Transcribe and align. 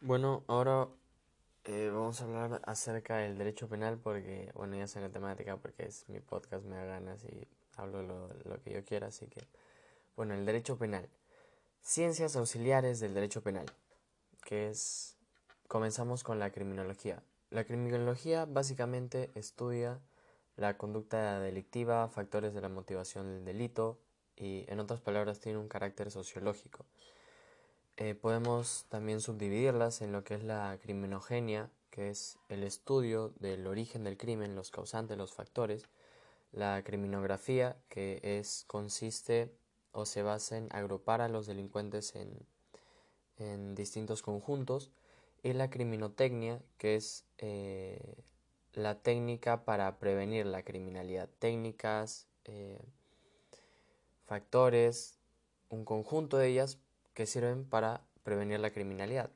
Bueno, 0.00 0.44
ahora 0.46 0.88
eh, 1.64 1.90
vamos 1.92 2.20
a 2.20 2.24
hablar 2.24 2.62
acerca 2.64 3.16
del 3.16 3.36
derecho 3.36 3.68
penal 3.68 3.98
porque, 3.98 4.52
bueno, 4.54 4.76
ya 4.76 4.86
sé 4.86 5.00
la 5.00 5.08
temática 5.08 5.56
porque 5.56 5.86
es 5.86 6.08
mi 6.08 6.20
podcast, 6.20 6.64
me 6.64 6.76
da 6.76 6.84
ganas 6.84 7.24
y 7.24 7.48
hablo 7.76 8.04
lo, 8.04 8.28
lo 8.44 8.62
que 8.62 8.74
yo 8.74 8.84
quiera, 8.84 9.08
así 9.08 9.26
que, 9.26 9.48
bueno, 10.14 10.34
el 10.34 10.46
derecho 10.46 10.78
penal. 10.78 11.08
Ciencias 11.82 12.36
auxiliares 12.36 13.00
del 13.00 13.12
derecho 13.12 13.42
penal, 13.42 13.66
que 14.44 14.68
es, 14.68 15.16
comenzamos 15.66 16.22
con 16.22 16.38
la 16.38 16.52
criminología. 16.52 17.20
La 17.50 17.64
criminología 17.64 18.44
básicamente 18.44 19.32
estudia 19.34 19.98
la 20.54 20.78
conducta 20.78 21.40
delictiva, 21.40 22.08
factores 22.08 22.54
de 22.54 22.60
la 22.60 22.68
motivación 22.68 23.26
del 23.26 23.44
delito 23.44 23.98
y, 24.36 24.64
en 24.68 24.78
otras 24.78 25.00
palabras, 25.00 25.40
tiene 25.40 25.58
un 25.58 25.68
carácter 25.68 26.12
sociológico. 26.12 26.86
Eh, 28.00 28.14
podemos 28.14 28.86
también 28.90 29.20
subdividirlas 29.20 30.02
en 30.02 30.12
lo 30.12 30.22
que 30.22 30.34
es 30.34 30.44
la 30.44 30.78
criminogenia, 30.80 31.68
que 31.90 32.10
es 32.10 32.38
el 32.48 32.62
estudio 32.62 33.32
del 33.40 33.66
origen 33.66 34.04
del 34.04 34.16
crimen, 34.16 34.54
los 34.54 34.70
causantes, 34.70 35.18
los 35.18 35.32
factores, 35.32 35.88
la 36.52 36.84
criminografía, 36.84 37.76
que 37.88 38.20
es 38.22 38.64
consiste 38.68 39.52
o 39.90 40.06
se 40.06 40.22
basa 40.22 40.58
en 40.58 40.68
agrupar 40.70 41.20
a 41.20 41.28
los 41.28 41.48
delincuentes 41.48 42.14
en, 42.14 43.74
distintos 43.74 44.22
conjuntos, 44.22 44.92
y 45.42 45.52
la 45.52 45.68
criminotecnia, 45.68 46.62
que 46.76 46.94
es 46.94 47.24
eh, 47.38 48.14
la 48.74 49.00
técnica 49.00 49.64
para 49.64 49.98
prevenir 49.98 50.46
la 50.46 50.62
criminalidad, 50.62 51.28
técnicas, 51.40 52.28
eh, 52.44 52.80
factores, 54.24 55.18
un 55.68 55.84
conjunto 55.84 56.38
de 56.38 56.48
ellas 56.48 56.78
que 57.18 57.26
sirven 57.26 57.64
para 57.64 58.06
prevenir 58.22 58.60
la 58.60 58.70
criminalidad. 58.70 59.28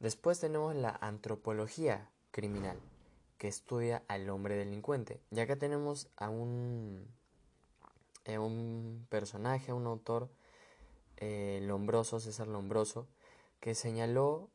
Después 0.00 0.38
tenemos 0.38 0.76
la 0.76 0.90
antropología 1.00 2.10
criminal, 2.30 2.78
que 3.38 3.48
estudia 3.48 4.02
al 4.06 4.28
hombre 4.28 4.54
delincuente. 4.54 5.18
Y 5.30 5.40
acá 5.40 5.56
tenemos 5.56 6.10
a 6.18 6.28
un, 6.28 7.08
a 8.26 8.38
un 8.38 9.06
personaje, 9.08 9.72
un 9.72 9.86
autor, 9.86 10.28
eh, 11.16 11.60
Lombroso, 11.62 12.20
César 12.20 12.48
Lombroso, 12.48 13.08
que 13.60 13.74
señaló 13.74 14.50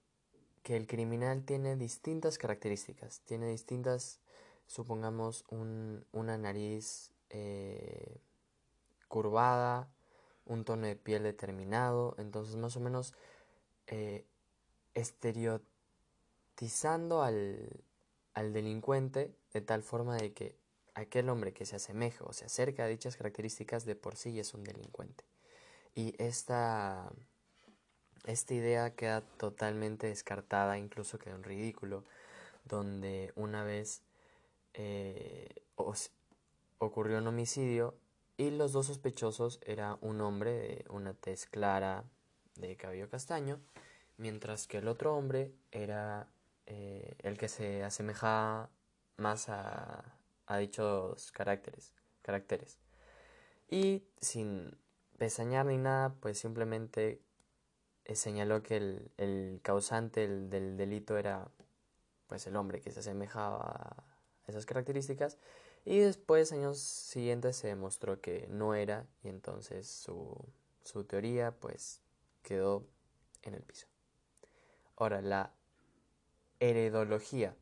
que 0.62 0.78
el 0.78 0.86
criminal 0.86 1.46
tiene 1.46 1.76
distintas 1.76 2.38
características, 2.38 3.22
tiene 3.22 3.48
distintas, 3.48 4.20
supongamos, 4.68 5.46
un, 5.50 6.06
una 6.12 6.38
nariz 6.38 7.12
eh, 7.32 8.22
curvada, 9.08 9.90
un 10.46 10.66
tono 10.66 10.88
de 10.88 10.96
piel 10.96 11.24
determinado, 11.24 12.16
entonces 12.18 12.56
más 12.56 12.76
o 12.78 12.80
menos 12.80 13.14
eh, 13.88 14.26
estereotizando 14.94 17.24
al, 17.24 17.84
al 18.34 18.54
delincuente 18.54 19.36
de 19.54 19.62
tal 19.62 19.84
forma 19.84 20.18
de 20.18 20.34
que 20.34 20.58
aquel 20.96 21.30
hombre 21.30 21.54
que 21.54 21.66
se 21.66 21.76
asemeja 21.76 22.26
o 22.26 22.34
se 22.34 22.46
acerca 22.46 22.86
a 22.86 22.88
dichas 22.88 23.18
características 23.18 23.86
de 23.86 23.96
por 23.96 24.16
sí 24.16 24.40
es 24.40 24.54
un 24.54 24.64
delincuente. 24.64 25.26
Y 25.94 26.16
esta, 26.18 27.12
esta 28.26 28.54
idea 28.54 28.96
queda 28.96 29.22
totalmente 29.22 30.08
descartada, 30.08 30.78
incluso 30.78 31.20
queda 31.20 31.36
un 31.36 31.44
ridículo, 31.44 32.04
donde 32.66 33.32
una 33.36 33.64
vez 33.64 34.02
eh, 34.74 35.62
ocurrió 36.80 37.20
un 37.20 37.28
homicidio 37.28 37.96
y 38.38 38.52
los 38.52 38.74
dos 38.74 38.88
sospechosos 38.88 39.60
era 39.66 39.98
un 40.02 40.22
hombre 40.22 40.52
de 40.52 40.86
una 40.90 41.14
tez 41.14 41.46
clara 41.46 42.04
de 42.56 42.76
cabello 42.76 43.10
castaño, 43.10 43.60
mientras 44.18 44.68
que 44.68 44.78
el 44.78 44.88
otro 44.88 45.16
hombre 45.16 45.54
era 45.72 46.28
eh, 46.66 47.16
el 47.20 47.38
que 47.38 47.48
se 47.48 47.84
asemejaba 47.84 48.70
más 49.18 49.48
a, 49.50 50.04
dichos 50.60 51.32
caracteres, 51.32 51.94
caracteres. 52.22 52.78
Y 53.70 54.04
sin 54.22 54.78
pesañar 55.18 55.66
ni 55.66 55.78
nada, 55.78 56.14
pues 56.20 56.38
simplemente 56.38 57.22
eh, 58.04 58.16
señaló 58.16 58.62
que 58.62 58.78
el, 58.78 59.60
causante 59.64 60.28
del 60.28 60.78
delito 60.78 61.18
era 61.18 61.50
pues 62.28 62.48
el 62.48 62.56
hombre 62.56 62.82
que 62.82 62.92
se 62.92 63.00
asemejaba 63.00 64.06
a 64.48 64.52
esas 64.52 64.66
características 64.66 65.38
y 65.86 66.00
después, 66.00 66.52
años 66.52 66.80
siguientes, 66.80 67.56
se 67.56 67.68
demostró 67.68 68.20
que 68.20 68.48
no 68.50 68.74
era 68.74 69.06
y 69.24 69.30
entonces 69.30 69.88
su, 69.88 70.36
su 70.84 71.04
teoría 71.04 71.52
pues 71.52 72.02
quedó 72.42 72.88
en 73.44 73.54
el 73.54 73.62
piso. 73.62 73.88
Ahora, 74.98 75.22
la 75.22 75.52
heredología. 76.60 77.56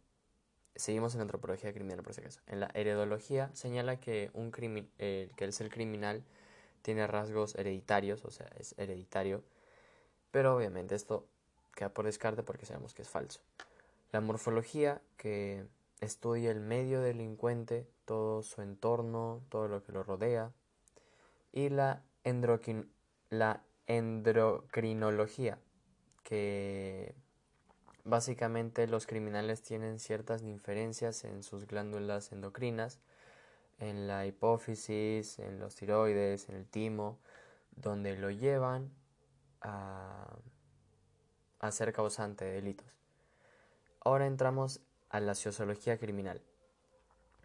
Seguimos 0.75 1.13
en 1.15 1.21
antropología 1.21 1.73
criminal 1.73 2.01
por 2.01 2.13
si 2.13 2.21
acaso. 2.21 2.39
En 2.47 2.59
la 2.59 2.71
heredología 2.73 3.51
señala 3.53 3.99
que, 3.99 4.31
un 4.33 4.51
crimin 4.51 4.89
eh, 4.97 5.29
que 5.35 5.45
el 5.45 5.53
ser 5.53 5.69
criminal 5.69 6.23
tiene 6.81 7.05
rasgos 7.05 7.55
hereditarios, 7.55 8.23
o 8.25 8.31
sea, 8.31 8.47
es 8.57 8.73
hereditario. 8.77 9.43
Pero 10.31 10.55
obviamente 10.55 10.95
esto 10.95 11.27
queda 11.75 11.89
por 11.89 12.05
descarte 12.05 12.43
porque 12.43 12.65
sabemos 12.65 12.93
que 12.93 13.01
es 13.01 13.09
falso. 13.09 13.41
La 14.11 14.21
morfología, 14.21 15.01
que 15.17 15.65
estudia 16.01 16.51
el 16.51 16.59
medio 16.59 17.01
delincuente, 17.01 17.87
todo 18.05 18.43
su 18.43 18.61
entorno, 18.61 19.41
todo 19.49 19.67
lo 19.67 19.83
que 19.83 19.91
lo 19.91 20.03
rodea. 20.03 20.51
Y 21.51 21.69
la, 21.69 22.03
la 23.29 23.63
endocrinología, 23.87 25.59
que 26.23 27.15
básicamente 28.03 28.87
los 28.87 29.07
criminales 29.07 29.61
tienen 29.61 29.99
ciertas 29.99 30.43
diferencias 30.43 31.23
en 31.23 31.43
sus 31.43 31.67
glándulas 31.67 32.31
endocrinas, 32.31 32.99
en 33.79 34.07
la 34.07 34.25
hipófisis, 34.25 35.39
en 35.39 35.59
los 35.59 35.75
tiroides, 35.75 36.49
en 36.49 36.55
el 36.55 36.65
timo, 36.65 37.19
donde 37.75 38.17
lo 38.17 38.29
llevan 38.29 38.91
a, 39.61 40.37
ser 41.71 41.93
causante 41.93 42.45
de 42.45 42.51
delitos. 42.53 42.87
Ahora 44.01 44.27
entramos 44.27 44.81
a 45.13 45.19
la 45.19 45.35
sociología 45.35 45.99
criminal, 45.99 46.41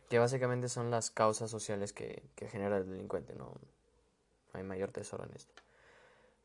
que 0.08 0.18
básicamente 0.18 0.70
son 0.70 0.90
las 0.90 1.10
causas 1.10 1.50
sociales 1.50 1.92
que, 1.92 2.22
genera 2.50 2.78
el 2.78 2.90
delincuente, 2.90 3.34
no, 3.34 3.52
hay 4.54 4.62
mayor 4.62 4.90
tesoro 4.90 5.24
en 5.24 5.34
esto. 5.34 5.52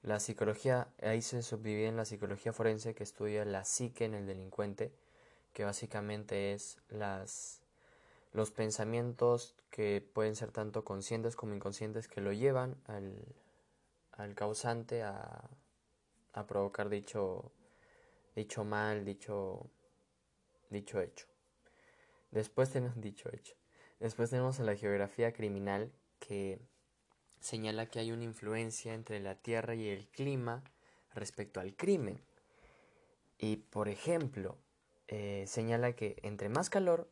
La 0.02 0.20
psicología, 0.20 0.90
ahí 1.02 1.22
se 1.22 1.42
subdivide 1.42 1.88
en 1.88 1.96
la 1.96 2.04
psicología 2.04 2.52
forense 2.52 2.94
que 2.94 3.04
estudia 3.04 3.46
la 3.46 3.64
psique 3.64 4.04
en 4.04 4.16
el 4.16 4.28
delincuente, 4.28 4.92
que 5.54 5.64
básicamente 5.64 6.52
es 6.52 6.78
las, 6.90 7.62
los 8.34 8.52
pensamientos 8.52 9.56
que 9.70 10.06
pueden 10.14 10.36
ser 10.36 10.52
tanto 10.52 10.84
conscientes 10.84 11.38
como 11.38 11.56
inconscientes 11.56 12.10
que 12.10 12.20
lo 12.20 12.34
llevan 12.34 12.76
al, 12.86 13.16
al 14.12 14.36
causante 14.36 15.04
a, 15.04 15.50
a 16.34 16.48
provocar 16.48 16.90
dicho, 16.90 17.54
dicho 18.36 18.66
mal, 18.66 19.06
dicho 19.06 19.70
dicho 20.74 21.00
hecho. 21.00 21.28
Después 22.32 22.72
tenemos 22.72 23.00
dicho 23.00 23.30
hecho. 23.32 23.56
Después 24.00 24.32
tenemos 24.32 24.60
la 24.60 24.76
geografía 24.76 25.32
criminal 25.32 25.94
que 26.20 26.60
señala 27.40 27.86
que 27.86 28.00
hay 28.00 28.12
una 28.12 28.24
influencia 28.24 28.94
entre 28.94 29.20
la 29.20 29.36
tierra 29.36 29.76
y 29.76 29.88
el 29.88 30.08
clima 30.08 30.64
respecto 31.14 31.60
al 31.60 31.76
crimen. 31.76 32.20
Y 33.38 33.58
por 33.58 33.88
ejemplo, 33.88 34.58
eh, 35.08 35.46
señala 35.48 35.94
que 35.94 36.18
entre 36.24 36.50
más 36.50 36.70
calor, 36.70 37.10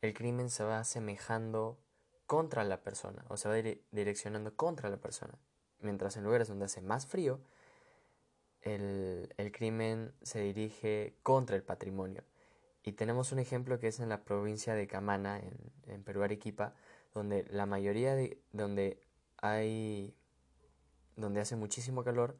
el 0.00 0.14
crimen 0.14 0.48
se 0.48 0.64
va 0.64 0.78
asemejando 0.78 1.78
contra 2.26 2.64
la 2.64 2.82
persona, 2.82 3.24
o 3.28 3.36
se 3.36 3.48
va 3.48 3.56
direccionando 3.90 4.56
contra 4.56 4.88
la 4.88 4.96
persona. 4.98 5.38
Mientras 5.80 6.16
en 6.16 6.24
lugares 6.24 6.48
donde 6.48 6.66
hace 6.66 6.80
más 6.80 7.06
frío, 7.06 7.40
el 8.62 9.52
crimen 9.52 10.14
se 10.22 10.40
dirige 10.40 11.16
contra 11.22 11.56
el 11.56 11.64
patrimonio. 11.64 12.22
Y 12.84 12.92
tenemos 12.92 13.32
un 13.32 13.38
ejemplo 13.38 13.78
que 13.78 13.88
es 13.88 14.00
en 14.00 14.08
la 14.08 14.24
provincia 14.24 14.74
de 14.74 14.86
Camana, 14.86 15.38
en, 15.38 15.54
en 15.86 16.02
Perú 16.02 16.22
Arequipa, 16.22 16.74
donde 17.14 17.44
la 17.50 17.66
mayoría 17.66 18.14
de 18.14 18.38
donde 18.52 18.98
hay 19.38 20.14
donde 21.16 21.40
hace 21.40 21.56
muchísimo 21.56 22.04
calor 22.04 22.36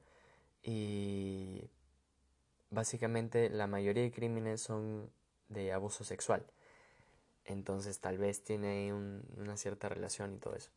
y 0.63 1.69
básicamente 2.71 3.51
la 3.51 3.67
mayoría 3.67 4.03
de 4.03 4.11
crímenes 4.11 4.63
son 4.63 5.11
de 5.49 5.73
abuso 5.73 6.05
sexual. 6.05 6.45
Entonces 7.45 8.01
tal 8.01 8.19
vez 8.19 8.43
tiene 8.45 8.93
una 8.93 9.57
cierta 9.57 9.89
relación 9.89 10.35
y 10.35 10.39
todo 10.39 10.55
eso. 10.55 10.71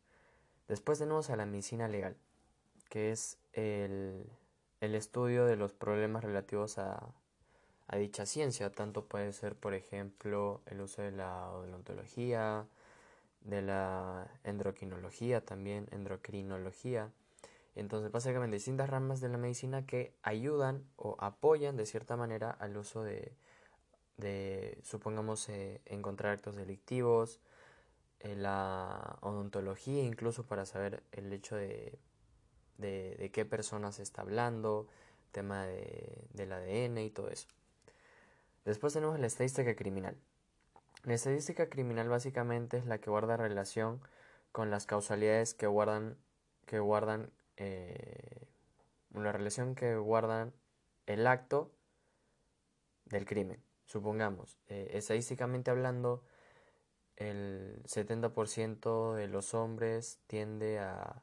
Después 0.68 0.98
tenemos 0.98 1.30
a 1.30 1.36
la 1.36 1.46
medicina 1.46 1.88
legal, 1.88 2.16
que 2.90 3.12
es 3.12 3.38
el, 3.52 4.26
el 4.80 4.94
estudio 4.94 5.46
de 5.46 5.56
los 5.56 5.72
problemas 5.72 6.24
relativos 6.24 6.78
a, 6.78 7.14
a 7.88 7.96
dicha 7.96 8.26
ciencia. 8.26 8.70
Tanto 8.70 9.04
puede 9.06 9.32
ser, 9.32 9.54
por 9.56 9.74
ejemplo, 9.74 10.62
el 10.66 10.80
uso 10.80 11.02
de 11.02 11.12
la 11.12 11.50
odontología, 11.52 12.66
de 13.42 13.62
la 13.62 14.28
endocrinología 14.44 15.40
también, 15.44 15.88
endocrinología, 15.92 17.12
Entonces, 17.76 18.10
básicamente, 18.10 18.56
distintas 18.56 18.88
ramas 18.90 19.20
de 19.20 19.28
la 19.28 19.38
medicina 19.38 19.84
que 19.86 20.14
ayudan 20.22 20.84
o 20.96 21.16
apoyan 21.20 21.76
de 21.76 21.86
cierta 21.86 22.16
manera 22.16 22.50
al 22.50 22.76
uso 22.76 23.02
de, 23.02 23.36
de 24.16 24.78
supongamos, 24.82 25.48
eh, 25.50 25.82
encontrar 25.86 26.32
actos 26.32 26.56
delictivos, 26.56 27.40
eh, 28.20 28.34
la 28.36 29.18
odontología, 29.20 30.02
incluso 30.04 30.46
para 30.46 30.66
saber 30.66 31.02
el 31.12 31.32
hecho 31.32 31.56
de, 31.56 31.98
de, 32.78 33.30
qué 33.32 33.44
persona 33.44 33.92
se 33.92 34.02
está 34.02 34.22
hablando, 34.22 34.88
tema 35.32 35.66
de, 35.66 36.24
del 36.32 36.52
ADN 36.52 36.98
y 36.98 37.10
todo 37.10 37.28
eso. 37.30 37.48
Después 38.66 38.92
tenemos 38.92 39.20
la 39.20 39.28
estadística 39.28 39.76
criminal. 39.76 40.16
La 41.04 41.14
estadística 41.14 41.68
criminal 41.68 42.08
básicamente 42.08 42.78
es 42.78 42.84
la 42.84 42.98
que 42.98 43.10
guarda 43.10 43.36
relación 43.36 44.00
con 44.50 44.70
las 44.70 44.86
causalidades 44.86 45.54
que 45.54 45.68
guardan, 45.68 46.18
que 46.66 46.80
guardan 46.80 47.30
eh, 47.56 48.48
la 49.14 49.30
relación 49.30 49.76
que 49.76 49.94
guardan 49.94 50.52
el 51.06 51.28
acto 51.28 51.70
del 53.04 53.24
crimen. 53.24 53.62
Supongamos, 53.84 54.58
eh, 54.66 54.90
estadísticamente 54.94 55.70
hablando, 55.70 56.24
el 57.14 57.80
70% 57.84 59.14
de 59.14 59.28
los 59.28 59.54
hombres 59.54 60.18
tiende 60.26 60.80
a 60.80 61.22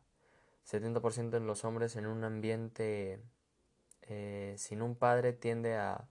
70% 0.65 1.29
de 1.31 1.39
los 1.41 1.65
hombres 1.65 1.97
en 1.97 2.07
un 2.07 2.23
ambiente 2.23 3.21
eh, 4.03 4.55
sin 4.57 4.81
un 4.81 4.95
padre 4.95 5.33
tiende 5.33 5.75
a, 5.75 6.07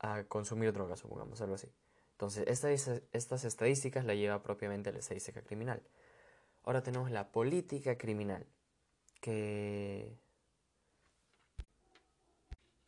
a 0.00 0.24
consumir 0.24 0.72
drogas, 0.72 1.00
supongamos, 1.00 1.40
algo 1.40 1.54
así. 1.54 1.68
Entonces, 2.12 2.44
estas 3.12 3.44
estadísticas 3.44 4.04
la 4.04 4.14
lleva 4.14 4.42
propiamente 4.42 4.92
la 4.92 4.98
estadística 4.98 5.42
criminal. 5.42 5.82
Ahora 6.64 6.82
tenemos 6.82 7.10
la 7.10 7.30
política 7.32 7.96
criminal, 7.96 8.46
que, 9.20 10.18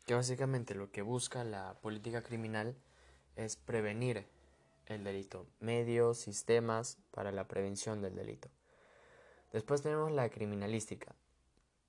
que 0.05 0.15
básicamente 0.15 0.75
lo 0.75 0.91
que 0.91 1.03
busca 1.03 1.45
la 1.45 1.79
política 1.81 2.23
criminal 2.23 2.77
es 3.37 3.57
prevenir 3.57 4.27
el 4.87 5.05
delito, 5.05 5.47
medios, 5.61 6.19
sistemas 6.19 6.99
para 7.11 7.33
la 7.33 7.49
prevención 7.49 8.03
del 8.03 8.15
delito. 8.15 8.51
Después 9.53 9.83
tenemos 9.83 10.11
la 10.13 10.29
criminalística, 10.29 11.15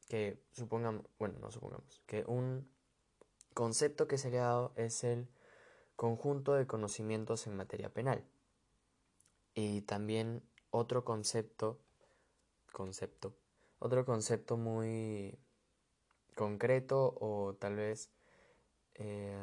que 0.07 0.37
supongamos, 0.51 1.05
bueno, 1.17 1.39
no 1.39 1.51
supongamos, 1.51 2.01
que 2.05 2.23
un 2.27 2.69
concepto 3.53 4.07
que 4.07 4.17
se 4.17 4.29
le 4.29 4.39
ha 4.39 4.43
dado 4.43 4.73
es 4.75 5.03
el 5.03 5.27
conjunto 5.95 6.53
de 6.53 6.67
conocimientos 6.67 7.47
en 7.47 7.55
materia 7.55 7.89
penal. 7.89 8.23
Y 9.53 9.81
también 9.81 10.41
otro 10.71 11.03
concepto, 11.05 11.79
concepto, 12.71 13.35
otro 13.79 14.05
concepto 14.05 14.57
muy 14.57 15.37
concreto 16.35 17.15
o 17.19 17.55
tal 17.59 17.75
vez 17.75 18.09
eh, 18.95 19.37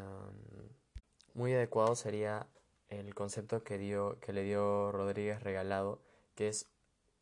muy 1.34 1.54
adecuado 1.54 1.94
sería 1.94 2.48
el 2.88 3.14
concepto 3.14 3.62
que, 3.62 3.78
dio, 3.78 4.18
que 4.20 4.32
le 4.32 4.42
dio 4.42 4.90
Rodríguez 4.90 5.42
Regalado, 5.42 6.02
que 6.34 6.48
es 6.48 6.66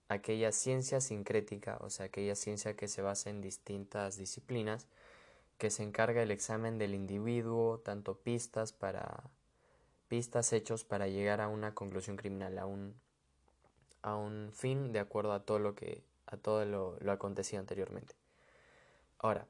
aquella 0.08 0.52
ciencia 0.52 1.00
sincrética, 1.00 1.76
o 1.82 1.90
sea, 1.90 2.06
aquella 2.06 2.34
ciencia 2.34 2.74
que 2.74 2.88
se 2.88 3.02
basa 3.02 3.28
en 3.28 3.42
distintas 3.42 4.16
disciplinas, 4.16 4.88
que 5.58 5.70
se 5.70 5.82
encarga 5.82 6.22
el 6.22 6.30
examen 6.30 6.78
del 6.78 6.94
individuo, 6.94 7.80
tanto 7.80 8.16
pistas 8.18 8.72
para 8.72 9.30
pistas 10.08 10.52
hechos 10.52 10.84
para 10.84 11.06
llegar 11.08 11.40
a 11.40 11.48
una 11.48 11.74
conclusión 11.74 12.16
criminal, 12.16 12.58
a 12.58 12.66
un, 12.66 12.94
a 14.02 14.16
un 14.16 14.50
fin 14.54 14.92
de 14.92 15.00
acuerdo 15.00 15.32
a 15.32 15.44
todo 15.44 15.58
lo 15.58 15.74
que 15.74 16.02
a 16.26 16.36
todo 16.36 16.64
lo, 16.64 16.96
lo 17.00 17.12
acontecido 17.12 17.60
anteriormente. 17.60 18.14
Ahora, 19.18 19.46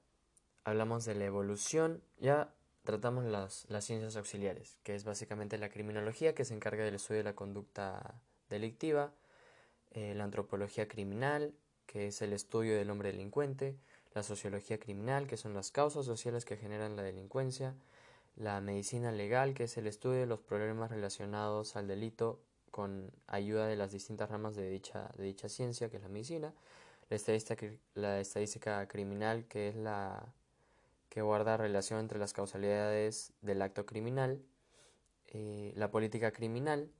hablamos 0.65 1.05
de 1.05 1.15
la 1.15 1.25
evolución, 1.25 2.03
ya 2.19 2.55
tratamos 2.85 3.25
las, 3.25 3.67
las 3.69 3.85
ciencias 3.85 4.17
auxiliares, 4.17 4.79
que 4.85 4.95
es 4.95 5.05
básicamente 5.05 5.59
la 5.59 5.71
criminología 5.71 6.35
que 6.35 6.45
se 6.45 6.55
encarga 6.55 6.85
del 6.85 6.95
estudio 6.95 7.19
de 7.19 7.25
la 7.25 7.35
conducta 7.35 8.21
delictiva, 8.49 9.13
eh, 9.91 10.15
la 10.15 10.25
antropología 10.25 10.87
criminal, 10.87 11.53
que 11.87 12.07
es 12.07 12.23
el 12.23 12.33
estudio 12.33 12.77
del 12.77 12.91
hombre 12.91 13.11
delincuente, 13.11 13.77
la 14.15 14.23
sociología 14.23 14.79
criminal, 14.79 15.27
que 15.27 15.37
son 15.37 15.55
las 15.55 15.71
causas 15.71 16.07
sociales 16.07 16.45
que 16.45 16.57
generan 16.57 16.97
la 16.97 17.03
delincuencia, 17.03 17.75
la 18.37 18.61
medicina 18.61 19.13
legal, 19.13 19.55
que 19.55 19.65
es 19.65 19.77
el 19.77 19.87
estudio 19.87 20.21
de 20.21 20.27
los 20.27 20.41
problemas 20.41 20.91
relacionados 20.91 21.77
al 21.77 21.89
delito 21.89 22.41
con 22.71 23.11
ayuda 23.27 23.67
de 23.67 23.77
las 23.77 23.93
distintas 23.93 24.31
ramas 24.31 24.55
de 24.55 24.71
dicha, 24.71 25.11
de 25.17 25.25
dicha 25.25 25.49
ciencia, 25.49 25.91
que 25.91 25.97
es 25.97 26.03
la 26.03 26.09
medicina, 26.09 26.55
la 27.95 28.21
estadística, 28.21 28.87
criminal, 28.87 29.47
que 29.47 29.69
es 29.69 29.77
la 29.77 30.35
que 31.09 31.23
guarda 31.23 31.57
relación 31.57 32.01
entre 32.01 32.19
las 32.19 32.33
causalidades 32.33 33.33
del 33.41 33.63
acto 33.63 33.87
criminal, 33.87 34.43
eh, 35.27 35.73
la 35.75 35.91
política 35.91 36.33
criminal, 36.33 36.91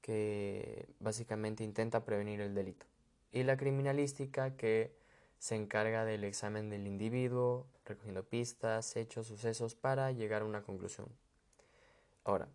que 0.00 0.88
básicamente 0.98 1.62
intenta 1.62 2.04
prevenir 2.04 2.40
el 2.40 2.54
delito, 2.54 2.86
y 3.30 3.44
la 3.44 3.56
criminalística, 3.56 4.56
que 4.56 4.96
se 5.42 5.56
encarga 5.56 6.04
del 6.04 6.22
examen 6.22 6.70
del 6.70 6.86
individuo, 6.86 7.66
recogiendo 7.84 8.22
pistas, 8.22 8.94
hechos, 8.94 9.26
sucesos 9.26 9.74
para 9.74 10.12
llegar 10.12 10.42
a 10.42 10.44
una 10.44 10.62
conclusión. 10.62 11.08
Ahora, 12.22 12.46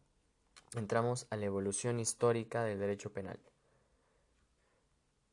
entramos 0.73 1.27
a 1.29 1.35
la 1.35 1.47
evolución 1.47 1.99
histórica 1.99 2.63
del 2.63 2.79
derecho 2.79 3.11
penal. 3.11 3.41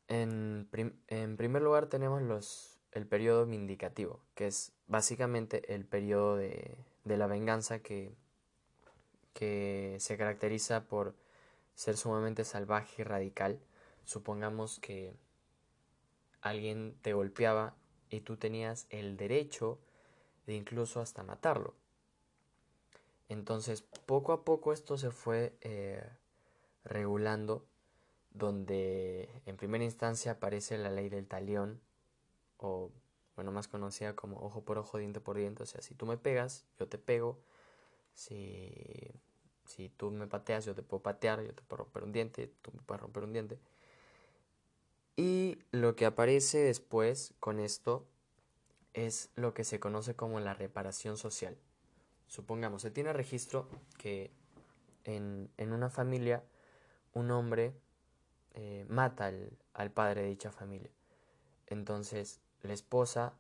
En, 0.09 0.67
primer 0.69 1.63
lugar 1.63 1.87
tenemos 1.87 2.23
los, 2.23 2.81
el 2.91 3.07
periodo 3.07 3.47
vindicativo, 3.47 4.19
que 4.35 4.49
es 4.49 4.73
básicamente 4.89 5.73
el 5.73 5.85
periodo 5.85 6.35
de, 6.35 6.77
de 7.05 7.17
la 7.17 7.29
venganza 7.29 7.79
que, 7.79 8.17
que 9.33 9.97
se 10.01 10.17
caracteriza 10.17 10.89
por 10.89 11.15
ser 11.77 11.97
sumamente 11.97 12.43
salvaje 12.43 13.03
y 13.03 13.05
radical. 13.05 13.61
Supongamos 14.03 14.81
que 14.81 15.15
alguien 16.45 16.95
te 17.01 17.15
golpeaba 17.15 17.75
y 18.11 18.21
tú 18.21 18.37
tenías 18.37 18.87
el 18.91 19.17
derecho 19.17 19.81
de 20.47 20.55
incluso 20.55 21.01
hasta 21.01 21.23
matarlo. 21.23 21.75
Entonces, 23.31 23.83
poco 23.83 24.33
a 24.33 24.45
poco 24.45 24.73
esto 24.75 24.99
se 24.99 25.11
fue 25.11 25.57
eh, 25.63 26.07
regulando, 26.85 27.67
donde 28.31 29.31
en 29.47 29.57
primera 29.57 29.85
instancia 29.85 30.33
aparece 30.33 30.77
la 30.77 30.91
ley 30.91 31.09
del 31.09 31.27
talión, 31.27 31.81
o 32.59 32.93
bueno, 33.37 33.51
más 33.51 33.67
conocida 33.67 34.15
como 34.15 34.39
ojo 34.41 34.65
por 34.65 34.77
ojo, 34.77 34.99
diente 34.99 35.21
por 35.21 35.39
diente, 35.39 35.63
o 35.63 35.67
sea, 35.67 35.81
si 35.81 35.95
tú 35.95 36.05
me 36.05 36.19
pegas, 36.19 36.67
yo 36.79 36.87
te 36.87 36.99
pego, 36.99 37.41
si, 38.13 38.71
si 39.65 39.89
tú 39.89 40.11
me 40.11 40.27
pateas, 40.27 40.67
yo 40.67 40.75
te 40.75 40.83
puedo 40.83 41.03
patear, 41.03 41.43
yo 41.43 41.55
te 41.55 41.63
puedo 41.63 41.85
romper 41.85 42.05
un 42.05 42.13
diente, 42.13 42.53
tú 42.61 42.71
me 42.75 42.83
puedes 42.83 43.01
romper 43.01 43.25
un 43.25 43.33
diente. 43.33 43.59
Y 45.17 45.59
lo 45.71 45.95
que 45.95 46.07
aparece 46.07 46.59
después 46.59 47.35
con 47.39 47.61
esto 47.61 48.07
es 48.95 49.31
lo 49.37 49.55
que 49.55 49.65
se 49.65 49.79
conoce 49.79 50.15
como 50.15 50.41
la 50.41 50.55
reparación 50.55 51.17
social. 51.17 51.57
Supongamos, 52.27 52.83
se 52.83 52.91
tiene 52.91 53.13
registro 53.13 53.69
que 53.99 54.33
en, 55.05 55.51
una 55.59 55.91
familia 55.91 56.43
un 57.13 57.31
hombre 57.31 57.75
eh, 58.55 58.87
mata 58.89 59.31
al, 59.75 59.91
padre 59.93 60.23
de 60.23 60.29
dicha 60.29 60.51
familia. 60.51 60.91
Entonces, 61.67 62.41
la 62.63 62.73
esposa 62.73 63.35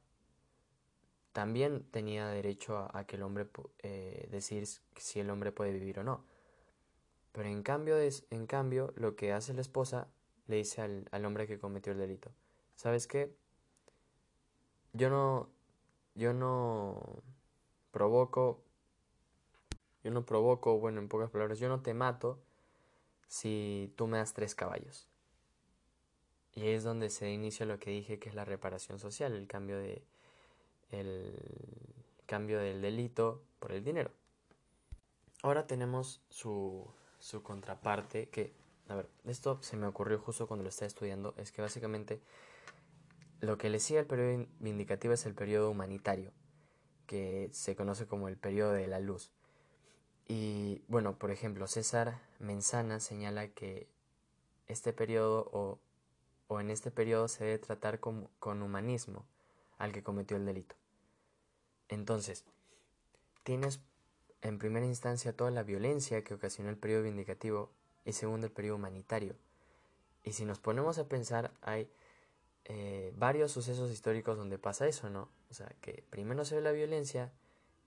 también 1.32 1.84
tenía 1.90 2.28
derecho 2.28 2.88
a, 2.92 3.04
que 3.04 3.16
el 3.16 3.22
hombre 3.22 3.48
eh, 3.80 4.28
decir 4.30 4.66
si 4.66 5.18
el 5.18 5.30
hombre 5.30 5.50
puede 5.50 5.72
vivir 5.72 5.98
o 5.98 6.04
no. 6.04 6.24
Pero 7.32 7.48
en 7.48 7.64
cambio, 7.64 7.96
en 7.98 8.46
cambio, 8.46 8.92
lo 8.94 9.16
que 9.16 9.32
hace 9.32 9.54
la 9.54 9.60
esposa 9.60 10.06
le 10.46 10.56
dice 10.56 10.82
al, 10.82 11.08
al 11.10 11.24
hombre 11.24 11.46
que 11.46 11.58
cometió 11.58 11.92
el 11.92 11.98
delito, 11.98 12.30
¿sabes 12.76 13.06
qué? 13.06 13.34
Yo 14.92 15.10
no, 15.10 15.48
yo 16.14 16.32
no 16.32 17.22
provoco, 17.90 18.62
yo 20.02 20.10
no 20.10 20.24
provoco, 20.24 20.78
bueno, 20.78 21.00
en 21.00 21.08
pocas 21.08 21.30
palabras, 21.30 21.58
yo 21.58 21.68
no 21.68 21.80
te 21.80 21.94
mato 21.94 22.38
si 23.26 23.92
tú 23.96 24.06
me 24.06 24.18
das 24.18 24.34
tres 24.34 24.54
caballos. 24.54 25.08
Y 26.54 26.62
ahí 26.62 26.68
es 26.68 26.84
donde 26.84 27.10
se 27.10 27.30
inicia 27.30 27.66
lo 27.66 27.78
que 27.78 27.90
dije 27.90 28.18
que 28.18 28.28
es 28.28 28.34
la 28.34 28.44
reparación 28.44 28.98
social, 28.98 29.34
el 29.34 29.46
cambio 29.46 29.78
de 29.78 30.04
el 30.90 31.36
cambio 32.26 32.60
del 32.60 32.80
delito 32.80 33.42
por 33.58 33.72
el 33.72 33.82
dinero. 33.82 34.10
Ahora 35.42 35.66
tenemos 35.66 36.22
su, 36.30 36.86
su 37.18 37.42
contraparte 37.42 38.28
que 38.28 38.52
a 38.88 38.96
ver, 38.96 39.08
esto 39.24 39.58
se 39.62 39.76
me 39.76 39.86
ocurrió 39.86 40.18
justo 40.18 40.46
cuando 40.46 40.62
lo 40.62 40.68
estaba 40.68 40.86
estudiando, 40.86 41.34
es 41.36 41.52
que 41.52 41.62
básicamente 41.62 42.20
lo 43.40 43.58
que 43.58 43.70
le 43.70 43.80
sigue 43.80 44.00
al 44.00 44.06
periodo 44.06 44.46
vindicativo 44.60 45.14
es 45.14 45.26
el 45.26 45.34
periodo 45.34 45.70
humanitario, 45.70 46.32
que 47.06 47.48
se 47.52 47.76
conoce 47.76 48.06
como 48.06 48.28
el 48.28 48.36
periodo 48.36 48.72
de 48.72 48.86
la 48.86 49.00
luz. 49.00 49.32
Y 50.26 50.82
bueno, 50.88 51.18
por 51.18 51.30
ejemplo, 51.30 51.66
César 51.66 52.20
Menzana 52.38 53.00
señala 53.00 53.48
que 53.48 53.88
este 54.66 54.92
periodo 54.92 55.50
o, 55.52 55.78
o 56.48 56.60
en 56.60 56.70
este 56.70 56.90
periodo 56.90 57.28
se 57.28 57.44
debe 57.44 57.58
tratar 57.58 58.00
con, 58.00 58.28
con 58.38 58.62
humanismo 58.62 59.26
al 59.76 59.92
que 59.92 60.02
cometió 60.02 60.36
el 60.36 60.46
delito. 60.46 60.76
Entonces, 61.88 62.44
tienes 63.42 63.80
en 64.40 64.58
primera 64.58 64.86
instancia 64.86 65.36
toda 65.36 65.50
la 65.50 65.62
violencia 65.62 66.24
que 66.24 66.34
ocasionó 66.34 66.70
el 66.70 66.78
periodo 66.78 67.02
vindicativo 67.02 67.70
y 68.04 68.12
segundo 68.12 68.46
el 68.46 68.52
periodo 68.52 68.76
humanitario. 68.76 69.36
Y 70.22 70.32
si 70.32 70.44
nos 70.44 70.58
ponemos 70.58 70.98
a 70.98 71.08
pensar, 71.08 71.52
hay 71.60 71.90
eh, 72.64 73.12
varios 73.16 73.52
sucesos 73.52 73.90
históricos 73.90 74.36
donde 74.36 74.58
pasa 74.58 74.86
eso, 74.86 75.10
¿no? 75.10 75.28
O 75.50 75.54
sea, 75.54 75.68
que 75.80 76.04
primero 76.10 76.44
se 76.44 76.56
ve 76.56 76.62
la 76.62 76.72
violencia 76.72 77.32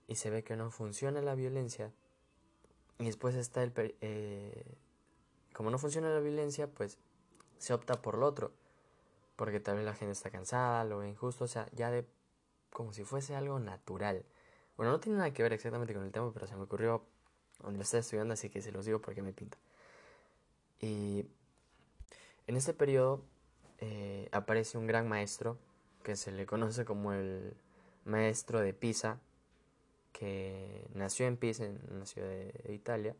y 0.07 0.15
se 0.15 0.29
ve 0.29 0.43
que 0.43 0.55
no 0.55 0.69
funciona 0.71 1.21
la 1.21 1.35
violencia 1.35 1.91
y 2.99 3.05
después 3.05 3.35
está 3.35 3.63
el... 3.63 3.73
Eh, 4.01 4.77
como 5.53 5.71
no 5.71 5.79
funciona 5.79 6.09
la 6.09 6.19
violencia, 6.19 6.67
pues 6.67 6.99
se 7.57 7.73
opta 7.73 8.01
por 8.01 8.17
lo 8.17 8.27
otro. 8.27 8.53
Porque 9.35 9.59
tal 9.59 9.77
vez 9.77 9.85
la 9.85 9.93
gente 9.93 10.13
está 10.13 10.29
cansada, 10.29 10.83
lo 10.83 10.99
ve 10.99 11.09
injusto, 11.09 11.45
o 11.45 11.47
sea, 11.47 11.67
ya 11.73 11.91
de 11.91 12.07
como 12.71 12.93
si 12.93 13.03
fuese 13.03 13.35
algo 13.35 13.59
natural. 13.59 14.25
Bueno, 14.77 14.91
no 14.91 14.99
tiene 14.99 15.17
nada 15.17 15.33
que 15.33 15.43
ver 15.43 15.53
exactamente 15.53 15.93
con 15.93 16.03
el 16.03 16.11
tema, 16.11 16.31
pero 16.31 16.47
se 16.47 16.55
me 16.55 16.63
ocurrió 16.63 17.03
donde 17.59 17.77
lo 17.77 17.83
estaba 17.83 18.01
estudiando, 18.01 18.33
así 18.33 18.49
que 18.49 18.61
se 18.61 18.71
los 18.71 18.85
digo 18.85 19.01
porque 19.01 19.21
me 19.21 19.33
pinta. 19.33 19.57
Y 20.79 21.25
en 22.47 22.55
este 22.55 22.73
periodo 22.73 23.23
eh, 23.79 24.29
aparece 24.31 24.77
un 24.77 24.87
gran 24.87 25.07
maestro 25.07 25.57
que 26.03 26.15
se 26.15 26.31
le 26.31 26.45
conoce 26.45 26.85
como 26.85 27.13
el 27.13 27.55
maestro 28.05 28.61
de 28.61 28.73
Pisa, 28.73 29.19
que 30.13 30.87
nació 30.93 31.27
en 31.27 31.37
Pisa, 31.37 31.65
en 31.65 31.79
una 31.91 32.05
ciudad 32.05 32.29
de 32.29 32.73
Italia, 32.73 33.15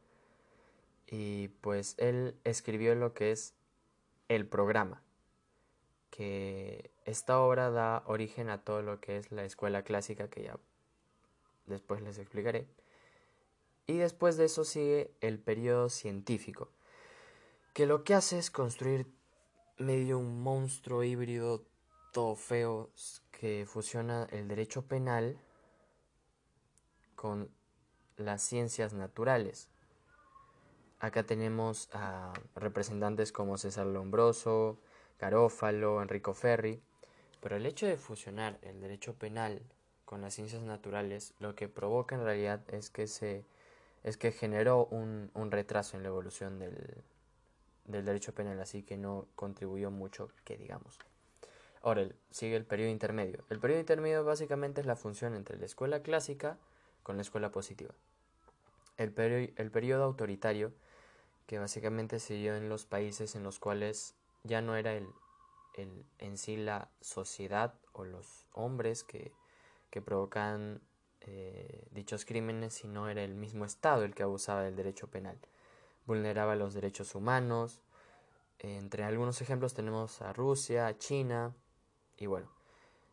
y 1.08 1.50
pues 1.62 1.96
él 1.98 2.36
escribió 2.44 2.96
lo 2.96 3.14
que 3.14 3.32
es 3.32 3.54
el 4.30 4.46
programa, 4.46 5.02
que 6.10 6.92
esta 7.06 7.40
obra 7.40 7.70
da 7.70 8.04
origen 8.08 8.50
a 8.50 8.64
todo 8.64 8.82
lo 8.82 9.00
que 9.00 9.18
es 9.18 9.32
la 9.32 9.46
escuela 9.46 9.84
clásica, 9.84 10.30
que 10.30 10.44
ya 10.44 10.60
después 11.66 12.02
les 12.02 12.18
explicaré. 12.18 12.68
Y 13.86 13.98
después 13.98 14.36
de 14.36 14.46
eso 14.46 14.66
sigue 14.66 15.12
el 15.22 15.40
periodo 15.40 15.90
científico, 15.90 16.70
que 17.77 17.86
lo 17.86 18.03
que 18.03 18.15
hace 18.15 18.39
es 18.39 18.50
construir 18.50 19.05
medio 19.77 20.17
un 20.17 20.41
monstruo 20.41 21.03
híbrido 21.03 21.63
todo 22.12 22.36
feo 22.36 22.89
que 23.29 23.67
fusiona 23.67 24.27
el 24.31 24.48
derecho 24.48 24.88
penal 24.88 25.39
con 27.13 27.51
las 28.15 28.41
ciencias 28.41 28.93
naturales. 28.93 29.69
Acá 30.98 31.22
tenemos 31.22 31.88
a 31.93 32.34
representantes 32.55 33.31
como 33.31 33.60
César 33.60 33.86
Lombroso, 33.86 34.79
Garófalo, 35.19 36.01
Enrico 36.01 36.34
Ferri, 36.34 36.81
pero 37.41 37.57
el 37.57 37.67
hecho 37.67 37.86
de 37.86 37.98
fusionar 37.98 38.57
el 38.63 38.81
derecho 38.81 39.13
penal 39.13 39.62
con 40.03 40.22
las 40.22 40.34
ciencias 40.34 40.63
naturales 40.63 41.36
lo 41.38 41.53
que 41.53 41.69
provoca 41.69 42.15
en 42.15 42.24
realidad 42.24 42.60
es 42.74 42.89
que 42.89 43.05
se 43.05 43.46
es 44.01 44.17
que 44.17 44.31
generó 44.31 44.88
un, 44.88 45.29
un 45.36 45.51
retraso 45.51 45.96
en 45.96 46.01
la 46.01 46.10
evolución 46.10 46.57
del, 46.57 47.03
del 47.88 48.06
derecho 48.06 48.34
penal, 48.34 48.60
así 48.60 48.84
que 48.84 48.98
no 48.98 49.27
contribuyó 49.36 49.89
mucho 49.91 50.29
que 50.44 50.58
digamos. 50.58 51.00
Ahora 51.82 52.08
sigue 52.32 52.56
el 52.56 52.65
periodo 52.65 52.91
intermedio. 52.91 53.46
El 53.50 53.60
periodo 53.60 53.79
intermedio 53.79 54.24
básicamente 54.24 54.82
es 54.82 54.88
la 54.88 54.96
función 54.96 55.36
entre 55.36 55.58
la 55.58 55.65
escuela 55.65 56.01
clásica 56.01 56.58
con 57.03 57.15
la 57.15 57.22
escuela 57.22 57.51
positiva. 57.51 57.94
El, 58.98 59.13
el 59.56 59.72
periodo 59.72 60.03
autoritario, 60.03 60.74
que 61.46 61.60
básicamente 61.60 62.20
se 62.20 62.34
dio 62.34 62.56
en 62.56 62.67
los 62.67 62.86
países 62.86 63.36
en 63.36 63.44
los 63.44 63.60
cuales 63.60 64.15
ya 64.44 64.62
no 64.62 64.75
era 64.75 64.94
el, 64.94 65.08
el 65.75 66.06
en 66.20 66.38
sí 66.38 66.58
la 66.58 66.89
sociedad 67.00 67.75
o 67.94 68.03
los 68.03 68.46
hombres 68.53 69.03
que, 69.03 69.32
que 69.89 70.01
provocan 70.01 70.82
eh, 71.22 71.88
dichos 71.91 72.25
crímenes, 72.25 72.74
sino 72.74 73.10
era 73.10 73.24
el 73.24 73.36
mismo 73.36 73.65
Estado 73.65 74.03
el 74.03 74.13
que 74.13 74.24
abusaba 74.24 74.63
del 74.63 74.75
derecho 74.75 75.08
penal. 75.08 75.38
Vulneraba 76.08 76.56
los 76.56 76.74
derechos 76.74 77.14
humanos. 77.14 77.84
entre 78.60 79.04
algunos 79.04 79.40
ejemplos 79.42 79.76
tenemos 79.76 80.22
a 80.24 80.34
Rusia, 80.34 80.88
a 80.88 80.98
China 80.98 81.54
y 82.18 82.26
bueno. 82.26 82.50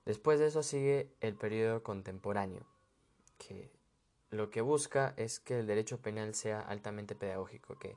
Después 0.07 0.39
de 0.39 0.47
eso 0.47 0.63
sigue 0.63 1.11
el 1.21 1.35
periodo 1.35 1.83
contemporáneo, 1.83 2.67
que 3.37 3.71
lo 4.31 4.51
que 4.51 4.63
busca 4.63 5.15
es 5.17 5.41
que 5.41 5.61
el 5.61 5.67
derecho 5.67 5.99
penal 5.99 6.35
sea 6.35 6.61
altamente 6.61 7.15
pedagógico, 7.15 7.79
que 7.79 7.97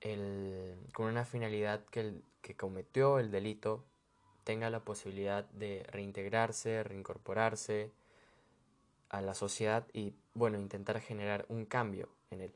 el, 0.00 0.76
con 0.92 1.06
una 1.06 1.24
finalidad 1.24 1.84
que 1.86 2.00
el 2.00 2.24
que 2.42 2.54
cometió 2.54 3.18
el 3.18 3.30
delito 3.30 3.84
tenga 4.44 4.70
la 4.70 4.84
posibilidad 4.84 5.44
de 5.50 5.84
reintegrarse, 5.90 6.84
reincorporarse 6.84 7.90
a 9.08 9.20
la 9.20 9.34
sociedad 9.34 9.88
y, 9.92 10.14
bueno, 10.34 10.58
intentar 10.58 11.00
generar 11.00 11.44
un 11.48 11.64
cambio 11.64 12.08
en 12.30 12.42
él. 12.42 12.54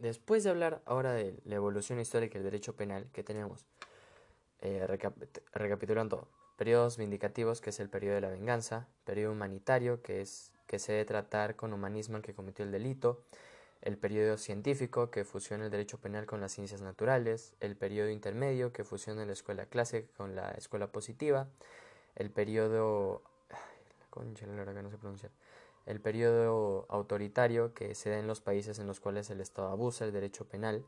Después 0.00 0.44
de 0.44 0.50
hablar 0.50 0.80
ahora 0.86 1.12
de 1.12 1.38
la 1.44 1.56
evolución 1.56 2.00
histórica 2.00 2.34
del 2.34 2.44
derecho 2.44 2.74
penal 2.74 3.06
que 3.12 3.22
tenemos, 3.22 3.66
eh, 4.62 4.86
recapitulando, 5.52 6.26
periodos 6.56 6.96
vindicativos, 6.96 7.60
que 7.60 7.68
es 7.68 7.80
el 7.80 7.90
periodo 7.90 8.14
de 8.14 8.22
la 8.22 8.30
venganza, 8.30 8.88
periodo 9.04 9.32
humanitario, 9.32 10.00
que 10.02 10.22
es 10.22 10.52
que 10.66 10.78
se 10.78 10.92
debe 10.92 11.04
tratar 11.04 11.54
con 11.54 11.74
humanismo 11.74 12.16
al 12.16 12.22
que 12.22 12.32
cometió 12.32 12.64
el 12.64 12.72
delito, 12.72 13.24
el 13.82 13.98
periodo 13.98 14.38
científico 14.38 15.10
que 15.10 15.24
fusiona 15.24 15.66
el 15.66 15.70
derecho 15.70 15.98
penal 15.98 16.24
con 16.24 16.40
las 16.40 16.52
ciencias 16.52 16.80
naturales, 16.80 17.52
el 17.60 17.76
periodo 17.76 18.08
intermedio 18.08 18.72
que 18.72 18.84
fusiona 18.84 19.26
la 19.26 19.32
escuela 19.32 19.66
clásica 19.66 20.08
con 20.16 20.34
la 20.34 20.52
escuela 20.52 20.86
positiva, 20.86 21.48
el 22.16 22.30
periodo 22.30 23.22
el 25.90 26.00
periodo 26.00 26.86
autoritario 26.88 27.74
que 27.74 27.96
se 27.96 28.10
da 28.10 28.18
en 28.18 28.28
los 28.28 28.40
países 28.40 28.78
en 28.78 28.86
los 28.86 29.00
cuales 29.00 29.28
el 29.30 29.40
Estado 29.40 29.68
abusa 29.68 30.04
el 30.04 30.12
derecho 30.12 30.46
penal 30.46 30.84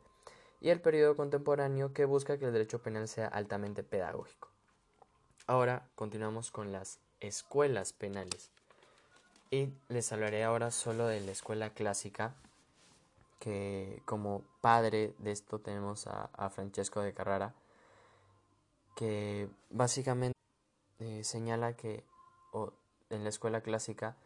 y 0.61 0.69
el 0.69 0.81
periodo 0.81 1.17
contemporáneo 1.17 1.93
que 1.93 2.05
busca 2.05 2.39
que 2.39 2.45
el 2.45 2.53
derecho 2.53 2.81
penal 2.81 3.09
sea 3.09 3.27
altamente 3.27 3.83
pedagógico. 3.83 4.49
Ahora 5.49 5.89
continuamos 5.97 6.53
con 6.53 6.71
las 6.71 7.01
escuelas 7.19 7.93
penales. 7.93 8.53
Y 9.51 9.73
les 9.89 10.13
hablaré 10.13 10.45
ahora 10.45 10.71
solo 10.71 11.09
de 11.09 11.21
la 11.21 11.33
escuela 11.33 11.71
clásica, 11.71 12.37
que 13.41 14.03
como 14.05 14.45
padre 14.61 15.15
de 15.19 15.33
esto 15.33 15.59
tenemos 15.59 16.07
a, 16.07 16.49
Francesco 16.51 17.01
de 17.01 17.13
Carrara, 17.13 17.55
que 18.95 19.49
básicamente 19.69 20.39
eh, 21.01 21.25
señala 21.25 21.75
que 21.75 22.05
en 23.11 23.25
la 23.25 23.29
escuela 23.31 23.63
clásica 23.63 24.17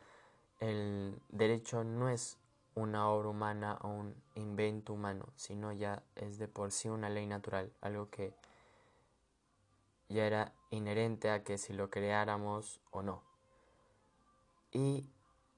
el 0.60 1.20
derecho 1.28 1.84
no 1.84 2.08
es 2.08 2.38
una 2.75 3.08
obra 3.08 3.28
humana 3.30 3.78
o 3.82 3.88
un 3.88 4.14
invento 4.34 4.92
humano, 4.92 5.26
sino 5.36 5.72
ya 5.72 6.02
es 6.14 6.38
de 6.38 6.48
por 6.48 6.72
sí 6.72 6.88
una 6.88 7.08
ley 7.08 7.26
natural, 7.26 7.72
algo 7.80 8.10
que 8.10 8.34
ya 10.08 10.26
era 10.26 10.52
inherente 10.70 11.30
a 11.30 11.42
que 11.42 11.58
si 11.58 11.72
lo 11.72 11.90
creáramos 11.90 12.80
o 12.90 13.02
no. 13.02 13.22
Y 14.72 15.08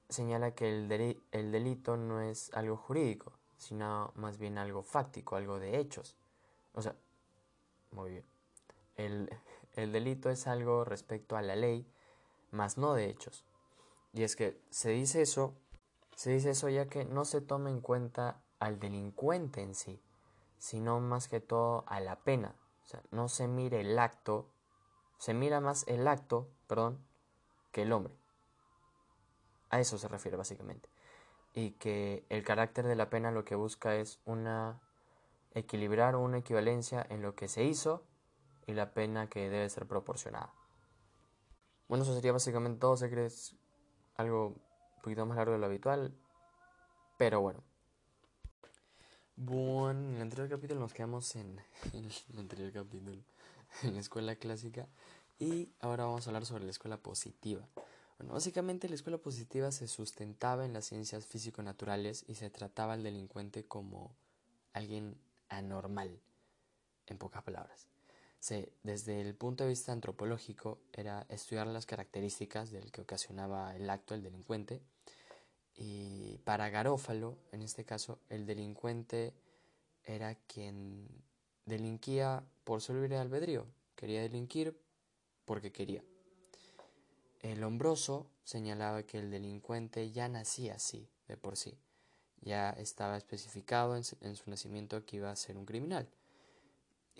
señala 0.07 0.51
que 0.51 0.69
el, 0.69 1.21
el 1.31 1.51
delito 1.51 1.97
no 1.97 2.21
es 2.21 2.53
algo 2.53 2.77
jurídico, 2.77 3.33
sino 3.57 4.11
más 4.15 4.37
bien 4.37 4.57
algo 4.57 4.81
fáctico, 4.81 5.35
algo 5.35 5.59
de 5.59 5.79
hechos. 5.79 6.15
O 6.73 6.81
sea, 6.81 6.95
muy 7.91 8.11
bien. 8.11 8.25
El, 8.95 9.29
el 9.75 9.91
delito 9.91 10.29
es 10.29 10.47
algo 10.47 10.85
respecto 10.85 11.35
a 11.35 11.41
la 11.41 11.55
ley, 11.55 11.85
más 12.51 12.77
no 12.77 12.93
de 12.93 13.09
hechos. 13.09 13.43
Y 14.13 14.23
es 14.23 14.35
que 14.35 14.61
se 14.69 14.89
dice 14.89 15.21
eso, 15.21 15.55
se 16.15 16.31
dice 16.31 16.51
eso 16.51 16.69
ya 16.69 16.87
que 16.87 17.05
no 17.05 17.25
se 17.25 17.41
toma 17.41 17.69
en 17.69 17.81
cuenta 17.81 18.41
al 18.59 18.79
delincuente 18.79 19.61
en 19.61 19.75
sí, 19.75 20.01
sino 20.57 20.99
más 20.99 21.27
que 21.27 21.39
todo 21.39 21.83
a 21.87 21.99
la 21.99 22.23
pena. 22.23 22.55
O 22.83 22.87
sea, 22.87 23.01
no 23.11 23.29
se 23.29 23.47
mire 23.47 23.81
el 23.81 23.97
acto, 23.99 24.49
se 25.17 25.33
mira 25.33 25.61
más 25.61 25.85
el 25.87 26.07
acto, 26.07 26.49
perdón, 26.67 27.05
que 27.71 27.83
el 27.83 27.91
hombre. 27.91 28.13
A 29.69 29.79
eso 29.79 29.97
se 29.97 30.07
refiere 30.07 30.37
básicamente. 30.37 30.89
Y 31.53 31.71
que 31.71 32.25
el 32.29 32.43
carácter 32.43 32.85
de 32.87 32.95
la 32.95 33.09
pena 33.09 33.31
lo 33.31 33.45
que 33.45 33.55
busca 33.55 33.95
es 33.95 34.19
una 34.25 34.81
equilibrar 35.53 36.15
o 36.15 36.19
una 36.19 36.39
equivalencia 36.39 37.05
en 37.09 37.21
lo 37.21 37.35
que 37.35 37.47
se 37.47 37.63
hizo 37.63 38.05
y 38.65 38.73
la 38.73 38.93
pena 38.93 39.29
que 39.29 39.49
debe 39.49 39.69
ser 39.69 39.87
proporcionada. 39.87 40.53
Bueno, 41.87 42.03
eso 42.03 42.13
sería 42.13 42.31
básicamente 42.31 42.79
todo. 42.79 42.93
Es 42.93 43.55
algo 44.19 44.47
un 44.47 45.01
poquito 45.01 45.25
más 45.25 45.37
largo 45.37 45.53
de 45.53 45.59
lo 45.59 45.65
habitual, 45.65 46.13
pero 47.17 47.39
bueno. 47.39 47.63
Bueno, 49.37 50.09
en 50.09 50.15
el 50.17 50.21
anterior 50.23 50.49
capítulo 50.49 50.81
nos 50.81 50.93
quedamos 50.93 51.37
en, 51.37 51.57
en 51.93 52.05
el 52.33 52.39
anterior 52.39 52.73
capítulo, 52.73 53.23
en 53.83 53.93
la 53.93 54.01
escuela 54.01 54.35
clásica, 54.35 54.87
y 55.39 55.69
ahora 55.79 56.03
vamos 56.03 56.27
a 56.27 56.31
hablar 56.31 56.45
sobre 56.45 56.65
la 56.65 56.71
escuela 56.71 56.97
positiva. 56.97 57.65
Bueno, 58.17 58.33
básicamente 58.33 58.89
la 58.89 58.95
escuela 58.95 59.19
positiva 59.19 59.71
se 59.71 59.87
sustentaba 59.87 60.65
en 60.65 60.73
las 60.73 60.85
ciencias 60.85 61.25
físico-naturales 61.25 62.25
y 62.27 62.35
se 62.35 62.49
trataba 62.49 62.93
al 62.93 63.03
delincuente 63.03 63.63
como 63.63 64.11
alguien 64.73 65.15
anormal, 65.47 66.19
en 67.07 67.17
pocas 67.17 67.41
palabras. 67.43 67.87
Se, 68.39 68.71
desde 68.83 69.21
el 69.21 69.35
punto 69.35 69.63
de 69.63 69.69
vista 69.69 69.91
antropológico 69.91 70.79
era 70.93 71.25
estudiar 71.29 71.67
las 71.67 71.85
características 71.85 72.71
del 72.71 72.91
que 72.91 73.01
ocasionaba 73.01 73.75
el 73.75 73.89
acto, 73.89 74.15
el 74.15 74.23
delincuente, 74.23 74.81
y 75.75 76.39
para 76.43 76.69
Garófalo, 76.69 77.37
en 77.51 77.61
este 77.61 77.85
caso, 77.85 78.19
el 78.29 78.45
delincuente 78.45 79.33
era 80.03 80.35
quien 80.35 81.07
delinquía 81.65 82.43
por 82.63 82.81
su 82.81 82.93
libre 82.93 83.17
albedrío, 83.17 83.65
quería 83.95 84.21
delinquir 84.21 84.77
porque 85.45 85.71
quería. 85.71 86.03
El 87.39 87.63
hombroso 87.63 88.29
señalaba 88.43 89.03
que 89.03 89.19
el 89.19 89.31
delincuente 89.31 90.11
ya 90.11 90.27
nacía 90.27 90.75
así, 90.75 91.07
de 91.27 91.37
por 91.37 91.55
sí, 91.55 91.77
ya 92.41 92.71
estaba 92.71 93.17
especificado 93.17 93.95
en, 93.95 94.03
su 94.03 94.49
nacimiento 94.49 95.05
que 95.05 95.17
iba 95.17 95.31
a 95.31 95.35
ser 95.35 95.57
un 95.57 95.65
criminal. 95.65 96.09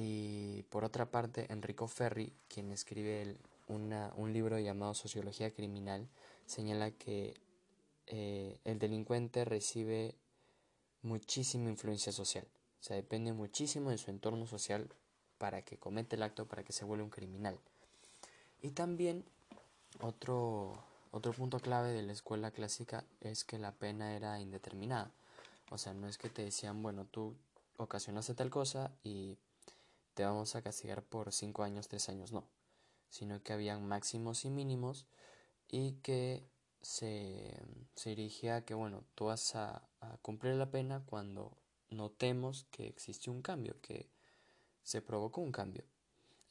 Y 0.02 0.64
por 0.70 0.86
otra 0.86 1.12
parte, 1.12 1.52
Enrico 1.52 1.86
Ferri, 1.90 2.32
quien 2.48 2.72
escribe 2.72 3.36
un 3.68 4.32
libro 4.32 4.58
llamado 4.58 4.94
Sociología 4.94 5.52
Criminal, 5.52 6.08
señala 6.46 6.92
que 6.92 7.34
eh, 8.08 8.58
el 8.64 8.80
delincuente 8.80 9.44
recibe 9.44 10.16
muchísima 11.02 11.70
influencia 11.70 12.14
social. 12.14 12.48
O 12.80 12.84
sea, 12.84 12.96
depende 12.96 13.34
muchísimo 13.34 13.90
de 13.90 13.98
su 13.98 14.10
entorno 14.10 14.48
social 14.48 14.88
para 15.38 15.64
que 15.64 15.76
cometa 15.76 16.16
el 16.16 16.24
acto, 16.24 16.48
para 16.48 16.64
que 16.64 16.72
se 16.72 16.86
vuelva 16.86 17.04
un 17.04 17.10
criminal. 17.10 17.60
Y 18.62 18.70
también 18.70 19.26
otro, 20.00 20.82
otro 21.12 21.34
punto 21.34 21.60
clave 21.60 21.92
de 21.92 22.04
la 22.04 22.14
escuela 22.14 22.52
clásica 22.52 23.04
es 23.20 23.44
que 23.44 23.60
la 23.60 23.74
pena 23.74 24.16
era 24.16 24.40
indeterminada. 24.40 25.12
O 25.72 25.78
sea, 25.78 25.94
no 25.94 26.08
es 26.08 26.18
que 26.18 26.30
te 26.30 26.46
decían, 26.46 26.82
bueno, 26.82 27.04
tú 27.04 27.36
ocasionaste 27.76 28.34
tal 28.34 28.50
cosa 28.50 28.92
y 29.04 29.38
te 30.20 30.26
vamos 30.26 30.54
a 30.58 30.62
castigar 30.62 31.02
por 31.02 31.32
5 31.32 31.64
años, 31.64 31.88
3 31.88 32.10
años, 32.10 32.34
no. 32.34 32.44
Sino 33.08 33.42
que 33.42 33.54
habían 33.54 33.88
máximos 33.88 34.44
y 34.44 34.50
mínimos 34.50 35.08
y 35.70 35.94
que 36.02 36.46
se, 36.82 37.58
dirigía 38.04 38.58
a 38.58 38.66
que, 38.66 38.74
bueno, 38.74 39.06
tú 39.16 39.28
vas 39.28 39.56
a, 39.56 39.82
a 40.02 40.18
cumplir 40.18 40.56
la 40.56 40.70
pena 40.72 41.04
cuando 41.06 41.58
notemos 41.90 42.66
que 42.70 42.86
existe 42.86 43.30
un 43.30 43.42
cambio, 43.42 43.80
que 43.82 44.10
se 44.84 45.02
provocó 45.02 45.40
un 45.40 45.54
cambio. 45.54 45.86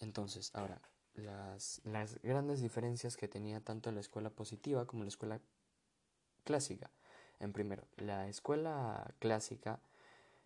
Entonces, 0.00 0.50
ahora, 0.54 0.80
las, 1.12 1.82
las 1.84 2.22
grandes 2.22 2.62
diferencias 2.62 3.18
que 3.18 3.28
tenía 3.28 3.60
tanto 3.60 3.92
la 3.92 4.00
escuela 4.00 4.30
positiva 4.30 4.86
como 4.86 5.02
la 5.02 5.08
escuela 5.08 5.42
clásica. 6.44 6.90
En 7.38 7.52
primero, 7.52 7.86
la 7.98 8.28
escuela 8.28 9.14
clásica 9.18 9.78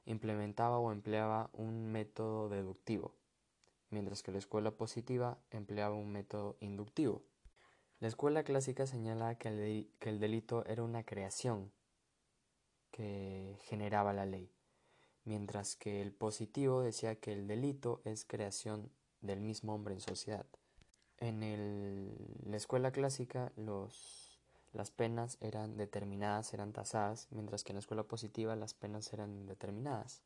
implementaba 0.04 0.78
o 0.78 0.92
empleaba 0.92 1.50
un 1.52 1.90
método 1.92 2.49
deductivo, 2.49 3.14
mientras 3.90 4.23
que 4.23 4.32
la 4.32 4.38
escuela 4.38 4.71
positiva 4.73 5.38
empleaba 5.50 5.94
un 5.94 6.11
método 6.11 6.56
inductivo. 6.61 7.23
La 8.00 8.09
escuela 8.09 8.42
clásica 8.42 8.87
señala 8.87 9.37
que 9.37 9.49
el, 10.00 10.18
delito 10.18 10.66
era 10.66 10.82
una 10.82 11.04
creación 11.04 11.71
que 12.90 13.59
generaba 13.62 14.12
la 14.12 14.26
ley, 14.26 14.50
mientras 15.25 15.76
que 15.76 16.02
el 16.02 16.12
positivo 16.12 16.82
decía 16.82 17.14
que 17.21 17.32
el 17.32 17.47
delito 17.47 18.02
es 18.04 18.25
creación 18.25 18.90
del 19.21 19.40
mismo 19.40 19.75
hombre 19.75 19.94
en 19.94 20.00
sociedad. 20.00 20.47
En 21.18 22.16
la 22.44 22.56
escuela 22.56 22.90
clásica 22.90 23.52
los, 23.54 24.21
las 24.72 24.90
penas 24.90 25.36
eran 25.40 25.76
determinadas, 25.76 26.54
eran 26.54 26.72
tasadas, 26.72 27.28
mientras 27.30 27.62
que 27.62 27.72
en 27.72 27.76
la 27.76 27.80
escuela 27.80 28.04
positiva 28.04 28.56
las 28.56 28.74
penas 28.74 29.12
eran 29.12 29.34
indeterminadas. 29.34 30.22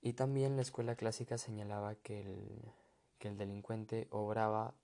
Y 0.00 0.14
también 0.14 0.56
la 0.56 0.62
escuela 0.62 0.96
clásica 0.96 1.36
señalaba 1.36 1.94
que 1.96 2.22
el, 2.22 2.72
que 3.18 3.28
el 3.28 3.36
delincuente 3.36 4.08
obraba 4.10 4.74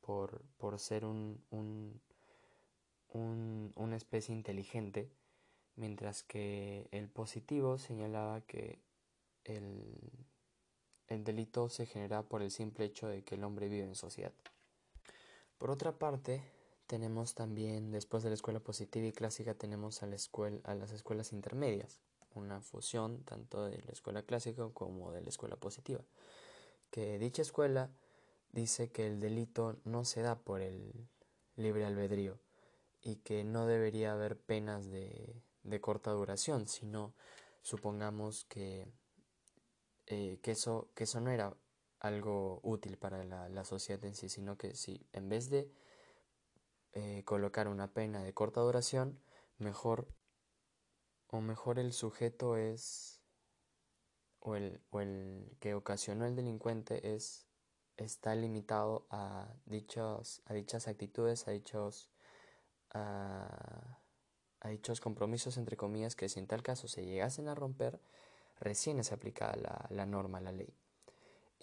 por, 0.00 0.42
por 0.58 0.80
ser 0.80 1.04
un, 1.04 1.42
un, 1.50 2.00
una 3.76 3.96
especie 3.96 4.34
inteligente, 4.34 5.12
mientras 5.76 6.24
que 6.24 6.88
el 6.90 7.08
positivo 7.08 7.78
señalaba 7.78 8.40
que 8.42 8.80
el, 9.44 10.10
el 11.06 11.22
delito 11.22 11.68
se 11.68 11.86
genera 11.86 12.22
por 12.22 12.42
el 12.42 12.50
simple 12.50 12.86
hecho 12.86 13.06
de 13.06 13.22
que 13.22 13.36
el 13.36 13.44
hombre 13.44 13.68
vive 13.68 13.84
en 13.84 13.94
sociedad. 13.94 14.32
Por 15.58 15.70
otra 15.70 15.92
parte, 15.92 16.42
tenemos 16.86 17.34
también, 17.34 17.90
después 17.90 18.22
de 18.22 18.30
la 18.30 18.34
escuela 18.34 18.60
positiva 18.60 19.06
y 19.06 19.12
clásica, 19.12 19.54
tenemos 19.54 20.02
a, 20.02 20.06
la 20.06 20.16
escuela, 20.16 20.60
a 20.64 20.74
las 20.74 20.92
escuelas 20.92 21.32
intermedias, 21.32 22.00
una 22.34 22.60
fusión 22.60 23.22
tanto 23.24 23.64
de 23.64 23.82
la 23.82 23.92
escuela 23.92 24.22
clásica 24.22 24.68
como 24.72 25.12
de 25.12 25.22
la 25.22 25.28
escuela 25.28 25.56
positiva, 25.56 26.02
que 26.90 27.18
dicha 27.18 27.42
escuela 27.42 27.90
dice 28.52 28.90
que 28.90 29.06
el 29.06 29.20
delito 29.20 29.76
no 29.84 30.04
se 30.04 30.22
da 30.22 30.38
por 30.38 30.60
el 30.60 31.08
libre 31.56 31.84
albedrío 31.84 32.38
y 33.02 33.16
que 33.16 33.44
no 33.44 33.66
debería 33.66 34.12
haber 34.12 34.38
penas 34.38 34.90
de, 34.90 35.42
de 35.64 35.80
corta 35.80 36.10
duración, 36.12 36.68
sino 36.68 37.14
supongamos 37.62 38.44
que, 38.44 38.86
eh, 40.06 40.38
que, 40.42 40.52
eso, 40.52 40.88
que 40.94 41.04
eso 41.04 41.20
no 41.20 41.30
era 41.30 41.56
algo 41.98 42.60
útil 42.62 42.98
para 42.98 43.24
la, 43.24 43.64
sociedad 43.64 44.04
en 44.04 44.14
sí, 44.14 44.28
sino 44.28 44.56
que 44.56 44.74
si 44.74 45.06
en 45.12 45.28
vez 45.28 45.48
de 45.48 45.70
eh, 46.94 47.22
colocar 47.24 47.68
una 47.68 47.92
pena 47.92 48.22
de 48.22 48.32
corta 48.32 48.60
duración, 48.60 49.20
mejor 49.58 50.08
o 51.28 51.40
mejor 51.40 51.78
el 51.78 51.92
sujeto 51.92 52.56
es 52.56 53.20
o 54.38 54.54
el, 54.54 54.80
o 54.90 55.00
el 55.00 55.56
que 55.58 55.74
ocasionó 55.74 56.26
el 56.26 56.36
delincuente 56.36 57.14
es 57.14 57.48
está 57.96 58.34
limitado 58.34 59.06
a 59.10 59.52
dichos 59.66 60.42
a 60.46 60.54
dichas 60.54 60.86
actitudes 60.88 61.48
a 61.48 61.52
dichos 61.52 62.10
a, 62.90 63.98
dichos 64.68 65.00
compromisos 65.00 65.56
entre 65.56 65.76
comillas 65.76 66.16
que 66.16 66.28
si 66.28 66.38
en 66.38 66.46
tal 66.46 66.62
caso 66.62 66.88
se 66.88 67.04
llegasen 67.04 67.48
a 67.48 67.54
romper 67.54 68.00
recién 68.60 68.98
es 68.98 69.12
aplicada 69.12 69.56
la, 69.56 69.86
la 69.90 70.06
norma 70.06 70.40
la 70.40 70.52
ley 70.52 70.74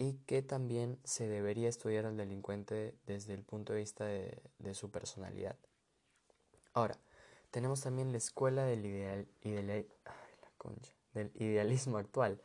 y 0.02 0.14
que 0.26 0.42
también 0.42 0.98
se 1.04 1.28
debería 1.28 1.68
estudiar 1.68 2.06
al 2.06 2.16
delincuente 2.16 2.96
desde 3.06 3.34
el 3.34 3.44
punto 3.44 3.72
de 3.72 3.78
vista 3.78 4.04
de, 4.04 4.74
su 4.74 4.90
personalidad. 4.90 5.56
Ahora, 6.72 6.98
tenemos 7.52 7.82
también 7.82 8.10
la 8.10 8.18
escuela 8.18 8.64
del, 8.64 8.84
ideal, 8.84 9.28
del 11.14 11.30
idealismo 11.36 11.98
actual, 11.98 12.40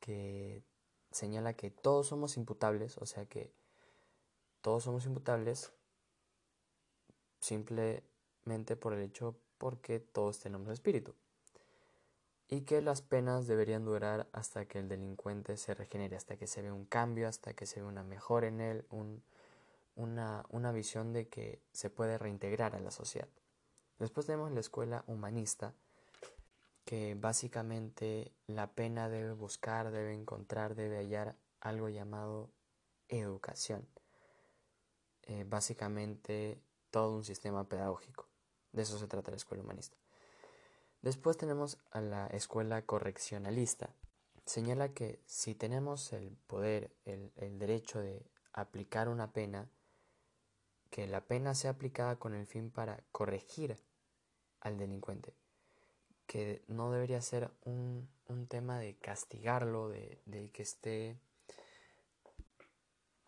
que 0.00 0.62
señala 1.10 1.52
que 1.52 1.70
todos 1.70 2.06
somos 2.06 2.38
imputables, 2.38 2.96
o 2.96 3.04
sea 3.04 3.26
que 3.26 3.52
todos 4.62 4.84
somos 4.84 5.04
imputables 5.04 5.70
simplemente 7.38 8.76
por 8.80 8.94
el 8.94 9.02
hecho 9.02 9.36
porque 9.58 10.00
todos 10.00 10.38
tenemos 10.40 10.70
espíritu 10.70 11.14
y 12.54 12.60
que 12.60 12.80
las 12.82 13.02
penas 13.02 13.48
deberían 13.48 13.84
durar 13.84 14.28
hasta 14.32 14.66
que 14.66 14.78
el 14.78 14.88
delincuente 14.88 15.56
se 15.56 15.74
regenere, 15.74 16.14
hasta 16.14 16.36
que 16.36 16.46
se 16.46 16.62
vea 16.62 16.72
un 16.72 16.84
cambio, 16.84 17.26
hasta 17.26 17.52
que 17.54 17.66
se 17.66 17.80
vea 17.80 17.88
una 17.88 18.04
mejora 18.04 18.46
en 18.46 18.60
él, 18.60 18.86
una, 19.96 20.46
una 20.50 20.70
visión 20.70 21.12
de 21.12 21.26
que 21.28 21.60
se 21.72 21.90
puede 21.90 22.16
reintegrar 22.16 22.76
a 22.76 22.80
la 22.80 22.92
sociedad. 22.92 23.28
Después 23.98 24.26
tenemos 24.26 24.52
la 24.52 24.60
escuela 24.60 25.02
humanista, 25.08 25.74
que 26.84 27.16
básicamente 27.16 28.32
la 28.46 28.70
pena 28.72 29.08
debe 29.08 29.32
buscar, 29.32 29.90
debe 29.90 30.14
encontrar, 30.14 30.76
debe 30.76 30.98
hallar 30.98 31.34
algo 31.60 31.88
llamado 31.88 32.52
educación. 33.08 33.88
Eh, 35.22 35.44
básicamente 35.44 36.60
todo 36.92 37.16
un 37.16 37.24
sistema 37.24 37.68
pedagógico. 37.68 38.28
De 38.70 38.82
eso 38.82 38.96
se 38.96 39.08
trata 39.08 39.32
la 39.32 39.38
escuela 39.38 39.64
humanista. 39.64 39.96
Después 41.04 41.36
tenemos 41.36 41.76
a 41.90 42.00
la 42.00 42.28
escuela 42.28 42.80
correccionalista. 42.80 43.90
Señala 44.46 44.94
que 44.94 45.20
si 45.26 45.54
tenemos 45.54 46.14
el 46.14 46.30
poder, 46.46 46.96
el, 47.04 47.58
derecho 47.58 48.00
de 48.00 48.24
aplicar 48.54 49.10
una 49.10 49.30
pena, 49.30 49.68
que 50.88 51.06
la 51.06 51.20
pena 51.20 51.54
sea 51.54 51.72
aplicada 51.72 52.16
con 52.16 52.32
el 52.32 52.46
fin 52.46 52.70
para 52.70 53.04
corregir 53.12 53.76
al 54.60 54.78
delincuente, 54.78 55.34
que 56.26 56.64
no 56.68 56.90
debería 56.90 57.20
ser 57.20 57.50
un, 57.66 58.08
tema 58.48 58.78
de 58.78 58.96
castigarlo, 58.96 59.90
de, 59.90 60.22
de, 60.24 60.48
que 60.52 60.62
esté 60.62 61.18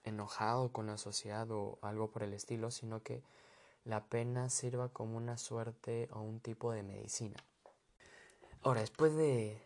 enojado 0.02 0.72
con 0.72 0.86
la 0.86 0.96
sociedad 0.96 1.50
o 1.50 1.78
algo 1.82 2.10
por 2.10 2.22
el 2.22 2.32
estilo, 2.32 2.70
sino 2.70 3.02
que 3.02 3.22
la 3.84 4.06
pena 4.06 4.48
sirva 4.48 4.88
como 4.88 5.18
una 5.18 5.36
suerte 5.36 6.08
o 6.14 6.22
un 6.22 6.40
tipo 6.40 6.72
de 6.72 6.82
medicina. 6.82 7.36
Ahora, 8.62 8.80
después 8.80 9.14
de, 9.16 9.60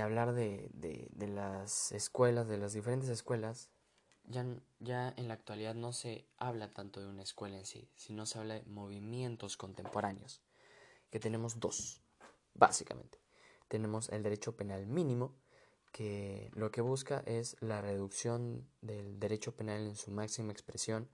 hablar 0.00 0.34
de, 0.34 0.70
las 1.18 1.92
escuelas, 1.92 2.48
de 2.48 2.58
las 2.58 2.72
diferentes 2.72 3.08
escuelas, 3.08 3.70
ya, 4.24 4.44
ya 4.80 5.12
en 5.16 5.28
la 5.28 5.34
actualidad 5.34 5.74
no 5.74 5.92
se 5.92 6.26
habla 6.36 6.72
tanto 6.72 7.00
de 7.00 7.08
una 7.08 7.22
escuela 7.22 7.58
en 7.58 7.66
sí, 7.66 7.90
sino 7.94 8.26
se 8.26 8.38
habla 8.38 8.54
de 8.54 8.62
movimientos 8.64 9.56
contemporáneos, 9.56 10.42
que 11.10 11.20
tenemos 11.20 11.60
dos, 11.60 12.02
básicamente. 12.54 13.18
Tenemos 13.68 14.08
el 14.10 14.22
derecho 14.22 14.56
penal 14.56 14.86
mínimo, 14.86 15.34
que 15.92 16.50
lo 16.54 16.70
que 16.70 16.80
busca 16.80 17.22
es 17.24 17.56
la 17.60 17.80
reducción 17.80 18.68
del 18.80 19.20
derecho 19.20 19.54
penal 19.54 19.86
en 19.86 19.94
su 19.94 20.10
máxima 20.10 20.52
expresión, 20.52 21.08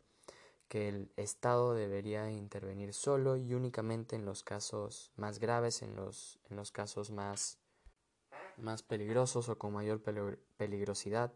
que 0.70 0.88
el 0.88 1.10
Estado 1.16 1.74
debería 1.74 2.30
intervenir 2.30 2.94
solo 2.94 3.36
y 3.36 3.54
únicamente 3.54 4.14
en 4.14 4.24
los 4.24 4.44
casos 4.44 5.10
más 5.16 5.40
graves, 5.40 5.82
en 5.82 5.96
los, 5.96 6.38
en 6.48 6.56
los 6.56 6.70
casos 6.70 7.10
más, 7.10 7.58
más 8.56 8.84
peligrosos 8.84 9.48
o 9.48 9.58
con 9.58 9.72
mayor 9.72 10.00
peligrosidad, 10.56 11.32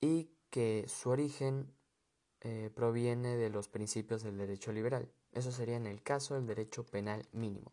y 0.00 0.30
que 0.50 0.84
su 0.86 1.10
origen 1.10 1.74
eh, 2.42 2.70
proviene 2.72 3.36
de 3.36 3.50
los 3.50 3.68
principios 3.68 4.22
del 4.22 4.38
derecho 4.38 4.70
liberal. 4.70 5.10
Eso 5.32 5.50
sería 5.50 5.74
en 5.74 5.88
el 5.88 6.00
caso 6.00 6.34
del 6.34 6.46
derecho 6.46 6.86
penal 6.86 7.26
mínimo. 7.32 7.72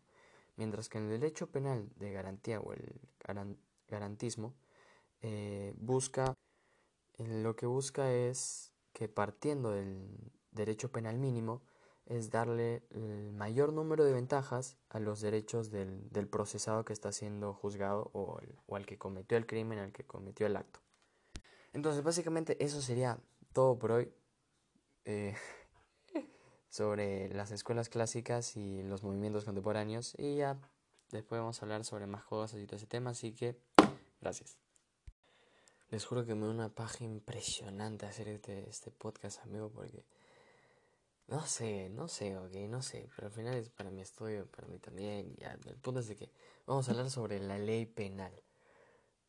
Mientras 0.56 0.88
que 0.88 0.98
en 0.98 1.04
el 1.04 1.20
derecho 1.20 1.46
penal 1.46 1.88
de 2.00 2.10
garantía 2.10 2.58
o 2.58 2.72
el 2.72 3.00
garantismo 3.86 4.56
eh, 5.22 5.72
busca, 5.76 6.34
lo 7.18 7.54
que 7.54 7.66
busca 7.66 8.12
es 8.12 8.72
que 8.92 9.08
partiendo 9.08 9.70
del 9.70 10.32
derecho 10.58 10.92
penal 10.92 11.16
mínimo 11.18 11.62
es 12.04 12.30
darle 12.30 12.82
el 12.90 13.32
mayor 13.32 13.72
número 13.72 14.04
de 14.04 14.12
ventajas 14.12 14.76
a 14.88 14.98
los 14.98 15.20
derechos 15.20 15.70
del, 15.70 16.28
procesado 16.30 16.84
que 16.84 16.92
está 16.92 17.12
siendo 17.12 17.54
juzgado 17.54 18.10
o, 18.12 18.40
o, 18.66 18.76
al 18.76 18.86
que 18.86 18.98
cometió 18.98 19.38
el 19.38 19.46
crimen, 19.46 19.78
al 19.78 19.92
que 19.92 20.04
cometió 20.04 20.46
el 20.46 20.56
acto. 20.56 20.80
Entonces, 21.72 22.02
básicamente 22.02 22.62
eso 22.64 22.80
sería 22.80 23.18
todo 23.52 23.78
por 23.78 23.92
hoy 23.92 24.12
eh, 25.04 25.34
sobre 26.68 27.28
las 27.34 27.50
escuelas 27.50 27.88
clásicas 27.88 28.56
y 28.56 28.82
los 28.82 29.02
movimientos 29.02 29.44
contemporáneos. 29.44 30.14
Y 30.18 30.36
ya 30.36 30.58
después 31.10 31.40
vamos 31.40 31.60
a 31.60 31.66
hablar 31.66 31.84
sobre 31.84 32.06
más 32.06 32.24
cosas 32.24 32.60
y 32.60 32.66
todo 32.66 32.76
ese 32.76 32.86
tema. 32.86 33.10
Así 33.10 33.32
que, 33.32 33.60
gracias. 34.20 34.58
Les 35.90 36.04
juro 36.04 36.26
que 36.26 36.34
me 36.34 36.46
da 36.46 36.52
una 36.52 36.68
paja 36.68 37.04
impresionante 37.04 38.06
hacer 38.06 38.28
este, 38.28 38.68
este 38.68 38.90
podcast, 38.90 39.40
amigo, 39.42 39.70
porque 39.70 40.04
no 41.28 41.46
sé, 41.46 41.88
no 41.90 42.08
sé, 42.08 42.36
ok, 42.36 42.54
no 42.68 42.82
sé, 42.82 43.08
pero 43.14 43.28
al 43.28 43.32
final 43.32 43.54
es 43.54 43.70
para 43.70 43.90
mi 43.90 44.00
estudio, 44.00 44.46
para 44.50 44.66
mí 44.66 44.78
también. 44.78 45.34
Ya, 45.36 45.58
el 45.66 45.76
punto 45.76 46.00
es 46.00 46.08
de 46.08 46.16
que 46.16 46.30
vamos 46.66 46.88
a 46.88 46.92
hablar 46.92 47.10
sobre 47.10 47.40
la 47.40 47.58
ley 47.58 47.86
penal. 47.86 48.32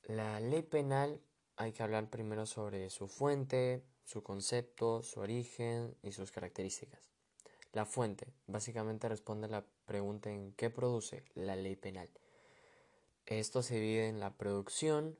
La 0.03 0.39
ley 0.39 0.63
penal 0.63 1.21
hay 1.55 1.71
que 1.73 1.83
hablar 1.83 2.09
primero 2.09 2.45
sobre 2.45 2.89
su 2.89 3.07
fuente, 3.07 3.85
su 4.05 4.23
concepto, 4.23 5.03
su 5.03 5.19
origen 5.19 5.95
y 6.01 6.11
sus 6.11 6.31
características. 6.31 7.11
La 7.73 7.85
fuente 7.85 8.33
básicamente 8.47 9.07
responde 9.07 9.45
a 9.45 9.51
la 9.51 9.65
pregunta 9.85 10.31
en 10.31 10.53
qué 10.53 10.69
produce 10.69 11.23
la 11.35 11.55
ley 11.55 11.75
penal. 11.75 12.09
Esto 13.25 13.61
se 13.61 13.75
divide 13.75 14.07
en 14.07 14.19
la 14.19 14.35
producción, 14.37 15.17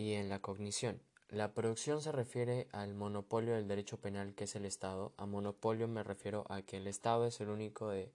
y 0.00 0.14
en 0.14 0.30
la 0.30 0.40
cognición. 0.40 1.02
La 1.30 1.54
producción 1.54 2.02
se 2.02 2.10
refiere 2.10 2.66
al 2.72 2.94
monopolio 2.94 3.54
del 3.54 3.68
derecho 3.68 4.00
penal 4.00 4.34
que 4.34 4.44
es 4.44 4.56
el 4.56 4.64
Estado. 4.64 5.12
A 5.16 5.26
monopolio 5.26 5.86
me 5.86 6.02
refiero 6.02 6.44
a 6.48 6.62
que 6.62 6.78
el 6.78 6.88
Estado 6.88 7.26
es 7.26 7.40
el 7.40 7.50
único 7.50 7.88
de, 7.88 8.12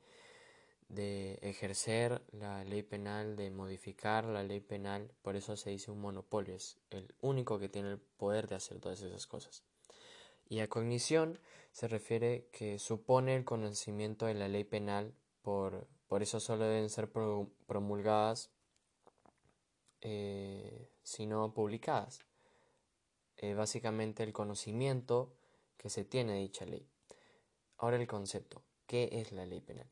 de 0.90 1.40
ejercer 1.42 2.22
la 2.34 2.66
ley 2.66 2.84
penal, 2.84 3.38
de 3.38 3.52
modificar 3.52 4.26
la 4.26 4.44
ley 4.44 4.60
penal, 4.60 5.12
por 5.22 5.38
eso 5.38 5.56
se 5.56 5.70
dice 5.70 5.92
un 5.92 6.02
monopolio, 6.02 6.56
es 6.56 6.78
el 6.90 7.14
único 7.22 7.58
que 7.58 7.70
tiene 7.70 7.92
el 7.92 8.00
poder 8.00 8.48
de 8.48 8.56
hacer 8.56 8.80
todas 8.80 9.02
esas 9.02 9.28
cosas. 9.28 9.64
Y 10.50 10.60
a 10.60 10.68
cognición 10.68 11.40
se 11.72 11.88
refiere 11.88 12.50
que 12.52 12.80
supone 12.80 13.36
el 13.36 13.46
conocimiento 13.46 14.26
de 14.26 14.34
la 14.34 14.50
ley 14.50 14.66
penal, 14.66 15.14
por, 15.42 15.88
por 16.08 16.22
eso 16.22 16.42
solo 16.42 16.66
deben 16.66 16.90
ser 16.90 17.10
promulgadas 17.10 18.52
eh, 20.02 20.90
sino 21.02 21.54
publicadas. 21.54 22.25
Eh, 23.38 23.54
básicamente 23.54 24.24
el 24.24 24.34
conocimiento 24.34 25.36
que 25.78 25.90
se 25.90 26.06
tiene 26.06 26.34
de 26.34 26.40
dicha 26.40 26.66
ley. 26.66 26.88
Ahora 27.78 27.98
el 27.98 28.08
concepto. 28.08 28.64
¿Qué 28.88 29.10
es 29.12 29.32
la 29.32 29.46
ley 29.46 29.62
penal? 29.62 29.90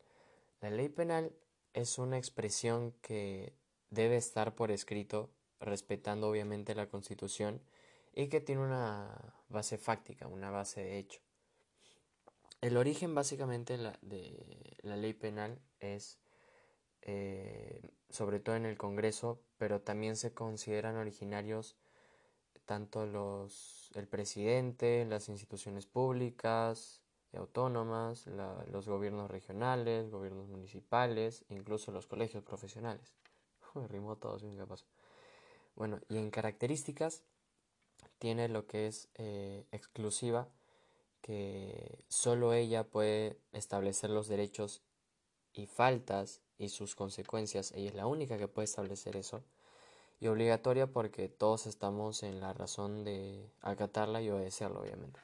La 0.61 0.69
ley 0.69 0.89
penal 0.89 1.35
es 1.73 1.97
una 1.97 2.17
expresión 2.17 2.93
que 3.01 3.53
debe 3.89 4.17
estar 4.17 4.55
por 4.55 4.71
escrito, 4.71 5.31
respetando 5.59 6.29
obviamente 6.29 6.75
la 6.75 6.89
Constitución, 6.89 7.61
y 8.13 8.27
que 8.27 8.39
tiene 8.39 8.61
una 8.61 9.35
base 9.49 9.77
fáctica, 9.77 10.27
una 10.27 10.51
base 10.51 10.83
de 10.83 10.99
hecho. 10.99 11.21
El 12.61 12.77
origen 12.77 13.13
básicamente 13.13 13.77
de 13.77 14.77
la 14.83 14.95
ley 14.95 15.13
penal 15.13 15.59
es 15.79 16.19
eh, 17.05 17.81
sobre 18.09 18.39
todo 18.39 18.55
en 18.55 18.65
el 18.65 18.77
Congreso, 18.77 19.41
pero 19.57 19.81
también 19.81 20.15
se 20.15 20.33
consideran 20.33 20.95
originarios 20.95 21.75
tanto 22.65 23.05
los, 23.05 23.91
el 23.95 24.07
presidente, 24.07 25.05
las 25.05 25.29
instituciones 25.29 25.85
públicas 25.85 27.03
autónomas, 27.37 28.27
los 28.71 28.87
gobiernos 28.87 29.29
regionales, 29.29 30.09
gobiernos 30.09 30.47
municipales, 30.47 31.45
incluso 31.49 31.91
los 31.91 32.07
colegios 32.07 32.43
profesionales. 32.43 33.13
Rimó 33.89 34.17
todo, 34.17 34.39
sin 34.39 34.55
capaz. 34.57 34.85
Bueno, 35.75 35.99
y 36.09 36.17
en 36.17 36.29
características 36.29 37.23
tiene 38.19 38.47
lo 38.47 38.67
que 38.67 38.87
es 38.87 39.09
eh, 39.15 39.65
exclusiva, 39.71 40.49
que 41.21 42.03
solo 42.09 42.53
ella 42.53 42.83
puede 42.83 43.39
establecer 43.53 44.09
los 44.09 44.27
derechos 44.27 44.81
y 45.53 45.67
faltas 45.67 46.41
y 46.57 46.69
sus 46.69 46.95
consecuencias. 46.95 47.71
Ella 47.71 47.89
es 47.89 47.95
la 47.95 48.07
única 48.07 48.37
que 48.37 48.47
puede 48.47 48.65
establecer 48.65 49.15
eso. 49.15 49.43
Y 50.19 50.27
obligatoria 50.27 50.87
porque 50.87 51.27
todos 51.27 51.65
estamos 51.67 52.23
en 52.23 52.39
la 52.39 52.53
razón 52.53 53.03
de 53.03 53.51
acatarla 53.61 54.21
y 54.21 54.29
obedecerla, 54.29 54.79
obviamente. 54.79 55.19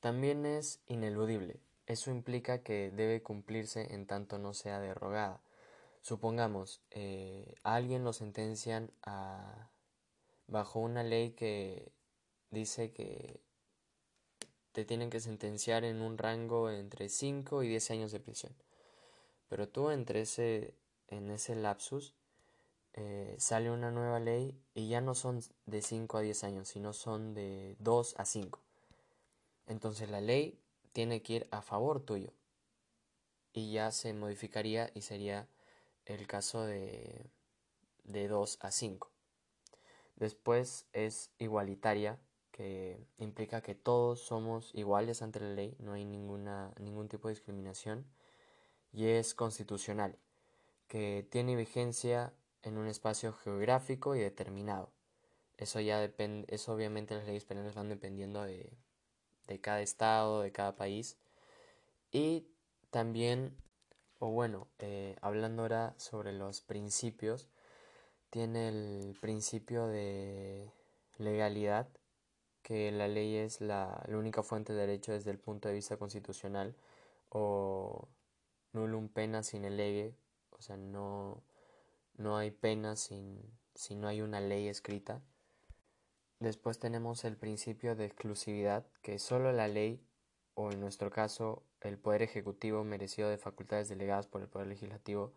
También 0.00 0.44
es 0.44 0.82
ineludible. 0.86 1.60
Eso 1.86 2.10
implica 2.10 2.62
que 2.62 2.90
debe 2.90 3.22
cumplirse 3.22 3.94
en 3.94 4.06
tanto 4.06 4.38
no 4.38 4.54
sea 4.54 4.80
derogada. 4.80 5.42
Supongamos, 6.00 6.82
eh, 6.90 7.54
a 7.62 7.76
alguien 7.76 8.02
lo 8.04 8.12
sentencian 8.12 8.90
a, 9.02 9.70
bajo 10.46 10.80
una 10.80 11.02
ley 11.02 11.30
que 11.30 11.92
dice 12.50 12.92
que 12.92 13.40
te 14.72 14.84
tienen 14.84 15.10
que 15.10 15.20
sentenciar 15.20 15.84
en 15.84 16.00
un 16.00 16.18
rango 16.18 16.70
entre 16.70 17.08
5 17.08 17.62
y 17.62 17.68
10 17.68 17.90
años 17.90 18.12
de 18.12 18.20
prisión. 18.20 18.54
Pero 19.48 19.68
tú 19.68 19.90
entre 19.90 20.22
ese, 20.22 20.74
en 21.08 21.30
ese 21.30 21.54
lapsus 21.54 22.14
eh, 22.94 23.36
sale 23.38 23.70
una 23.70 23.90
nueva 23.90 24.20
ley 24.20 24.60
y 24.74 24.88
ya 24.88 25.00
no 25.00 25.14
son 25.14 25.40
de 25.66 25.82
5 25.82 26.18
a 26.18 26.20
10 26.20 26.44
años, 26.44 26.68
sino 26.68 26.92
son 26.92 27.34
de 27.34 27.76
2 27.78 28.14
a 28.18 28.24
5. 28.24 28.60
Entonces 29.66 30.10
la 30.10 30.20
ley 30.20 30.58
tiene 30.92 31.22
que 31.22 31.34
ir 31.34 31.48
a 31.50 31.62
favor 31.62 32.00
tuyo 32.00 32.32
y 33.52 33.72
ya 33.72 33.90
se 33.90 34.12
modificaría 34.12 34.90
y 34.94 35.02
sería 35.02 35.48
el 36.04 36.26
caso 36.26 36.62
de, 36.64 37.30
de 38.04 38.28
2 38.28 38.58
a 38.60 38.70
5. 38.70 39.10
Después 40.16 40.86
es 40.92 41.30
igualitaria, 41.38 42.18
que 42.50 43.06
implica 43.18 43.62
que 43.62 43.74
todos 43.74 44.20
somos 44.20 44.74
iguales 44.74 45.22
ante 45.22 45.40
la 45.40 45.54
ley, 45.54 45.74
no 45.78 45.94
hay 45.94 46.04
ninguna, 46.04 46.72
ningún 46.78 47.08
tipo 47.08 47.28
de 47.28 47.34
discriminación 47.34 48.06
y 48.92 49.06
es 49.06 49.34
constitucional, 49.34 50.18
que 50.86 51.26
tiene 51.30 51.56
vigencia 51.56 52.34
en 52.62 52.78
un 52.78 52.86
espacio 52.86 53.32
geográfico 53.32 54.14
y 54.14 54.20
determinado. 54.20 54.90
Eso 55.58 55.80
ya 55.80 55.98
depende, 55.98 56.46
eso 56.54 56.72
obviamente 56.72 57.14
las 57.14 57.26
leyes 57.26 57.44
penales 57.44 57.74
van 57.74 57.88
dependiendo 57.88 58.42
de, 58.42 58.72
de 59.46 59.60
cada 59.60 59.80
estado, 59.80 60.42
de 60.42 60.52
cada 60.52 60.76
país. 60.76 61.18
Y 62.10 62.46
también, 62.90 63.56
o 64.18 64.30
bueno, 64.30 64.68
eh, 64.78 65.16
hablando 65.20 65.62
ahora 65.62 65.94
sobre 65.98 66.32
los 66.32 66.60
principios, 66.60 67.48
tiene 68.30 68.68
el 68.68 69.16
principio 69.20 69.86
de 69.86 70.70
legalidad, 71.18 71.88
que 72.62 72.92
la 72.92 73.08
ley 73.08 73.36
es 73.36 73.60
la, 73.60 74.02
la 74.06 74.16
única 74.16 74.42
fuente 74.42 74.72
de 74.72 74.80
derecho 74.80 75.12
desde 75.12 75.30
el 75.30 75.38
punto 75.38 75.68
de 75.68 75.74
vista 75.74 75.96
constitucional 75.96 76.76
o 77.28 78.08
nullum 78.72 79.08
pena 79.08 79.42
sin 79.42 79.62
lege, 79.76 80.14
o 80.50 80.62
sea, 80.62 80.76
no, 80.76 81.42
no 82.16 82.36
hay 82.36 82.50
pena 82.50 82.96
sin, 82.96 83.40
si 83.74 83.94
no 83.94 84.08
hay 84.08 84.20
una 84.20 84.40
ley 84.40 84.68
escrita. 84.68 85.22
Después 86.40 86.78
tenemos 86.78 87.24
el 87.24 87.36
principio 87.36 87.94
de 87.94 88.06
exclusividad, 88.06 88.86
que 89.02 89.18
solo 89.18 89.52
la 89.52 89.68
ley, 89.68 90.04
o 90.54 90.70
en 90.70 90.80
nuestro 90.80 91.10
caso 91.10 91.64
el 91.80 91.98
Poder 91.98 92.22
Ejecutivo 92.22 92.84
merecido 92.84 93.28
de 93.28 93.38
facultades 93.38 93.88
delegadas 93.88 94.26
por 94.26 94.42
el 94.42 94.48
Poder 94.48 94.68
Legislativo, 94.68 95.32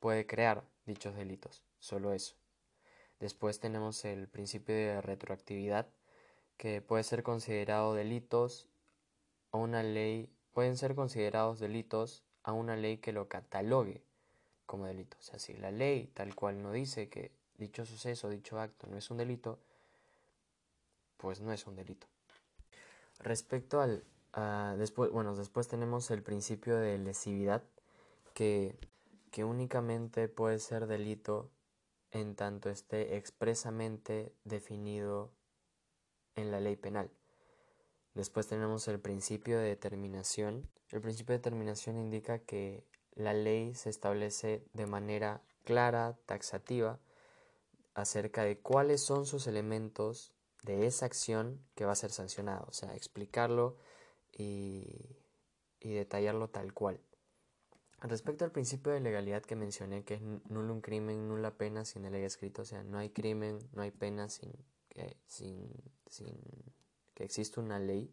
puede 0.00 0.26
crear 0.26 0.64
dichos 0.84 1.14
delitos, 1.14 1.64
solo 1.78 2.12
eso. 2.12 2.36
Después 3.20 3.60
tenemos 3.60 4.04
el 4.04 4.28
principio 4.28 4.74
de 4.74 5.00
retroactividad, 5.00 5.88
que 6.56 6.82
puede 6.82 7.04
ser 7.04 7.22
considerado 7.22 7.94
delitos 7.94 8.68
o 9.50 9.58
una 9.58 9.82
ley, 9.82 10.28
pueden 10.52 10.76
ser 10.76 10.94
considerados 10.94 11.60
delitos 11.60 12.24
a 12.42 12.52
una 12.52 12.76
ley 12.76 12.98
que 12.98 13.12
lo 13.12 13.28
catalogue 13.28 14.04
como 14.72 14.86
delito. 14.86 15.18
O 15.20 15.22
sea, 15.22 15.38
si 15.38 15.52
la 15.52 15.70
ley 15.70 16.06
tal 16.14 16.34
cual 16.34 16.62
no 16.62 16.72
dice 16.72 17.10
que 17.10 17.30
dicho 17.58 17.84
suceso, 17.84 18.30
dicho 18.30 18.58
acto 18.58 18.86
no 18.86 18.96
es 18.96 19.10
un 19.10 19.18
delito, 19.18 19.58
pues 21.18 21.42
no 21.42 21.52
es 21.52 21.66
un 21.66 21.76
delito. 21.76 22.06
Respecto 23.18 23.82
al... 23.82 24.02
después, 24.78 25.10
bueno, 25.10 25.36
después 25.36 25.68
tenemos 25.68 26.10
el 26.10 26.22
principio 26.22 26.78
de 26.78 26.96
lesividad, 26.96 27.62
que, 28.32 28.74
que 29.30 29.44
únicamente 29.44 30.26
puede 30.28 30.58
ser 30.58 30.86
delito 30.86 31.50
en 32.10 32.34
tanto 32.34 32.70
esté 32.70 33.18
expresamente 33.18 34.32
definido 34.44 35.34
en 36.34 36.50
la 36.50 36.60
ley 36.60 36.76
penal. 36.76 37.10
Después 38.14 38.46
tenemos 38.46 38.88
el 38.88 39.00
principio 39.00 39.58
de 39.58 39.68
determinación. 39.68 40.66
El 40.92 41.02
principio 41.02 41.34
de 41.34 41.40
determinación 41.40 41.98
indica 41.98 42.38
que 42.38 42.86
la 43.14 43.34
ley 43.34 43.74
se 43.74 43.90
establece 43.90 44.64
de 44.72 44.86
manera 44.86 45.42
clara, 45.64 46.18
taxativa, 46.26 46.98
acerca 47.94 48.44
de 48.44 48.58
cuáles 48.58 49.02
son 49.02 49.26
sus 49.26 49.46
elementos 49.46 50.32
de 50.62 50.86
esa 50.86 51.06
acción 51.06 51.60
que 51.74 51.84
va 51.84 51.92
a 51.92 51.96
ser 51.96 52.10
sancionada, 52.10 52.64
o 52.68 52.72
sea, 52.72 52.94
explicarlo 52.94 53.76
y, 54.32 55.16
y 55.80 55.92
detallarlo 55.92 56.48
tal 56.48 56.72
cual. 56.72 57.00
Respecto 58.00 58.44
al 58.44 58.50
principio 58.50 58.92
de 58.92 59.00
legalidad 59.00 59.42
que 59.42 59.54
mencioné, 59.54 60.04
que 60.04 60.14
es 60.14 60.22
nulo 60.22 60.72
un 60.72 60.80
crimen, 60.80 61.28
nula 61.28 61.52
pena 61.52 61.84
sin 61.84 62.04
el 62.04 62.12
ley 62.12 62.24
escrito, 62.24 62.62
o 62.62 62.64
sea, 62.64 62.82
no 62.82 62.98
hay 62.98 63.10
crimen, 63.10 63.58
no 63.72 63.82
hay 63.82 63.92
pena 63.92 64.28
sin 64.28 64.52
que, 64.88 65.16
sin, 65.26 65.70
sin 66.08 66.36
que 67.14 67.24
exista 67.24 67.60
una 67.60 67.78
ley, 67.78 68.12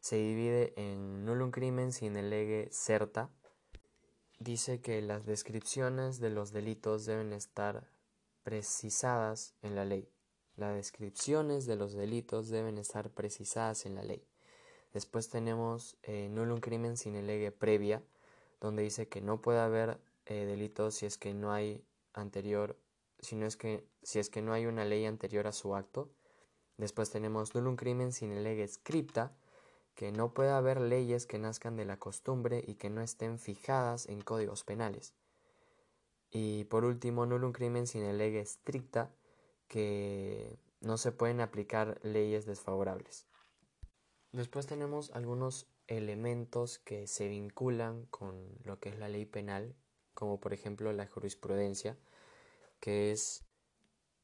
se 0.00 0.16
divide 0.16 0.72
en 0.76 1.24
nulo 1.24 1.44
un 1.44 1.50
crimen 1.50 1.92
sin 1.92 2.16
el 2.16 2.30
lege 2.30 2.68
certa. 2.72 3.30
Dice 4.42 4.80
que 4.80 5.00
las 5.02 5.24
descripciones 5.24 6.18
de 6.18 6.28
los 6.28 6.50
delitos 6.50 7.06
deben 7.06 7.32
estar 7.32 7.86
precisadas 8.42 9.54
en 9.62 9.76
la 9.76 9.84
ley. 9.84 10.08
Las 10.56 10.74
descripciones 10.74 11.64
de 11.64 11.76
los 11.76 11.92
delitos 11.92 12.48
deben 12.48 12.76
estar 12.76 13.10
precisadas 13.10 13.86
en 13.86 13.94
la 13.94 14.02
ley. 14.02 14.26
Después 14.92 15.28
tenemos 15.28 15.96
eh, 16.02 16.28
nulo 16.28 16.54
un 16.54 16.60
crimen 16.60 16.96
sin 16.96 17.14
el 17.14 17.28
lege 17.28 17.52
previa, 17.52 18.02
donde 18.60 18.82
dice 18.82 19.06
que 19.06 19.20
no 19.20 19.40
puede 19.40 19.60
haber 19.60 20.00
eh, 20.26 20.44
delitos 20.44 20.96
si 20.96 21.06
es 21.06 21.18
que 21.18 21.34
no 21.34 21.52
hay 21.52 21.84
anterior, 22.12 22.76
si, 23.20 23.36
no 23.36 23.46
es 23.46 23.56
que, 23.56 23.86
si 24.02 24.18
es 24.18 24.28
que 24.28 24.42
no 24.42 24.52
hay 24.54 24.66
una 24.66 24.84
ley 24.84 25.06
anterior 25.06 25.46
a 25.46 25.52
su 25.52 25.76
acto. 25.76 26.10
Después 26.78 27.10
tenemos 27.10 27.54
nulo 27.54 27.70
un 27.70 27.76
crimen 27.76 28.12
sin 28.12 28.32
el 28.32 28.42
lege 28.42 28.66
scripta, 28.66 29.36
que 29.94 30.12
no 30.12 30.32
puede 30.34 30.50
haber 30.50 30.80
leyes 30.80 31.26
que 31.26 31.38
nazcan 31.38 31.76
de 31.76 31.84
la 31.84 31.98
costumbre 31.98 32.62
y 32.66 32.74
que 32.74 32.90
no 32.90 33.00
estén 33.02 33.38
fijadas 33.38 34.06
en 34.06 34.20
códigos 34.22 34.64
penales. 34.64 35.14
Y 36.30 36.64
por 36.64 36.84
último, 36.84 37.26
nulo 37.26 37.46
un 37.46 37.52
crimen 37.52 37.86
sin 37.86 38.04
el 38.04 38.18
lege 38.18 38.40
estricta, 38.40 39.14
que 39.68 40.58
no 40.80 40.98
se 40.98 41.12
pueden 41.12 41.40
aplicar 41.40 41.98
leyes 42.02 42.46
desfavorables. 42.46 43.26
Después 44.32 44.66
tenemos 44.66 45.10
algunos 45.12 45.66
elementos 45.88 46.78
que 46.78 47.06
se 47.06 47.28
vinculan 47.28 48.06
con 48.06 48.58
lo 48.64 48.80
que 48.80 48.88
es 48.88 48.98
la 48.98 49.08
ley 49.08 49.26
penal, 49.26 49.74
como 50.14 50.40
por 50.40 50.52
ejemplo 50.52 50.92
la 50.92 51.06
jurisprudencia, 51.06 51.98
que 52.80 53.12
es, 53.12 53.44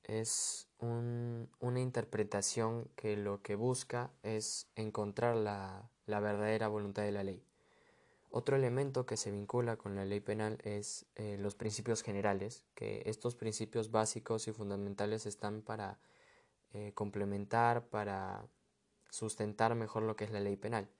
es 0.09 0.69
una 0.81 1.81
interpretación 1.81 2.89
que 2.97 3.17
lo 3.17 3.43
que 3.43 3.55
busca 3.55 4.11
es 4.23 4.69
encontrar 4.75 5.37
la, 5.37 5.89
la 6.07 6.21
verdadera 6.21 6.69
voluntad 6.69 7.03
de 7.03 7.13
la 7.13 7.23
ley. 7.23 7.45
Otro 8.31 8.57
elemento 8.57 9.07
que 9.07 9.17
se 9.17 9.31
vincula 9.31 9.77
con 9.77 9.95
la 9.95 10.05
ley 10.05 10.21
penal 10.21 10.59
es 10.63 11.07
eh, 11.15 11.37
los 11.39 11.55
principios 11.55 12.03
generales, 12.03 12.65
que 12.75 13.03
estos 13.07 13.35
principios 13.35 13.91
básicos 13.91 14.49
y 14.49 14.53
fundamentales 14.53 15.25
están 15.25 15.63
para 15.63 15.99
eh, 16.73 16.93
complementar, 16.95 17.87
para 17.87 18.47
sustentar 19.09 19.75
mejor 19.75 20.03
lo 20.03 20.15
que 20.15 20.25
es 20.25 20.31
la 20.31 20.41
ley 20.41 20.57
penal. 20.57 20.91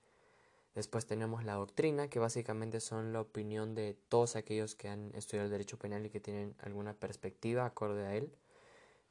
Después 0.73 1.05
tenemos 1.05 1.43
la 1.43 1.53
doctrina, 1.53 2.09
que 2.09 2.19
básicamente 2.19 2.79
son 2.79 3.13
la 3.13 3.21
opinión 3.21 3.75
de 3.75 3.95
todos 4.07 4.35
aquellos 4.35 4.75
que 4.75 4.89
han 4.89 5.13
estudiado 5.13 5.45
el 5.45 5.51
derecho 5.51 5.77
penal 5.77 6.05
y 6.05 6.09
que 6.09 6.19
tienen 6.19 6.55
alguna 6.59 6.93
perspectiva 6.93 7.65
acorde 7.65 8.05
a 8.07 8.15
él. 8.15 8.31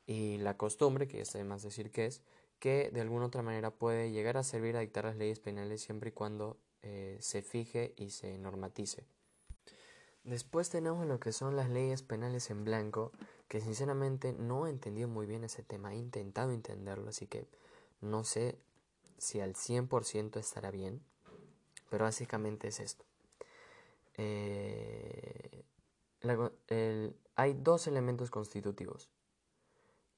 Y 0.08 0.38
la 0.38 0.56
costumbre, 0.56 1.06
que 1.06 1.20
es 1.20 1.34
además 1.34 1.62
decir 1.62 1.90
que 1.90 2.06
es, 2.06 2.22
que 2.58 2.90
de 2.90 3.02
alguna 3.02 3.26
otra 3.26 3.42
manera 3.42 3.70
puede 3.70 4.10
llegar 4.10 4.38
a 4.38 4.42
servir 4.42 4.74
a 4.74 4.80
dictar 4.80 5.04
las 5.04 5.16
leyes 5.16 5.38
penales 5.38 5.82
siempre 5.82 6.08
y 6.08 6.12
cuando 6.12 6.56
eh, 6.82 7.18
se 7.20 7.42
fije 7.42 7.92
y 7.98 8.08
se 8.08 8.38
normatice. 8.38 9.04
Después 10.24 10.70
tenemos 10.70 11.06
lo 11.06 11.20
que 11.20 11.32
son 11.32 11.56
las 11.56 11.68
leyes 11.68 12.02
penales 12.02 12.48
en 12.48 12.64
blanco, 12.64 13.12
que 13.48 13.60
sinceramente 13.60 14.32
no 14.32 14.66
he 14.66 14.70
entendido 14.70 15.08
muy 15.08 15.26
bien 15.26 15.44
ese 15.44 15.62
tema, 15.62 15.92
he 15.92 15.98
intentado 15.98 16.52
entenderlo, 16.52 17.10
así 17.10 17.26
que 17.26 17.46
no 18.00 18.24
sé 18.24 18.58
si 19.18 19.40
al 19.40 19.56
100% 19.56 20.40
estará 20.40 20.70
bien, 20.70 21.02
pero 21.90 22.06
básicamente 22.06 22.68
es 22.68 22.80
esto. 22.80 23.04
Eh, 24.16 25.64
hay 27.36 27.52
dos 27.52 27.86
elementos 27.86 28.30
constitutivos, 28.30 29.10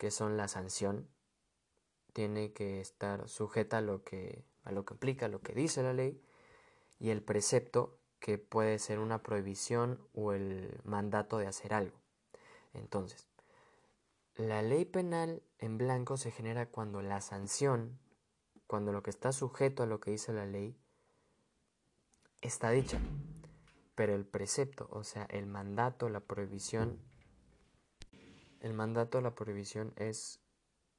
que 0.01 0.11
son 0.11 0.39
la 0.39 0.49
sanción, 0.49 1.11
tiene 2.15 2.55
que 2.55 2.81
estar 2.81 3.29
sujeta 3.29 3.79
a 3.79 3.81
lo 3.83 4.03
que, 4.03 4.47
a 4.65 4.73
lo 4.73 4.87
que 4.87 4.95
aplica, 4.95 5.29
lo 5.29 5.43
que 5.43 5.53
dice 5.53 5.83
la 5.83 5.93
ley, 5.93 6.25
y 6.99 7.11
el 7.11 7.23
precepto, 7.23 7.99
que 8.19 8.39
puede 8.39 8.79
ser 8.79 8.99
una 8.99 9.23
prohibición 9.23 10.01
o 10.15 10.33
el 10.33 10.81
mandato 10.85 11.37
de 11.37 11.49
hacer 11.49 11.75
algo. 11.75 11.99
Entonces, 12.73 13.29
la 14.37 14.63
ley 14.63 14.87
penal 14.87 15.43
en 15.59 15.77
blanco 15.77 16.17
se 16.17 16.31
genera 16.31 16.71
cuando 16.71 17.03
la 17.03 17.21
sanción, 17.21 17.99
cuando 18.67 18.93
lo 18.93 19.03
que 19.03 19.11
está 19.11 19.33
sujeto 19.33 19.83
a 19.83 19.87
lo 19.87 20.01
que 20.01 20.13
dice 20.13 20.33
la 20.33 20.47
ley, 20.47 20.79
está 22.41 22.71
dicha. 22.71 22.99
Pero 23.95 24.15
el 24.15 24.25
precepto, 24.25 24.89
o 24.91 25.05
sea, 25.05 25.25
el 25.25 25.45
mandato, 25.45 26.09
la 26.09 26.21
prohibición, 26.21 27.10
el 28.61 28.75
mandato, 28.75 29.21
la 29.21 29.35
prohibición 29.35 29.93
es 29.97 30.41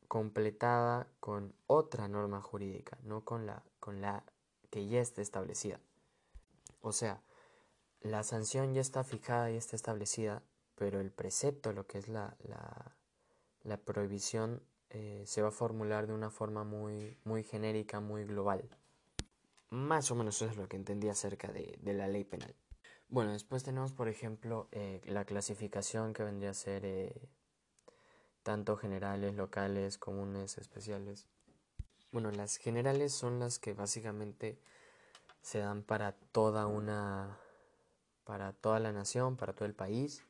completada 0.08 1.08
con 1.20 1.56
otra 1.68 2.08
norma 2.08 2.42
jurídica, 2.42 2.98
no 3.04 3.24
con 3.24 3.46
la, 3.46 3.64
con 3.80 4.02
la 4.02 4.26
que 4.70 4.88
ya 4.88 5.00
está 5.00 5.22
establecida. 5.22 5.80
O 6.82 6.92
sea, 6.92 7.22
la 8.02 8.24
sanción 8.24 8.74
ya 8.74 8.82
está 8.82 9.04
fijada 9.04 9.52
y 9.52 9.56
está 9.56 9.76
establecida, 9.76 10.44
pero 10.76 11.00
el 11.00 11.12
precepto, 11.12 11.72
lo 11.72 11.86
que 11.86 12.00
es 12.00 12.08
la, 12.08 12.36
la, 13.64 13.78
prohibición, 13.78 14.64
eh, 14.90 15.24
se 15.28 15.42
va 15.42 15.50
a 15.50 15.52
formular 15.52 16.08
de 16.08 16.14
una 16.14 16.32
forma 16.32 16.64
muy, 16.64 17.18
muy 17.24 17.44
genérica, 17.44 18.00
muy 18.00 18.26
global. 18.26 18.68
Más 19.70 20.10
o 20.12 20.16
menos 20.16 20.36
eso 20.36 20.52
es 20.52 20.58
lo 20.58 20.68
que 20.68 20.78
entendí 20.78 21.08
acerca 21.08 21.52
de, 21.52 21.78
la 21.84 22.08
ley 22.08 22.24
penal. 22.24 22.56
Bueno, 23.08 23.32
después 23.34 23.64
tenemos, 23.64 23.94
por 23.94 24.10
ejemplo, 24.10 24.68
eh, 24.72 25.02
la 25.06 25.24
clasificación 25.24 26.14
que 26.14 26.24
vendría 26.24 26.50
a 26.50 26.54
ser 26.54 26.84
eh, 26.86 27.30
tanto 28.44 28.78
generales, 28.78 29.36
locales, 29.36 29.98
comunes, 29.98 30.58
especiales. 30.58 31.28
Bueno, 32.12 32.32
las 32.32 32.58
generales 32.58 33.14
son 33.14 33.40
las 33.40 33.60
que 33.60 33.74
básicamente 33.74 34.60
se 35.42 35.60
dan 35.60 35.84
para 35.84 36.14
toda 36.14 36.68
una 36.68 37.40
para 38.24 38.54
toda 38.54 38.80
la 38.80 38.92
nación, 38.92 39.36
para 39.36 39.54
todo 39.54 39.66
el 39.66 39.74
país, 39.74 40.24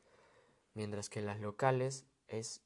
mientras 0.73 1.09
que 1.09 1.21
las 1.21 1.39
locales 1.39 2.05
es 2.27 2.61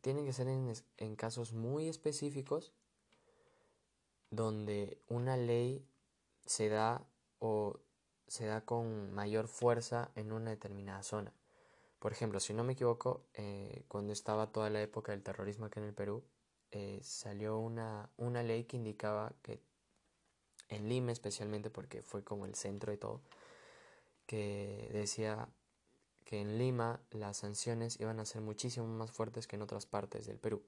tienen 0.00 0.26
que 0.26 0.32
ser 0.32 0.48
en, 0.48 0.72
en 0.98 1.16
casos 1.16 1.52
muy 1.52 1.88
específicos 1.88 2.72
donde 4.30 5.00
una 5.08 5.36
ley 5.36 5.86
se 6.44 6.68
da 6.68 7.06
o 7.38 7.80
se 8.26 8.46
da 8.46 8.62
con 8.62 9.12
mayor 9.12 9.48
fuerza 9.48 10.10
en 10.14 10.32
una 10.32 10.50
determinada 10.50 11.02
zona. 11.02 11.32
Por 12.04 12.12
ejemplo, 12.12 12.38
si 12.38 12.52
no 12.52 12.64
me 12.64 12.74
equivoco, 12.74 13.24
eh, 13.32 13.86
cuando 13.88 14.12
estaba 14.12 14.52
toda 14.52 14.68
la 14.68 14.82
época 14.82 15.12
del 15.12 15.22
terrorismo 15.22 15.64
aquí 15.64 15.78
en 15.78 15.86
el 15.86 15.94
Perú, 15.94 16.22
eh, 16.70 17.00
salió 17.02 17.58
una, 17.58 18.10
una 18.18 18.42
ley 18.42 18.64
que 18.64 18.76
indicaba 18.76 19.32
que 19.40 19.62
en 20.68 20.86
Lima 20.86 21.12
especialmente 21.12 21.70
porque 21.70 22.02
fue 22.02 22.22
como 22.22 22.44
el 22.44 22.56
centro 22.56 22.92
de 22.92 22.98
todo, 22.98 23.22
que 24.26 24.90
decía 24.92 25.48
que 26.26 26.42
en 26.42 26.58
Lima 26.58 27.00
las 27.10 27.38
sanciones 27.38 27.98
iban 27.98 28.20
a 28.20 28.26
ser 28.26 28.42
muchísimo 28.42 28.86
más 28.86 29.10
fuertes 29.10 29.46
que 29.46 29.56
en 29.56 29.62
otras 29.62 29.86
partes 29.86 30.26
del 30.26 30.38
Perú. 30.38 30.62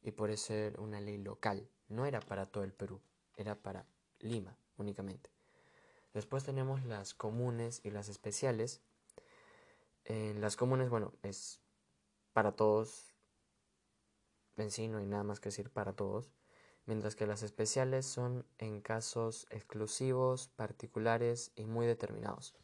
Y 0.00 0.12
por 0.12 0.30
eso 0.30 0.54
era 0.54 0.80
una 0.80 1.00
ley 1.00 1.18
local, 1.18 1.68
no 1.88 2.06
era 2.06 2.20
para 2.20 2.46
todo 2.46 2.62
el 2.62 2.72
Perú, 2.72 3.00
era 3.36 3.56
para 3.56 3.84
Lima 4.20 4.56
únicamente. 4.78 5.28
Después 6.14 6.44
tenemos 6.44 6.84
las 6.84 7.14
comunes 7.14 7.80
y 7.82 7.90
las 7.90 8.08
especiales. 8.08 8.80
En 10.04 10.40
las 10.40 10.56
comunes, 10.56 10.90
bueno, 10.90 11.12
es 11.22 11.60
para 12.32 12.52
todos. 12.52 13.14
En 14.56 14.70
sí 14.70 14.88
no 14.88 14.98
hay 14.98 15.06
nada 15.06 15.24
más 15.24 15.40
que 15.40 15.48
decir 15.48 15.70
para 15.70 15.94
todos 15.94 16.32
mientras 16.86 17.14
que 17.14 17.26
las 17.26 17.42
especiales 17.42 18.06
son 18.06 18.44
en 18.58 18.80
casos 18.80 19.46
exclusivos, 19.50 20.48
particulares 20.48 21.52
y 21.54 21.66
muy 21.66 21.86
determinados. 21.86 22.54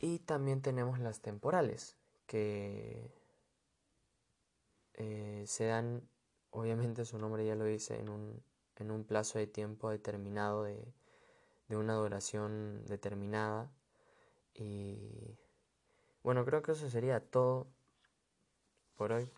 Y 0.00 0.18
también 0.20 0.62
tenemos 0.62 0.98
las 0.98 1.20
temporales, 1.20 1.96
que, 2.26 3.10
eh, 4.94 5.44
se 5.46 5.66
dan, 5.66 6.08
obviamente 6.50 7.04
su 7.04 7.18
nombre 7.18 7.46
ya 7.46 7.54
lo 7.54 7.64
dice, 7.64 7.98
en 7.98 8.08
un, 8.08 8.42
en 8.76 8.90
un 8.90 9.04
plazo 9.04 9.38
de 9.38 9.46
tiempo 9.46 9.90
determinado 9.90 10.64
de, 10.64 10.92
de 11.68 11.76
una 11.76 11.94
duración 11.94 12.84
determinada. 12.86 13.72
Y 14.54 15.38
bueno, 16.22 16.44
creo 16.44 16.62
que 16.62 16.72
eso 16.72 16.88
sería 16.88 17.20
todo 17.20 17.66
por 18.96 19.12
hoy. 19.12 19.28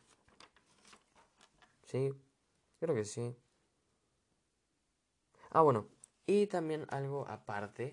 Sí, 1.85 2.12
creo 2.81 2.94
que 2.94 3.05
sí. 3.05 3.35
Ah, 5.51 5.62
bueno, 5.62 5.87
y 6.27 6.47
también 6.47 6.87
algo 6.90 7.27
aparte, 7.29 7.92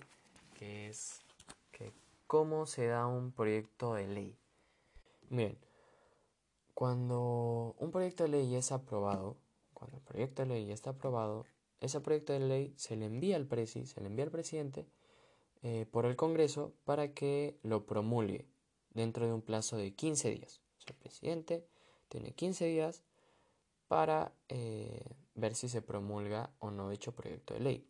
que 0.58 0.90
es 0.90 1.22
que 1.72 1.94
cómo 2.28 2.66
se 2.66 2.88
da 2.88 3.06
un 3.08 3.32
proyecto 3.32 3.94
de 3.94 4.08
ley. 4.08 4.38
Miren, 5.30 5.58
cuando 6.74 7.76
un 7.78 7.92
proyecto 7.92 8.24
de 8.24 8.30
ley 8.30 8.56
es 8.56 8.72
aprobado, 8.72 9.38
cuando 9.74 9.98
el 9.98 10.04
proyecto 10.04 10.42
de 10.42 10.50
ley 10.50 10.72
está 10.72 10.90
aprobado, 10.90 11.46
ese 11.80 12.02
proyecto 12.02 12.34
de 12.34 12.40
ley 12.40 12.74
se 12.76 12.96
le 12.96 13.06
envía 13.06 13.36
al 13.36 13.46
presi, 13.46 13.86
se 13.86 14.02
le 14.02 14.08
envía 14.08 14.26
al 14.26 14.32
presidente 14.32 14.86
eh, 15.62 15.86
por 15.92 16.06
el 16.06 16.16
Congreso 16.16 16.74
para 16.84 17.14
que 17.14 17.60
lo 17.64 17.86
promulgue 17.86 18.51
dentro 18.94 19.26
de 19.26 19.34
un 19.34 19.42
plazo 19.42 19.78
de 19.78 19.94
15 19.94 20.30
días. 20.32 20.62
El 20.88 20.96
presidente 20.96 21.66
tiene 22.10 22.34
15 22.34 22.66
días 22.66 23.04
para 23.88 24.34
eh, 24.50 25.04
ver 25.36 25.56
si 25.56 25.70
se 25.70 25.82
promulga 25.82 26.54
o 26.60 26.72
no 26.72 26.90
dicho 26.90 27.14
proyecto 27.14 27.54
de 27.54 27.60
ley. 27.60 27.88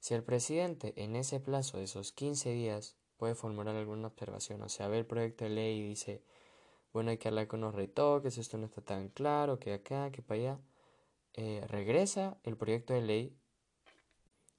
Si 0.00 0.14
el 0.14 0.22
presidente 0.22 0.92
en 0.96 1.16
ese 1.16 1.40
plazo 1.40 1.78
de 1.78 1.84
esos 1.84 2.12
15 2.12 2.50
días 2.52 2.96
puede 3.16 3.34
formular 3.34 3.74
alguna 3.74 4.08
observación, 4.08 4.62
o 4.62 4.68
sea, 4.68 4.88
ve 4.88 4.98
el 4.98 5.06
proyecto 5.06 5.44
de 5.44 5.50
ley 5.50 5.78
y 5.78 5.88
dice, 5.88 6.22
bueno, 6.92 7.10
hay 7.10 7.18
que 7.18 7.28
hablar 7.28 7.48
con 7.48 7.60
unos 7.60 7.74
retoques, 7.74 8.38
esto 8.38 8.58
no 8.58 8.66
está 8.66 8.82
tan 8.82 9.08
claro, 9.08 9.58
que 9.58 9.72
acá, 9.72 10.10
que 10.12 10.22
para 10.22 10.40
allá, 10.40 10.60
eh, 11.32 11.64
regresa 11.68 12.38
el 12.44 12.56
proyecto 12.56 12.92
de 12.94 13.02
ley 13.02 13.36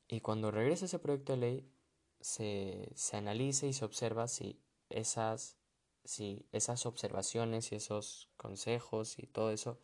y 0.08 0.22
cuando 0.22 0.52
regresa 0.52 0.86
ese 0.86 1.00
proyecto 1.00 1.34
de 1.34 1.38
ley 1.38 1.72
se, 2.20 2.92
se 2.96 3.18
analiza 3.18 3.66
y 3.68 3.74
se 3.74 3.86
observa 3.86 4.28
si 4.28 4.60
esas, 4.90 5.58
si 6.06 6.46
esas 6.52 6.86
observaciones 6.86 7.72
y 7.72 7.76
esos 7.76 8.30
consejos 8.38 9.20
y 9.20 9.28
todo 9.28 9.52
eso 9.52 9.78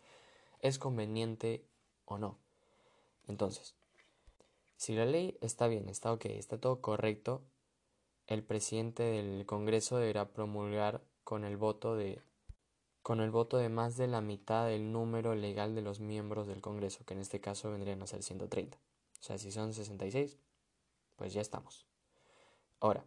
es 0.60 0.80
conveniente 0.80 1.66
o 2.06 2.18
no. 2.18 2.38
Entonces, 3.28 3.76
si 4.78 4.96
la 4.96 5.06
ley 5.06 5.38
está 5.42 5.68
bien, 5.68 5.90
está 5.90 6.12
ok, 6.14 6.26
está 6.26 6.58
todo 6.58 6.82
correcto, 6.82 7.44
el 8.28 8.44
presidente 8.44 9.04
del 9.04 9.46
Congreso 9.46 9.98
deberá 9.98 10.30
promulgar 10.30 11.04
con 11.24 11.44
el 11.44 11.58
voto 11.58 11.96
de 11.96 12.22
con 13.02 13.20
el 13.20 13.32
voto 13.32 13.58
de 13.58 13.70
más 13.70 13.98
de 13.98 14.08
la 14.08 14.22
mitad 14.22 14.68
del 14.68 14.92
número 14.92 15.34
legal 15.34 15.74
de 15.74 15.82
los 15.82 16.00
miembros 16.00 16.46
del 16.46 16.62
Congreso, 16.62 17.04
que 17.04 17.16
en 17.16 17.20
este 17.20 17.42
caso 17.42 17.72
vendrían 17.72 18.02
a 18.04 18.08
ser 18.08 18.22
130. 18.22 18.78
O 18.78 19.24
sea, 19.24 19.40
si 19.40 19.52
son 19.52 19.74
66, 19.74 20.38
pues 21.16 21.34
ya 21.34 21.42
estamos. 21.42 21.88
Ahora, 22.80 23.04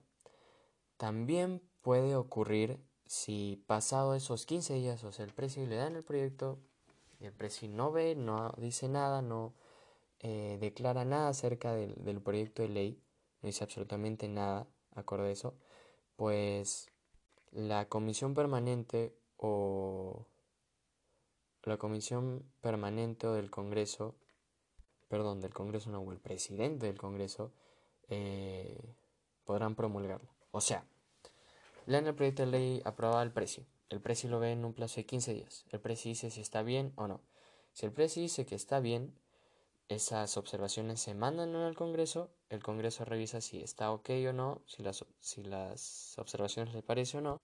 también 0.96 1.62
puede 1.80 2.16
ocurrir 2.16 2.80
si 3.14 3.62
pasado 3.68 4.16
esos 4.16 4.44
15 4.44 4.74
días, 4.74 5.04
o 5.04 5.12
sea, 5.12 5.24
el 5.24 5.32
precio 5.32 5.64
le 5.66 5.76
dan 5.76 5.94
el 5.94 6.02
proyecto, 6.02 6.58
el 7.20 7.32
precio 7.32 7.68
no 7.68 7.92
ve, 7.92 8.16
no 8.16 8.52
dice 8.58 8.88
nada, 8.88 9.22
no 9.22 9.54
eh, 10.18 10.58
declara 10.60 11.04
nada 11.04 11.28
acerca 11.28 11.72
del, 11.74 11.94
del 12.04 12.20
proyecto 12.20 12.62
de 12.62 12.70
ley, 12.70 13.02
no 13.40 13.46
dice 13.46 13.62
absolutamente 13.62 14.26
nada 14.26 14.66
acorde 14.96 15.28
a 15.28 15.30
eso, 15.30 15.54
pues 16.16 16.90
la 17.52 17.88
comisión 17.88 18.34
permanente 18.34 19.16
o 19.36 20.26
la 21.62 21.76
comisión 21.76 22.44
permanente 22.60 23.28
o 23.28 23.32
del 23.32 23.48
Congreso, 23.48 24.16
perdón, 25.06 25.40
del 25.40 25.54
Congreso 25.54 25.88
no, 25.88 26.00
o 26.00 26.10
el 26.10 26.18
presidente 26.18 26.86
del 26.86 26.98
Congreso, 26.98 27.52
eh, 28.08 28.96
podrán 29.44 29.76
promulgarlo. 29.76 30.34
O 30.50 30.60
sea, 30.60 30.84
lean 31.86 32.06
el 32.06 32.14
proyecto 32.14 32.44
de 32.44 32.52
ley 32.52 32.82
aprobado 32.84 33.20
al 33.20 33.32
precio. 33.32 33.64
El 33.90 34.00
precio 34.00 34.30
lo 34.30 34.40
ve 34.40 34.52
en 34.52 34.64
un 34.64 34.72
plazo 34.72 34.96
de 34.96 35.06
15 35.06 35.34
días. 35.34 35.64
El 35.70 35.80
precio 35.80 36.08
dice 36.08 36.30
si 36.30 36.40
está 36.40 36.62
bien 36.62 36.92
o 36.96 37.06
no. 37.06 37.20
Si 37.72 37.86
el 37.86 37.92
precio 37.92 38.22
dice 38.22 38.46
que 38.46 38.54
está 38.54 38.80
bien, 38.80 39.14
esas 39.88 40.36
observaciones 40.36 41.00
se 41.00 41.14
mandan 41.14 41.54
al 41.54 41.74
Congreso. 41.74 42.30
El 42.48 42.62
Congreso 42.62 43.04
revisa 43.04 43.40
si 43.40 43.62
está 43.62 43.90
ok 43.92 44.10
o 44.28 44.32
no, 44.32 44.62
si 44.66 44.82
las, 44.82 45.04
si 45.20 45.42
las 45.42 46.18
observaciones 46.18 46.74
le 46.74 46.82
parece 46.82 47.18
o 47.18 47.20
no. 47.20 47.40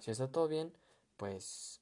Si 0.00 0.10
está 0.10 0.30
todo 0.30 0.48
bien, 0.48 0.72
pues 1.16 1.80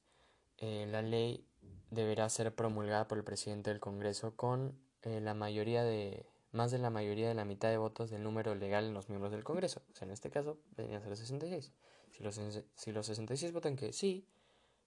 eh, 0.57 0.85
la 0.89 1.01
ley 1.01 1.45
deberá 1.89 2.29
ser 2.29 2.53
promulgada 2.53 3.07
por 3.07 3.17
el 3.17 3.23
presidente 3.23 3.69
del 3.69 3.79
Congreso 3.79 4.35
con 4.35 4.77
eh, 5.01 5.19
la 5.19 5.33
mayoría 5.33 5.83
de 5.83 6.25
más 6.51 6.69
de 6.71 6.77
la 6.77 6.91
mayoría 6.91 7.27
de 7.27 7.33
la 7.33 7.45
mitad 7.45 7.69
de 7.69 7.77
votos 7.77 8.11
del 8.11 8.21
número 8.23 8.53
legal 8.53 8.85
en 8.85 8.93
los 8.93 9.09
miembros 9.09 9.31
del 9.31 9.43
Congreso. 9.43 9.81
O 9.91 9.95
sea, 9.95 10.05
en 10.05 10.11
este 10.11 10.29
caso, 10.29 10.59
deberían 10.77 11.01
ser 11.01 11.09
los 11.09 11.19
66. 11.19 11.71
Si 12.13 12.23
los, 12.23 12.39
si 12.75 12.91
los 12.91 13.05
66 13.05 13.51
votan 13.51 13.75
que 13.75 13.91
sí 13.91 14.25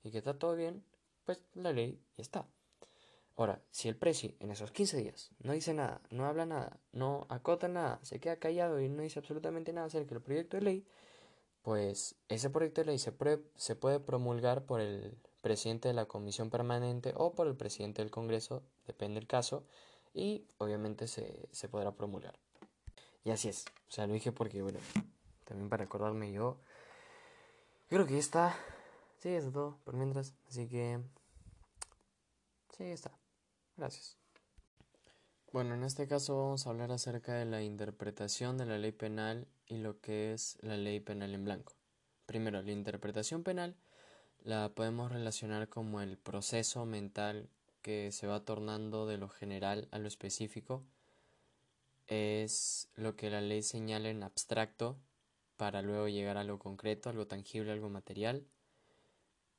y 0.03 0.11
que 0.11 0.19
está 0.19 0.39
todo 0.39 0.55
bien, 0.55 0.85
pues 1.25 1.43
la 1.55 1.73
ley 1.73 2.01
ya 2.17 2.23
está. 2.23 2.47
Ahora, 3.37 3.61
si 3.71 3.89
el 3.89 3.97
presi 3.97 4.35
en 4.41 4.51
esos 4.51 4.71
15 4.71 4.97
días 4.97 5.31
no 5.41 5.53
dice 5.53 5.75
nada, 5.75 6.01
no 6.11 6.25
habla 6.25 6.47
nada, 6.47 6.81
no 6.93 7.27
acota 7.29 7.69
nada, 7.69 7.99
se 8.03 8.19
queda 8.19 8.37
callado 8.37 8.81
y 8.81 8.89
no 8.89 9.03
dice 9.03 9.19
absolutamente 9.19 9.75
nada 9.75 9.89
acerca 9.89 10.15
del 10.15 10.23
proyecto 10.23 10.57
de 10.57 10.63
ley, 10.63 10.87
pues 11.61 12.15
ese 12.29 12.49
proyecto 12.49 12.81
de 12.81 12.87
ley 12.87 12.99
se, 12.99 13.13
puede 13.13 14.01
promulgar 14.01 14.65
por 14.65 14.81
el 14.81 15.19
presidente 15.43 15.89
de 15.89 15.95
la 15.95 16.07
comisión 16.07 16.49
permanente 16.49 17.13
o 17.15 17.35
por 17.35 17.47
el 17.47 17.57
presidente 17.57 18.01
del 18.01 18.11
Congreso, 18.11 18.63
depende 18.87 19.21
del 19.21 19.27
caso, 19.27 19.67
y 20.15 20.47
obviamente 20.57 21.07
se, 21.07 21.49
se 21.53 21.69
podrá 21.69 21.93
promulgar. 21.93 22.39
Y 23.23 23.33
así 23.33 23.49
es, 23.49 23.67
o 23.89 23.93
sea, 23.93 24.07
lo 24.07 24.15
dije 24.15 24.33
porque, 24.33 24.63
bueno, 24.63 24.79
también 25.45 25.69
para 25.69 25.85
acordarme 25.85 26.33
yo, 26.33 26.59
creo 27.89 28.07
que 28.07 28.19
está, 28.19 28.55
sí, 29.19 29.31
está 29.31 29.51
todo 29.53 29.79
por 29.85 29.95
mientras, 29.95 30.35
así 30.49 30.69
que, 30.69 31.01
sí, 32.77 32.85
está, 32.85 33.13
gracias. 33.77 34.17
Bueno, 35.53 35.75
en 35.75 35.85
este 35.85 36.07
caso 36.07 36.37
vamos 36.37 36.67
a 36.67 36.71
hablar 36.71 36.93
acerca 36.93 37.35
de 37.35 37.47
la 37.47 37.63
interpretación 37.63 38.59
de 38.59 38.67
la 38.67 38.79
ley 38.79 38.93
penal 38.93 39.47
y 39.67 39.79
lo 39.79 40.01
que 40.01 40.33
es 40.33 40.59
la 40.61 40.77
ley 40.77 41.01
penal 41.01 41.35
en 41.35 41.45
blanco. 41.45 41.73
Primero, 42.27 42.61
la 42.61 42.73
interpretación 42.73 43.43
penal 43.43 43.77
la 44.43 44.69
podemos 44.75 45.11
relacionar 45.11 45.69
como 45.69 46.01
el 46.01 46.19
proceso 46.19 46.85
mental 46.85 47.49
que 47.83 48.13
se 48.13 48.27
va 48.27 48.45
tornando 48.45 49.07
de 49.07 49.17
lo 49.17 49.29
general 49.29 49.89
a 49.93 49.99
lo 49.99 50.09
específico. 50.09 50.83
Es 52.07 52.89
lo 52.95 53.17
que 53.17 53.31
la 53.31 53.41
ley 53.41 53.63
señala 53.63 54.11
en 54.11 54.23
abstracto 54.25 54.99
para 55.57 55.83
luego 55.83 56.09
llegar 56.09 56.37
a 56.37 56.45
lo 56.45 56.59
concreto, 56.59 57.11
algo 57.11 57.27
tangible, 57.27 57.73
algo 57.73 57.89
material 57.89 58.47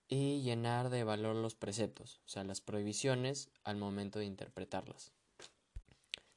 y 0.08 0.42
llenar 0.42 0.90
de 0.90 1.04
valor 1.04 1.36
los 1.36 1.56
preceptos, 1.56 2.22
o 2.26 2.30
sea, 2.30 2.44
las 2.44 2.62
prohibiciones 2.62 3.50
al 3.64 3.78
momento 3.78 4.20
de 4.20 4.26
interpretarlas. 4.26 5.12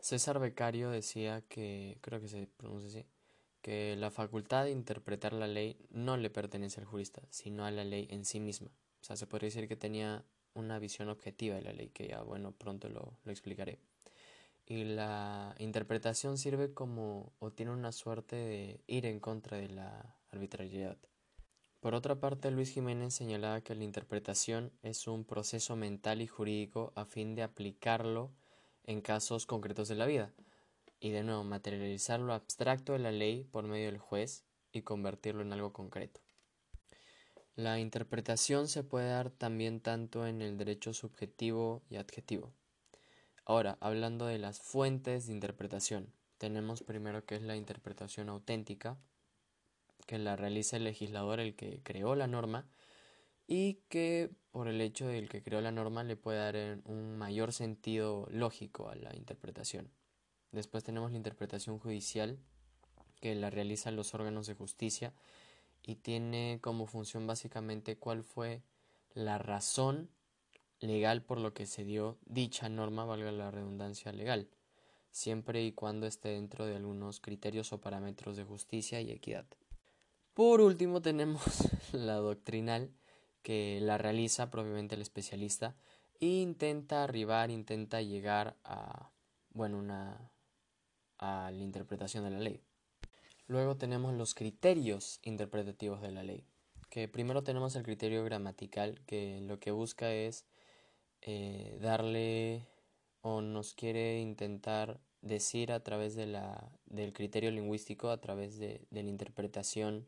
César 0.01 0.39
Becario 0.39 0.91
decía 0.91 1.43
que, 1.43 1.99
creo 2.01 2.21
que 2.21 2.29
se 2.29 2.47
pronuncia 2.47 2.89
así, 2.89 3.07
que 3.63 3.95
la 3.97 4.11
facultad 4.11 4.65
de 4.65 4.71
interpretar 4.71 5.33
la 5.33 5.47
ley 5.47 5.77
no 5.91 6.17
le 6.17 6.31
pertenece 6.31 6.81
al 6.81 6.87
jurista, 6.87 7.23
sino 7.31 7.65
a 7.65 7.71
la 7.71 7.85
ley 7.85 8.09
en 8.11 8.25
sí 8.25 8.41
misma. 8.41 8.71
O 9.01 9.05
sea, 9.05 9.17
se 9.17 9.27
podría 9.27 9.49
decir 9.49 9.69
que 9.69 9.77
tenía 9.77 10.25
una 10.55 10.79
visión 10.79 11.09
objetiva 11.09 11.57
de 11.57 11.63
la 11.63 11.73
ley, 11.73 11.91
que 11.91 12.09
ya, 12.09 12.23
bueno, 12.23 12.53
pronto 12.53 12.89
lo, 12.89 13.19
lo 13.25 13.31
explicaré. 13.31 13.79
Y 14.71 14.85
la 14.85 15.57
interpretación 15.59 16.39
sirve 16.39 16.73
como, 16.73 17.33
o 17.41 17.51
tiene 17.51 17.73
una 17.73 17.91
suerte 17.91 18.37
de 18.37 18.81
ir 18.87 19.05
en 19.05 19.19
contra 19.19 19.57
de 19.57 19.69
la 19.69 20.17
arbitrariedad. 20.31 20.97
Por 21.81 21.97
otra 21.97 22.21
parte, 22.21 22.53
Luis 22.53 22.71
Jiménez 22.71 23.13
señalaba 23.13 23.63
que 23.63 23.75
la 23.75 23.83
interpretación 23.83 24.71
es 24.83 25.09
un 25.09 25.25
proceso 25.25 25.75
mental 25.75 26.23
y 26.23 26.29
jurídico 26.29 26.93
a 26.95 27.05
fin 27.05 27.35
de 27.35 27.43
aplicarlo 27.43 28.31
en 28.85 29.01
casos 29.01 29.45
concretos 29.45 29.89
de 29.89 29.97
la 29.97 30.07
vida, 30.07 30.33
y 31.01 31.11
de 31.11 31.25
nuevo 31.25 31.43
materializar 31.43 32.21
lo 32.21 32.33
abstracto 32.33 32.93
de 32.93 33.01
la 33.01 33.11
ley 33.11 33.43
por 33.43 33.65
medio 33.65 33.87
del 33.87 33.99
juez 33.99 34.45
y 34.71 34.83
convertirlo 34.83 35.43
en 35.43 35.53
algo 35.53 35.73
concreto. 35.73 36.21
La 37.57 37.81
interpretación 37.81 38.69
se 38.69 38.85
puede 38.85 39.09
dar 39.09 39.31
también 39.31 39.81
tanto 39.81 40.29
en 40.29 40.41
el 40.43 40.57
derecho 40.57 40.95
subjetivo 40.95 41.83
y 41.91 41.97
adjetivo. 41.97 42.53
Ahora, 43.51 43.79
hablando 43.81 44.27
de 44.27 44.39
las 44.39 44.61
fuentes 44.61 45.27
de 45.27 45.33
interpretación, 45.33 46.15
tenemos 46.39 46.85
primero 46.85 47.25
que 47.25 47.35
es 47.35 47.43
la 47.43 47.57
interpretación 47.57 48.29
auténtica, 48.29 48.97
que 50.07 50.19
la 50.19 50.37
realiza 50.37 50.77
el 50.77 50.85
legislador, 50.85 51.41
el 51.41 51.57
que 51.57 51.81
creó 51.83 52.15
la 52.15 52.29
norma, 52.29 52.69
y 53.49 53.81
que 53.89 54.31
por 54.53 54.69
el 54.69 54.81
hecho 54.81 55.09
de 55.09 55.27
que 55.27 55.43
creó 55.43 55.61
la 55.61 55.73
norma 55.73 56.05
le 56.05 56.15
puede 56.15 56.39
dar 56.39 56.79
un 56.85 57.19
mayor 57.19 57.53
sentido 57.53 58.29
lógico 58.31 58.89
a 58.89 58.95
la 58.95 59.17
interpretación. 59.17 59.91
Después 60.53 60.85
tenemos 60.85 61.11
la 61.11 61.17
interpretación 61.17 61.81
judicial 61.81 62.39
que 63.21 63.35
la 63.35 63.51
realizan 63.51 63.97
los 63.97 64.15
órganos 64.15 64.47
de 64.47 64.55
justicia 64.55 65.13
y 65.83 65.97
tiene 65.97 66.61
como 66.63 66.87
función 66.87 67.27
básicamente 67.27 67.99
cuál 67.99 68.23
fue 68.23 68.63
la 69.13 69.39
razón 69.39 70.09
legal 70.81 71.23
por 71.23 71.39
lo 71.39 71.53
que 71.55 71.67
se 71.67 71.85
dio 71.85 72.19
dicha 72.25 72.69
norma, 72.69 73.05
valga 73.05 73.33
la 73.33 73.51
redundancia 73.51 74.13
legal, 74.13 74.49
siempre 75.11 75.65
y 75.65 75.73
cuando 75.73 76.07
esté 76.07 76.31
dentro 76.31 76.67
de 76.67 76.77
algunos 76.77 77.21
criterios 77.21 77.73
o 77.73 77.81
parámetros 77.81 78.37
de 78.37 78.45
justicia 78.45 79.01
y 79.01 79.11
equidad. 79.11 79.47
Por 80.35 80.61
último 80.61 81.03
tenemos 81.03 81.43
la 81.93 82.15
doctrinal, 82.15 82.91
que 83.43 83.79
la 83.81 83.97
realiza 83.97 84.51
propiamente 84.51 84.95
el 84.95 85.03
especialista 85.03 85.75
e 86.21 86.27
intenta 86.27 87.03
arribar, 87.03 87.51
intenta 87.51 88.03
llegar 88.03 88.57
a, 88.65 89.11
bueno, 89.51 89.79
una, 89.79 90.31
a 91.19 91.51
la 91.51 91.63
interpretación 91.63 92.25
de 92.25 92.31
la 92.31 92.41
ley. 92.41 92.63
Luego 93.47 93.77
tenemos 93.77 94.15
los 94.15 94.35
criterios 94.35 95.19
interpretativos 95.23 96.01
de 96.03 96.13
la 96.13 96.23
ley, 96.23 96.45
que 96.91 97.09
primero 97.09 97.43
tenemos 97.43 97.75
el 97.75 97.83
criterio 97.83 98.23
gramatical, 98.25 99.01
que 99.07 99.41
lo 99.41 99.59
que 99.59 99.71
busca 99.71 100.13
es 100.13 100.45
eh, 101.23 101.79
darle 101.81 102.67
o 103.23 103.41
nos 103.41 103.75
quiere 103.75 104.21
intentar 104.21 105.01
decir 105.21 105.73
a 105.73 105.83
través 105.83 106.15
de 106.15 106.27
la, 106.27 106.71
del 106.87 107.13
criterio 107.13 107.51
lingüístico, 107.51 108.11
a 108.11 108.21
través 108.21 108.59
de, 108.59 108.87
la 108.91 109.01
interpretación 109.01 110.07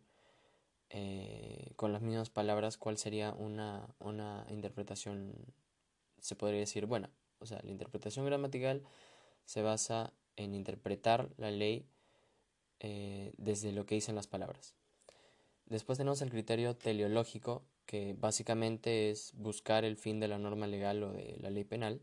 eh, 0.90 1.72
con 1.76 1.92
las 1.92 2.02
mismas 2.02 2.30
palabras, 2.30 2.78
cuál 2.78 2.98
sería 2.98 3.32
una, 3.32 3.94
una 3.98 4.46
interpretación, 4.50 5.34
se 6.20 6.34
podría 6.34 6.60
decir, 6.60 6.86
buena. 6.86 7.10
O 7.38 7.46
sea, 7.46 7.60
la 7.62 7.70
interpretación 7.70 8.24
gramatical 8.24 8.82
se 9.44 9.62
basa 9.62 10.12
en 10.36 10.54
interpretar 10.54 11.30
la 11.36 11.50
ley 11.50 11.86
eh, 12.80 13.32
desde 13.36 13.72
lo 13.72 13.86
que 13.86 13.94
dicen 13.94 14.14
las 14.14 14.26
palabras. 14.26 14.74
Después 15.66 15.98
tenemos 15.98 16.22
el 16.22 16.30
criterio 16.30 16.76
teleológico, 16.76 17.62
que 17.86 18.14
básicamente 18.18 19.10
es 19.10 19.32
buscar 19.36 19.84
el 19.84 19.96
fin 19.96 20.20
de 20.20 20.28
la 20.28 20.38
norma 20.38 20.66
legal 20.66 21.02
o 21.02 21.12
de 21.12 21.36
la 21.40 21.50
ley 21.50 21.64
penal. 21.64 22.00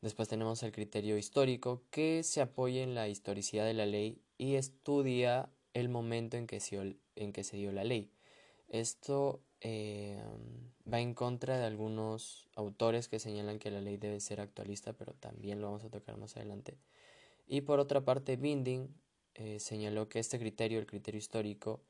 Después 0.00 0.28
tenemos 0.28 0.62
el 0.62 0.72
criterio 0.72 1.16
histórico, 1.16 1.82
que 1.90 2.22
se 2.24 2.40
apoya 2.40 2.82
en 2.82 2.94
la 2.94 3.08
historicidad 3.08 3.64
de 3.64 3.74
la 3.74 3.86
ley 3.86 4.20
y 4.36 4.56
estudia 4.56 5.48
el 5.74 5.88
momento 5.88 6.36
en 6.36 6.46
que 6.46 6.60
se, 6.60 7.56
dio 7.56 7.72
la 7.72 7.84
ley. 7.84 8.10
Esto 8.68 9.40
eh, 9.60 10.20
va 10.92 11.00
en 11.00 11.14
contra 11.14 11.58
de 11.58 11.66
algunos 11.66 12.48
autores 12.56 13.08
que 13.08 13.18
señalan 13.18 13.58
que 13.58 13.70
la 13.70 13.80
ley 13.80 13.96
debe 13.96 14.20
ser 14.20 14.40
actualista, 14.40 14.92
pero 14.92 15.14
también 15.14 15.60
lo 15.60 15.68
vamos 15.68 15.84
a 15.84 15.90
tocar 15.90 16.16
más 16.16 16.36
adelante. 16.36 16.78
Y 17.46 17.60
por 17.62 17.80
otra 17.80 18.04
parte, 18.04 18.36
Binding 18.36 18.88
eh, 19.34 19.60
señaló 19.60 20.08
que 20.08 20.18
este 20.18 20.38
criterio, 20.38 20.78
el 20.78 20.86
criterio 20.86 21.18
histórico, 21.18 21.80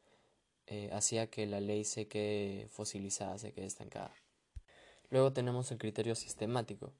eh, 0.72 0.90
hacía 0.92 1.28
que 1.28 1.46
la 1.46 1.60
ley 1.60 1.84
se 1.84 2.08
quede 2.08 2.68
fosilizada, 2.68 3.38
se 3.38 3.52
quede 3.52 3.66
estancada. 3.66 4.14
Luego 5.10 5.32
tenemos 5.32 5.70
el 5.70 5.78
criterio 5.78 6.14
sistemático, 6.14 6.92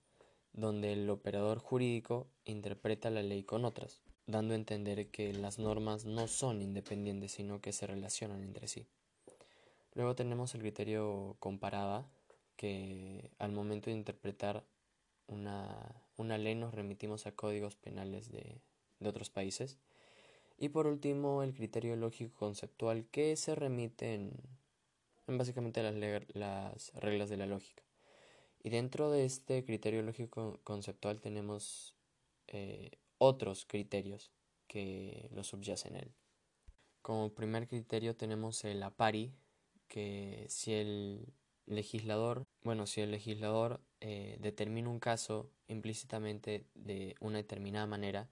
donde 0.53 0.93
el 0.93 1.09
operador 1.09 1.59
jurídico 1.59 2.29
interpreta 2.45 3.11
la 3.11 3.23
ley 3.23 3.43
con 3.43 3.65
otras 3.65 4.03
dando 4.27 4.55
a 4.55 4.57
entender 4.57 5.09
que 5.11 5.33
las 5.33 5.59
normas 5.59 6.05
no 6.05 6.29
son 6.29 6.63
independientes, 6.63 7.33
sino 7.33 7.61
que 7.61 7.73
se 7.73 7.87
relacionan 7.87 8.43
entre 8.43 8.69
sí. 8.69 8.87
Luego 9.95 10.15
tenemos 10.15 10.55
el 10.55 10.61
criterio 10.61 11.37
comparada, 11.39 12.09
que 12.57 13.31
al 13.39 13.53
momento 13.53 13.91
de 13.91 13.97
interpretar 13.97 14.65
una, 15.27 16.03
una 16.17 16.39
ley 16.39 16.55
nos 16.55 16.75
remitimos 16.75 17.27
a 17.27 17.33
códigos 17.33 17.77
penales 17.77 18.31
de, 18.31 18.61
de 19.01 19.09
otros 19.09 19.31
países. 19.31 19.79
Y 20.59 20.69
por 20.69 20.87
último, 20.87 21.43
el 21.43 21.55
criterio 21.55 21.97
lógico 21.97 22.39
conceptual, 22.39 23.07
que 23.11 23.37
se 23.37 23.55
remite 23.55 24.15
en, 24.15 24.33
en 25.27 25.39
básicamente 25.39 25.83
las, 25.83 25.95
las 26.35 26.93
reglas 26.95 27.29
de 27.31 27.37
la 27.37 27.47
lógica. 27.47 27.83
Y 28.63 28.71
dentro 28.71 29.11
de 29.11 29.25
este 29.25 29.65
criterio 29.65 30.03
lógico 30.03 30.61
conceptual 30.63 31.21
tenemos 31.21 31.95
eh, 32.47 32.93
otros 33.19 33.67
criterios 33.67 34.31
que 34.69 35.29
lo 35.33 35.43
subyacen 35.43 35.97
él. 35.97 36.13
Como 37.03 37.35
primer 37.35 37.67
criterio 37.67 38.15
tenemos 38.15 38.65
el 38.65 38.83
apari, 38.83 39.33
que 39.89 40.47
si 40.49 40.73
el 40.73 41.33
legislador, 41.67 42.47
bueno, 42.63 42.87
si 42.87 43.01
el 43.01 43.11
legislador 43.11 43.81
eh, 44.01 44.39
determina 44.41 44.89
un 44.89 45.01
caso 45.01 45.51
implícitamente 45.67 46.65
de 46.75 47.17
una 47.21 47.39
determinada 47.39 47.87
manera, 47.87 48.29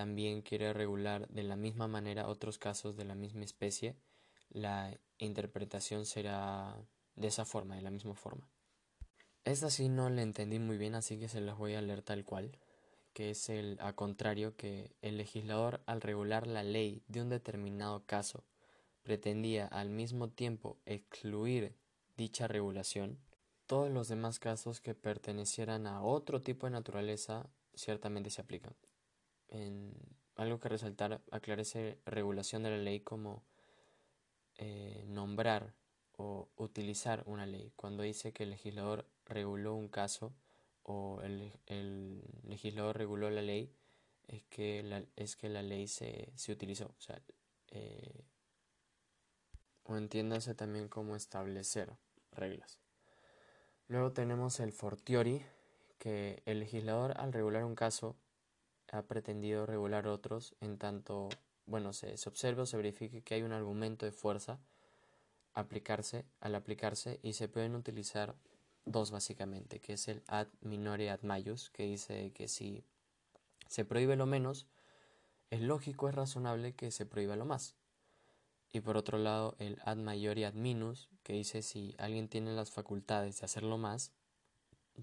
también 0.00 0.40
quiere 0.40 0.72
regular 0.72 1.28
de 1.28 1.42
la 1.42 1.56
misma 1.56 1.86
manera 1.86 2.26
otros 2.26 2.56
casos 2.56 2.96
de 2.96 3.04
la 3.04 3.14
misma 3.14 3.44
especie, 3.44 3.96
la 4.48 4.98
interpretación 5.18 6.06
será 6.06 6.74
de 7.16 7.28
esa 7.28 7.44
forma, 7.44 7.76
de 7.76 7.82
la 7.82 7.90
misma 7.90 8.14
forma. 8.14 8.48
Esta 9.44 9.68
sí 9.68 9.90
no 9.90 10.08
la 10.08 10.22
entendí 10.22 10.58
muy 10.58 10.78
bien, 10.78 10.94
así 10.94 11.18
que 11.18 11.28
se 11.28 11.42
las 11.42 11.58
voy 11.58 11.74
a 11.74 11.82
leer 11.82 12.00
tal 12.00 12.24
cual 12.24 12.50
que 13.12 13.28
es 13.28 13.50
el 13.50 13.76
a 13.82 13.92
contrario 13.92 14.56
que 14.56 14.96
el 15.02 15.18
legislador 15.18 15.82
al 15.84 16.00
regular 16.00 16.46
la 16.46 16.62
ley 16.62 17.02
de 17.06 17.20
un 17.20 17.28
determinado 17.28 18.06
caso 18.06 18.42
pretendía 19.02 19.66
al 19.66 19.90
mismo 19.90 20.30
tiempo 20.30 20.78
excluir 20.86 21.76
dicha 22.16 22.48
regulación, 22.48 23.18
todos 23.66 23.90
los 23.90 24.08
demás 24.08 24.38
casos 24.38 24.80
que 24.80 24.94
pertenecieran 24.94 25.86
a 25.86 26.00
otro 26.00 26.40
tipo 26.40 26.66
de 26.66 26.70
naturaleza 26.70 27.50
ciertamente 27.74 28.30
se 28.30 28.40
aplican. 28.40 28.74
Algo 30.36 30.60
que 30.60 30.68
resaltar, 30.68 31.20
aclarece 31.30 31.98
regulación 32.06 32.62
de 32.62 32.70
la 32.70 32.78
ley 32.78 33.00
como 33.00 33.42
eh, 34.56 35.04
nombrar 35.08 35.74
o 36.16 36.48
utilizar 36.56 37.22
una 37.26 37.46
ley. 37.46 37.72
Cuando 37.76 38.02
dice 38.02 38.32
que 38.32 38.44
el 38.44 38.50
legislador 38.50 39.06
reguló 39.26 39.74
un 39.74 39.88
caso, 39.88 40.32
o 40.82 41.20
el, 41.22 41.52
el 41.66 42.22
legislador 42.44 42.96
reguló 42.96 43.30
la 43.30 43.42
ley 43.42 43.72
es 44.30 44.44
que 44.44 44.82
la, 44.82 45.04
es 45.16 45.36
que 45.36 45.48
la 45.48 45.62
ley 45.62 45.88
se, 45.88 46.32
se 46.36 46.52
utilizó. 46.52 46.86
O 46.86 47.12
eh, 47.72 48.24
o 49.84 49.96
entiéndase 49.96 50.54
también 50.54 50.88
como 50.88 51.16
establecer 51.16 51.92
reglas. 52.30 52.78
Luego 53.88 54.12
tenemos 54.12 54.60
el 54.60 54.72
fortiori, 54.72 55.44
que 55.98 56.42
el 56.46 56.60
legislador 56.60 57.18
al 57.18 57.32
regular 57.32 57.64
un 57.64 57.74
caso 57.74 58.16
ha 58.90 59.02
pretendido 59.02 59.66
regular 59.66 60.06
otros 60.06 60.54
en 60.60 60.78
tanto, 60.78 61.28
bueno, 61.66 61.92
se, 61.92 62.16
se 62.16 62.28
o 62.28 62.66
se 62.66 62.76
verifique 62.76 63.22
que 63.22 63.34
hay 63.34 63.42
un 63.42 63.52
argumento 63.52 64.06
de 64.06 64.12
fuerza 64.12 64.58
aplicarse, 65.54 66.24
al 66.40 66.54
aplicarse 66.54 67.18
y 67.22 67.34
se 67.34 67.48
pueden 67.48 67.74
utilizar 67.74 68.34
dos 68.84 69.10
básicamente, 69.10 69.80
que 69.80 69.94
es 69.94 70.08
el 70.08 70.22
ad 70.26 70.48
minore 70.60 71.10
ad 71.10 71.22
maius, 71.22 71.70
que 71.70 71.84
dice 71.84 72.32
que 72.32 72.48
si 72.48 72.84
se 73.68 73.84
prohíbe 73.84 74.16
lo 74.16 74.26
menos, 74.26 74.66
es 75.50 75.60
lógico, 75.60 76.08
es 76.08 76.14
razonable 76.14 76.74
que 76.74 76.90
se 76.90 77.06
prohíba 77.06 77.36
lo 77.36 77.44
más. 77.44 77.74
Y 78.72 78.80
por 78.80 78.96
otro 78.96 79.18
lado, 79.18 79.56
el 79.58 79.78
ad 79.84 79.96
maiore 79.96 80.46
ad 80.46 80.54
minus, 80.54 81.08
que 81.22 81.32
dice 81.32 81.62
si 81.62 81.94
alguien 81.98 82.28
tiene 82.28 82.52
las 82.52 82.70
facultades 82.70 83.40
de 83.40 83.44
hacerlo 83.44 83.78
más, 83.78 84.12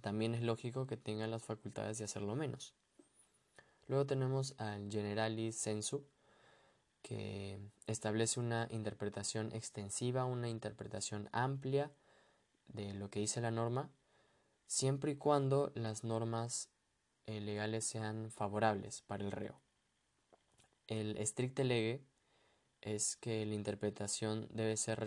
también 0.02 0.36
es 0.36 0.42
lógico 0.42 0.88
que 0.88 0.96
tenga 0.96 1.28
las 1.28 1.44
facultades 1.44 1.98
de 1.98 2.06
hacerlo 2.06 2.36
menos. 2.36 2.74
Luego 3.88 4.06
tenemos 4.06 4.54
al 4.58 4.92
generalis 4.92 5.56
sensu, 5.56 6.06
que 7.02 7.60
establece 7.86 8.40
una 8.40 8.68
interpretación 8.70 9.54
extensiva, 9.54 10.26
una 10.26 10.50
interpretación 10.50 11.30
amplia, 11.32 11.92
de 12.68 12.94
lo 12.94 13.10
que 13.10 13.22
dice 13.22 13.40
la 13.40 13.52
norma, 13.52 13.90
siempre 14.66 15.12
y 15.12 15.16
cuando 15.16 15.72
las 15.74 16.04
normas 16.04 16.70
eh, 17.26 17.40
legales 17.40 17.86
sean 17.86 18.30
favorables 18.32 19.02
para 19.02 19.24
el 19.24 19.32
reo. 19.32 19.60
El 20.88 21.18
stricte 21.26 21.64
lege 21.64 22.02
es 22.82 23.16
que 23.16 23.46
la 23.46 23.56
interpretación 23.56 24.48
debe 24.52 24.78
ser 24.78 25.00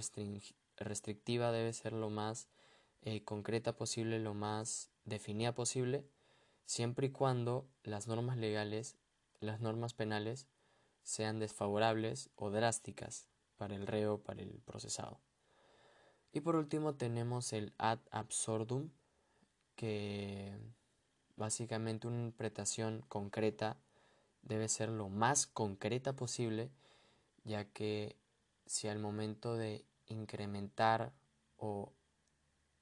restrictiva, 0.76 1.52
debe 1.52 1.72
ser 1.72 1.92
lo 1.92 2.10
más 2.10 2.48
eh, 3.02 3.22
concreta 3.24 3.76
posible, 3.76 4.18
lo 4.18 4.34
más 4.34 4.90
definida 5.04 5.54
posible, 5.54 6.04
siempre 6.66 7.08
y 7.08 7.10
cuando 7.10 7.68
las 7.82 8.06
normas 8.06 8.36
legales, 8.36 8.96
las 9.40 9.60
normas 9.60 9.94
penales, 9.94 10.46
sean 11.02 11.38
desfavorables 11.38 12.30
o 12.36 12.50
drásticas 12.50 13.28
para 13.56 13.74
el 13.74 13.86
reo, 13.86 14.18
para 14.22 14.42
el 14.42 14.60
procesado. 14.64 15.20
Y 16.32 16.40
por 16.40 16.56
último 16.56 16.94
tenemos 16.94 17.52
el 17.52 17.74
ad 17.78 17.98
absurdum, 18.10 18.90
que 19.74 20.56
básicamente 21.36 22.06
una 22.06 22.20
interpretación 22.20 23.02
concreta 23.08 23.78
debe 24.42 24.68
ser 24.68 24.90
lo 24.90 25.08
más 25.08 25.46
concreta 25.46 26.14
posible, 26.14 26.70
ya 27.44 27.64
que 27.64 28.16
si 28.66 28.88
al 28.88 28.98
momento 28.98 29.56
de 29.56 29.84
incrementar 30.06 31.12
o 31.56 31.92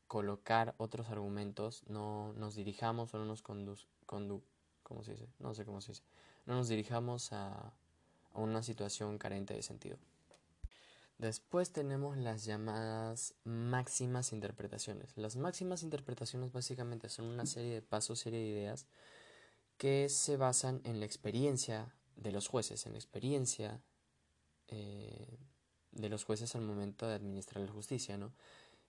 colocar 0.08 0.74
otros 0.78 1.10
argumentos 1.10 1.84
no 1.86 2.32
nos 2.32 2.54
dirijamos 2.54 3.14
o 3.14 3.18
no 3.18 3.26
nos 3.26 3.42
condu, 3.42 4.42
¿cómo 4.82 5.02
se 5.02 5.12
dice? 5.12 5.28
No 5.38 5.54
sé 5.54 5.64
cómo 5.64 5.80
se 5.80 5.92
dice. 5.92 6.02
No 6.46 6.54
nos 6.54 6.68
dirijamos 6.68 7.32
a, 7.32 7.72
a 8.32 8.40
una 8.40 8.62
situación 8.62 9.18
carente 9.18 9.54
de 9.54 9.62
sentido. 9.62 9.98
Después 11.18 11.72
tenemos 11.72 12.16
las 12.16 12.44
llamadas 12.44 13.34
máximas 13.44 14.32
interpretaciones. 14.32 15.16
Las 15.16 15.36
máximas 15.36 15.82
interpretaciones 15.82 16.52
básicamente 16.52 17.08
son 17.08 17.26
una 17.26 17.44
serie 17.44 17.74
de 17.74 17.82
pasos, 17.82 18.20
serie 18.20 18.40
de 18.40 18.46
ideas 18.46 18.86
que 19.76 20.08
se 20.08 20.36
basan 20.36 20.80
en 20.84 21.00
la 21.00 21.06
experiencia 21.06 21.92
de 22.16 22.32
los 22.32 22.48
jueces, 22.48 22.86
en 22.86 22.92
la 22.92 22.98
experiencia 22.98 23.80
eh, 24.68 25.38
de 25.92 26.08
los 26.08 26.24
jueces 26.24 26.54
al 26.54 26.62
momento 26.62 27.06
de 27.06 27.14
administrar 27.14 27.64
la 27.64 27.72
justicia, 27.72 28.16
¿no? 28.16 28.32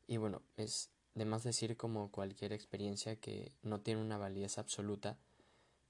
Y 0.08 0.18
bueno, 0.18 0.42
es 0.58 0.90
de 1.16 1.26
más 1.26 1.44
decir 1.44 1.78
como 1.78 2.12
cualquier 2.12 2.54
experiencia 2.54 3.16
que 3.16 3.52
no 3.62 3.82
tiene 3.82 4.02
una 4.02 4.18
validez 4.18 4.58
absoluta, 4.58 5.18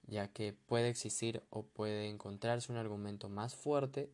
ya 0.03 0.27
que 0.29 0.53
puede 0.53 0.89
existir 0.89 1.43
o 1.49 1.63
puede 1.63 2.07
encontrarse 2.07 2.71
un 2.71 2.77
argumento 2.77 3.29
más 3.29 3.55
fuerte 3.55 4.09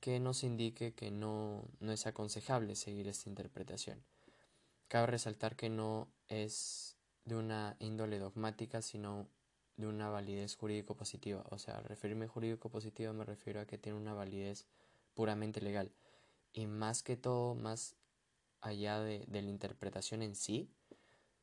que 0.00 0.20
nos 0.20 0.44
indique 0.44 0.94
que 0.94 1.10
no, 1.10 1.64
no 1.80 1.92
es 1.92 2.06
aconsejable 2.06 2.76
seguir 2.76 3.08
esta 3.08 3.28
interpretación. 3.28 4.02
Cabe 4.86 5.08
resaltar 5.08 5.56
que 5.56 5.68
no 5.68 6.08
es 6.28 6.96
de 7.24 7.36
una 7.36 7.76
índole 7.78 8.18
dogmática, 8.18 8.80
sino 8.80 9.28
de 9.76 9.86
una 9.86 10.08
validez 10.08 10.56
jurídico 10.56 10.96
positiva. 10.96 11.44
O 11.50 11.58
sea, 11.58 11.78
al 11.78 11.84
referirme 11.84 12.26
jurídico 12.26 12.70
positiva 12.70 13.12
me 13.12 13.24
refiero 13.24 13.60
a 13.60 13.66
que 13.66 13.78
tiene 13.78 13.98
una 13.98 14.14
validez 14.14 14.66
puramente 15.14 15.60
legal. 15.60 15.92
Y 16.52 16.66
más 16.66 17.02
que 17.02 17.16
todo, 17.16 17.54
más 17.54 17.96
allá 18.60 19.00
de, 19.00 19.26
la 19.30 19.38
interpretación 19.40 20.22
en 20.22 20.34
sí, 20.34 20.70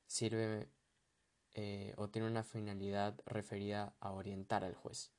sirve 0.07 0.70
eh, 1.53 1.93
o 1.97 2.09
tiene 2.09 2.28
una 2.28 2.43
finalidad 2.43 3.20
referida 3.26 3.95
a 3.99 4.11
orientar 4.11 4.63
al 4.63 4.76
juez. 4.76 5.11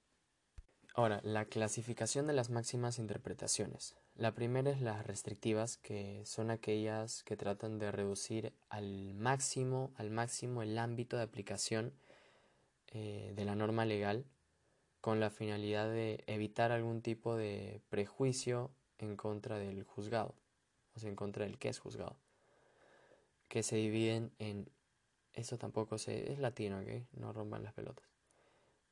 Ahora, 0.94 1.20
la 1.22 1.44
clasificación 1.44 2.26
de 2.26 2.32
las 2.32 2.48
máximas 2.48 2.98
interpretaciones. 2.98 3.96
La 4.14 4.34
primera 4.34 4.70
es 4.70 4.80
las 4.80 5.06
restrictivas, 5.06 5.76
que 5.76 6.24
son 6.24 6.50
aquellas 6.50 7.22
que 7.22 7.36
tratan 7.36 7.78
de 7.78 7.92
reducir 7.92 8.54
al 8.70 9.12
máximo, 9.12 9.92
al 9.96 10.10
máximo 10.10 10.62
el 10.62 10.78
ámbito 10.78 11.18
de 11.18 11.22
aplicación 11.22 11.92
eh, 12.86 13.34
de 13.36 13.44
la 13.44 13.54
norma 13.54 13.84
legal 13.84 14.24
con 15.02 15.20
la 15.20 15.28
finalidad 15.28 15.90
de 15.90 16.24
evitar 16.26 16.72
algún 16.72 17.02
tipo 17.02 17.36
de 17.36 17.82
prejuicio 17.90 18.70
en 18.98 19.16
contra 19.16 19.58
del 19.58 19.84
juzgado, 19.84 20.34
o 20.96 20.98
sea, 20.98 21.10
en 21.10 21.16
contra 21.16 21.44
del 21.44 21.58
que 21.58 21.68
es 21.68 21.78
juzgado, 21.78 22.16
que 23.48 23.62
se 23.62 23.76
dividen 23.76 24.32
en, 24.38 24.70
eso 25.32 25.58
tampoco 25.58 25.98
se, 25.98 26.32
es 26.32 26.38
latino, 26.38 26.80
¿ok? 26.80 27.06
No 27.12 27.32
rompan 27.32 27.62
las 27.62 27.74
pelotas. 27.74 28.08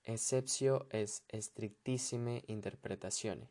Excepcio 0.05 0.87
es 0.91 1.25
estrictissime 1.29 2.45
interpretación 2.47 3.49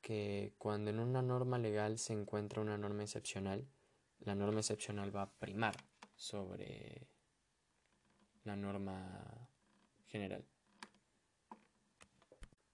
que 0.00 0.52
cuando 0.58 0.90
en 0.90 0.98
una 0.98 1.22
norma 1.22 1.58
legal 1.58 1.98
se 1.98 2.12
encuentra 2.12 2.60
una 2.60 2.76
norma 2.76 3.04
excepcional, 3.04 3.68
la 4.20 4.34
norma 4.34 4.60
excepcional 4.60 5.14
va 5.14 5.22
a 5.22 5.30
primar 5.30 5.76
sobre 6.16 7.06
la 8.44 8.56
norma 8.56 9.48
general. 10.08 10.44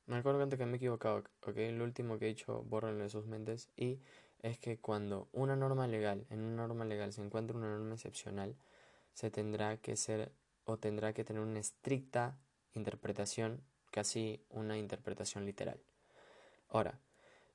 Me 0.06 0.16
acuerdo 0.16 0.48
que 0.48 0.66
me 0.66 0.72
he 0.72 0.76
equivocado, 0.76 1.24
ok, 1.42 1.56
el 1.56 1.80
último 1.80 2.18
que 2.18 2.26
he 2.26 2.28
dicho, 2.28 2.62
bórrenlo 2.62 3.04
de 3.04 3.10
sus 3.10 3.26
mentes, 3.26 3.70
y 3.76 4.00
es 4.44 4.58
que 4.58 4.78
cuando 4.78 5.26
una 5.32 5.56
norma 5.56 5.86
legal, 5.86 6.26
en 6.28 6.40
una 6.40 6.66
norma 6.66 6.84
legal 6.84 7.14
se 7.14 7.22
encuentra 7.22 7.56
una 7.56 7.70
norma 7.70 7.94
excepcional, 7.94 8.54
se 9.14 9.30
tendrá 9.30 9.78
que 9.78 9.96
ser 9.96 10.32
o 10.64 10.76
tendrá 10.76 11.14
que 11.14 11.24
tener 11.24 11.40
una 11.40 11.60
estricta 11.60 12.38
interpretación, 12.74 13.64
casi 13.90 14.44
una 14.50 14.76
interpretación 14.76 15.46
literal. 15.46 15.80
Ahora, 16.68 17.00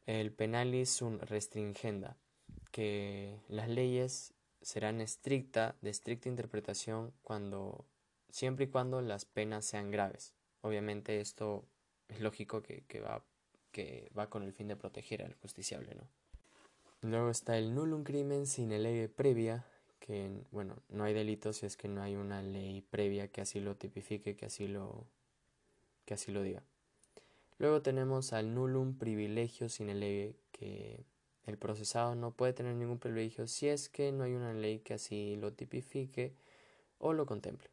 el 0.07 0.31
penalis 0.31 1.03
un 1.03 1.19
restringenda, 1.19 2.17
que 2.71 3.39
las 3.49 3.69
leyes 3.69 4.33
serán 4.63 4.99
estricta, 4.99 5.75
de 5.81 5.91
estricta 5.91 6.27
interpretación 6.27 7.13
cuando 7.21 7.85
siempre 8.31 8.65
y 8.65 8.69
cuando 8.69 9.01
las 9.01 9.25
penas 9.25 9.63
sean 9.63 9.91
graves. 9.91 10.33
Obviamente 10.61 11.21
esto 11.21 11.67
es 12.07 12.19
lógico 12.19 12.63
que, 12.63 12.99
va, 12.99 13.23
que 13.71 14.09
va 14.17 14.27
con 14.27 14.41
el 14.41 14.53
fin 14.53 14.67
de 14.67 14.75
proteger 14.75 15.21
al 15.21 15.35
justiciable, 15.35 15.93
¿no? 15.93 16.18
Luego 17.01 17.29
está 17.29 17.57
el 17.57 17.73
nullum 17.73 18.03
crimen 18.03 18.45
sin 18.45 18.69
ley 18.69 19.07
previa, 19.07 19.65
que, 19.99 20.29
bueno, 20.51 20.75
no 20.89 21.05
hay 21.05 21.13
delito 21.13 21.53
si 21.53 21.65
es 21.65 21.77
que 21.77 21.87
no 21.87 22.01
hay 22.01 22.15
una 22.15 22.41
ley 22.41 22.81
previa 22.81 23.29
que 23.29 23.41
así 23.41 23.59
lo 23.59 23.75
tipifique, 23.75 24.35
que 24.35 24.45
así 24.45 24.67
lo, 24.67 25.05
que 26.05 26.15
así 26.15 26.31
lo 26.31 26.43
diga. 26.43 26.63
Luego 27.57 27.81
tenemos 27.81 28.33
al 28.33 28.53
nullum 28.53 28.97
privilegio 28.97 29.69
sin 29.69 29.97
ley, 29.99 30.35
que 30.51 31.05
el 31.45 31.57
procesado 31.57 32.15
no 32.15 32.31
puede 32.31 32.53
tener 32.53 32.75
ningún 32.75 32.99
privilegio 32.99 33.47
si 33.47 33.67
es 33.67 33.89
que 33.89 34.11
no 34.11 34.23
hay 34.23 34.33
una 34.33 34.53
ley 34.53 34.79
que 34.79 34.93
así 34.93 35.35
lo 35.35 35.53
tipifique 35.53 36.33
o 36.97 37.13
lo 37.13 37.25
contemple. 37.25 37.69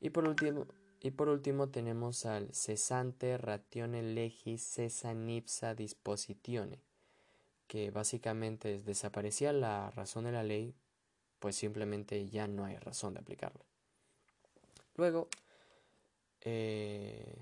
Y 0.00 0.10
por 0.10 0.28
último, 0.28 0.66
y 1.00 1.10
por 1.10 1.28
último 1.28 1.68
tenemos 1.68 2.26
al 2.26 2.52
cesante 2.52 3.38
ratione 3.38 4.02
legis 4.02 4.62
cesa 4.62 5.14
nipsa 5.14 5.74
dispositione, 5.74 6.80
que 7.68 7.90
básicamente 7.90 8.74
es 8.74 8.84
desaparecía 8.84 9.52
la 9.52 9.90
razón 9.90 10.24
de 10.24 10.32
la 10.32 10.42
ley, 10.42 10.74
pues 11.38 11.54
simplemente 11.54 12.28
ya 12.28 12.48
no 12.48 12.64
hay 12.64 12.76
razón 12.76 13.14
de 13.14 13.20
aplicarla. 13.20 13.64
Luego, 14.96 15.28
eh, 16.40 17.36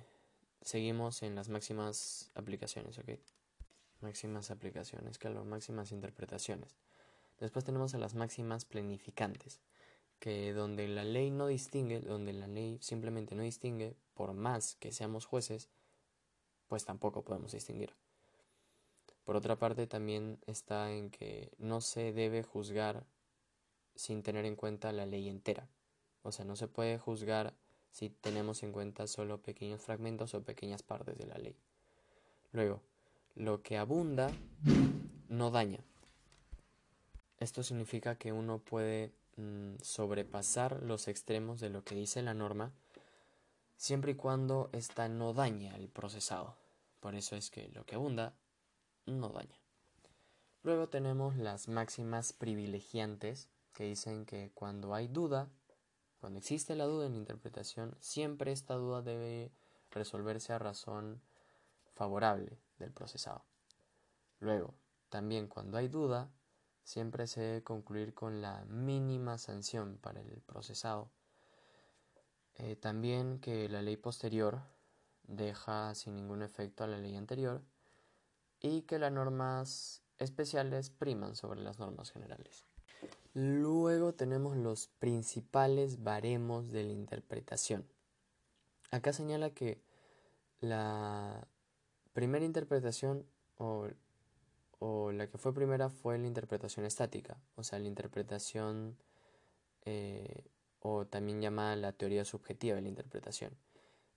seguimos 0.60 1.22
en 1.22 1.34
las 1.34 1.48
máximas 1.48 2.30
aplicaciones, 2.34 2.98
¿ok? 2.98 3.10
Máximas 4.00 4.50
aplicaciones, 4.50 5.18
las 5.22 5.44
máximas 5.46 5.92
interpretaciones. 5.92 6.76
Después 7.38 7.64
tenemos 7.64 7.94
a 7.94 7.98
las 7.98 8.14
máximas 8.14 8.64
planificantes 8.64 9.60
que 10.18 10.52
donde 10.52 10.88
la 10.88 11.04
ley 11.04 11.30
no 11.30 11.46
distingue, 11.46 12.00
donde 12.00 12.32
la 12.32 12.46
ley 12.46 12.78
simplemente 12.80 13.34
no 13.34 13.42
distingue, 13.42 13.96
por 14.14 14.32
más 14.32 14.74
que 14.76 14.92
seamos 14.92 15.26
jueces, 15.26 15.68
pues 16.68 16.84
tampoco 16.84 17.22
podemos 17.22 17.52
distinguir. 17.52 17.94
Por 19.26 19.36
otra 19.36 19.56
parte, 19.56 19.86
también 19.86 20.38
está 20.46 20.90
en 20.90 21.10
que 21.10 21.52
no 21.58 21.82
se 21.82 22.14
debe 22.14 22.42
juzgar 22.42 23.04
sin 23.94 24.22
tener 24.22 24.46
en 24.46 24.56
cuenta 24.56 24.90
la 24.92 25.04
ley 25.04 25.28
entera. 25.28 25.68
O 26.22 26.32
sea, 26.32 26.46
no 26.46 26.56
se 26.56 26.66
puede 26.66 26.96
juzgar 26.98 27.52
si 27.90 28.08
tenemos 28.08 28.62
en 28.62 28.72
cuenta 28.72 29.06
solo 29.06 29.42
pequeños 29.42 29.82
fragmentos 29.82 30.32
o 30.32 30.42
pequeñas 30.42 30.82
partes 30.82 31.18
de 31.18 31.26
la 31.26 31.36
ley. 31.36 31.54
Luego, 32.52 32.80
lo 33.34 33.62
que 33.62 33.76
abunda 33.76 34.30
no 35.28 35.50
daña. 35.50 35.80
Esto 37.38 37.62
significa 37.62 38.16
que 38.16 38.32
uno 38.32 38.60
puede 38.60 39.12
Mm, 39.36 39.74
sobrepasar 39.82 40.82
los 40.82 41.08
extremos 41.08 41.60
de 41.60 41.68
lo 41.68 41.84
que 41.84 41.94
dice 41.94 42.22
la 42.22 42.32
norma, 42.32 42.72
siempre 43.76 44.12
y 44.12 44.14
cuando 44.14 44.70
ésta 44.72 45.10
no 45.10 45.34
daña 45.34 45.74
al 45.74 45.88
procesado. 45.88 46.56
Por 47.00 47.14
eso 47.14 47.36
es 47.36 47.50
que 47.50 47.68
lo 47.68 47.84
que 47.84 47.96
abunda 47.96 48.32
no 49.12 49.30
daña. 49.30 49.58
Luego 50.62 50.88
tenemos 50.88 51.36
las 51.36 51.68
máximas 51.68 52.32
privilegiantes 52.32 53.48
que 53.72 53.84
dicen 53.84 54.26
que 54.26 54.50
cuando 54.52 54.94
hay 54.94 55.06
duda, 55.06 55.48
cuando 56.18 56.38
existe 56.38 56.74
la 56.74 56.86
duda 56.86 57.06
en 57.06 57.12
la 57.12 57.18
interpretación, 57.18 57.96
siempre 58.00 58.52
esta 58.52 58.74
duda 58.74 59.02
debe 59.02 59.52
resolverse 59.90 60.52
a 60.52 60.58
razón 60.58 61.22
favorable 61.94 62.58
del 62.78 62.92
procesado. 62.92 63.44
Luego, 64.40 64.74
también 65.08 65.46
cuando 65.46 65.78
hay 65.78 65.88
duda, 65.88 66.30
siempre 66.82 67.26
se 67.26 67.40
debe 67.40 67.62
concluir 67.62 68.14
con 68.14 68.40
la 68.40 68.64
mínima 68.64 69.38
sanción 69.38 69.98
para 69.98 70.20
el 70.20 70.42
procesado. 70.42 71.10
Eh, 72.54 72.76
también 72.76 73.38
que 73.38 73.68
la 73.68 73.82
ley 73.82 73.96
posterior 73.96 74.62
deja 75.22 75.94
sin 75.94 76.16
ningún 76.16 76.42
efecto 76.42 76.84
a 76.84 76.86
la 76.86 76.98
ley 76.98 77.16
anterior 77.16 77.62
y 78.60 78.82
que 78.82 78.98
las 78.98 79.12
normas 79.12 80.02
especiales 80.18 80.90
priman 80.90 81.36
sobre 81.36 81.60
las 81.60 81.78
normas 81.78 82.10
generales. 82.10 82.66
Luego 83.34 84.14
tenemos 84.14 84.56
los 84.56 84.88
principales 84.98 86.02
baremos 86.02 86.70
de 86.72 86.84
la 86.84 86.92
interpretación. 86.92 87.86
Acá 88.90 89.12
señala 89.12 89.50
que 89.50 89.82
la 90.60 91.46
primera 92.14 92.44
interpretación 92.44 93.26
o 93.58 93.88
o 94.78 95.12
la 95.12 95.28
que 95.28 95.38
fue 95.38 95.54
primera 95.54 95.88
fue 95.88 96.18
la 96.18 96.26
interpretación 96.26 96.84
estática, 96.84 97.38
o 97.54 97.62
sea, 97.62 97.78
la 97.78 97.88
interpretación 97.88 98.96
eh, 99.84 100.44
o 100.80 101.06
también 101.06 101.40
llamada 101.40 101.76
la 101.76 101.92
teoría 101.92 102.24
subjetiva 102.24 102.76
de 102.76 102.82
la 102.82 102.88
interpretación. 102.88 103.52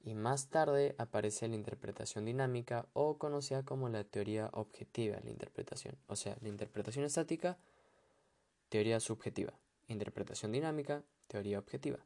Y 0.02 0.16
más 0.16 0.50
tarde 0.50 0.95
aparece 0.97 1.47
la 1.47 1.56
interpretación 1.56 2.26
dinámica 2.26 2.88
o 2.93 3.18
conocida 3.18 3.64
como 3.64 3.89
la 3.89 4.04
teoría 4.04 4.50
objetiva 4.54 5.20
la 5.24 5.30
interpretación. 5.30 5.97
O 6.08 6.16
sea, 6.16 6.38
la 6.41 6.47
interpretación 6.47 7.06
estática, 7.06 7.58
teoría 8.70 9.00
subjetiva. 9.00 9.54
Interpretación 9.88 10.52
dinámica, 10.52 11.04
teoría 11.28 11.60
objetiva. 11.60 12.00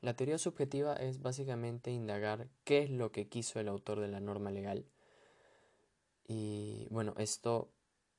La 0.00 0.14
teoría 0.14 0.38
subjetiva 0.38 0.94
es 0.96 1.22
básicamente 1.22 1.90
indagar 1.90 2.48
qué 2.64 2.82
es 2.82 2.90
lo 2.90 3.12
que 3.12 3.28
quiso 3.28 3.60
el 3.60 3.68
autor 3.68 4.00
de 4.00 4.08
la 4.08 4.20
norma 4.20 4.50
legal 4.50 4.86
y 6.26 6.86
bueno, 6.90 7.14
esto 7.18 7.70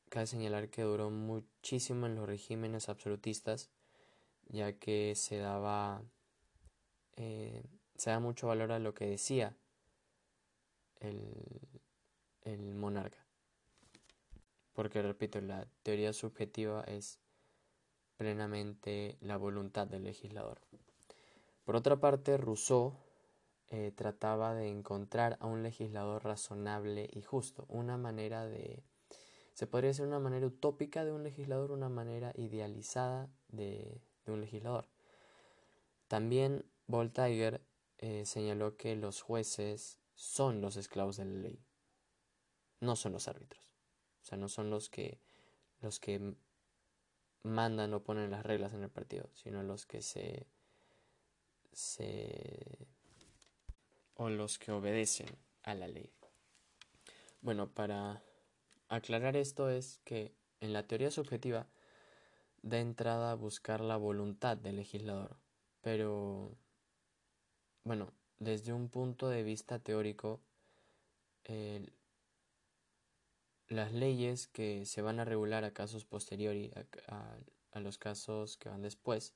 cabe 0.09 0.27
señalar 0.27 0.69
que 0.69 0.83
duró 0.83 1.09
muchísimo 1.09 2.05
en 2.05 2.15
los 2.15 2.27
regímenes 2.27 2.89
absolutistas, 2.89 3.69
ya 4.47 4.73
que 4.73 5.15
se 5.15 5.37
daba, 5.37 6.03
eh, 7.15 7.63
se 7.97 8.09
da 8.09 8.19
mucho 8.19 8.47
valor 8.47 8.71
a 8.71 8.79
lo 8.79 8.93
que 8.93 9.05
decía 9.05 9.55
el, 10.99 12.75
monarca. 12.75 13.17
Porque, 14.73 15.01
repito, 15.01 15.39
la 15.41 15.67
teoría 15.83 16.13
subjetiva 16.13 16.83
es 16.83 17.19
plenamente 18.17 19.17
la 19.21 19.37
voluntad 19.37 19.87
del 19.87 20.03
legislador. 20.03 20.59
Por 21.63 21.75
otra 21.75 21.99
parte, 21.99 22.37
Rousseau 22.37 22.93
eh, 23.69 23.91
trataba 23.95 24.53
de 24.53 24.69
encontrar 24.69 25.37
a 25.39 25.47
un 25.47 25.63
legislador 25.63 26.23
razonable 26.23 27.09
y 27.11 27.23
justo, 27.23 27.65
una 27.67 27.97
manera 27.97 28.45
de... 28.45 28.83
Se 29.53 29.65
podría 29.65 29.89
decir 29.89 30.05
una 30.05 30.19
manera 30.19 30.45
utópica 30.45 31.05
de 31.05 31.13
un 31.13 31.23
legislador, 31.23 31.71
una 31.71 31.89
manera 31.89 32.31
idealizada 32.35 33.29
de, 33.47 34.01
un 34.27 34.41
legislador. 34.41 34.87
También 36.07 36.65
Voltaire 36.87 37.61
eh, 37.97 38.25
señaló 38.25 38.77
que 38.77 38.95
los 38.95 39.21
jueces 39.21 39.99
son 40.13 40.61
los 40.61 40.77
esclavos 40.77 41.17
de 41.17 41.25
la 41.25 41.39
ley, 41.39 41.65
no 42.79 42.95
son 42.95 43.13
los 43.13 43.27
árbitros. 43.27 43.63
O 44.21 44.25
sea, 44.25 44.37
no 44.37 44.49
son 44.49 44.69
los 44.69 44.89
que 44.89 45.21
los 45.81 45.99
que 45.99 46.35
mandan 47.43 47.93
o 47.93 48.03
ponen 48.03 48.31
las 48.31 48.45
reglas 48.45 48.73
en 48.73 48.83
el 48.83 48.89
partido, 48.89 49.29
sino 49.33 49.61
los 49.61 49.85
que 49.85 50.01
se 50.01 50.47
se 51.71 52.87
o 54.15 54.29
los 54.29 54.57
que 54.57 54.71
obedecen 54.71 55.37
a 55.63 55.75
la 55.75 55.87
ley. 55.87 56.11
Bueno, 57.41 57.69
para 57.69 58.23
aclarar 58.87 59.35
esto 59.35 59.69
es 59.69 59.99
que 60.05 60.33
en 60.61 60.73
la 60.73 60.87
teoría 60.87 61.11
subjetiva 61.11 61.67
da 62.63 62.79
entrada 62.79 63.31
a 63.31 63.35
buscar 63.35 63.81
la 63.81 63.97
voluntad 63.97 64.57
del 64.57 64.77
legislador, 64.77 65.37
pero 65.81 66.57
bueno, 67.85 68.11
desde 68.39 68.73
un 68.73 68.89
punto 68.89 69.29
de 69.29 69.43
vista 69.43 69.79
teórico, 69.79 70.41
las 73.67 73.93
leyes 73.93 74.47
que 74.47 74.85
se 74.85 75.01
van 75.01 75.19
a 75.19 75.25
regular 75.25 75.63
a 75.63 75.71
casos 75.71 76.03
posteriores 76.03 76.71
a, 77.07 77.79
los 77.79 77.97
casos 77.97 78.57
que 78.57 78.69
van 78.69 78.81
después, 78.81 79.33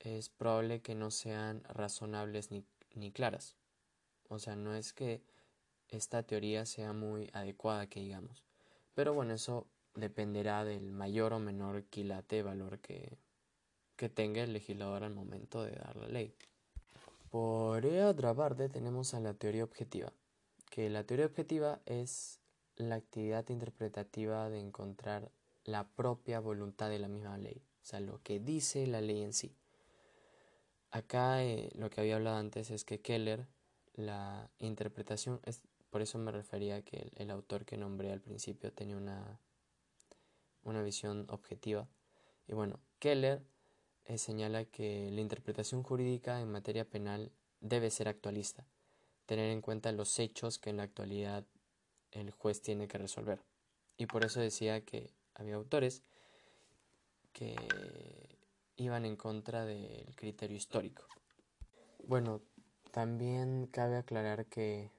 es 0.00 0.28
probable 0.28 0.82
que 0.82 0.94
no 0.94 1.10
sean 1.10 1.62
razonables 1.64 2.50
ni, 2.50 2.64
ni 2.94 3.12
claras. 3.12 3.56
O 4.28 4.38
sea, 4.38 4.56
no 4.56 4.74
es 4.74 4.92
que 4.92 5.22
esta 5.88 6.22
teoría 6.22 6.66
sea 6.66 6.92
muy 6.92 7.30
adecuada, 7.32 7.88
que 7.88 8.00
digamos. 8.00 8.44
Pero 8.94 9.14
bueno, 9.14 9.34
eso 9.34 9.66
dependerá 9.94 10.64
del 10.64 10.90
mayor 10.92 11.32
o 11.32 11.38
menor 11.38 11.84
quilate 11.84 12.42
valor 12.42 12.78
que, 12.80 13.18
que 13.96 14.08
tenga 14.08 14.42
el 14.42 14.52
legislador 14.52 15.04
al 15.04 15.14
momento 15.14 15.62
de 15.62 15.72
dar 15.72 15.96
la 15.96 16.08
ley. 16.08 16.34
Por 17.30 17.84
otra 17.84 18.34
parte, 18.34 18.68
tenemos 18.68 19.12
a 19.12 19.20
la 19.20 19.34
teoría 19.34 19.64
objetiva, 19.64 20.12
que 20.70 20.88
la 20.88 21.04
teoría 21.04 21.26
objetiva 21.26 21.80
es 21.84 22.40
la 22.76 22.94
actividad 22.94 23.48
interpretativa 23.50 24.48
de 24.48 24.60
encontrar 24.60 25.30
la 25.64 25.86
propia 25.88 26.40
voluntad 26.40 26.88
de 26.88 26.98
la 26.98 27.08
misma 27.08 27.36
ley, 27.36 27.62
o 27.82 27.84
sea, 27.84 28.00
lo 28.00 28.22
que 28.22 28.40
dice 28.40 28.86
la 28.86 29.02
ley 29.02 29.22
en 29.22 29.34
sí. 29.34 29.54
Acá 30.90 31.44
eh, 31.44 31.70
lo 31.74 31.90
que 31.90 32.00
había 32.00 32.16
hablado 32.16 32.38
antes 32.38 32.70
es 32.70 32.84
que 32.84 33.02
Keller 33.02 33.46
la 33.94 34.48
interpretación, 34.58 35.40
es, 35.44 35.60
por 35.90 36.00
eso 36.00 36.18
me 36.18 36.30
refería 36.30 36.76
a 36.76 36.82
que 36.82 37.10
el, 37.16 37.30
autor 37.30 37.66
que 37.66 37.76
nombré 37.76 38.12
al 38.12 38.20
principio 38.20 38.72
tenía 38.72 38.96
una, 38.96 39.40
una 40.62 40.82
visión 40.82 41.26
objetiva. 41.28 41.88
Y 42.46 42.54
bueno, 42.54 42.80
Keller 43.00 43.42
señala 44.16 44.64
que 44.64 45.10
la 45.10 45.20
interpretación 45.20 45.82
jurídica 45.82 46.40
en 46.40 46.50
materia 46.50 46.86
penal 46.86 47.30
debe 47.60 47.90
ser 47.90 48.08
actualista, 48.08 48.64
tener 49.26 49.50
en 49.50 49.60
cuenta 49.60 49.92
los 49.92 50.18
hechos 50.18 50.58
que 50.58 50.70
en 50.70 50.78
la 50.78 50.84
actualidad 50.84 51.44
el 52.12 52.30
juez 52.30 52.62
tiene 52.62 52.88
que 52.88 52.96
resolver. 52.96 53.42
Y 53.98 54.06
por 54.06 54.24
eso 54.24 54.40
decía 54.40 54.80
que 54.80 55.10
había 55.34 55.56
autores 55.56 56.02
que 57.32 57.54
iban 58.76 59.04
en 59.04 59.16
contra 59.16 59.64
del 59.64 60.14
criterio 60.14 60.56
histórico. 60.56 61.04
Bueno, 62.06 62.40
también 62.92 63.66
cabe 63.66 63.96
aclarar 63.96 64.46
que 64.46 64.90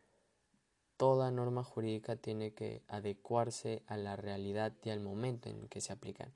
toda 0.97 1.31
norma 1.31 1.63
jurídica 1.63 2.17
tiene 2.17 2.53
que 2.53 2.83
adecuarse 2.87 3.83
a 3.87 3.97
la 3.97 4.15
realidad 4.15 4.73
y 4.83 4.89
al 4.89 4.99
momento 4.99 5.49
en 5.49 5.67
que 5.69 5.81
se 5.81 5.93
aplican. 5.93 6.31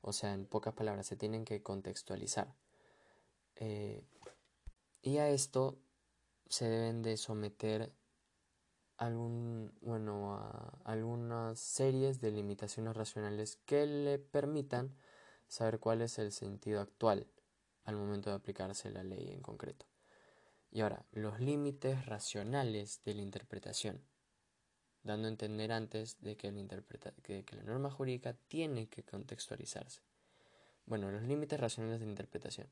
O 0.00 0.12
sea, 0.12 0.32
en 0.32 0.46
pocas 0.46 0.74
palabras, 0.74 1.06
se 1.06 1.16
tienen 1.16 1.44
que 1.44 1.62
contextualizar. 1.62 2.54
Eh, 3.56 4.04
y 5.02 5.18
a 5.18 5.28
esto 5.28 5.78
se 6.48 6.68
deben 6.68 7.02
de 7.02 7.16
someter 7.16 7.92
algún, 8.96 9.72
bueno, 9.80 10.34
a 10.34 10.80
algunas 10.84 11.58
series 11.58 12.20
de 12.20 12.30
limitaciones 12.32 12.96
racionales 12.96 13.56
que 13.64 13.86
le 13.86 14.18
permitan 14.18 14.96
saber 15.46 15.78
cuál 15.78 16.02
es 16.02 16.18
el 16.18 16.32
sentido 16.32 16.80
actual 16.80 17.26
al 17.84 17.96
momento 17.96 18.30
de 18.30 18.36
aplicarse 18.36 18.90
la 18.90 19.02
ley 19.02 19.30
en 19.30 19.40
concreto. 19.40 19.86
Y 20.70 20.82
ahora, 20.82 21.06
los 21.12 21.40
límites 21.40 22.06
racionales 22.06 23.02
de 23.04 23.14
la 23.14 23.22
interpretación, 23.22 24.02
dando 25.02 25.28
a 25.28 25.30
entender 25.30 25.72
antes 25.72 26.20
de 26.20 26.36
que, 26.36 26.50
la 26.50 27.62
norma 27.62 27.90
jurídica 27.90 28.34
tiene 28.48 28.88
que 28.88 29.02
contextualizarse. 29.04 30.00
Bueno, 30.86 31.10
los 31.10 31.22
límites 31.22 31.60
racionales 31.60 32.00
de 32.00 32.06
interpretación. 32.06 32.68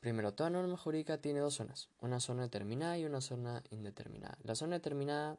Primero, 0.00 0.34
toda 0.34 0.50
norma 0.50 0.76
jurídica 0.76 1.20
tiene 1.20 1.40
dos 1.40 1.54
zonas, 1.54 1.88
una 2.00 2.20
zona 2.20 2.42
determinada 2.42 2.98
y 2.98 3.04
una 3.04 3.20
zona 3.20 3.64
indeterminada. 3.70 4.38
La 4.42 4.54
zona 4.54 4.76
determinada, 4.76 5.38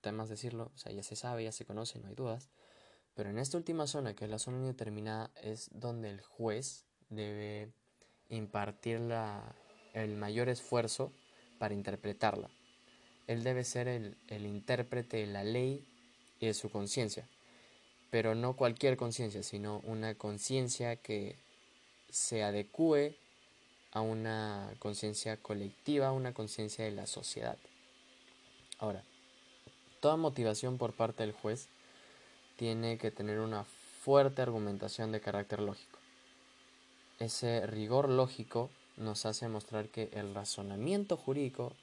temas 0.00 0.28
decirlo, 0.28 0.72
o 0.74 0.78
sea, 0.78 0.92
ya 0.92 1.02
se 1.02 1.16
sabe, 1.16 1.44
ya 1.44 1.52
se 1.52 1.64
conoce, 1.64 1.98
no 1.98 2.08
hay 2.08 2.14
dudas, 2.14 2.50
pero 3.14 3.30
en 3.30 3.38
esta 3.38 3.56
última 3.56 3.86
zona, 3.86 4.14
que 4.14 4.24
es 4.24 4.30
la 4.30 4.38
zona 4.38 4.58
indeterminada, 4.58 5.30
es 5.42 5.70
donde 5.72 6.10
el 6.10 6.20
juez 6.20 6.86
debe 7.08 7.72
impartir 8.28 9.00
la, 9.00 9.54
el 9.94 10.16
mayor 10.16 10.48
esfuerzo 10.48 11.12
para 11.58 11.74
interpretarla. 11.74 12.50
Él 13.30 13.44
debe 13.44 13.62
ser 13.62 13.86
el, 13.86 14.16
intérprete 14.44 15.18
de 15.18 15.28
la 15.28 15.44
ley 15.44 15.86
y 16.40 16.46
de 16.46 16.52
su 16.52 16.68
conciencia, 16.68 17.28
pero 18.10 18.34
no 18.34 18.56
cualquier 18.56 18.96
conciencia, 18.96 19.44
sino 19.44 19.78
una 19.84 20.16
conciencia 20.16 20.96
que 20.96 21.36
se 22.10 22.42
adecue 22.42 23.14
a 23.92 24.00
una 24.00 24.74
conciencia 24.80 25.36
colectiva, 25.36 26.10
una 26.10 26.34
conciencia 26.34 26.84
de 26.84 26.90
la 26.90 27.06
sociedad. 27.06 27.56
Ahora, 28.80 29.04
toda 30.00 30.16
motivación 30.16 30.76
por 30.76 30.92
parte 30.92 31.22
del 31.22 31.30
juez 31.30 31.68
tiene 32.56 32.98
que 32.98 33.12
tener 33.12 33.38
una 33.38 33.62
fuerte 34.02 34.42
argumentación 34.42 35.12
de 35.12 35.20
carácter 35.20 35.60
lógico. 35.60 36.00
Ese 37.20 37.64
rigor 37.68 38.08
lógico 38.08 38.70
nos 38.96 39.24
hace 39.24 39.46
mostrar 39.46 39.86
que 39.86 40.10
el 40.14 40.34
razonamiento 40.34 41.16
jurídico 41.16 41.74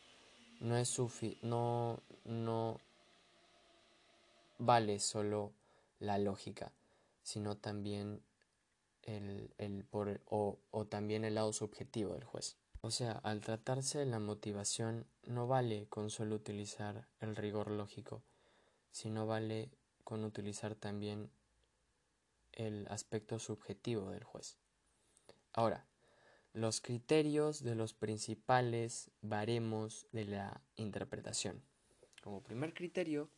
no 0.60 0.78
es 0.78 0.89
sufi 0.89 1.38
no, 1.41 1.99
no 2.26 2.80
vale 4.60 4.99
solo 4.99 5.53
la 5.99 6.18
lógica, 6.18 6.72
sino 7.24 7.58
también 7.58 8.22
el, 9.03 9.53
el 9.58 9.84
por, 9.86 10.22
o, 10.26 10.60
o 10.72 10.86
también 10.86 11.26
el 11.26 11.36
lado 11.36 11.53
subjetivo 11.53 12.14
del 12.14 12.24
juez. 12.24 12.58
O 12.82 12.91
sea, 12.91 13.14
al 13.24 13.41
tratarse 13.41 13.99
de 13.99 14.05
la 14.05 14.20
motivación, 14.20 15.08
no 15.24 15.47
vale 15.47 15.88
con 15.89 16.10
solo 16.10 16.36
utilizar 16.36 17.08
el 17.20 17.36
rigor 17.36 17.72
lógico, 17.72 18.22
sino 18.91 19.26
vale 19.26 19.70
con 20.03 20.24
utilizar 20.24 20.76
también 20.76 21.30
el 22.53 22.88
aspecto 22.89 23.39
subjetivo 23.39 24.12
del 24.12 24.24
juez. 24.24 24.58
Ahora, 25.53 25.86
los 26.58 26.82
criterios 26.82 27.64
de 27.64 27.76
los 27.76 27.93
principales 27.93 29.12
baremos 29.22 30.08
de 30.12 30.26
la 30.26 30.60
interpretación. 30.76 31.62
Como 32.24 32.41
primer 32.41 32.74
criterio 32.74 33.30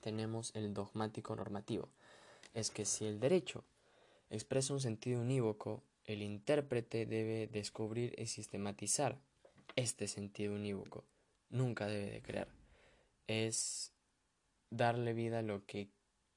tenemos 0.00 0.50
el 0.56 0.72
dogmático 0.72 1.36
normativo. 1.36 1.90
Es 2.54 2.70
que 2.70 2.86
si 2.86 3.04
el 3.04 3.20
derecho 3.20 3.62
expresa 4.30 4.72
un 4.72 4.80
sentido 4.80 5.20
unívoco, 5.20 5.82
el 6.06 6.22
intérprete 6.22 7.04
debe 7.04 7.46
descubrir 7.46 8.14
y 8.18 8.24
sistematizar 8.24 9.18
este 9.76 10.08
sentido 10.08 10.54
unívoco. 10.54 11.04
Nunca 11.50 11.88
debe 11.88 12.10
de 12.10 12.22
creer. 12.22 12.48
Es 13.26 13.92
darle 14.70 15.12
vida 15.12 15.40
a 15.40 15.42
lo 15.42 15.66
que 15.66 15.90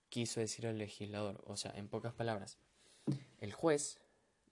quiso 0.10 0.42
decir 0.42 0.66
el 0.66 0.80
legislador. 0.80 1.42
O 1.48 1.56
sea, 1.56 1.72
en 1.78 1.88
pocas 1.88 2.14
palabras, 2.14 2.58
el 3.40 3.54
juez 3.54 4.02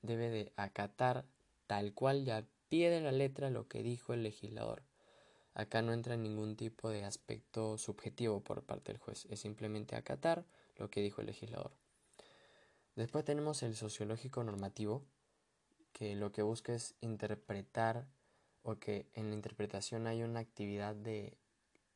debe 0.02 0.30
de 0.30 0.54
acatar 0.56 1.26
tal 1.72 1.94
cual 1.94 2.26
ya 2.26 2.46
pie 2.68 2.90
de 2.90 3.00
la 3.00 3.14
letra 3.14 3.50
lo 3.50 3.70
que 3.70 3.82
dijo 3.82 4.12
el 4.12 4.24
legislador. 4.24 4.84
Acá 5.54 5.82
no 5.82 5.94
entra 5.94 6.18
ningún 6.18 6.58
tipo 6.58 6.90
de 6.90 7.06
aspecto 7.06 7.78
subjetivo 7.78 8.42
por 8.42 8.66
parte 8.66 8.92
del 8.92 9.00
juez, 9.00 9.26
es 9.30 9.40
simplemente 9.40 9.96
acatar 9.96 10.44
lo 10.76 10.90
que 10.90 11.00
dijo 11.02 11.22
el 11.22 11.28
legislador. 11.28 11.72
Después 12.98 13.24
tenemos 13.24 13.64
el 13.64 13.78
sociológico 13.78 14.44
normativo, 14.44 15.06
que 15.94 16.14
lo 16.18 16.34
que 16.34 16.42
busca 16.42 16.74
es 16.74 16.94
interpretar 17.00 18.06
o 18.64 18.78
que 18.78 19.08
en 19.14 19.30
la 19.30 19.36
interpretación 19.36 20.08
hay 20.08 20.24
una 20.24 20.42
actividad 20.42 20.94
de 20.94 21.38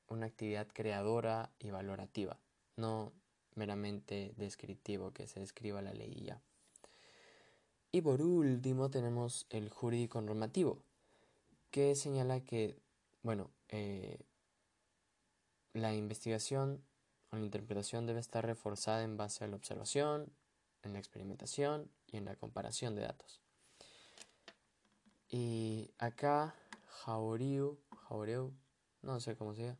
una 0.07 0.27
actividad 0.27 0.69
creadora 0.71 1.51
y 1.59 1.71
valorativa, 1.71 2.39
no 2.77 3.11
meramente 3.55 4.33
descriptivo 4.37 5.11
que 5.11 5.27
se 5.27 5.41
describa 5.41 5.81
la 5.81 5.93
ley 5.93 6.23
ya. 6.23 6.41
Y 7.95 8.01
por 8.01 8.21
último 8.21 8.89
tenemos 8.89 9.47
el 9.49 9.69
jurídico 9.69 10.19
normativo, 10.19 10.83
que 11.71 11.95
señala 11.95 12.41
que, 12.41 12.77
bueno, 13.23 13.51
eh, 13.69 14.19
la 15.71 15.93
investigación 15.93 16.83
o 17.31 17.37
la 17.37 17.45
interpretación 17.45 18.05
debe 18.05 18.19
estar 18.19 18.45
reforzada 18.45 19.01
en 19.03 19.15
base 19.15 19.45
a 19.45 19.47
la 19.47 19.55
observación, 19.55 20.29
en 20.83 20.91
la 20.91 20.99
experimentación 20.99 21.89
y 22.11 22.17
en 22.17 22.25
la 22.25 22.35
comparación 22.35 22.95
de 22.95 23.03
datos. 23.03 23.39
Y 25.29 25.89
acá 25.97 26.53
Jauriu, 27.05 27.79
Jaureu, 28.09 28.51
no 29.03 29.21
sé 29.21 29.37
cómo 29.37 29.55
se 29.55 29.67
llama, 29.67 29.77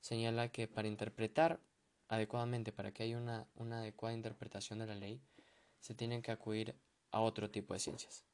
señala 0.00 0.52
que 0.52 0.68
para 0.68 0.86
interpretar 0.86 1.58
adecuadamente, 2.06 2.70
para 2.70 2.92
que 2.92 3.02
haya 3.02 3.18
una, 3.18 3.48
una 3.56 3.80
adecuada 3.80 4.14
interpretación 4.14 4.78
de 4.78 4.86
la 4.86 4.94
ley, 4.94 5.20
se 5.80 5.96
tienen 5.96 6.22
que 6.22 6.30
acudir 6.30 6.76
a 7.12 7.20
otro 7.20 7.50
tipo 7.50 7.74
de 7.74 7.80
ciencias. 7.80 8.24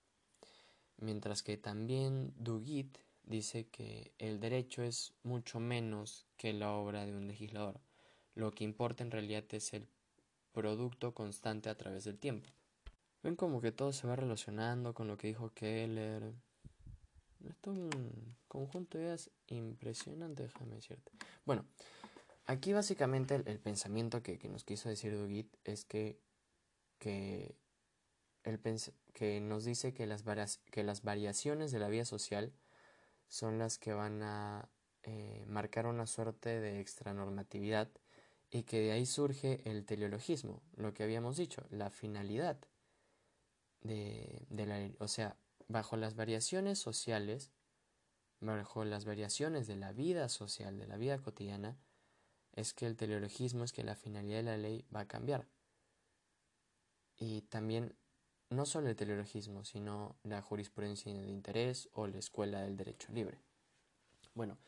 Mientras 0.99 1.43
que 1.43 1.57
también 1.57 2.33
Duguit 2.37 2.99
dice 3.25 3.69
que 3.69 4.13
el 4.19 4.41
derecho 4.41 4.83
es 4.83 5.13
mucho 5.23 5.61
menos 5.61 6.27
que 6.37 6.53
la 6.53 6.73
obra 6.73 7.05
de 7.05 7.15
un 7.15 7.27
legislador. 7.27 7.81
Lo 8.35 8.53
que 8.53 8.65
importa 8.65 9.03
en 9.03 9.11
realidad 9.11 9.45
es 9.51 9.73
el 9.73 9.89
producto 10.53 11.13
constante 11.13 11.69
a 11.69 11.77
través 11.77 12.05
del 12.05 12.19
tiempo. 12.19 12.49
Ven 13.23 13.37
como 13.37 13.61
que 13.61 13.73
todo 13.73 13.93
se 13.93 14.07
va 14.07 14.17
relacionando 14.17 14.95
con 14.95 15.09
lo 15.09 15.19
que 15.19 15.27
dijo 15.27 15.53
Keller. 15.53 16.33
Esto 17.49 17.73
es 17.73 17.79
un 17.79 18.37
conjunto 18.49 18.99
de 18.99 19.05
ideas 19.05 19.31
impresionante, 19.49 20.45
déjame 20.45 20.77
decirte. 20.77 21.13
Bueno, 21.45 21.65
aquí 22.47 22.73
básicamente 22.73 23.35
el, 23.35 23.59
pensamiento 23.59 24.23
que, 24.23 24.39
nos 24.49 24.65
quiso 24.65 24.89
decir 24.89 25.17
Dugit 25.17 25.55
es 25.65 25.85
que, 25.85 26.19
que, 26.99 27.55
que 29.13 29.41
nos 29.41 29.65
dice 29.65 29.93
que 29.93 30.07
las, 30.07 30.23
que 30.71 30.85
las 30.85 31.03
variaciones 31.03 31.73
de 31.73 31.79
la 31.79 31.89
vida 31.89 32.05
social 32.05 32.53
son 33.29 33.59
las 33.59 33.79
que 33.79 33.93
van 33.93 34.23
a 34.23 34.69
eh, 35.03 35.45
marcar 35.47 35.87
una 35.87 36.07
suerte 36.07 36.61
de 36.61 36.81
extranormatividad 36.81 37.91
y 38.51 38.63
que 38.63 38.81
de 38.81 38.93
ahí 38.93 39.07
surge 39.07 39.69
el 39.69 39.85
teleologismo, 39.85 40.63
lo 40.77 40.95
que 40.95 41.03
habíamos 41.03 41.37
dicho, 41.37 41.67
la 41.71 41.91
finalidad 41.91 42.59
de, 43.83 44.47
la 44.51 44.91
o 44.99 45.09
sea, 45.09 45.37
bajo 45.69 45.97
las 45.97 46.15
variaciones 46.15 46.79
sociales, 46.79 47.51
bajo 48.41 48.85
las 48.85 49.05
variaciones 49.05 49.67
de 49.67 49.77
la 49.77 49.93
vida 49.93 50.29
social, 50.29 50.79
de 50.79 50.87
la 50.87 50.97
vida 50.97 51.19
cotidiana, 51.19 51.77
es 52.53 52.75
que 52.75 52.87
el 52.87 52.97
teleologismo 52.97 53.65
es 53.65 53.73
que 53.73 53.85
la 53.85 53.97
finalidad 53.97 54.39
de 54.39 54.43
la 54.45 54.57
ley 54.57 54.87
va 54.95 55.01
a 55.01 55.09
cambiar. 55.09 55.49
Y 57.19 57.43
también 57.43 57.97
no 58.51 58.67
solo 58.67 58.89
el 58.89 58.97
teleologismo, 58.97 59.65
sino 59.65 60.17
la 60.23 60.43
jurisprudencia 60.43 61.13
de 61.13 61.29
interés 61.29 61.89
o 61.93 62.07
la 62.07 62.19
escuela 62.19 62.63
del 62.63 62.77
derecho 62.77 63.13
libre. 63.13 63.39
Bueno, 64.35 64.59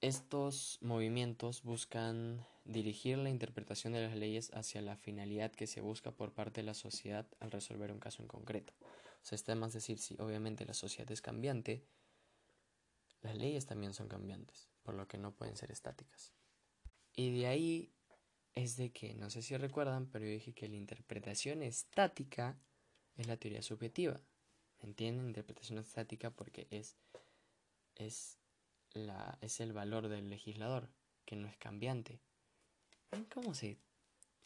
estos 0.00 0.78
movimientos 0.82 1.62
buscan 1.62 2.44
dirigir 2.64 3.18
la 3.18 3.30
interpretación 3.30 3.92
de 3.92 4.02
las 4.02 4.16
leyes 4.16 4.50
hacia 4.52 4.82
la 4.82 4.96
finalidad 4.96 5.52
que 5.52 5.66
se 5.66 5.80
busca 5.80 6.10
por 6.10 6.32
parte 6.32 6.60
de 6.60 6.66
la 6.66 6.74
sociedad 6.74 7.26
al 7.40 7.50
resolver 7.50 7.92
un 7.92 8.00
caso 8.00 8.22
en 8.22 8.28
concreto. 8.28 8.74
O 8.80 9.28
sea, 9.28 9.36
está 9.36 9.54
más 9.54 9.72
decir, 9.72 9.98
si 9.98 10.14
obviamente 10.18 10.66
la 10.66 10.74
sociedad 10.74 11.10
es 11.10 11.22
cambiante, 11.22 11.86
las 13.22 13.36
leyes 13.36 13.66
también 13.66 13.94
son 13.94 14.08
cambiantes, 14.08 14.68
por 14.82 14.94
lo 14.94 15.08
que 15.08 15.18
no 15.18 15.34
pueden 15.34 15.56
ser 15.56 15.72
estáticas. 15.72 16.32
Y 17.14 17.36
de 17.38 17.46
ahí 17.46 17.92
es 18.54 18.76
de 18.76 18.92
que, 18.92 19.14
no 19.14 19.30
sé 19.30 19.42
si 19.42 19.56
recuerdan, 19.56 20.06
pero 20.10 20.26
yo 20.26 20.32
dije 20.32 20.52
que 20.52 20.68
la 20.68 20.76
interpretación 20.76 21.62
estática 21.62 22.58
es 23.16 23.26
la 23.26 23.36
teoría 23.36 23.62
subjetiva. 23.62 24.20
¿Me 24.80 24.88
entienden? 24.88 25.28
Interpretación 25.28 25.78
estática 25.78 26.30
porque 26.30 26.66
es, 26.70 26.96
es 27.94 28.38
la, 28.92 29.38
es 29.40 29.60
el 29.60 29.72
valor 29.72 30.08
del 30.08 30.28
legislador, 30.28 30.88
que 31.24 31.36
no 31.36 31.48
es 31.48 31.56
cambiante. 31.56 32.20
¿Ven 33.10 33.24
cómo 33.24 33.54
se 33.54 33.78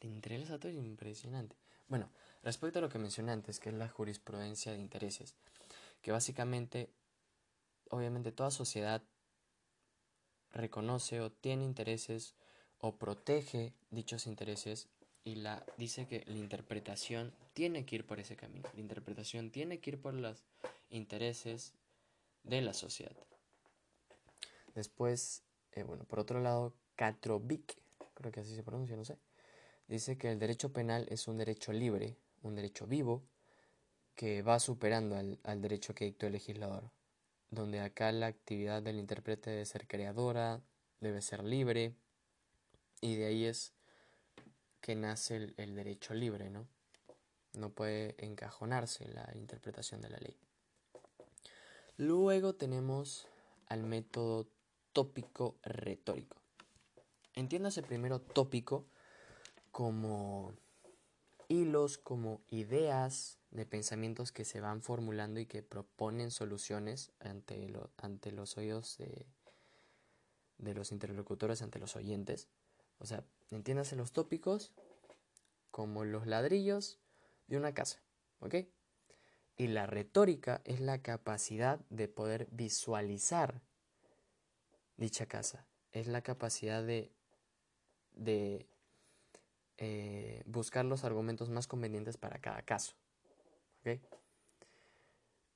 entrelaza 0.00 0.58
todo? 0.58 0.70
Es 0.70 0.78
impresionante. 0.78 1.56
Bueno, 1.88 2.10
respecto 2.42 2.78
a 2.78 2.82
lo 2.82 2.88
que 2.88 2.98
mencioné 2.98 3.32
antes, 3.32 3.58
que 3.58 3.70
es 3.70 3.74
la 3.74 3.88
jurisprudencia 3.88 4.72
de 4.72 4.78
intereses, 4.78 5.34
que 6.02 6.12
básicamente, 6.12 6.90
obviamente 7.90 8.32
toda 8.32 8.50
sociedad 8.50 9.02
reconoce 10.52 11.20
o 11.20 11.30
tiene 11.30 11.64
intereses 11.64 12.34
o 12.78 12.96
protege 12.96 13.74
dichos 13.90 14.26
intereses 14.26 14.88
y 15.24 15.36
la 15.36 15.64
dice 15.76 16.06
que 16.06 16.24
la 16.26 16.38
interpretación 16.38 17.32
tiene 17.52 17.84
que 17.84 17.96
ir 17.96 18.06
por 18.06 18.20
ese 18.20 18.36
camino. 18.36 18.68
La 18.74 18.80
interpretación 18.80 19.50
tiene 19.50 19.80
que 19.80 19.90
ir 19.90 20.00
por 20.00 20.14
los 20.14 20.44
intereses 20.88 21.74
de 22.42 22.60
la 22.62 22.72
sociedad. 22.72 23.16
Después, 24.74 25.42
eh, 25.72 25.82
bueno, 25.82 26.04
por 26.04 26.20
otro 26.20 26.40
lado, 26.40 26.74
Katrovic, 26.96 27.76
creo 28.14 28.32
que 28.32 28.40
así 28.40 28.54
se 28.54 28.62
pronuncia, 28.62 28.96
no 28.96 29.04
sé, 29.04 29.18
dice 29.88 30.16
que 30.16 30.30
el 30.30 30.38
derecho 30.38 30.72
penal 30.72 31.06
es 31.10 31.28
un 31.28 31.36
derecho 31.36 31.72
libre, 31.72 32.16
un 32.42 32.54
derecho 32.54 32.86
vivo, 32.86 33.24
que 34.14 34.42
va 34.42 34.60
superando 34.60 35.16
al, 35.16 35.38
al 35.44 35.60
derecho 35.60 35.94
que 35.94 36.04
dictó 36.04 36.26
el 36.26 36.32
legislador, 36.32 36.90
donde 37.50 37.80
acá 37.80 38.12
la 38.12 38.26
actividad 38.26 38.82
del 38.82 38.98
intérprete 38.98 39.50
debe 39.50 39.66
ser 39.66 39.86
creadora, 39.86 40.62
debe 41.00 41.22
ser 41.22 41.42
libre, 41.42 41.94
y 43.00 43.16
de 43.16 43.26
ahí 43.26 43.44
es 43.44 43.72
que 44.80 44.94
nace 44.96 45.52
el, 45.56 45.74
derecho 45.74 46.14
libre, 46.14 46.50
¿no? 46.50 46.66
No 47.52 47.70
puede 47.70 48.14
encajonarse 48.18 49.08
la 49.08 49.30
interpretación 49.34 50.00
de 50.00 50.10
la 50.10 50.18
ley. 50.18 50.36
Luego 51.96 52.54
tenemos 52.54 53.26
al 53.66 53.82
método 53.82 54.48
tópico 54.92 55.56
retórico. 55.62 56.36
Entiéndase 57.34 57.82
primero 57.82 58.20
tópico 58.20 58.86
como 59.70 60.54
hilos, 61.48 61.98
como 61.98 62.40
ideas 62.48 63.38
de 63.50 63.66
pensamientos 63.66 64.32
que 64.32 64.44
se 64.44 64.60
van 64.60 64.82
formulando 64.82 65.40
y 65.40 65.46
que 65.46 65.62
proponen 65.62 66.30
soluciones 66.30 67.12
ante, 67.18 67.72
ante 67.96 68.32
los 68.32 68.56
oídos 68.56 68.96
de, 68.98 69.26
de 70.58 70.74
los 70.74 70.92
interlocutores, 70.92 71.62
ante 71.62 71.80
los 71.80 71.96
oyentes. 71.96 72.48
O 72.98 73.06
sea, 73.06 73.24
entiéndase 73.50 73.96
los 73.96 74.12
tópicos 74.12 74.72
como 75.70 76.04
los 76.04 76.26
ladrillos 76.26 76.98
de 77.46 77.56
una 77.56 77.72
casa, 77.74 78.02
¿ok? 78.40 78.56
Y 79.56 79.66
la 79.68 79.86
retórica 79.86 80.62
es 80.64 80.80
la 80.80 81.02
capacidad 81.02 81.80
de 81.90 82.08
poder 82.08 82.48
visualizar 82.50 83.60
dicha 84.96 85.26
casa. 85.26 85.66
Es 85.92 86.06
la 86.06 86.22
capacidad 86.22 86.84
de, 86.84 87.10
de 88.12 88.66
eh, 89.78 90.42
buscar 90.46 90.84
los 90.84 91.04
argumentos 91.04 91.50
más 91.50 91.66
convenientes 91.66 92.16
para 92.16 92.38
cada 92.38 92.62
caso. 92.62 92.94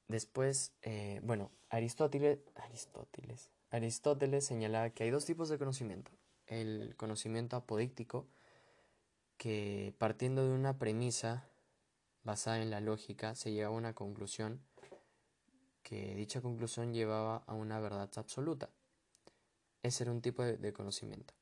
Después, 0.09 0.73
eh, 0.83 1.21
bueno, 1.23 1.51
Aristóteles, 1.71 2.39
Aristóteles, 2.55 3.51
Aristóteles 3.71 4.45
señalaba 4.45 4.91
que 4.91 5.05
hay 5.05 5.11
dos 5.11 5.25
tipos 5.25 5.49
de 5.49 5.59
conocimiento. 5.59 6.11
El 6.47 6.95
conocimiento 6.97 7.57
apodíctico, 7.57 8.27
que 9.37 9.95
partiendo 9.99 10.47
de 10.47 10.55
una 10.55 10.79
premisa 10.79 11.49
basada 12.23 12.63
en 12.63 12.71
la 12.71 12.81
lógica 12.81 13.35
se 13.35 13.53
llega 13.53 13.69
a 13.69 13.71
una 13.71 13.95
conclusión 13.95 14.61
que 15.85 16.15
dicha 16.15 16.41
conclusión 16.41 16.95
llevaba 16.95 17.45
a 17.47 17.55
una 17.55 17.79
verdad 17.79 18.11
absoluta. 18.17 18.71
Ese 19.83 20.05
era 20.05 20.13
un 20.13 20.23
tipo 20.23 20.43
de, 20.43 20.73
conocimiento. 20.73 21.35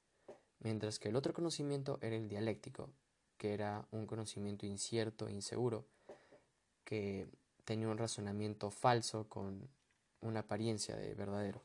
Mientras 0.58 0.98
que 0.98 1.08
el 1.08 1.16
otro 1.16 1.32
conocimiento 1.32 1.98
era 2.02 2.16
el 2.16 2.28
dialéctico, 2.28 2.90
que 3.38 3.54
era 3.54 3.86
un 3.92 4.04
conocimiento 4.06 4.66
incierto 4.66 5.28
e 5.28 5.32
inseguro, 5.32 5.86
que 6.84 7.28
tenía 7.64 7.88
un 7.88 7.98
razonamiento 7.98 8.72
falso 8.72 9.28
con 9.28 9.70
una 10.20 10.40
apariencia 10.40 10.96
de 10.96 11.14
verdadero. 11.14 11.62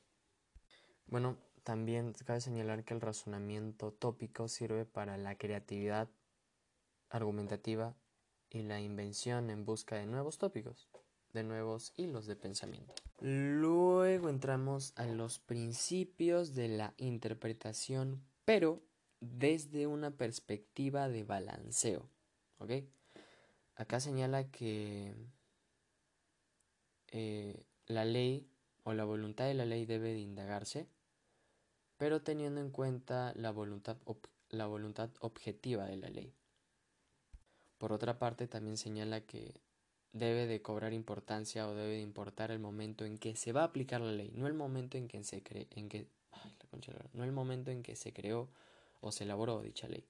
Bueno, 1.08 1.38
también 1.68 2.14
cabe 2.14 2.40
señalar 2.40 2.86
que 2.86 2.94
el 2.94 3.02
razonamiento 3.02 3.92
tópico 3.92 4.48
sirve 4.48 4.86
para 4.86 5.18
la 5.18 5.38
creatividad 5.38 6.08
argumentativa 7.10 7.94
y 8.50 8.62
la 8.62 8.80
invención 8.80 9.50
en 9.50 9.66
busca 9.66 9.98
de 9.98 10.06
nuevos 10.06 10.38
tópicos 10.38 10.88
de 11.34 11.44
nuevos 11.44 11.92
hilos 11.98 12.26
de 12.26 12.38
pensamiento. 12.38 12.94
Luego 13.20 14.30
entramos 14.30 14.94
a 14.96 15.08
los 15.08 15.40
principios 15.40 16.56
de 16.56 16.70
la 16.70 16.94
interpretación, 16.96 18.24
pero 18.46 18.82
desde 19.20 19.88
una 19.88 20.12
perspectiva 20.12 21.10
de 21.10 21.26
balanceo. 21.26 22.10
¿Ok? 22.60 22.72
Acá 23.76 24.00
señala 24.00 24.50
que 24.52 25.14
eh, 27.10 27.66
la 27.88 28.06
ley 28.06 28.48
o 28.84 28.94
la 28.94 29.04
voluntad 29.04 29.48
de 29.48 29.54
la 29.54 29.66
ley 29.66 29.86
debe 29.86 30.14
de 30.14 30.22
indagarse, 30.22 30.88
pero 31.98 32.22
teniendo 32.22 32.62
en 32.62 32.72
cuenta 32.72 33.34
la 33.36 33.52
voluntad, 33.52 33.98
la 34.50 34.68
voluntad 34.68 35.10
objetiva 35.20 35.86
de 35.86 35.98
la 35.98 36.10
ley. 36.10 36.34
Por 37.78 37.92
otra 37.92 38.18
parte, 38.18 38.48
también 38.48 38.78
señala 38.78 39.22
que 39.22 39.62
debe 40.14 40.48
de 40.48 40.62
cobrar 40.62 40.94
importancia 40.94 41.68
o 41.68 41.76
debe 41.76 41.96
de 41.96 42.02
importar 42.02 42.52
el 42.52 42.60
momento 42.60 43.06
en 43.06 43.18
que 43.18 43.36
se 43.36 43.52
va 43.52 43.62
a 43.62 43.66
aplicar 43.66 44.02
la 44.02 44.12
ley, 44.12 44.32
no 44.34 44.48
el 44.48 44.54
momento 44.54 44.98
en 44.98 45.08
que 45.08 45.24
se 45.24 45.44
cree, 45.44 45.68
en 45.72 45.90
que, 45.90 46.08
no 47.14 47.24
el 47.24 47.32
momento 47.32 47.72
en 47.72 47.84
que 47.84 47.96
se 47.96 48.14
creó 48.14 48.50
o 49.02 49.12
se 49.12 49.26
elaboró 49.26 49.62
dicha 49.62 49.88
ley. 49.88 50.06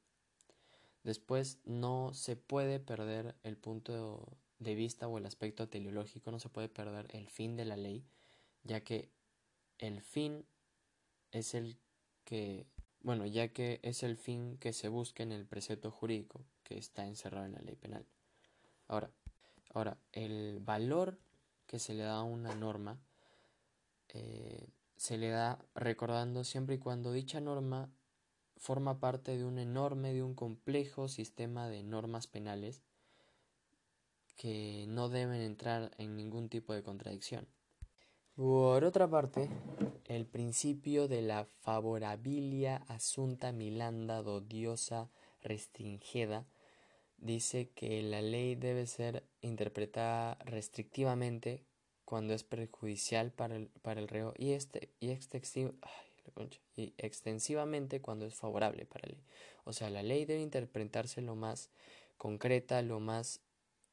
Después 1.04 1.60
no 1.66 2.14
se 2.14 2.36
puede 2.36 2.80
perder 2.80 3.36
el 3.44 3.58
punto 3.58 4.38
de 4.60 4.76
vista 4.76 5.08
o 5.08 5.18
el 5.18 5.26
aspecto 5.26 5.68
teleológico, 5.68 6.32
no 6.32 6.40
se 6.40 6.50
puede 6.50 6.70
perder 6.70 7.08
el 7.12 7.30
fin 7.30 7.56
de 7.56 7.66
la 7.66 7.78
ley, 7.78 8.04
ya 8.64 8.82
que 8.82 9.10
el 9.78 10.02
fin 10.02 10.46
es 11.32 11.54
el 11.54 11.78
que, 12.24 12.66
bueno, 13.02 13.26
ya 13.26 13.50
que 13.50 13.80
es 13.84 14.04
el 14.04 14.18
fin 14.18 14.58
que 14.58 14.74
se 14.74 14.90
busca 14.90 15.24
en 15.24 15.32
el 15.32 15.46
precepto 15.46 15.92
jurídico 15.92 16.44
que 16.64 16.78
está 16.78 17.06
encerrado 17.06 17.46
en 17.46 17.54
la 17.54 17.62
ley 17.62 17.76
penal. 17.76 18.06
Ahora, 18.88 19.12
ahora 19.74 19.98
el 20.14 20.60
valor 20.60 21.18
que 21.66 21.80
se 21.80 21.94
le 21.94 22.04
da 22.04 22.18
a 22.18 22.24
una 22.24 22.56
norma 22.56 23.00
eh, 24.10 24.70
se 24.96 25.18
le 25.18 25.30
da 25.30 25.60
recordando 25.76 26.44
siempre 26.44 26.76
y 26.76 26.80
cuando 26.80 27.12
dicha 27.12 27.40
norma 27.40 27.90
forma 28.58 29.00
parte 29.00 29.38
de 29.38 29.46
un 29.46 29.60
enorme, 29.60 30.14
de 30.14 30.24
un 30.24 30.34
complejo 30.34 31.08
sistema 31.08 31.70
de 31.70 31.84
normas 31.84 32.26
penales 32.28 32.82
que 34.36 34.86
no 34.88 35.10
deben 35.10 35.42
entrar 35.42 35.92
en 35.98 36.16
ningún 36.16 36.50
tipo 36.50 36.74
de 36.74 36.84
contradicción. 36.84 37.48
Por 38.38 38.84
otra 38.84 39.10
parte, 39.10 39.50
el 40.06 40.28
principio 40.28 41.08
de 41.08 41.24
la 41.24 41.46
favorabilia 41.46 42.84
asunta 42.88 43.52
milanda 43.52 44.22
do 44.22 44.42
diosa 44.42 45.10
restringida 45.42 46.46
dice 47.18 47.72
que 47.74 48.04
la 48.04 48.22
ley 48.22 48.54
debe 48.54 48.86
ser 48.86 49.24
interpretada 49.42 50.38
restrictivamente 50.46 51.66
cuando 52.06 52.36
es 52.36 52.44
perjudicial 52.44 53.32
para 53.32 53.56
el, 53.56 53.70
para 53.82 54.02
el 54.02 54.08
reo 54.08 54.36
y, 54.38 54.52
este, 54.52 54.94
y, 55.00 55.10
y 56.76 56.94
extensivamente 57.00 58.02
cuando 58.02 58.28
es 58.28 58.36
favorable 58.36 58.86
para 58.86 59.08
ley. 59.08 59.24
O 59.64 59.74
sea, 59.74 59.90
la 59.90 60.04
ley 60.04 60.26
debe 60.26 60.42
interpretarse 60.42 61.24
lo 61.24 61.36
más 61.36 61.72
concreta, 62.18 62.84
lo 62.84 63.00
más 63.00 63.42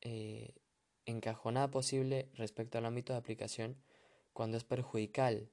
eh, 0.02 0.52
encajonada 1.06 1.70
posible 1.70 2.28
respecto 2.34 2.76
al 2.76 2.84
ámbito 2.84 3.14
de 3.14 3.20
aplicación 3.20 3.82
cuando 4.34 4.58
es 4.58 4.64
perjudicial, 4.64 5.48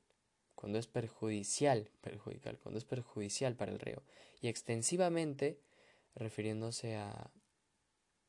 cuando 0.56 0.78
es 0.78 0.88
perjudicial, 0.88 1.90
perjudicial, 2.02 2.60
cuando 2.60 2.80
es 2.80 2.86
perjudicial 2.86 3.56
para 3.56 3.72
el 3.72 3.80
reo, 3.80 4.04
y 4.42 4.50
extensivamente 4.50 5.62
refiriéndose 6.16 6.98
a, 6.98 7.32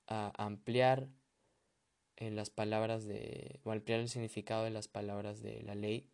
ampliar 0.07 1.09
en 2.16 2.36
las 2.36 2.50
palabras 2.50 3.07
de 3.07 3.61
o 3.64 3.72
ampliar 3.72 4.00
el 4.00 4.11
significado 4.11 4.64
de 4.64 4.70
las 4.70 4.86
palabras 4.86 5.40
de 5.40 5.62
la 5.62 5.74
ley 5.74 6.07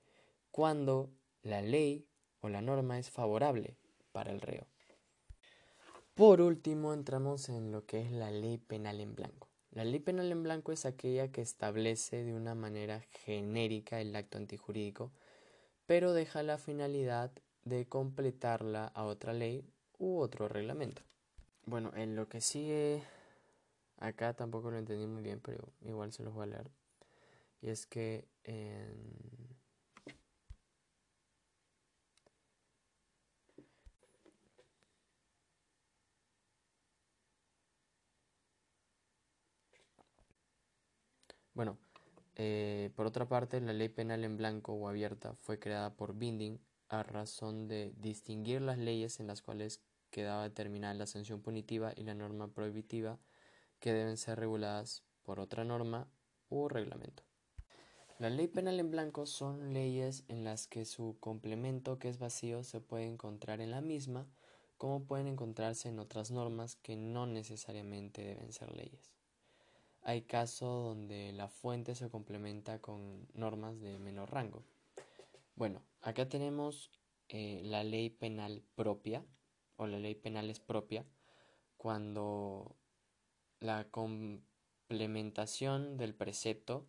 cuando 0.53 1.11
la 1.43 1.63
ley 1.63 2.07
o 2.41 2.49
la 2.49 2.63
norma 2.63 3.01
es 3.01 3.11
favorable 3.11 3.77
para 4.13 4.31
el 4.31 4.41
reo. 4.41 4.69
Por 6.15 6.41
último, 6.41 6.95
entramos 6.95 7.49
en 7.49 7.73
lo 7.73 7.87
que 7.87 8.03
es 8.03 8.13
la 8.13 8.31
ley 8.31 8.59
penal 8.59 9.01
en 9.01 9.17
blanco. 9.17 9.48
La 9.71 9.85
ley 9.85 10.01
penal 10.01 10.33
en 10.33 10.43
blanco 10.43 10.73
es 10.73 10.87
aquella 10.87 11.31
que 11.31 11.43
establece 11.43 12.25
de 12.25 12.35
una 12.35 12.55
manera 12.55 13.01
genérica 13.25 14.01
el 14.01 14.17
acto 14.17 14.39
antijurídico, 14.39 15.13
pero 15.87 16.13
deja 16.13 16.43
la 16.43 16.59
finalidad 16.59 17.31
de 17.65 17.87
completarla 17.87 18.87
a 18.87 19.05
otra 19.05 19.33
ley 19.33 19.65
u 19.99 20.19
otro 20.19 20.49
reglamento. 20.49 21.03
Bueno, 21.67 21.93
en 21.95 22.17
lo 22.17 22.29
que 22.29 22.41
sigue, 22.41 23.03
acá 23.99 24.35
tampoco 24.35 24.71
lo 24.71 24.79
entendí 24.79 25.07
muy 25.07 25.23
bien, 25.23 25.41
pero 25.41 25.69
igual 25.83 26.13
se 26.13 26.23
los 26.23 26.33
voy 26.33 26.45
a 26.45 26.47
leer. 26.47 26.71
Y 27.61 27.69
es 27.69 27.87
que 27.87 28.27
en 28.45 29.58
Bueno, 41.59 41.77
eh, 42.37 42.93
por 42.95 43.07
otra 43.07 43.27
parte, 43.27 43.61
la 43.61 43.73
ley 43.73 43.89
penal 43.89 44.23
en 44.23 44.37
blanco 44.37 44.75
o 44.75 44.87
abierta 44.87 45.35
fue 45.41 45.59
creada 45.59 45.97
por 45.97 46.15
Binding 46.15 46.61
a 46.89 47.03
razón 47.03 47.67
de 47.67 47.93
distinguir 47.97 48.63
las 48.63 48.79
leyes 48.79 49.19
en 49.19 49.27
las 49.27 49.43
cuales 49.43 49.83
quedaba 50.13 50.45
determinada 50.45 50.95
la 50.95 51.09
sanción 51.09 51.43
punitiva 51.43 51.93
y 51.97 52.05
la 52.05 52.15
norma 52.15 52.47
prohibitiva 52.47 53.19
que 53.81 53.93
deben 53.93 54.17
ser 54.19 54.39
reguladas 54.39 55.03
por 55.25 55.41
otra 55.41 55.65
norma 55.65 56.07
u 56.49 56.69
reglamento. 56.69 57.25
La 58.21 58.31
ley 58.31 58.47
penal 58.47 58.79
en 58.79 58.93
blanco 58.93 59.27
son 59.27 59.73
leyes 59.73 60.23
en 60.29 60.45
las 60.45 60.69
que 60.69 60.85
su 60.85 61.17
complemento 61.19 61.99
que 61.99 62.09
es 62.09 62.21
vacío 62.21 62.63
se 62.63 62.81
puede 62.81 63.07
encontrar 63.07 63.61
en 63.61 63.73
la 63.73 63.81
misma, 63.81 64.29
como 64.77 65.03
pueden 65.07 65.27
encontrarse 65.27 65.89
en 65.89 65.99
otras 65.99 66.31
normas 66.31 66.77
que 66.77 66.95
no 66.95 67.27
necesariamente 67.27 68.23
deben 68.23 68.53
ser 68.53 68.71
leyes. 68.77 69.18
Hay 70.09 70.23
casos 70.23 70.85
donde 70.85 71.35
la 71.35 71.49
fuente 71.49 71.95
se 71.95 72.09
complementa 72.09 72.81
con 72.81 73.29
normas 73.35 73.79
de 73.79 73.99
menor 73.99 74.31
rango. 74.31 74.65
Bueno, 75.55 75.83
acá 76.01 76.31
tenemos 76.31 76.91
eh, 77.29 77.61
la 77.63 77.85
ley 77.85 78.09
penal 78.09 78.63
propia 78.75 79.23
o 79.77 79.87
la 79.87 79.99
ley 79.99 80.15
penal 80.15 80.49
es 80.49 80.61
propia 80.61 81.05
cuando 81.77 82.75
la 83.61 83.91
complementación 83.91 85.99
del 85.99 86.15
precepto 86.15 86.89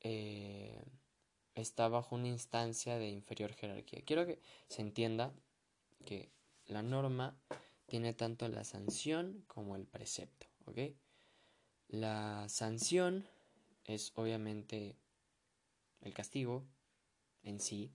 eh, 0.00 0.82
está 1.54 1.88
bajo 1.88 2.14
una 2.14 2.28
instancia 2.28 2.96
de 2.96 3.10
inferior 3.10 3.52
jerarquía. 3.52 4.00
Quiero 4.06 4.24
que 4.24 4.40
se 4.68 4.80
entienda 4.80 5.34
que 6.06 6.32
la 6.64 6.82
norma 6.82 7.36
tiene 7.84 8.14
tanto 8.14 8.48
la 8.48 8.64
sanción 8.64 9.44
como 9.46 9.76
el 9.76 9.84
precepto, 9.84 10.46
¿ok? 10.64 10.78
La 11.94 12.48
sanción 12.48 13.24
es 13.84 14.10
obviamente 14.16 14.96
el 16.00 16.12
castigo 16.12 16.64
en 17.44 17.60
sí 17.60 17.92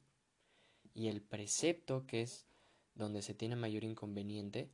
y 0.94 1.10
el 1.10 1.22
precepto 1.22 2.08
que 2.08 2.22
es 2.22 2.46
donde 2.96 3.22
se 3.22 3.34
tiene 3.34 3.58
mayor 3.58 3.84
inconveniente, 3.84 4.72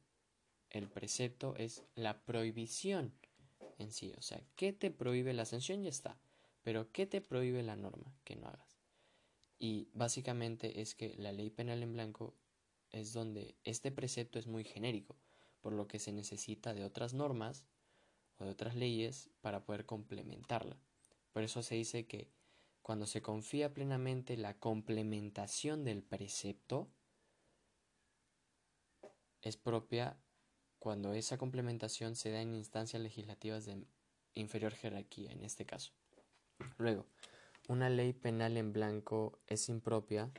el 0.70 0.88
precepto 0.88 1.56
es 1.56 1.84
la 1.96 2.24
prohibición 2.24 3.16
en 3.80 3.92
sí, 3.92 4.14
o 4.16 4.22
sea, 4.22 4.44
¿qué 4.56 4.74
te 4.74 4.92
prohíbe 4.92 5.34
la 5.34 5.46
sanción? 5.46 5.82
Ya 5.82 5.90
está, 5.90 6.20
pero 6.62 6.92
¿qué 6.92 7.08
te 7.08 7.20
prohíbe 7.20 7.64
la 7.64 7.76
norma 7.76 8.16
que 8.26 8.36
no 8.36 8.46
hagas? 8.46 8.78
Y 9.58 9.90
básicamente 9.94 10.82
es 10.82 10.94
que 10.94 11.16
la 11.18 11.32
ley 11.32 11.50
penal 11.50 11.82
en 11.82 11.94
blanco 11.94 12.36
es 12.92 13.12
donde 13.12 13.56
este 13.64 13.92
precepto 13.92 14.38
es 14.38 14.46
muy 14.46 14.64
genérico, 14.64 15.16
por 15.62 15.74
lo 15.74 15.88
que 15.88 15.98
se 15.98 16.12
necesita 16.12 16.76
de 16.76 16.84
otras 16.84 17.16
normas 17.16 17.66
o 18.38 18.46
de 18.46 18.52
otras 18.52 18.76
leyes 18.76 19.30
para 19.42 19.66
poder 19.66 19.86
complementarla. 19.86 20.78
Por 21.32 21.44
eso 21.44 21.62
se 21.64 21.76
dice 21.76 22.08
que 22.08 22.32
cuando 22.82 23.06
se 23.06 23.22
confía 23.22 23.74
plenamente 23.74 24.38
la 24.38 24.60
complementación 24.60 25.84
del 25.84 26.04
precepto, 26.04 26.90
es 29.42 29.58
propia 29.58 30.18
cuando 30.80 31.14
esa 31.14 31.38
complementación 31.38 32.16
se 32.16 32.32
da 32.32 32.42
en 32.42 32.54
instancias 32.54 33.02
legislativas 33.02 33.66
de 33.66 33.86
inferior 34.34 34.74
jerarquía, 34.74 35.32
en 35.32 35.44
este 35.44 35.66
caso. 35.66 35.94
Luego, 36.78 37.08
una 37.68 37.90
ley 37.90 38.14
penal 38.14 38.58
en 38.58 38.72
blanco 38.72 39.40
es 39.48 39.70
impropia 39.70 40.32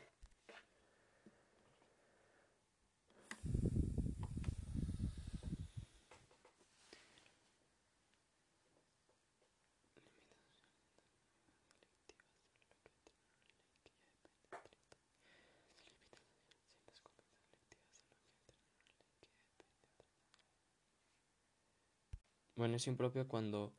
es 22.77 22.87
impropio 22.87 23.27
cuando 23.29 23.75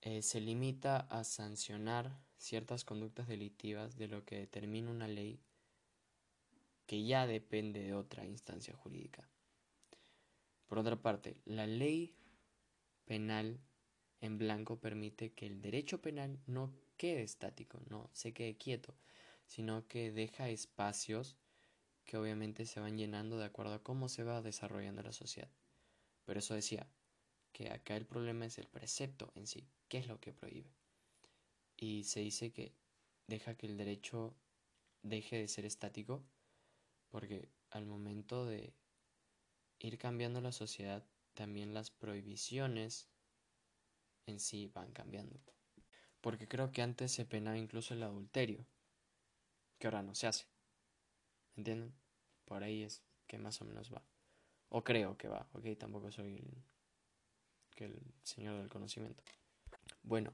eh, 0.00 0.22
se 0.22 0.40
limita 0.40 0.98
a 0.98 1.24
sancionar 1.24 2.20
ciertas 2.36 2.84
conductas 2.84 3.28
delictivas 3.28 3.96
de 3.96 4.08
lo 4.08 4.24
que 4.24 4.38
determina 4.38 4.90
una 4.90 5.08
ley 5.08 5.40
que 6.86 7.04
ya 7.04 7.26
depende 7.26 7.82
de 7.82 7.94
otra 7.94 8.26
instancia 8.26 8.74
jurídica. 8.74 9.28
Por 10.66 10.78
otra 10.78 11.00
parte, 11.00 11.36
la 11.44 11.66
ley 11.66 12.14
penal 13.04 13.60
en 14.20 14.38
blanco 14.38 14.80
permite 14.80 15.32
que 15.32 15.46
el 15.46 15.60
derecho 15.60 16.00
penal 16.02 16.38
no 16.46 16.74
quede 16.96 17.22
estático, 17.22 17.80
no 17.88 18.10
se 18.12 18.32
quede 18.32 18.56
quieto, 18.56 18.94
sino 19.46 19.86
que 19.86 20.12
deja 20.12 20.48
espacios 20.48 21.36
que 22.04 22.16
obviamente 22.16 22.66
se 22.66 22.80
van 22.80 22.98
llenando 22.98 23.38
de 23.38 23.46
acuerdo 23.46 23.74
a 23.74 23.82
cómo 23.82 24.08
se 24.08 24.24
va 24.24 24.42
desarrollando 24.42 25.02
la 25.02 25.12
sociedad. 25.12 25.50
Pero 26.24 26.38
eso 26.38 26.54
decía 26.54 26.86
que 27.54 27.70
acá 27.70 27.96
el 27.96 28.04
problema 28.04 28.44
es 28.44 28.58
el 28.58 28.66
precepto 28.66 29.32
en 29.36 29.46
sí, 29.46 29.66
qué 29.88 29.98
es 29.98 30.08
lo 30.08 30.20
que 30.20 30.32
prohíbe. 30.32 30.74
Y 31.76 32.04
se 32.04 32.20
dice 32.20 32.52
que 32.52 32.74
deja 33.28 33.56
que 33.56 33.66
el 33.66 33.78
derecho 33.78 34.36
deje 35.02 35.38
de 35.38 35.48
ser 35.48 35.64
estático 35.64 36.22
porque 37.08 37.48
al 37.70 37.86
momento 37.86 38.44
de 38.44 38.74
ir 39.78 39.98
cambiando 39.98 40.40
la 40.40 40.50
sociedad, 40.50 41.06
también 41.34 41.72
las 41.72 41.92
prohibiciones 41.92 43.08
en 44.26 44.40
sí 44.40 44.66
van 44.74 44.92
cambiando. 44.92 45.38
Porque 46.20 46.48
creo 46.48 46.72
que 46.72 46.82
antes 46.82 47.12
se 47.12 47.24
penaba 47.24 47.56
incluso 47.56 47.94
el 47.94 48.02
adulterio, 48.02 48.66
que 49.78 49.86
ahora 49.86 50.02
no 50.02 50.16
se 50.16 50.26
hace. 50.26 50.46
¿Entienden? 51.54 51.94
Por 52.46 52.64
ahí 52.64 52.82
es 52.82 53.04
que 53.28 53.38
más 53.38 53.60
o 53.60 53.64
menos 53.64 53.94
va. 53.94 54.02
O 54.70 54.82
creo 54.82 55.16
que 55.16 55.28
va, 55.28 55.48
ok, 55.52 55.78
tampoco 55.78 56.10
soy 56.10 56.42
el, 57.80 57.92
el 57.92 58.12
señor 58.22 58.58
del 58.58 58.68
conocimiento. 58.68 59.22
Bueno, 60.02 60.32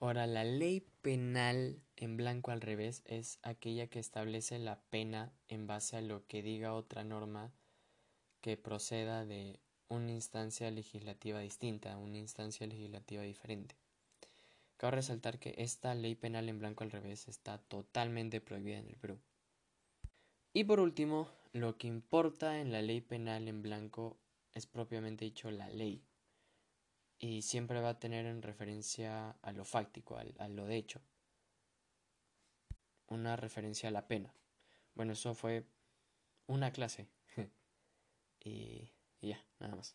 ahora 0.00 0.26
la 0.26 0.44
ley 0.44 0.80
penal 1.02 1.80
en 1.96 2.16
blanco 2.16 2.50
al 2.50 2.60
revés 2.60 3.02
es 3.04 3.38
aquella 3.42 3.86
que 3.86 4.00
establece 4.00 4.58
la 4.58 4.80
pena 4.90 5.32
en 5.48 5.66
base 5.66 5.96
a 5.96 6.02
lo 6.02 6.26
que 6.26 6.42
diga 6.42 6.74
otra 6.74 7.04
norma 7.04 7.52
que 8.40 8.56
proceda 8.56 9.24
de 9.24 9.60
una 9.88 10.10
instancia 10.10 10.70
legislativa 10.70 11.40
distinta, 11.40 11.96
una 11.98 12.18
instancia 12.18 12.66
legislativa 12.66 13.22
diferente. 13.22 13.76
Cabe 14.76 14.96
resaltar 14.96 15.38
que 15.38 15.54
esta 15.58 15.94
ley 15.94 16.16
penal 16.16 16.48
en 16.48 16.58
blanco 16.58 16.82
al 16.82 16.90
revés 16.90 17.28
está 17.28 17.58
totalmente 17.58 18.40
prohibida 18.40 18.78
en 18.78 18.88
el 18.88 18.96
Perú. 18.96 19.20
Y 20.52 20.64
por 20.64 20.80
último, 20.80 21.28
lo 21.52 21.78
que 21.78 21.86
importa 21.86 22.60
en 22.60 22.72
la 22.72 22.82
ley 22.82 23.00
penal 23.00 23.46
en 23.46 23.62
blanco 23.62 24.18
es 24.54 24.66
propiamente 24.66 25.24
dicho 25.24 25.50
la 25.50 25.68
ley. 25.68 26.02
Y 27.24 27.42
siempre 27.42 27.80
va 27.80 27.90
a 27.90 27.98
tener 28.00 28.26
en 28.26 28.42
referencia 28.42 29.30
a 29.42 29.52
lo 29.52 29.64
fáctico, 29.64 30.18
a, 30.18 30.48
lo 30.48 30.66
de 30.66 30.76
hecho. 30.76 31.00
Una 33.06 33.36
referencia 33.36 33.90
a 33.90 33.92
la 33.92 34.08
pena. 34.08 34.34
Bueno, 34.96 35.12
eso 35.12 35.32
fue 35.32 35.64
una 36.48 36.72
clase. 36.72 37.06
y 38.40 38.90
ya, 39.20 39.40
nada 39.60 39.76
más. 39.76 39.94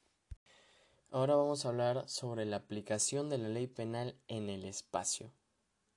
Ahora 1.11 1.35
vamos 1.35 1.65
a 1.65 1.69
hablar 1.69 2.07
sobre 2.07 2.45
la 2.45 2.55
aplicación 2.55 3.29
de 3.29 3.39
la 3.39 3.49
ley 3.49 3.67
penal 3.67 4.15
en 4.29 4.49
el 4.49 4.63
espacio. 4.63 5.33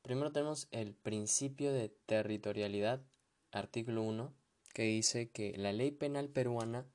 Primero 0.02 0.32
tenemos 0.32 0.66
el 0.72 0.94
principio 0.94 1.72
de 1.72 1.90
territorialidad, 2.06 3.02
artículo 3.52 4.02
1, 4.02 4.34
que 4.74 4.82
dice 4.82 5.30
que 5.30 5.56
la 5.56 5.72
ley 5.72 5.92
penal 5.92 6.28
peruana 6.28 6.86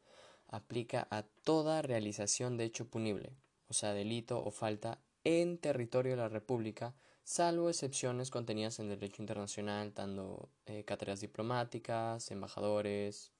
aplica 0.47 1.07
a 1.09 1.23
toda 1.23 1.81
realización 1.81 2.57
de 2.57 2.65
hecho 2.65 2.89
punible, 2.89 3.31
o 3.67 3.73
sea, 3.73 3.93
delito 3.93 4.43
o 4.43 4.51
falta 4.51 5.01
en 5.23 5.57
territorio 5.57 6.11
de 6.11 6.17
la 6.17 6.29
República, 6.29 6.95
salvo 7.23 7.69
excepciones 7.69 8.29
contenidas 8.29 8.79
en 8.79 8.89
derecho 8.89 9.21
internacional, 9.21 9.93
dando 9.93 10.49
eh, 10.65 10.83
cátedras 10.85 11.21
diplomáticas, 11.21 12.29
embajadores, 12.31 13.31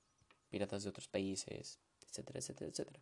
piratas 0.50 0.84
de 0.84 0.90
otros 0.90 1.08
países, 1.08 1.80
etcétera, 2.08 2.40
etcétera, 2.40 2.70
etcétera. 2.72 3.00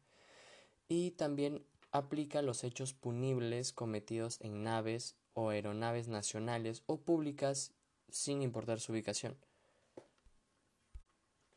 Y 0.87 1.11
también 1.11 1.65
aplica 1.91 2.41
los 2.41 2.63
hechos 2.63 2.93
punibles 2.93 3.71
cometidos 3.71 4.41
en 4.41 4.63
naves 4.63 5.15
o 5.33 5.49
aeronaves 5.49 6.07
nacionales 6.07 6.83
o 6.87 7.01
públicas 7.01 7.71
sin 8.09 8.41
importar 8.41 8.79
su 8.79 8.91
ubicación. 8.91 9.37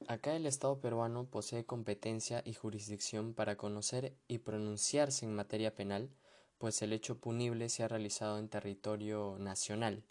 Acá 0.08 0.36
el 0.36 0.46
Estado 0.46 0.80
peruano 0.80 1.24
posee 1.24 1.64
competencia 1.64 2.40
y 2.44 2.54
jurisdicción 2.54 3.34
para 3.34 3.56
conocer 3.56 4.16
y 4.28 4.38
pronunciarse 4.38 5.24
en 5.24 5.34
materia 5.34 5.74
penal, 5.74 6.10
pues 6.58 6.80
el 6.82 6.92
hecho 6.92 7.18
punible 7.18 7.68
se 7.68 7.82
ha 7.82 7.88
realizado 7.88 8.38
en 8.38 8.48
territorio 8.48 9.36
nacional, 9.40 10.04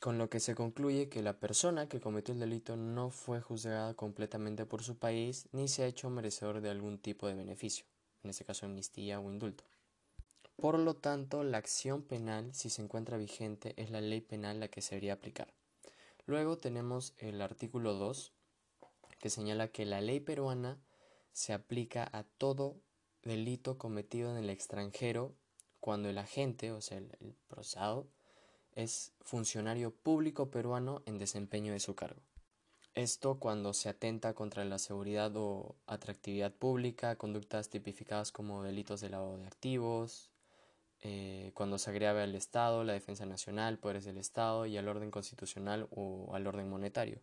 con 0.00 0.16
lo 0.16 0.30
que 0.30 0.40
se 0.40 0.54
concluye 0.54 1.10
que 1.10 1.22
la 1.22 1.38
persona 1.38 1.86
que 1.86 2.00
cometió 2.00 2.32
el 2.32 2.40
delito 2.40 2.78
no 2.78 3.10
fue 3.10 3.42
juzgada 3.42 3.92
completamente 3.92 4.64
por 4.64 4.82
su 4.82 4.96
país 4.96 5.48
ni 5.52 5.68
se 5.68 5.82
ha 5.82 5.86
hecho 5.86 6.08
merecedor 6.08 6.62
de 6.62 6.70
algún 6.70 6.98
tipo 6.98 7.28
de 7.28 7.34
beneficio, 7.34 7.84
en 8.22 8.30
este 8.30 8.46
caso 8.46 8.64
amnistía 8.64 9.20
o 9.20 9.30
indulto. 9.30 9.64
Por 10.56 10.78
lo 10.78 10.94
tanto, 10.94 11.44
la 11.44 11.58
acción 11.58 12.02
penal, 12.02 12.54
si 12.54 12.70
se 12.70 12.80
encuentra 12.80 13.18
vigente, 13.18 13.74
es 13.76 13.90
la 13.90 14.00
ley 14.00 14.22
penal 14.22 14.60
la 14.60 14.68
que 14.68 14.80
se 14.80 14.94
debería 14.94 15.12
aplicar. 15.12 15.52
Luego 16.24 16.56
tenemos 16.56 17.12
el 17.18 17.42
artículo 17.42 17.92
2, 17.92 18.32
que 19.18 19.30
señala 19.30 19.68
que 19.68 19.86
la 19.86 20.00
ley 20.00 20.20
peruana 20.20 20.78
se 21.32 21.52
aplica 21.52 22.08
a 22.12 22.24
todo 22.24 22.80
delito 23.22 23.76
cometido 23.76 24.30
en 24.30 24.36
el 24.42 24.50
extranjero 24.50 25.34
cuando 25.80 26.08
el 26.08 26.18
agente, 26.18 26.72
o 26.72 26.80
sea, 26.80 26.98
el, 26.98 27.36
procesado, 27.48 28.08
es 28.72 29.12
funcionario 29.20 29.90
público 29.94 30.50
peruano 30.50 31.02
en 31.06 31.18
desempeño 31.18 31.72
de 31.72 31.80
su 31.80 31.94
cargo. 31.94 32.20
Esto 32.94 33.38
cuando 33.38 33.74
se 33.74 33.90
atenta 33.90 34.34
contra 34.34 34.64
la 34.64 34.78
seguridad 34.78 35.30
o 35.36 35.76
atractividad 35.86 36.52
pública, 36.52 37.16
conductas 37.16 37.68
tipificadas 37.68 38.32
como 38.32 38.62
delitos 38.62 39.00
de 39.00 39.10
lavado 39.10 39.36
de 39.36 39.46
activos, 39.46 40.30
eh, 41.02 41.50
cuando 41.54 41.78
se 41.78 41.90
agrave 41.90 42.22
al 42.22 42.34
Estado, 42.34 42.82
la 42.84 42.94
defensa 42.94 43.26
nacional, 43.26 43.78
poderes 43.78 44.04
del 44.04 44.16
Estado 44.16 44.64
y 44.66 44.78
al 44.78 44.88
orden 44.88 45.10
constitucional 45.10 45.86
o 45.90 46.34
al 46.34 46.46
orden 46.46 46.70
monetario. 46.70 47.20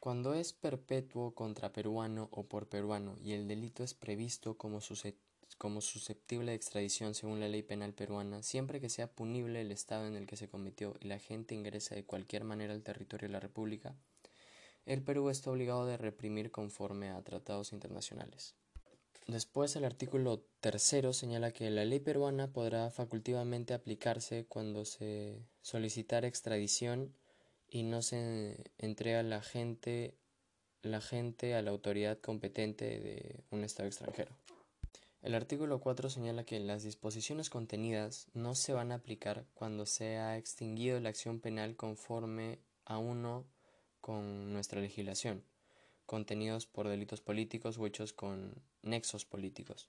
Cuando 0.00 0.34
es 0.34 0.52
perpetuo 0.52 1.34
contra 1.34 1.72
peruano 1.72 2.28
o 2.30 2.44
por 2.44 2.68
peruano 2.68 3.16
y 3.20 3.32
el 3.32 3.48
delito 3.48 3.82
es 3.82 3.94
previsto 3.94 4.56
como, 4.56 4.80
susceptible 4.80 6.52
de 6.52 6.56
extradición 6.56 7.14
según 7.14 7.40
la 7.40 7.48
ley 7.48 7.62
penal 7.62 7.94
peruana, 7.94 8.44
siempre 8.44 8.80
que 8.80 8.90
sea 8.90 9.10
punible 9.10 9.60
el 9.60 9.72
estado 9.72 10.06
en 10.06 10.14
el 10.14 10.26
que 10.26 10.36
se 10.36 10.48
cometió 10.48 10.94
y 11.00 11.08
la 11.08 11.18
gente 11.18 11.56
ingresa 11.56 11.96
de 11.96 12.04
cualquier 12.04 12.44
manera 12.44 12.74
al 12.74 12.84
territorio 12.84 13.26
de 13.28 13.32
la 13.32 13.40
República, 13.40 13.96
el 14.86 15.02
Perú 15.02 15.30
está 15.30 15.50
obligado 15.50 15.84
de 15.84 15.96
reprimir 15.96 16.52
conforme 16.52 17.10
a 17.10 17.20
tratados 17.22 17.72
internacionales. 17.72 18.54
Después, 19.26 19.76
el 19.76 19.84
artículo 19.84 20.44
tercero 20.60 21.12
señala 21.12 21.52
que 21.52 21.68
la 21.70 21.84
ley 21.84 22.00
peruana 22.00 22.52
podrá 22.52 22.88
facultativamente 22.90 23.74
aplicarse 23.74 24.46
cuando 24.46 24.86
se 24.86 25.42
solicitara 25.60 26.28
extradición 26.28 27.12
y 27.68 27.82
no 27.82 28.02
se 28.02 28.64
entrega 28.78 29.22
la 29.22 29.42
gente, 29.42 30.14
la 30.82 31.00
gente 31.00 31.54
a 31.54 31.62
la 31.62 31.70
autoridad 31.70 32.18
competente 32.18 33.00
de 33.00 33.40
un 33.50 33.64
Estado 33.64 33.88
extranjero. 33.88 34.32
El 35.20 35.34
artículo 35.34 35.80
4 35.80 36.10
señala 36.10 36.44
que 36.44 36.60
las 36.60 36.84
disposiciones 36.84 37.50
contenidas 37.50 38.28
no 38.34 38.54
se 38.54 38.72
van 38.72 38.92
a 38.92 38.96
aplicar 38.96 39.44
cuando 39.54 39.84
se 39.84 40.16
ha 40.16 40.38
extinguido 40.38 41.00
la 41.00 41.08
acción 41.08 41.40
penal 41.40 41.76
conforme 41.76 42.60
a 42.84 42.98
uno 42.98 43.44
con 44.00 44.52
nuestra 44.52 44.80
legislación, 44.80 45.42
contenidos 46.06 46.66
por 46.66 46.88
delitos 46.88 47.20
políticos 47.20 47.78
o 47.78 47.86
hechos 47.86 48.12
con 48.12 48.54
nexos 48.82 49.24
políticos. 49.24 49.88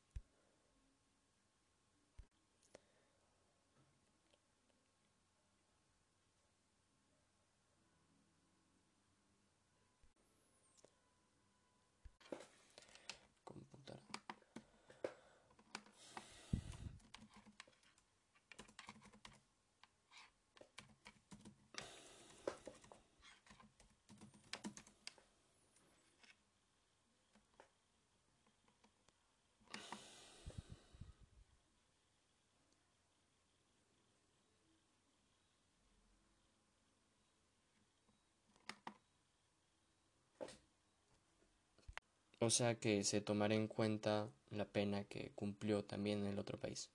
Que 42.80 43.04
se 43.04 43.22
tomará 43.22 43.54
en 43.54 43.68
cuenta 43.68 44.28
la 44.52 44.66
pena 44.66 45.04
que 45.04 45.32
cumplió 45.36 45.84
también 45.84 46.20
en 46.22 46.28
el 46.28 46.40
otro 46.40 46.58
país. 46.58 46.90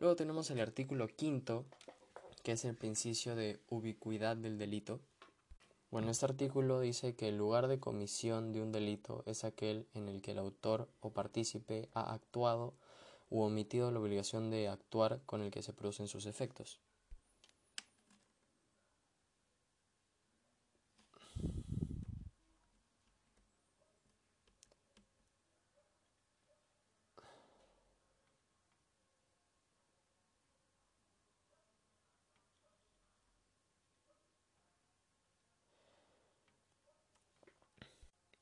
Luego 0.00 0.16
tenemos 0.16 0.50
el 0.50 0.60
artículo 0.60 1.08
quinto, 1.08 1.66
que 2.42 2.52
es 2.52 2.64
el 2.64 2.74
principio 2.74 3.36
de 3.36 3.60
ubicuidad 3.68 4.36
del 4.36 4.58
delito, 4.58 5.00
Bueno, 5.90 6.10
este 6.10 6.26
artículo 6.26 6.80
dice 6.80 7.14
que 7.14 7.28
el 7.28 7.38
lugar 7.38 7.66
de 7.66 7.80
comisión 7.80 8.52
de 8.52 8.60
un 8.60 8.72
delito 8.72 9.22
es 9.24 9.44
aquel 9.44 9.86
en 9.94 10.08
el 10.08 10.20
que 10.20 10.32
el 10.32 10.38
autor 10.38 10.88
o 11.00 11.10
partícipe 11.10 11.88
ha 11.94 12.12
actuado 12.12 12.74
u 13.30 13.40
omitido 13.40 13.90
la 13.90 13.98
obligación 13.98 14.50
de 14.50 14.68
actuar 14.68 15.20
con 15.24 15.40
el 15.40 15.50
que 15.50 15.62
se 15.62 15.72
producen 15.72 16.06
sus 16.06 16.26
efectos. 16.26 16.78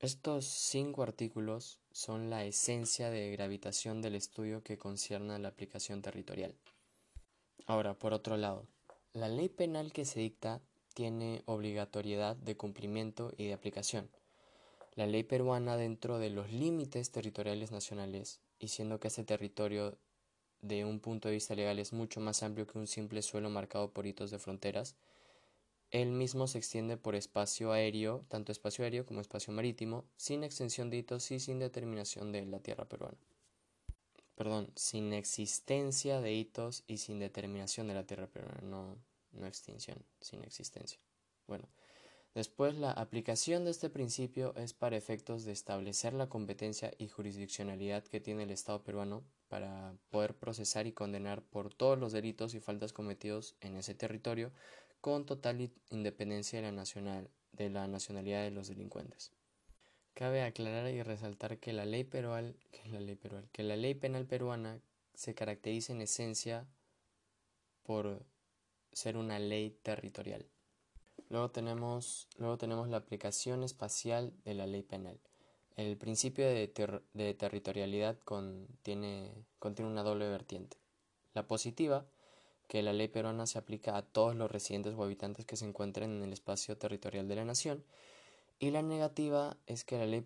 Estos 0.07 0.45
cinco 0.45 1.03
artículos 1.03 1.81
son 1.91 2.31
la 2.31 2.45
esencia 2.45 3.11
de 3.11 3.33
gravitación 3.33 4.03
del 4.03 4.15
estudio 4.15 4.63
que 4.63 4.79
concierne 4.79 5.35
a 5.35 5.39
la 5.41 5.49
aplicación 5.49 6.01
territorial. 6.01 6.55
Ahora, 7.67 7.95
por 7.95 8.13
otro 8.13 8.37
lado, 8.37 8.69
la 9.15 9.27
ley 9.27 9.49
penal 9.49 9.93
que 9.93 10.05
se 10.05 10.21
dicta 10.21 10.61
tiene 10.95 11.43
obligatoriedad 11.47 12.37
de 12.37 12.57
cumplimiento 12.57 13.33
y 13.37 13.47
de 13.47 13.55
aplicación. 13.55 14.09
La 14.95 15.09
ley 15.09 15.25
peruana 15.25 15.77
dentro 15.77 16.21
de 16.21 16.31
los 16.31 16.53
límites 16.53 17.11
territoriales 17.11 17.73
nacionales, 17.73 18.39
y 18.61 18.69
siendo 18.69 19.01
que 19.01 19.09
ese 19.09 19.25
territorio 19.25 19.99
de 20.63 20.85
un 20.85 21.01
punto 21.01 21.27
de 21.27 21.35
vista 21.35 21.57
legal 21.57 21.81
es 21.81 21.93
mucho 21.93 22.21
más 22.21 22.45
amplio 22.45 22.69
que 22.69 22.79
un 22.79 22.87
simple 22.87 23.23
suelo 23.23 23.51
marcado 23.51 23.91
por 23.91 24.07
hitos 24.07 24.31
de 24.31 24.39
fronteras, 24.39 24.95
el 25.91 26.11
mismo 26.11 26.47
se 26.47 26.59
extiende 26.59 26.97
por 26.97 27.15
espacio 27.15 27.73
aéreo, 27.73 28.25
tanto 28.29 28.53
espacio 28.53 28.85
aéreo 28.85 29.07
como 29.07 29.21
espacio 29.21 29.53
marítimo, 29.53 30.05
sin 30.17 30.45
extensión 30.45 30.91
de 30.91 30.99
hitos 30.99 31.31
y 31.31 31.41
sin 31.41 31.59
determinación 31.59 32.33
de 32.33 32.45
la 32.45 32.61
tierra 32.61 32.87
peruana. 32.87 33.19
Perdón, 34.35 34.71
sin 34.75 35.13
existencia 35.13 36.21
de 36.21 36.35
hitos 36.35 36.85
y 36.87 36.99
sin 36.99 37.19
determinación 37.19 37.89
de 37.89 37.95
la 37.95 38.05
tierra 38.05 38.27
peruana, 38.27 38.61
no, 38.63 38.99
no 39.33 39.47
extinción, 39.47 40.05
sin 40.21 40.43
existencia. 40.45 40.99
Bueno, 41.47 41.69
después 42.35 42.75
la 42.75 42.91
aplicación 42.91 43.65
de 43.65 43.71
este 43.71 43.89
principio 43.89 44.55
es 44.57 44.75
para 44.75 44.97
efectos 44.97 45.45
de 45.45 45.53
establecer 45.53 46.13
la 46.13 46.29
competencia 46.29 46.93
y 46.99 47.09
jurisdiccionalidad 47.09 48.05
que 48.05 48.21
tiene 48.21 48.43
el 48.43 48.51
Estado 48.51 48.83
peruano 48.83 49.25
para 49.49 49.95
poder 50.11 50.35
procesar 50.37 50.87
y 50.87 50.93
condenar 50.93 51.43
por 51.43 51.73
todos 51.73 51.99
los 51.99 52.13
delitos 52.13 52.55
y 52.55 52.61
faltas 52.61 52.93
cometidos 52.93 53.57
en 53.61 53.77
ese 53.77 53.95
territorio 53.95 54.53
con 55.07 55.25
total 55.25 55.71
independencia 55.91 56.61
de 56.61 57.71
la, 57.71 57.87
nacionalidad 57.87 58.43
de 58.43 58.51
los 58.51 58.67
delincuentes. 58.67 59.31
Cabe 60.15 60.43
aclarar 60.43 60.91
y 60.91 61.01
resaltar 61.05 61.59
que 61.59 61.73
la 61.73 61.87
ley, 61.87 62.03
penal 63.95 64.27
peruana 64.27 64.81
se 65.15 65.37
caracteriza 65.37 65.93
en 65.93 66.01
esencia 66.01 66.67
por 67.85 68.27
ser 68.91 69.17
una 69.17 69.39
ley 69.39 69.79
territorial. 69.85 70.45
Luego 71.29 71.53
tenemos, 71.53 72.27
la 72.41 72.97
aplicación 72.97 73.63
espacial 73.63 74.33
de 74.45 74.55
la 74.55 74.67
ley 74.67 74.83
penal. 74.83 75.21
El 75.77 75.97
principio 75.97 76.49
de, 76.49 76.73
de 77.15 77.35
territorialidad 77.35 78.19
contiene, 78.25 79.31
contiene 79.61 79.89
una 79.89 80.03
doble 80.03 80.29
vertiente. 80.29 80.79
La 81.33 81.47
positiva 81.47 82.09
que 82.67 82.83
la 82.83 82.93
ley 82.93 83.09
peruana 83.09 83.47
se 83.47 83.59
aplica 83.59 83.97
a 83.97 84.03
todos 84.03 84.35
los 84.35 84.51
residentes 84.51 84.95
o 84.95 85.05
habitantes 85.05 85.47
que 85.47 85.57
se 85.57 85.65
encuentren 85.65 86.11
en 86.11 86.23
el 86.23 86.33
espacio 86.33 86.77
territorial 86.77 87.29
de 87.29 87.37
la 87.37 87.45
nación, 87.45 87.85
y 88.59 88.71
la 88.71 88.83
negativa 88.83 89.59
es 89.67 89.85
que 89.85 89.99
la 89.99 90.07
ley, 90.07 90.25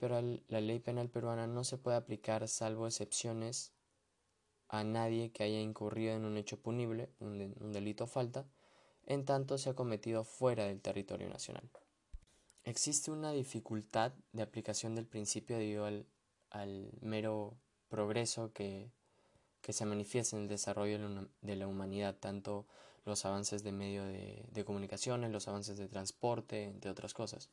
la 0.49 0.61
ley 0.61 0.79
penal 0.79 1.11
peruana 1.11 1.47
no 1.47 1.65
se 1.65 1.79
puede 1.79 1.97
aplicar 1.97 2.47
salvo 2.49 2.87
excepciones 2.87 3.73
a 4.69 4.85
nadie 4.85 5.33
que 5.33 5.43
haya 5.43 5.61
incurrido 5.61 6.15
en 6.15 6.25
un 6.25 6.37
hecho 6.37 6.61
punible, 6.61 7.11
un, 7.19 7.73
delito 7.73 8.05
o 8.05 8.07
falta, 8.07 8.47
en 9.05 9.25
tanto 9.25 9.59
se 9.59 9.71
ha 9.71 9.75
cometido 9.75 10.23
fuera 10.23 10.67
del 10.67 10.81
territorio 10.81 11.29
nacional. 11.29 11.69
Existe 12.63 13.11
una 13.11 13.33
dificultad 13.33 14.13
de 14.33 14.43
aplicación 14.43 14.95
del 14.95 15.07
principio 15.07 15.59
debido 15.59 15.87
al 15.87 16.93
mero 17.01 17.59
progreso 17.89 18.53
que 18.53 18.93
que 19.63 19.73
se 19.73 19.87
manifiesta 19.87 20.37
en 20.37 20.43
el 20.43 20.49
desarrollo 20.49 20.99
de 21.43 21.57
la 21.57 21.67
humanidad, 21.67 22.17
tanto 22.19 22.67
los 23.05 23.25
avances 23.25 23.63
de 23.63 23.73
medio 23.73 24.05
de, 24.05 24.45
de 24.51 24.65
comunicaciones, 24.65 25.31
los 25.31 25.49
avances 25.49 25.77
de 25.79 25.89
transporte, 25.89 26.65
entre 26.65 26.91
otras 26.91 27.15
cosas. 27.15 27.51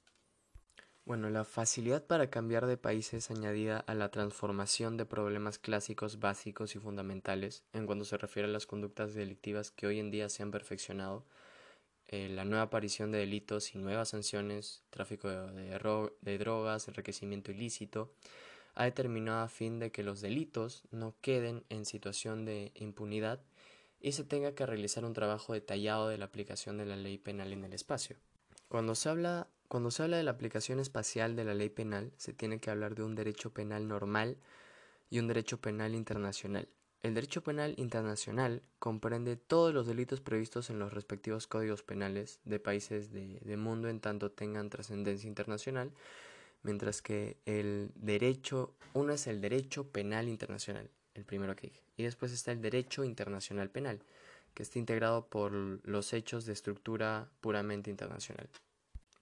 Bueno, 1.07 1.29
la 1.29 1.45
facilidad 1.45 2.05
para 2.05 2.29
cambiar 2.29 2.65
de 2.65 2.75
países 2.75 3.31
añadida 3.31 3.79
a 3.79 3.93
la 3.93 4.11
transformación 4.11 4.97
de 4.97 5.05
problemas 5.05 5.57
clásicos 5.57 6.19
básicos 6.19 6.75
y 6.75 6.79
fundamentales 6.79 7.63
en 7.71 7.85
cuanto 7.85 8.03
se 8.03 8.17
refiere 8.17 8.49
a 8.49 8.51
las 8.51 8.65
conductas 8.65 9.13
delictivas 9.13 9.71
que 9.71 9.87
hoy 9.87 9.99
en 9.99 10.11
día 10.11 10.27
se 10.27 10.43
han 10.43 10.51
perfeccionado, 10.51 11.25
eh, 12.09 12.27
la 12.27 12.43
nueva 12.43 12.63
aparición 12.63 13.13
de 13.13 13.19
delitos 13.19 13.73
y 13.73 13.77
nuevas 13.77 14.09
sanciones, 14.09 14.83
tráfico 14.89 15.29
de, 15.29 16.09
de 16.21 16.37
drogas, 16.37 16.87
enriquecimiento 16.89 17.51
ilícito, 17.51 18.11
ha 18.77 18.83
determinado 18.83 19.39
a 19.39 19.49
fin 19.49 19.79
de 19.79 19.91
que 19.91 20.03
los 20.03 20.21
delitos 20.21 20.83
no 20.91 21.15
queden 21.19 21.63
en 21.69 21.83
situación 21.83 22.45
de 22.45 22.71
impunidad 22.75 23.41
y 23.99 24.11
se 24.11 24.23
tenga 24.23 24.53
que 24.53 24.67
realizar 24.67 25.03
un 25.03 25.13
trabajo 25.13 25.53
detallado 25.53 26.09
de 26.09 26.19
la 26.19 26.25
aplicación 26.25 26.77
de 26.77 26.85
la 26.85 26.95
ley 26.95 27.17
penal 27.17 27.51
en 27.53 27.63
el 27.63 27.73
espacio. 27.73 28.17
Cuando 28.67 28.93
se 28.93 29.09
habla, 29.09 29.47
cuando 29.67 29.89
se 29.89 30.03
habla 30.03 30.17
de 30.17 30.23
la 30.23 30.29
aplicación 30.29 30.79
espacial 30.79 31.35
de 31.35 31.43
la 31.43 31.55
ley 31.55 31.69
penal, 31.69 32.11
se 32.17 32.33
tiene 32.33 32.59
que 32.59 32.69
hablar 32.69 32.93
de 32.93 33.01
un 33.01 33.15
derecho 33.15 33.51
penal 33.51 33.87
normal 33.87 34.37
y 35.09 35.17
un 35.17 35.27
derecho 35.27 35.59
penal 35.59 35.95
internacional. 35.95 36.69
El 37.01 37.15
derecho 37.15 37.41
penal 37.41 37.73
internacional 37.77 38.61
comprende 38.77 39.37
todos 39.37 39.73
los 39.73 39.87
delitos 39.87 40.21
previstos 40.21 40.69
en 40.69 40.77
los 40.77 40.93
respectivos 40.93 41.47
códigos 41.47 41.81
penales 41.81 42.41
de 42.45 42.59
países 42.59 43.11
de, 43.11 43.39
de 43.39 43.57
mundo 43.57 43.89
en 43.89 44.01
tanto 44.01 44.29
tengan 44.29 44.69
trascendencia 44.69 45.27
internacional 45.27 45.91
mientras 46.67 47.01
que 47.01 47.37
el 47.45 47.91
derecho, 47.95 48.75
uno 48.93 49.13
es 49.13 49.25
el 49.25 49.41
derecho 49.41 49.89
penal 49.89 50.27
internacional, 50.27 50.91
el 51.15 51.25
primero 51.25 51.55
que 51.55 51.67
dije, 51.67 51.81
y 51.95 52.03
después 52.03 52.31
está 52.31 52.51
el 52.51 52.61
derecho 52.61 53.03
internacional 53.03 53.69
penal, 53.69 54.03
que 54.53 54.63
está 54.63 54.77
integrado 54.77 55.27
por 55.27 55.51
los 55.53 56.13
hechos 56.13 56.45
de 56.45 56.53
estructura 56.53 57.31
puramente 57.41 57.89
internacional. 57.89 58.49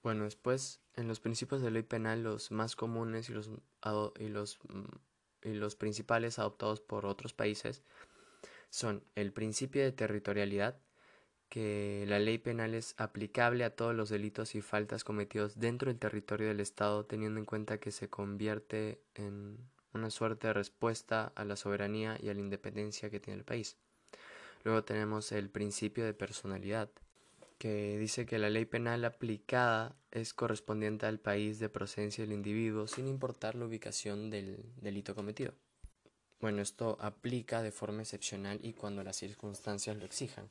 Bueno, 0.02 0.24
después, 0.24 0.82
en 0.96 1.08
los 1.08 1.20
principios 1.20 1.62
de 1.62 1.72
ley 1.72 1.84
penal, 1.84 2.24
los 2.24 2.52
más 2.52 2.76
comunes 2.76 3.30
y 3.30 3.34
los, 3.34 3.50
y 4.20 4.28
los, 4.28 4.60
y 5.43 5.54
los 5.54 5.76
principales 5.76 6.39
adoptados 6.39 6.82
por 6.82 7.06
otros 7.06 7.34
países 7.34 7.84
son 8.70 9.04
el 9.14 9.32
principio 9.32 9.84
de 9.84 9.91
territorialidad, 9.91 10.80
que 11.56 12.03
la 12.10 12.20
ley 12.20 12.38
penal 12.38 12.74
es 12.74 12.95
aplicable 12.97 13.64
a 13.64 13.70
todos 13.70 13.96
los 13.96 14.09
delitos 14.09 14.55
y 14.55 14.62
faltas 14.62 15.05
cometidos 15.05 15.58
dentro 15.58 15.89
del 15.89 15.97
territorio 15.97 16.50
del 16.50 16.59
Estado, 16.59 17.05
teniendo 17.05 17.39
en 17.39 17.46
cuenta 17.46 17.79
que 17.79 17.92
se 17.92 18.09
convierte 18.09 19.00
en 19.13 19.58
una 19.93 20.09
suerte 20.09 20.47
de 20.47 20.54
respuesta 20.54 21.32
a 21.34 21.46
la 21.46 21.55
soberanía 21.55 22.17
y 22.21 22.28
a 22.28 22.34
la 22.34 22.42
independencia 22.42 23.09
que 23.09 23.21
tiene 23.21 23.39
el 23.39 23.46
país. 23.46 23.78
Luego 24.66 24.84
tenemos 24.84 25.32
el 25.32 25.50
principio 25.50 26.04
de 26.04 26.13
personalidad, 26.13 26.89
que 27.58 27.97
dice 28.00 28.25
que 28.25 28.38
la 28.38 28.50
ley 28.50 28.66
penal 28.66 29.05
aplicada 29.05 29.96
es 30.12 30.34
correspondiente 30.34 31.05
al 31.05 31.21
país 31.21 31.59
de 31.59 31.70
procedencia 31.70 32.25
del 32.25 32.34
individuo 32.34 32.86
sin 32.86 33.08
importar 33.08 33.55
la 33.55 33.63
ubicación 33.63 34.29
del 34.29 34.58
delito 34.82 35.16
cometido. 35.16 35.54
Bueno, 36.42 36.62
esto 36.62 36.97
aplica 37.00 37.62
de 37.62 37.71
forma 37.71 38.01
excepcional 38.01 38.59
y 38.62 38.74
cuando 38.74 39.05
las 39.05 39.16
circunstancias 39.16 39.96
lo 39.96 40.04
exijan. 40.04 40.50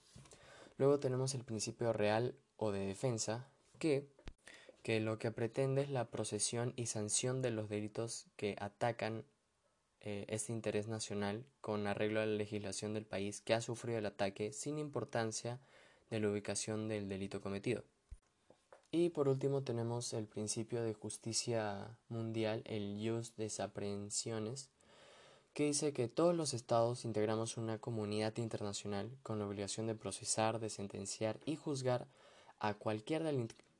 Luego 0.76 0.98
tenemos 0.98 1.34
el 1.34 1.44
principio 1.44 1.92
real 1.92 2.34
o 2.56 2.72
de 2.72 2.86
defensa, 2.86 3.48
que, 3.78 4.08
que 4.82 5.00
lo 5.00 5.18
que 5.18 5.30
pretende 5.30 5.82
es 5.82 5.90
la 5.90 6.10
procesión 6.10 6.72
y 6.76 6.86
sanción 6.86 7.42
de 7.42 7.50
los 7.50 7.68
delitos 7.68 8.26
que 8.36 8.56
atacan 8.58 9.24
eh, 10.00 10.26
este 10.28 10.52
interés 10.52 10.86
nacional 10.86 11.46
con 11.60 11.86
arreglo 11.86 12.20
a 12.20 12.26
la 12.26 12.34
legislación 12.34 12.92
del 12.92 13.06
país 13.06 13.40
que 13.40 13.54
ha 13.54 13.60
sufrido 13.60 13.98
el 13.98 14.06
ataque 14.06 14.52
sin 14.52 14.78
importancia 14.78 15.60
de 16.10 16.20
la 16.20 16.28
ubicación 16.28 16.88
del 16.88 17.08
delito 17.08 17.40
cometido. 17.40 17.84
Y 18.90 19.08
por 19.08 19.28
último 19.28 19.62
tenemos 19.62 20.12
el 20.12 20.26
principio 20.26 20.82
de 20.82 20.94
justicia 20.94 21.96
mundial, 22.08 22.62
el 22.66 23.00
jus 23.02 23.34
desaprehensiones, 23.36 24.68
que 25.54 25.64
dice 25.64 25.92
que 25.92 26.08
todos 26.08 26.34
los 26.34 26.52
estados 26.52 27.04
integramos 27.04 27.56
una 27.56 27.78
comunidad 27.78 28.36
internacional 28.38 29.08
con 29.22 29.38
la 29.38 29.46
obligación 29.46 29.86
de 29.86 29.94
procesar, 29.94 30.58
de 30.58 30.68
sentenciar 30.68 31.38
y 31.46 31.54
juzgar 31.54 32.08
a 32.58 32.74
cualquier, 32.74 33.22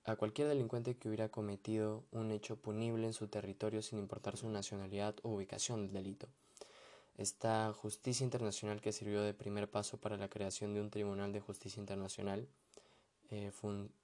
a 0.04 0.16
cualquier 0.16 0.46
delincuente 0.46 0.96
que 0.96 1.08
hubiera 1.08 1.28
cometido 1.30 2.04
un 2.12 2.30
hecho 2.30 2.56
punible 2.56 3.08
en 3.08 3.12
su 3.12 3.26
territorio 3.26 3.82
sin 3.82 3.98
importar 3.98 4.36
su 4.36 4.48
nacionalidad 4.48 5.16
o 5.24 5.30
ubicación 5.30 5.82
del 5.82 5.92
delito. 5.92 6.28
Esta 7.16 7.72
justicia 7.72 8.22
internacional 8.22 8.80
que 8.80 8.92
sirvió 8.92 9.22
de 9.22 9.34
primer 9.34 9.68
paso 9.68 9.96
para 9.98 10.16
la 10.16 10.28
creación 10.28 10.74
de 10.74 10.80
un 10.80 10.90
Tribunal 10.90 11.32
de 11.32 11.40
Justicia 11.40 11.80
Internacional 11.80 12.46
eh, 13.30 13.50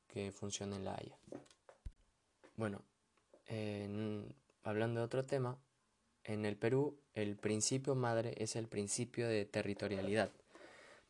que 0.08 0.32
funciona 0.32 0.74
en 0.76 0.84
La 0.84 0.94
Haya. 0.94 1.16
Bueno, 2.56 2.82
hablando 4.64 5.00
de 5.00 5.06
otro 5.06 5.24
tema, 5.24 5.56
en 6.24 6.44
el 6.44 6.56
Perú 6.56 6.98
el 7.14 7.36
principio 7.36 7.94
madre 7.94 8.34
es 8.38 8.56
el 8.56 8.68
principio 8.68 9.28
de 9.28 9.44
territorialidad. 9.44 10.30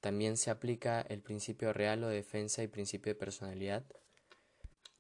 También 0.01 0.37
se 0.37 0.51
aplica 0.51 1.03
el 1.03 1.21
principio 1.21 1.73
real 1.73 2.03
o 2.05 2.09
defensa 2.09 2.63
y 2.63 2.69
principio 2.69 3.13
de 3.13 3.19
personalidad. 3.19 3.85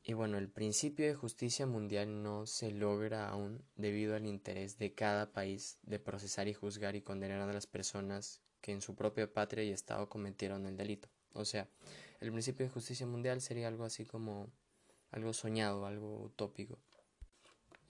Y 0.02 0.12
bueno, 0.12 0.38
el 0.38 0.48
principio 0.48 1.06
de 1.06 1.14
justicia 1.14 1.66
mundial 1.66 2.22
no 2.22 2.46
se 2.46 2.70
logra 2.70 3.28
aún 3.28 3.62
debido 3.76 4.14
al 4.14 4.26
interés 4.26 4.78
de 4.78 4.92
cada 4.92 5.32
país 5.32 5.78
de 5.82 5.98
procesar 5.98 6.48
y 6.48 6.54
juzgar 6.54 6.96
y 6.96 7.02
condenar 7.02 7.40
a 7.48 7.52
las 7.52 7.66
personas 7.66 8.40
que 8.60 8.72
en 8.72 8.82
su 8.82 8.94
propia 8.94 9.32
patria 9.32 9.64
y 9.64 9.70
estado 9.70 10.08
cometieron 10.08 10.66
el 10.66 10.76
delito. 10.76 11.08
O 11.32 11.44
sea, 11.44 11.68
el 12.20 12.32
principio 12.32 12.66
de 12.66 12.72
justicia 12.72 13.06
mundial 13.06 13.40
sería 13.40 13.68
algo 13.68 13.84
así 13.84 14.04
como 14.04 14.50
algo 15.10 15.32
soñado, 15.32 15.86
algo 15.86 16.22
utópico. 16.22 16.78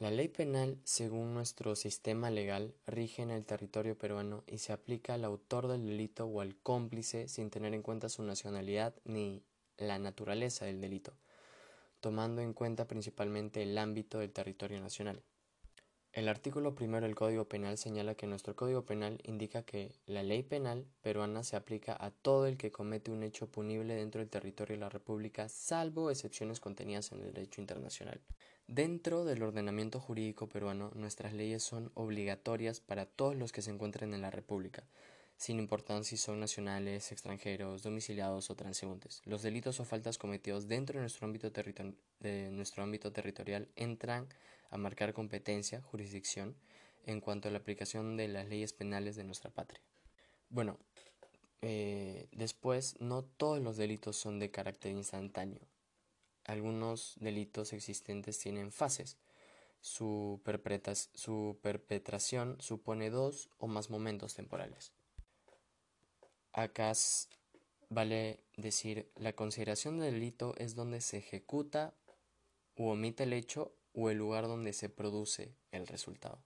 La 0.01 0.11
ley 0.11 0.29
penal, 0.29 0.79
según 0.83 1.35
nuestro 1.35 1.77
sistema 1.77 2.31
legal, 2.31 2.73
rige 2.87 3.21
en 3.21 3.31
el 3.31 3.45
territorio 3.45 3.99
peruano 3.99 4.45
y 4.47 4.57
se 4.57 4.73
aplica 4.73 5.13
al 5.13 5.27
autor 5.27 5.69
del 5.69 5.85
delito 5.85 6.25
o 6.25 6.41
al 6.41 6.57
cómplice 6.57 7.29
sin 7.29 7.51
tener 7.51 7.75
en 7.75 7.83
cuenta 7.83 8.09
su 8.09 8.23
nacionalidad 8.23 8.95
ni 9.05 9.45
la 9.77 9.99
naturaleza 9.99 10.65
del 10.65 10.81
delito, 10.81 11.13
tomando 12.01 12.41
en 12.41 12.55
cuenta 12.55 12.89
principalmente 12.89 13.63
el 13.63 13.77
ámbito 13.77 14.21
del 14.21 14.33
territorio 14.33 14.81
nacional. 14.81 15.23
El 16.13 16.29
artículo 16.29 16.75
primero 16.75 17.07
del 17.07 17.15
Código 17.15 17.45
Penal 17.45 17.79
señala 17.79 18.17
que 18.17 18.27
nuestro 18.27 18.57
Código 18.57 18.85
Penal 18.85 19.21
indica 19.23 19.63
que 19.63 19.93
la 20.07 20.25
ley 20.25 20.43
penal 20.43 20.85
peruana 21.03 21.45
se 21.45 21.55
aplica 21.55 21.97
a 21.99 22.11
todo 22.11 22.47
el 22.47 22.57
que 22.57 22.73
comete 22.73 23.13
un 23.13 23.23
hecho 23.23 23.47
punible 23.47 23.95
dentro 23.95 24.19
del 24.19 24.29
territorio 24.29 24.75
de 24.75 24.81
la 24.81 24.89
República, 24.89 25.49
salvo 25.49 26.11
excepciones 26.11 26.59
contenidas 26.59 27.13
en 27.13 27.21
el 27.21 27.33
derecho 27.33 27.61
internacional. 27.61 28.21
Dentro 28.67 29.25
del 29.25 29.45
ordenamiento 29.45 30.01
jurídico 30.01 30.49
peruano, 30.49 30.91
nuestras 30.97 31.33
leyes 31.33 31.63
son 31.63 31.93
obligatorias 31.95 32.81
para 32.81 33.07
todos 33.07 33.37
los 33.37 33.53
que 33.53 33.63
se 33.63 33.71
encuentren 33.71 34.13
en 34.13 34.23
la 34.23 34.33
República, 34.33 34.83
sin 35.37 35.61
importar 35.61 36.05
si 36.05 36.17
son 36.17 36.41
nacionales, 36.41 37.13
extranjeros, 37.13 37.85
domiciliados 37.85 38.51
o 38.51 38.57
transeúntes. 38.57 39.23
Los 39.27 39.43
delitos 39.43 39.79
o 39.79 39.85
faltas 39.85 40.19
cometidos 40.19 40.67
dentro 40.67 40.99
de 40.99 41.03
nuestro 41.03 41.25
ámbito, 41.27 41.51
de 41.51 42.51
nuestro 42.51 42.83
ámbito 42.83 43.13
territorial 43.13 43.69
entran 43.77 44.27
a 44.71 44.79
marcar 44.79 45.13
competencia, 45.13 45.83
jurisdicción, 45.83 46.57
en 47.05 47.21
cuanto 47.21 47.49
a 47.49 47.51
la 47.51 47.59
aplicación 47.59 48.17
de 48.17 48.29
las 48.29 48.49
leyes 48.49 48.73
penales 48.73 49.17
de 49.17 49.25
nuestra 49.25 49.51
patria. 49.51 49.81
Bueno, 50.49 50.79
eh, 51.63 52.29
después, 52.33 53.01
no 53.01 53.23
todos 53.23 53.61
los 53.61 53.77
delitos 53.77 54.17
son 54.17 54.39
de 54.39 54.51
carácter 54.51 54.93
instantáneo. 54.93 55.61
Algunos 56.45 57.17
delitos 57.21 57.73
existentes 57.73 58.39
tienen 58.39 58.73
fases. 58.73 59.19
Su, 59.81 60.41
su 61.15 61.59
perpetración 61.63 62.57
supone 62.61 63.11
dos 63.11 63.51
o 63.59 63.67
más 63.67 63.91
momentos 63.91 64.35
temporales. 64.35 64.93
Acá 66.53 66.93
vale 67.89 68.41
decir, 68.57 69.11
la 69.17 69.35
consideración 69.35 69.99
del 69.99 70.15
delito 70.15 70.55
es 70.57 70.75
donde 70.75 71.01
se 71.01 71.19
ejecuta 71.19 71.95
u 72.77 72.89
omite 72.89 73.25
el 73.25 73.33
hecho 73.33 73.75
o 73.95 74.11
el 74.11 74.19
lugar 74.19 74.47
donde 74.47 74.73
se 74.73 74.89
produce 74.89 75.55
el 75.73 75.87
resultado. 75.87 76.39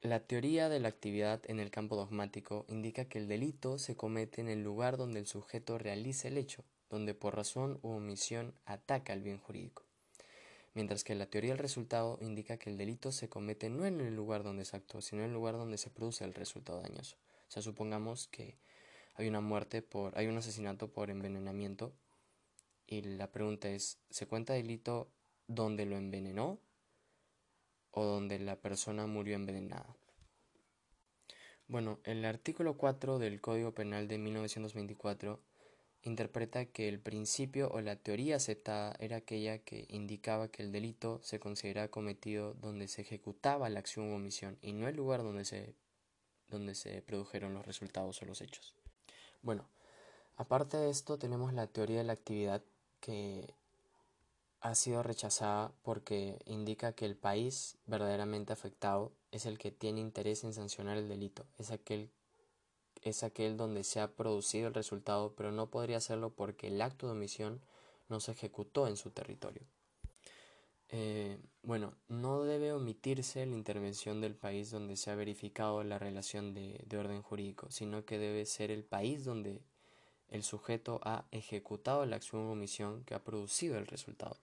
La 0.00 0.20
teoría 0.20 0.68
de 0.68 0.78
la 0.78 0.88
actividad 0.88 1.42
en 1.50 1.58
el 1.58 1.72
campo 1.72 1.96
dogmático 1.96 2.64
indica 2.68 3.06
que 3.06 3.18
el 3.18 3.26
delito 3.26 3.78
se 3.78 3.96
comete 3.96 4.40
en 4.40 4.48
el 4.48 4.62
lugar 4.62 4.96
donde 4.96 5.18
el 5.18 5.26
sujeto 5.26 5.76
realiza 5.76 6.28
el 6.28 6.38
hecho, 6.38 6.64
donde 6.88 7.14
por 7.14 7.34
razón 7.34 7.80
u 7.82 7.90
omisión 7.90 8.54
ataca 8.64 9.12
al 9.12 9.22
bien 9.22 9.38
jurídico. 9.38 9.82
Mientras 10.74 11.02
que 11.02 11.16
la 11.16 11.26
teoría 11.26 11.50
del 11.50 11.58
resultado 11.58 12.18
indica 12.20 12.58
que 12.58 12.70
el 12.70 12.78
delito 12.78 13.10
se 13.10 13.28
comete 13.28 13.70
no 13.70 13.86
en 13.86 14.00
el 14.00 14.14
lugar 14.14 14.44
donde 14.44 14.64
se 14.64 14.76
actuó, 14.76 15.00
sino 15.00 15.22
en 15.22 15.30
el 15.30 15.34
lugar 15.34 15.54
donde 15.54 15.78
se 15.78 15.90
produce 15.90 16.24
el 16.24 16.34
resultado 16.34 16.80
dañoso. 16.80 17.16
O 17.48 17.50
sea, 17.50 17.62
supongamos 17.62 18.28
que 18.28 18.56
hay 19.14 19.26
una 19.26 19.40
muerte 19.40 19.82
por, 19.82 20.16
hay 20.16 20.28
un 20.28 20.36
asesinato 20.36 20.92
por 20.92 21.10
envenenamiento 21.10 21.92
y 22.86 23.02
la 23.02 23.32
pregunta 23.32 23.68
es, 23.68 23.98
¿se 24.10 24.28
cuenta 24.28 24.52
delito 24.52 25.10
donde 25.48 25.86
lo 25.86 25.96
envenenó 25.96 26.60
o 27.90 28.04
donde 28.04 28.38
la 28.38 28.56
persona 28.56 29.06
murió 29.06 29.34
envenenada. 29.34 29.96
Bueno, 31.66 31.98
el 32.04 32.24
artículo 32.24 32.76
4 32.76 33.18
del 33.18 33.40
Código 33.40 33.74
Penal 33.74 34.08
de 34.08 34.18
1924 34.18 35.40
interpreta 36.02 36.66
que 36.66 36.88
el 36.88 37.00
principio 37.00 37.68
o 37.70 37.80
la 37.80 37.96
teoría 37.96 38.36
aceptada 38.36 38.94
era 39.00 39.16
aquella 39.16 39.58
que 39.58 39.86
indicaba 39.88 40.48
que 40.48 40.62
el 40.62 40.72
delito 40.72 41.20
se 41.22 41.40
consideraba 41.40 41.88
cometido 41.88 42.54
donde 42.54 42.88
se 42.88 43.02
ejecutaba 43.02 43.68
la 43.68 43.80
acción 43.80 44.12
o 44.12 44.16
omisión 44.16 44.58
y 44.62 44.72
no 44.72 44.88
el 44.88 44.96
lugar 44.96 45.22
donde 45.22 45.44
se, 45.44 45.74
donde 46.48 46.74
se 46.74 47.02
produjeron 47.02 47.54
los 47.54 47.66
resultados 47.66 48.22
o 48.22 48.26
los 48.26 48.40
hechos. 48.40 48.74
Bueno, 49.42 49.68
aparte 50.36 50.76
de 50.76 50.90
esto 50.90 51.18
tenemos 51.18 51.52
la 51.52 51.66
teoría 51.66 51.98
de 51.98 52.04
la 52.04 52.12
actividad 52.14 52.62
que 53.00 53.52
ha 54.60 54.74
sido 54.74 55.02
rechazada 55.02 55.72
porque 55.82 56.38
indica 56.46 56.92
que 56.92 57.04
el 57.04 57.16
país 57.16 57.78
verdaderamente 57.86 58.52
afectado 58.52 59.12
es 59.30 59.46
el 59.46 59.58
que 59.58 59.70
tiene 59.70 60.00
interés 60.00 60.44
en 60.44 60.52
sancionar 60.52 60.96
el 60.96 61.08
delito, 61.08 61.46
es 61.58 61.70
aquel, 61.70 62.10
es 63.02 63.22
aquel 63.22 63.56
donde 63.56 63.84
se 63.84 64.00
ha 64.00 64.12
producido 64.12 64.68
el 64.68 64.74
resultado, 64.74 65.34
pero 65.36 65.52
no 65.52 65.70
podría 65.70 65.98
hacerlo 65.98 66.30
porque 66.30 66.68
el 66.68 66.80
acto 66.80 67.06
de 67.06 67.12
omisión 67.12 67.60
no 68.08 68.20
se 68.20 68.32
ejecutó 68.32 68.88
en 68.88 68.96
su 68.96 69.10
territorio. 69.10 69.62
Eh, 70.90 71.38
bueno, 71.62 71.94
no 72.08 72.44
debe 72.44 72.72
omitirse 72.72 73.44
la 73.44 73.54
intervención 73.54 74.22
del 74.22 74.34
país 74.34 74.70
donde 74.70 74.96
se 74.96 75.10
ha 75.10 75.14
verificado 75.14 75.84
la 75.84 75.98
relación 75.98 76.54
de, 76.54 76.82
de 76.86 76.96
orden 76.96 77.20
jurídico, 77.20 77.70
sino 77.70 78.06
que 78.06 78.18
debe 78.18 78.46
ser 78.46 78.70
el 78.70 78.84
país 78.84 79.24
donde 79.24 79.60
el 80.28 80.42
sujeto 80.42 81.00
ha 81.04 81.26
ejecutado 81.30 82.06
la 82.06 82.16
acción 82.16 82.42
o 82.42 82.52
omisión 82.52 83.04
que 83.04 83.14
ha 83.14 83.22
producido 83.22 83.76
el 83.78 83.86
resultado. 83.86 84.38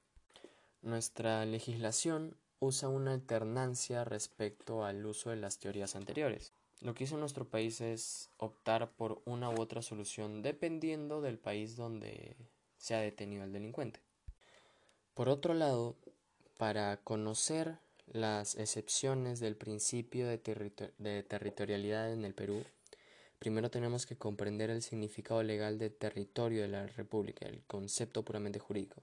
Nuestra 0.85 1.43
legislación 1.47 2.37
usa 2.59 2.89
una 2.89 3.13
alternancia 3.13 4.03
respecto 4.03 4.85
al 4.85 5.03
uso 5.03 5.31
de 5.31 5.35
las 5.35 5.57
teorías 5.57 5.95
anteriores. 5.95 6.53
Lo 6.79 6.93
que 6.93 7.05
hizo 7.05 7.17
nuestro 7.17 7.49
país 7.49 7.81
es 7.81 8.29
optar 8.37 8.91
por 8.91 9.19
una 9.25 9.49
u 9.49 9.59
otra 9.59 9.81
solución 9.81 10.43
dependiendo 10.43 11.21
del 11.21 11.39
país 11.39 11.75
donde 11.75 12.35
se 12.77 12.93
ha 12.93 12.99
detenido 12.99 13.43
el 13.45 13.51
delincuente. 13.51 13.99
Por 15.15 15.27
otro 15.27 15.55
lado, 15.55 15.95
para 16.59 16.97
conocer 16.97 17.79
las 18.05 18.53
excepciones 18.53 19.39
del 19.39 19.55
principio 19.55 20.27
de, 20.27 20.37
de, 20.99 21.23
territorialidad 21.23 22.13
en 22.13 22.25
el 22.25 22.35
Perú, 22.35 22.63
primero 23.39 23.71
tenemos 23.71 24.05
que 24.05 24.17
comprender 24.17 24.69
el 24.69 24.83
significado 24.83 25.41
legal 25.41 25.79
de 25.79 25.89
territorio 25.89 26.61
de 26.61 26.67
la 26.67 26.85
República, 26.85 27.47
el 27.47 27.63
concepto 27.63 28.23
puramente 28.23 28.59
jurídico 28.59 29.01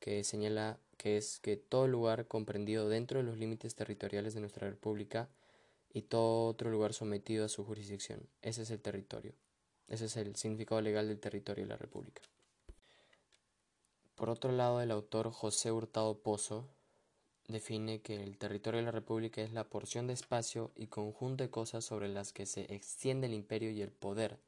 que 0.00 0.24
señala 0.24 0.78
que 0.96 1.16
es 1.16 1.38
que 1.40 1.56
todo 1.56 1.86
lugar 1.88 2.26
comprendido 2.26 2.88
dentro 2.88 3.18
de 3.18 3.24
los 3.24 3.38
límites 3.38 3.74
territoriales 3.74 4.34
de 4.34 4.40
nuestra 4.40 4.68
República 4.68 5.28
y 5.92 6.02
todo 6.02 6.46
otro 6.46 6.70
lugar 6.70 6.92
sometido 6.92 7.44
a 7.44 7.48
su 7.48 7.64
jurisdicción. 7.64 8.28
Ese 8.42 8.62
es 8.62 8.70
el 8.70 8.80
territorio. 8.80 9.34
Ese 9.88 10.06
es 10.06 10.16
el 10.16 10.36
significado 10.36 10.80
legal 10.80 11.08
del 11.08 11.20
territorio 11.20 11.64
de 11.64 11.70
la 11.70 11.76
República. 11.76 12.22
Por 14.14 14.30
otro 14.30 14.50
lado, 14.52 14.80
el 14.80 14.90
autor 14.90 15.30
José 15.30 15.70
Hurtado 15.70 16.18
Pozo 16.22 16.68
define 17.48 18.00
que 18.00 18.22
el 18.22 18.38
territorio 18.38 18.80
de 18.80 18.86
la 18.86 18.90
República 18.90 19.42
es 19.42 19.52
la 19.52 19.68
porción 19.68 20.06
de 20.06 20.14
espacio 20.14 20.72
y 20.74 20.88
conjunto 20.88 21.44
de 21.44 21.50
cosas 21.50 21.84
sobre 21.84 22.08
las 22.08 22.32
que 22.32 22.46
se 22.46 22.74
extiende 22.74 23.26
el 23.26 23.34
imperio 23.34 23.70
y 23.70 23.82
el 23.82 23.92
poder 23.92 24.38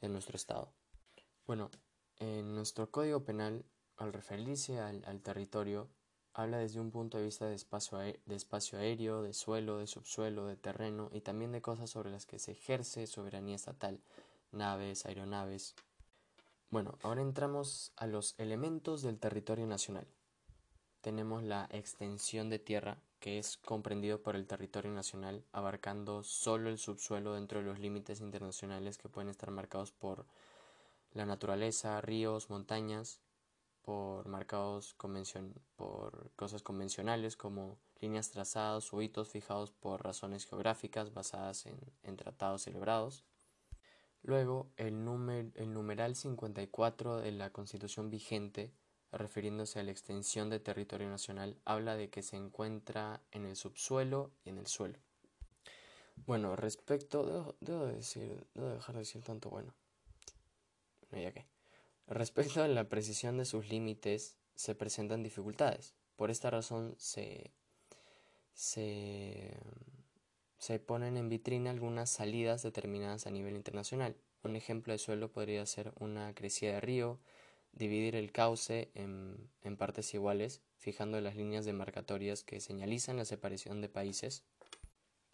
de 0.00 0.08
nuestro 0.08 0.36
Estado. 0.36 0.72
Bueno, 1.46 1.70
en 2.18 2.54
nuestro 2.54 2.90
Código 2.90 3.24
Penal 3.24 3.64
al 3.96 4.12
referirse 4.12 4.78
al, 4.80 5.20
territorio, 5.20 5.88
habla 6.32 6.58
desde 6.58 6.80
un 6.80 6.90
punto 6.90 7.18
de 7.18 7.24
vista 7.24 7.46
de 7.46 7.54
espacio, 7.54 7.98
de 7.98 8.34
espacio 8.34 8.78
aéreo, 8.78 9.22
de 9.22 9.32
suelo, 9.32 9.78
de 9.78 9.86
subsuelo, 9.86 10.46
de 10.46 10.56
terreno 10.56 11.10
y 11.12 11.20
también 11.20 11.52
de 11.52 11.62
cosas 11.62 11.90
sobre 11.90 12.10
las 12.10 12.26
que 12.26 12.38
se 12.38 12.52
ejerce 12.52 13.06
soberanía 13.06 13.56
estatal, 13.56 14.00
naves, 14.52 15.06
aeronaves. 15.06 15.74
Bueno, 16.70 16.98
ahora 17.02 17.22
entramos 17.22 17.92
a 17.96 18.06
los 18.06 18.34
elementos 18.38 19.02
del 19.02 19.18
territorio 19.18 19.66
nacional. 19.66 20.06
Tenemos 21.02 21.42
la 21.42 21.68
extensión 21.70 22.48
de 22.50 22.58
tierra, 22.58 22.98
que 23.20 23.38
es 23.38 23.58
comprendido 23.58 24.22
por 24.22 24.36
el 24.36 24.46
territorio 24.46 24.90
nacional, 24.90 25.44
abarcando 25.52 26.24
solo 26.24 26.68
el 26.68 26.78
subsuelo 26.78 27.34
dentro 27.34 27.60
de 27.60 27.66
los 27.66 27.78
límites 27.78 28.20
internacionales 28.20 28.98
que 28.98 29.08
pueden 29.08 29.28
estar 29.28 29.50
marcados 29.50 29.92
por 29.92 30.26
la 31.12 31.26
naturaleza, 31.26 32.00
ríos, 32.00 32.50
montañas, 32.50 33.20
por 33.84 34.26
marcados 34.28 34.96
por 35.76 36.30
cosas 36.36 36.62
convencionales 36.62 37.36
como 37.36 37.78
líneas 38.00 38.30
trazadas 38.30 38.92
o 38.92 39.02
hitos 39.02 39.28
fijados 39.28 39.72
por 39.72 40.02
razones 40.02 40.46
geográficas 40.46 41.12
basadas 41.12 41.66
en, 42.02 42.16
tratados 42.16 42.62
celebrados. 42.62 43.24
Luego, 44.22 44.70
el, 44.76 44.94
el 45.54 45.74
numeral 45.74 46.16
54 46.16 47.18
de 47.18 47.32
la 47.32 47.50
Constitución 47.50 48.10
vigente 48.10 48.72
refiriéndose 49.12 49.78
a 49.78 49.82
la 49.82 49.90
extensión 49.90 50.50
de 50.50 50.60
territorio 50.60 51.08
nacional, 51.08 51.56
habla 51.64 51.96
de 51.96 52.10
que 52.10 52.22
se 52.22 52.36
encuentra 52.36 53.20
en 53.30 53.46
el 53.46 53.56
subsuelo 53.56 54.32
y 54.44 54.50
en 54.50 54.58
el 54.58 54.66
suelo. 54.66 54.98
Bueno, 56.26 56.56
respecto, 56.56 57.56
debo, 57.60 57.86
decir, 57.86 58.46
debo 58.54 58.68
dejar 58.70 58.94
de 58.94 59.00
decir 59.00 59.22
tanto 59.22 59.50
bueno. 59.50 59.74
No, 61.10 61.18
ya 61.18 61.32
que. 61.32 61.53
Respecto 62.06 62.62
a 62.62 62.68
la 62.68 62.88
precisión 62.88 63.38
de 63.38 63.44
sus 63.44 63.68
límites, 63.68 64.36
se 64.54 64.74
presentan 64.74 65.22
dificultades. 65.22 65.94
Por 66.16 66.30
esta 66.30 66.50
razón 66.50 66.94
se, 66.98 67.50
se, 68.52 69.56
se 70.58 70.78
ponen 70.78 71.16
en 71.16 71.28
vitrina 71.28 71.70
algunas 71.70 72.10
salidas 72.10 72.62
determinadas 72.62 73.26
a 73.26 73.30
nivel 73.30 73.56
internacional. 73.56 74.16
Un 74.42 74.56
ejemplo 74.56 74.92
de 74.92 74.98
suelo 74.98 75.32
podría 75.32 75.64
ser 75.66 75.92
una 75.98 76.34
crecida 76.34 76.74
de 76.74 76.80
río, 76.80 77.18
dividir 77.72 78.14
el 78.14 78.30
cauce 78.30 78.90
en, 78.94 79.50
en 79.62 79.76
partes 79.76 80.12
iguales, 80.14 80.60
fijando 80.76 81.20
las 81.20 81.34
líneas 81.34 81.64
demarcatorias 81.64 82.44
que 82.44 82.60
señalizan 82.60 83.16
la 83.16 83.24
separación 83.24 83.80
de 83.80 83.88
países. 83.88 84.44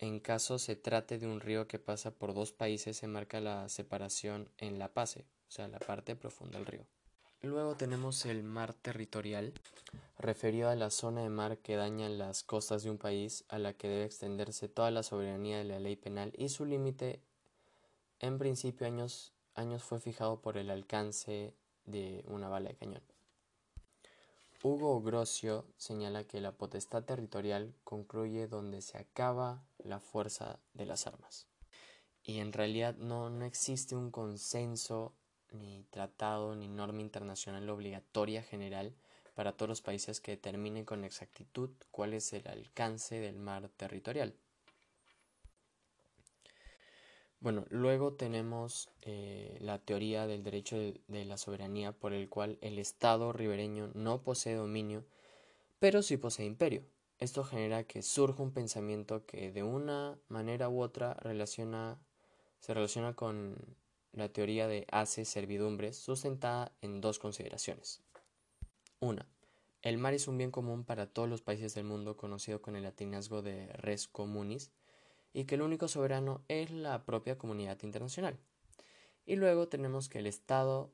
En 0.02 0.18
caso 0.18 0.58
se 0.58 0.76
trate 0.76 1.18
de 1.18 1.26
un 1.26 1.40
río 1.40 1.68
que 1.68 1.78
pasa 1.78 2.10
por 2.10 2.32
dos 2.32 2.52
países, 2.52 2.96
se 2.96 3.06
marca 3.06 3.38
la 3.38 3.68
separación 3.68 4.48
en 4.56 4.78
la 4.78 4.94
pase, 4.94 5.26
o 5.46 5.50
sea, 5.50 5.68
la 5.68 5.78
parte 5.78 6.16
profunda 6.16 6.56
del 6.58 6.66
río. 6.66 6.86
Luego 7.42 7.74
tenemos 7.74 8.24
el 8.24 8.42
mar 8.42 8.72
territorial, 8.72 9.52
referido 10.18 10.70
a 10.70 10.74
la 10.74 10.88
zona 10.88 11.22
de 11.22 11.28
mar 11.28 11.58
que 11.58 11.76
daña 11.76 12.08
las 12.08 12.42
costas 12.42 12.82
de 12.82 12.90
un 12.90 12.96
país, 12.96 13.44
a 13.48 13.58
la 13.58 13.74
que 13.74 13.88
debe 13.88 14.06
extenderse 14.06 14.68
toda 14.68 14.90
la 14.90 15.02
soberanía 15.02 15.58
de 15.58 15.64
la 15.64 15.78
ley 15.78 15.96
penal 15.96 16.32
y 16.34 16.48
su 16.48 16.64
límite, 16.64 17.20
en 18.20 18.38
principio 18.38 18.86
años, 18.86 19.34
años 19.54 19.82
fue 19.82 20.00
fijado 20.00 20.40
por 20.40 20.56
el 20.56 20.70
alcance 20.70 21.52
de 21.84 22.24
una 22.26 22.48
bala 22.48 22.70
de 22.70 22.76
cañón. 22.76 23.02
Hugo 24.62 25.02
Grocio 25.02 25.66
señala 25.76 26.24
que 26.24 26.40
la 26.40 26.52
potestad 26.52 27.04
territorial 27.04 27.74
concluye 27.84 28.46
donde 28.46 28.80
se 28.80 28.96
acaba 28.96 29.62
la 29.84 30.00
fuerza 30.00 30.60
de 30.74 30.86
las 30.86 31.06
armas. 31.06 31.46
Y 32.22 32.38
en 32.38 32.52
realidad 32.52 32.96
no, 32.96 33.30
no 33.30 33.44
existe 33.44 33.96
un 33.96 34.10
consenso 34.10 35.14
ni 35.52 35.84
tratado 35.90 36.54
ni 36.54 36.68
norma 36.68 37.00
internacional 37.00 37.68
obligatoria 37.68 38.42
general 38.42 38.94
para 39.34 39.52
todos 39.52 39.68
los 39.68 39.82
países 39.82 40.20
que 40.20 40.32
determinen 40.32 40.84
con 40.84 41.04
exactitud 41.04 41.70
cuál 41.90 42.14
es 42.14 42.32
el 42.32 42.46
alcance 42.46 43.20
del 43.20 43.38
mar 43.38 43.68
territorial. 43.76 44.34
Bueno, 47.40 47.64
luego 47.70 48.12
tenemos 48.12 48.90
eh, 49.00 49.56
la 49.60 49.78
teoría 49.78 50.26
del 50.26 50.42
derecho 50.42 50.76
de, 50.76 51.00
de, 51.08 51.24
la 51.24 51.38
soberanía 51.38 51.92
por 51.92 52.12
el 52.12 52.28
cual 52.28 52.58
el 52.60 52.78
Estado 52.78 53.32
ribereño 53.32 53.90
no 53.94 54.22
posee 54.22 54.54
dominio, 54.54 55.06
pero 55.78 56.02
sí 56.02 56.18
posee 56.18 56.44
imperio. 56.44 56.84
Esto 57.20 57.44
genera 57.44 57.84
que 57.84 58.02
surja 58.02 58.42
un 58.42 58.50
pensamiento 58.50 59.26
que 59.26 59.52
de 59.52 59.62
una 59.62 60.18
manera 60.28 60.70
u 60.70 60.80
otra 60.80 61.14
se 61.20 62.74
relaciona 62.74 63.14
con 63.14 63.56
la 64.12 64.30
teoría 64.30 64.66
de 64.66 64.86
hace 64.90 65.26
servidumbres 65.26 65.98
sustentada 65.98 66.72
en 66.80 67.02
dos 67.02 67.18
consideraciones. 67.18 68.00
Una, 69.00 69.26
el 69.82 69.98
mar 69.98 70.14
es 70.14 70.28
un 70.28 70.38
bien 70.38 70.50
común 70.50 70.84
para 70.84 71.06
todos 71.06 71.28
los 71.28 71.42
países 71.42 71.74
del 71.74 71.84
mundo 71.84 72.16
conocido 72.16 72.62
con 72.62 72.74
el 72.74 72.84
latinazgo 72.84 73.42
de 73.42 73.66
res 73.74 74.08
communis 74.08 74.70
y 75.34 75.44
que 75.44 75.56
el 75.56 75.62
único 75.62 75.88
soberano 75.88 76.42
es 76.48 76.70
la 76.70 77.04
propia 77.04 77.36
comunidad 77.36 77.82
internacional. 77.82 78.38
Y 79.26 79.36
luego 79.36 79.68
tenemos 79.68 80.08
que 80.08 80.20
el 80.20 80.26
Estado, 80.26 80.90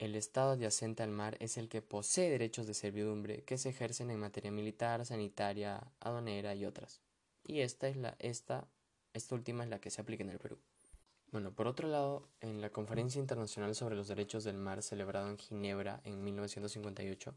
el 0.00 0.16
Estado 0.16 0.52
adyacente 0.52 1.02
al 1.02 1.10
mar 1.10 1.36
es 1.40 1.58
el 1.58 1.68
que 1.68 1.82
posee 1.82 2.30
derechos 2.30 2.66
de 2.66 2.72
servidumbre 2.72 3.44
que 3.44 3.58
se 3.58 3.68
ejercen 3.68 4.10
en 4.10 4.18
materia 4.18 4.50
militar, 4.50 5.04
sanitaria, 5.04 5.92
aduanera 6.00 6.54
y 6.54 6.64
otras. 6.64 7.02
Y 7.44 7.60
esta 7.60 7.86
es 7.86 7.96
la 7.96 8.16
esta 8.18 8.66
esta 9.12 9.34
última 9.34 9.62
es 9.62 9.68
la 9.68 9.78
que 9.78 9.90
se 9.90 10.00
aplica 10.00 10.24
en 10.24 10.30
el 10.30 10.38
Perú. 10.38 10.58
Bueno, 11.32 11.52
por 11.52 11.66
otro 11.66 11.86
lado, 11.86 12.28
en 12.40 12.62
la 12.62 12.70
Conferencia 12.70 13.18
Internacional 13.18 13.74
sobre 13.74 13.94
los 13.94 14.08
Derechos 14.08 14.42
del 14.42 14.56
Mar 14.56 14.82
celebrada 14.82 15.28
en 15.28 15.36
Ginebra 15.36 16.00
en 16.04 16.24
1958, 16.24 17.34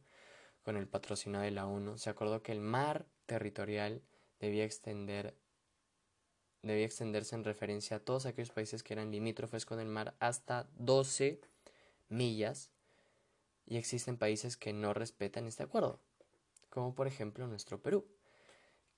con 0.64 0.78
el 0.78 0.88
patrocinio 0.88 1.42
de 1.42 1.52
la 1.52 1.68
ONU, 1.68 1.98
se 1.98 2.10
acordó 2.10 2.42
que 2.42 2.54
el 2.54 2.62
mar 2.62 3.06
territorial 3.26 4.02
debía, 4.40 4.64
extender, 4.64 5.36
debía 6.62 6.86
extenderse 6.86 7.36
en 7.36 7.44
referencia 7.44 7.98
a 7.98 8.00
todos 8.00 8.26
aquellos 8.26 8.52
países 8.52 8.84
que 8.84 8.94
eran 8.94 9.12
limítrofes 9.12 9.66
con 9.66 9.80
el 9.80 9.88
mar 9.88 10.16
hasta 10.20 10.70
12 10.78 11.42
millas, 12.10 12.72
y 13.66 13.78
existen 13.78 14.18
países 14.18 14.58
que 14.58 14.74
no 14.74 14.94
respetan 14.94 15.48
este 15.48 15.64
acuerdo, 15.64 16.00
como 16.70 16.96
por 16.96 17.08
ejemplo 17.08 17.48
nuestro 17.48 17.82
Perú 17.82 18.06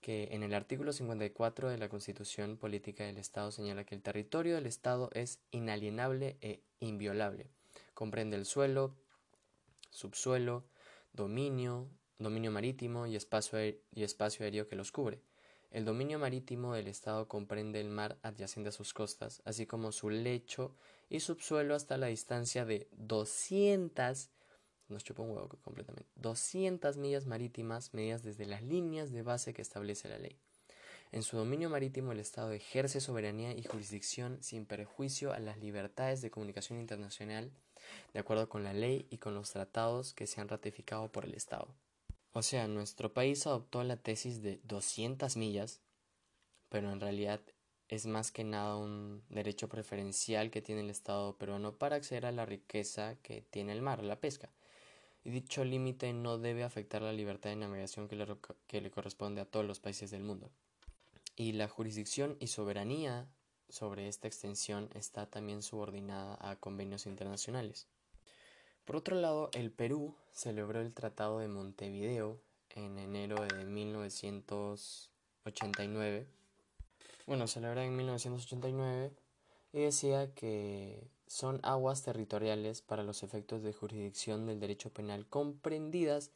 que 0.06 0.30
en 0.34 0.44
el 0.44 0.54
artículo 0.54 0.94
54 0.94 1.68
de 1.68 1.80
la 1.80 1.90
Constitución 1.90 2.58
Política 2.58 3.06
del 3.06 3.18
Estado 3.18 3.50
señala 3.50 3.86
que 3.86 3.96
el 3.96 4.04
territorio 4.04 4.54
del 4.54 4.68
Estado 4.68 5.10
es 5.14 5.40
inalienable 5.50 6.38
e 6.42 6.62
inviolable. 6.80 7.50
Comprende 7.96 8.36
el 8.36 8.46
suelo, 8.46 8.96
subsuelo, 9.90 10.64
dominio, 11.12 11.90
dominio 12.20 12.52
marítimo 12.52 13.08
y 13.08 13.16
espacio, 13.16 13.58
y 13.68 14.04
espacio 14.04 14.44
aéreo 14.44 14.68
que 14.68 14.76
los 14.76 14.92
cubre. 14.92 15.24
El 15.72 15.86
dominio 15.86 16.20
marítimo 16.20 16.76
del 16.76 16.88
Estado 16.88 17.28
comprende 17.28 17.82
el 17.82 17.90
mar 17.90 18.20
adyacente 18.22 18.70
a 18.70 18.74
sus 18.74 18.94
costas, 18.94 19.42
así 19.44 19.66
como 19.66 19.92
su 19.92 20.12
lecho 20.12 20.76
y 21.10 21.20
subsuelo 21.20 21.76
hasta 21.76 21.98
la 21.98 22.08
distancia 22.08 22.66
de 22.66 22.88
200 22.92 24.30
nos 24.88 25.04
chupó 25.04 25.24
un 25.24 25.32
huevo 25.32 25.50
completamente. 25.64 26.10
200 26.16 26.98
millas 26.98 27.26
marítimas 27.26 27.94
medidas 27.94 28.24
desde 28.24 28.46
las 28.46 28.62
líneas 28.62 29.12
de 29.12 29.24
base 29.24 29.54
que 29.54 29.62
establece 29.62 30.10
la 30.10 30.20
ley. 30.20 30.38
En 31.12 31.24
su 31.24 31.38
dominio 31.38 31.70
marítimo 31.70 32.12
el 32.12 32.20
Estado 32.20 32.52
ejerce 32.52 33.00
soberanía 33.00 33.54
y 33.54 33.64
jurisdicción 33.64 34.42
sin 34.42 34.66
perjuicio 34.66 35.34
a 35.34 35.40
las 35.40 35.58
libertades 35.58 36.22
de 36.22 36.30
comunicación 36.30 36.80
internacional 36.80 37.52
de 38.14 38.20
acuerdo 38.20 38.50
con 38.50 38.64
la 38.64 38.74
ley 38.74 39.08
y 39.10 39.18
con 39.18 39.36
los 39.36 39.52
tratados 39.52 40.14
que 40.14 40.28
se 40.28 40.42
han 40.42 40.50
ratificado 40.50 41.12
por 41.12 41.26
el 41.26 41.34
Estado. 41.34 41.68
O 42.34 42.42
sea, 42.42 42.68
nuestro 42.68 43.14
país 43.14 43.48
adoptó 43.48 43.84
la 43.84 43.98
tesis 43.98 44.42
de 44.42 44.60
200 44.64 45.38
millas, 45.38 45.82
pero 46.70 46.92
en 46.92 47.00
realidad 47.00 47.40
es 47.88 48.06
más 48.06 48.32
que 48.32 48.44
nada 48.44 48.78
un 48.78 49.24
derecho 49.30 49.70
preferencial 49.70 50.52
que 50.52 50.62
tiene 50.62 50.82
el 50.82 50.90
Estado 50.90 51.38
peruano 51.38 51.78
para 51.78 51.96
acceder 51.96 52.26
a 52.26 52.32
la 52.32 52.46
riqueza 52.46 53.16
que 53.22 53.42
tiene 53.42 53.74
el 53.74 53.82
mar, 53.82 54.04
la 54.04 54.20
pesca 54.20 54.52
y 55.26 55.32
dicho 55.32 55.66
límite 55.66 56.14
no 56.14 56.38
debe 56.38 56.64
afectar 56.64 57.02
la 57.02 57.12
libertad 57.12 57.50
de 57.50 57.56
navegación 57.56 58.08
que 58.08 58.16
le, 58.16 58.28
que 58.68 58.80
le 58.80 58.92
corresponde 58.92 59.42
a 59.42 59.46
todos 59.46 59.66
los 59.66 59.80
países 59.80 60.12
del 60.12 60.22
mundo. 60.22 60.52
Y 61.36 61.54
la 61.54 61.68
jurisdicción 61.68 62.38
y 62.40 62.46
soberanía 62.48 63.28
sobre 63.68 64.08
esta 64.08 64.28
extensión 64.28 64.88
está 64.94 65.26
también 65.26 65.64
subordinada 65.64 66.38
a 66.40 66.58
convenios 66.58 67.08
internacionales. 67.08 67.88
Por 68.86 68.98
otro 68.98 69.20
lado, 69.20 69.50
el 69.54 69.72
Perú 69.72 70.16
celebró 70.32 70.80
el 70.80 70.94
Tratado 70.94 71.40
de 71.40 71.48
Montevideo 71.48 72.40
en 72.70 73.00
enero 73.00 73.44
de 73.44 73.66
1989. 73.66 76.28
Bueno, 77.26 77.48
celebró 77.48 77.82
en 77.82 77.96
1989 77.96 79.12
y 79.74 79.80
decía 79.80 80.34
que 80.34 81.10
son 81.28 81.60
aguas 81.64 82.04
territoriales 82.04 82.82
para 82.82 83.04
los 83.04 83.24
efectos 83.24 83.64
de 83.64 83.74
jurisdicción 83.74 84.46
del 84.46 84.60
derecho 84.60 84.92
penal 84.92 85.28
comprendidas 85.28 86.32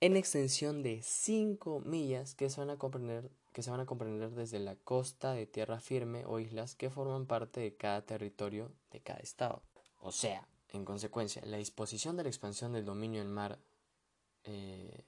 en 0.00 0.16
extensión 0.16 0.82
de 0.82 1.02
5 1.02 1.80
millas 1.80 2.34
que 2.34 2.48
se, 2.48 2.60
van 2.60 2.70
a 2.70 2.78
comprender, 2.78 3.30
que 3.52 3.62
se 3.62 3.70
van 3.70 3.80
a 3.80 3.86
comprender 3.86 4.30
desde 4.30 4.58
la 4.60 4.76
costa 4.76 5.32
de 5.32 5.46
tierra 5.46 5.80
firme 5.80 6.24
o 6.24 6.38
islas 6.38 6.74
que 6.74 6.90
forman 6.90 7.26
parte 7.26 7.60
de 7.60 7.76
cada 7.76 8.02
territorio 8.02 8.72
de 8.92 9.00
cada 9.00 9.18
estado. 9.18 9.62
O 10.00 10.12
sea, 10.12 10.48
en 10.70 10.84
consecuencia, 10.84 11.42
la 11.44 11.58
disposición 11.58 12.16
de 12.16 12.22
la 12.22 12.28
expansión 12.30 12.72
del 12.72 12.86
dominio 12.86 13.20
del 13.20 13.28
mar 13.28 13.58
eh, 14.44 15.04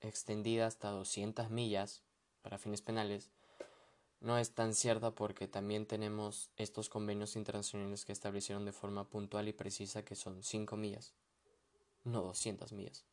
extendida 0.00 0.66
hasta 0.66 0.90
200 0.90 1.50
millas 1.50 2.02
para 2.42 2.58
fines 2.58 2.82
penales 2.82 3.30
no 4.22 4.38
es 4.38 4.54
tan 4.54 4.72
cierta 4.74 5.10
porque 5.14 5.48
también 5.48 5.84
tenemos 5.84 6.50
estos 6.56 6.88
convenios 6.88 7.34
internacionales 7.34 8.04
que 8.04 8.12
establecieron 8.12 8.64
de 8.64 8.72
forma 8.72 9.08
puntual 9.10 9.48
y 9.48 9.52
precisa 9.52 10.04
que 10.04 10.14
son 10.14 10.42
5 10.42 10.76
millas, 10.76 11.12
no 12.04 12.22
200 12.22 12.72
millas. 12.72 13.04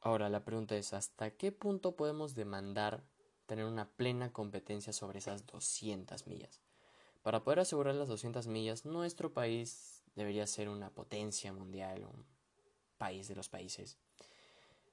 Ahora 0.00 0.30
la 0.30 0.44
pregunta 0.44 0.76
es, 0.76 0.94
¿hasta 0.94 1.30
qué 1.30 1.52
punto 1.52 1.94
podemos 1.94 2.34
demandar 2.34 3.04
tener 3.44 3.66
una 3.66 3.88
plena 3.90 4.32
competencia 4.32 4.92
sobre 4.92 5.18
esas 5.18 5.46
200 5.46 6.26
millas? 6.26 6.62
Para 7.22 7.44
poder 7.44 7.60
asegurar 7.60 7.94
las 7.96 8.08
200 8.08 8.46
millas, 8.46 8.86
nuestro 8.86 9.32
país 9.34 10.04
debería 10.14 10.46
ser 10.46 10.68
una 10.68 10.90
potencia 10.90 11.52
mundial, 11.52 12.04
un 12.04 12.24
país 12.96 13.28
de 13.28 13.34
los 13.34 13.48
países. 13.48 13.98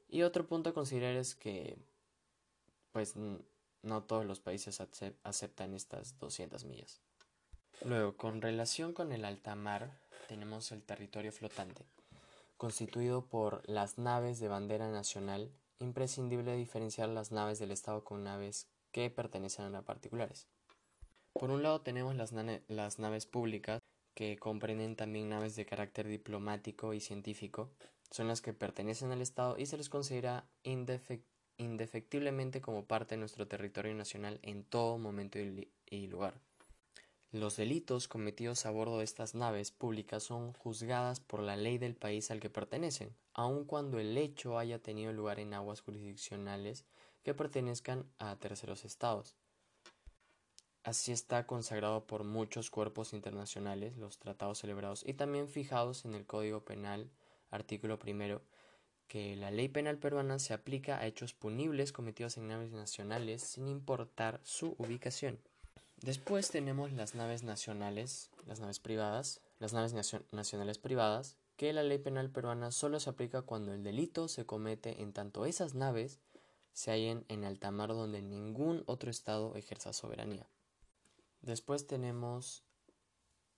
Y 0.09 0.23
otro 0.23 0.45
punto 0.45 0.71
a 0.71 0.73
considerar 0.73 1.15
es 1.15 1.35
que, 1.35 1.77
pues, 2.91 3.15
no 3.83 4.03
todos 4.03 4.25
los 4.25 4.39
países 4.39 4.81
aceptan 5.23 5.73
estas 5.73 6.17
200 6.19 6.65
millas. 6.65 7.01
Luego, 7.85 8.15
con 8.15 8.41
relación 8.41 8.93
con 8.93 9.11
el 9.11 9.25
alta 9.25 9.55
mar, 9.55 9.99
tenemos 10.27 10.71
el 10.71 10.81
territorio 10.81 11.31
flotante. 11.31 11.85
constituido 12.57 13.25
por 13.25 13.67
las 13.67 13.97
naves 13.97 14.39
de 14.39 14.47
bandera 14.47 14.89
nacional, 14.89 15.51
imprescindible 15.79 16.55
diferenciar 16.55 17.09
las 17.09 17.31
naves 17.31 17.59
del 17.59 17.71
Estado 17.71 18.05
con 18.05 18.23
naves 18.23 18.69
que 18.93 19.09
pertenecen 19.09 19.75
a 19.75 19.81
particulares. 19.81 20.47
Por 21.33 21.51
un 21.51 21.61
lado 21.61 21.81
tenemos 21.81 22.15
las, 22.15 22.99
naves 22.99 23.25
públicas, 23.25 23.81
que 24.13 24.37
comprenden 24.37 24.95
también 24.95 25.29
naves 25.29 25.55
de 25.55 25.65
carácter 25.65 26.07
diplomático 26.07 26.93
y 26.93 27.01
científico, 27.01 27.71
son 28.11 28.27
las 28.27 28.41
que 28.41 28.53
pertenecen 28.53 29.11
al 29.11 29.21
Estado 29.21 29.57
y 29.57 29.65
se 29.65 29.75
les 29.75 29.89
considera 29.89 30.47
indefectiblemente 31.57 32.61
como 32.61 32.85
parte 32.85 33.15
de 33.15 33.19
nuestro 33.19 33.47
territorio 33.47 33.93
nacional 33.93 34.39
en 34.41 34.63
todo 34.63 34.97
momento 34.97 35.39
y 35.39 36.07
lugar. 36.07 36.33
Los 37.33 37.57
delitos 37.57 38.07
cometidos 38.07 38.67
a 38.67 38.69
bordo 38.69 38.99
de 38.99 39.05
estas 39.05 39.33
naves 39.33 39.71
públicas 39.71 40.21
son 40.21 40.53
juzgadas 40.53 41.19
por 41.19 41.39
la 41.41 41.55
ley 41.55 41.79
del 41.79 41.95
país 41.95 42.29
al 42.29 42.39
que 42.39 42.51
pertenecen, 42.51 43.15
aun 43.33 43.65
cuando 43.65 43.97
el 43.97 44.15
hecho 44.15 44.59
haya 44.59 44.77
tenido 44.77 45.11
lugar 45.13 45.39
en 45.39 45.55
aguas 45.55 45.81
jurisdiccionales 45.81 46.85
que 47.23 47.33
pertenezcan 47.33 48.05
a 48.19 48.35
terceros 48.35 48.85
estados. 48.85 49.35
Así 50.83 51.11
está 51.11 51.47
consagrado 51.47 52.05
por 52.05 52.23
muchos 52.23 52.69
cuerpos 52.69 53.13
internacionales, 53.13 53.97
los 53.97 54.19
tratados 54.19 54.59
celebrados 54.59 55.03
y 55.03 55.15
también 55.15 55.47
fijados 55.47 56.05
en 56.05 56.13
el 56.13 56.27
Código 56.27 56.63
Penal, 56.65 57.09
artículo 57.49 57.97
primero, 57.97 58.43
que 59.13 59.35
la 59.35 59.51
ley 59.51 59.69
penal 59.69 59.99
peruana 59.99 60.39
se 60.39 60.55
aplica 60.55 60.97
a 60.97 61.05
hechos 61.05 61.35
punibles 61.35 61.91
cometidos 61.91 62.35
en 62.37 62.47
naves 62.47 62.71
nacionales 62.71 63.43
sin 63.43 63.67
importar 63.67 64.41
su 64.43 64.73
ubicación. 64.79 65.37
Después 66.01 66.49
tenemos 66.49 66.91
las 66.93 67.13
naves 67.13 67.43
nacionales, 67.43 68.31
las 68.47 68.59
naves 68.59 68.79
privadas, 68.79 69.39
las 69.59 69.71
naves 69.71 69.93
nacionales 70.31 70.79
privadas, 70.79 71.37
que 71.57 71.73
la 71.73 71.83
ley 71.83 71.99
penal 71.99 72.31
peruana 72.31 72.71
solo 72.71 72.99
se 72.99 73.11
aplica 73.11 73.43
cuando 73.43 73.71
el 73.71 73.83
delito 73.83 74.27
se 74.27 74.47
comete 74.47 75.03
en 75.03 75.13
tanto 75.13 75.45
esas 75.45 75.75
naves 75.75 76.17
se 76.73 76.89
hallen 76.89 77.23
en 77.27 77.43
alta 77.43 77.69
mar 77.69 77.89
donde 77.89 78.23
ningún 78.23 78.81
otro 78.87 79.11
estado 79.11 79.55
ejerza 79.55 79.93
soberanía. 79.93 80.47
Después 81.41 81.85
tenemos 81.85 82.63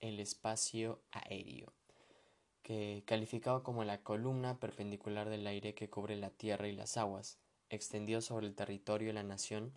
el 0.02 0.20
espacio 0.20 1.00
aéreo, 1.12 1.72
que 2.66 3.04
calificado 3.06 3.62
como 3.62 3.84
la 3.84 4.02
columna 4.02 4.60
perpendicular 4.60 5.30
del 5.30 5.46
aire 5.46 5.76
que 5.76 5.88
cubre 5.88 6.16
la 6.16 6.32
tierra 6.32 6.68
y 6.68 6.72
las 6.72 6.98
aguas, 6.98 7.38
extendido 7.70 8.22
sobre 8.22 8.48
el 8.48 8.56
territorio 8.56 9.10
de 9.10 9.14
la 9.14 9.22
nación 9.22 9.72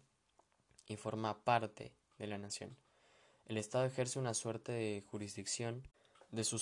y 0.87 0.97
forma 0.97 1.45
parte 1.45 1.93
de 2.19 2.27
la 2.27 2.39
nación. 2.39 2.75
El 3.45 3.59
Estado 3.59 3.85
ejerce 3.85 4.19
una 4.19 4.33
suerte 4.33 4.73
de 4.73 5.05
jurisdicción 5.11 5.83
de 6.31 6.45
su, 6.45 6.59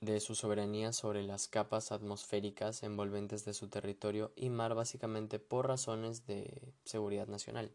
de 0.00 0.20
su 0.20 0.34
soberanía 0.34 0.92
sobre 0.92 1.22
las 1.22 1.46
capas 1.46 1.92
atmosféricas 1.92 2.82
envolventes 2.82 3.44
de 3.44 3.54
su 3.54 3.68
territorio 3.68 4.32
y 4.34 4.50
mar 4.50 4.74
básicamente 4.74 5.38
por 5.38 5.68
razones 5.68 6.26
de 6.26 6.72
seguridad 6.84 7.28
nacional. 7.28 7.70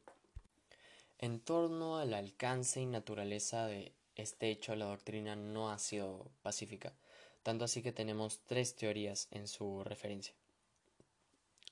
En 1.19 1.39
torno 1.39 1.99
al 1.99 2.13
alcance 2.13 2.81
y 2.81 2.85
naturaleza 2.85 3.65
de 3.65 3.93
este 4.17 4.49
hecho, 4.49 4.75
la 4.75 4.85
doctrina 4.87 5.37
no 5.37 5.71
ha 5.71 5.79
sido 5.79 6.27
pacífica, 6.41 6.91
tanto 7.43 7.65
así 7.65 7.81
que 7.81 7.91
tenemos 7.91 8.39
tres 8.45 8.75
teorías 8.75 9.27
en 9.31 9.47
su 9.47 9.83
referencia. 9.83 10.33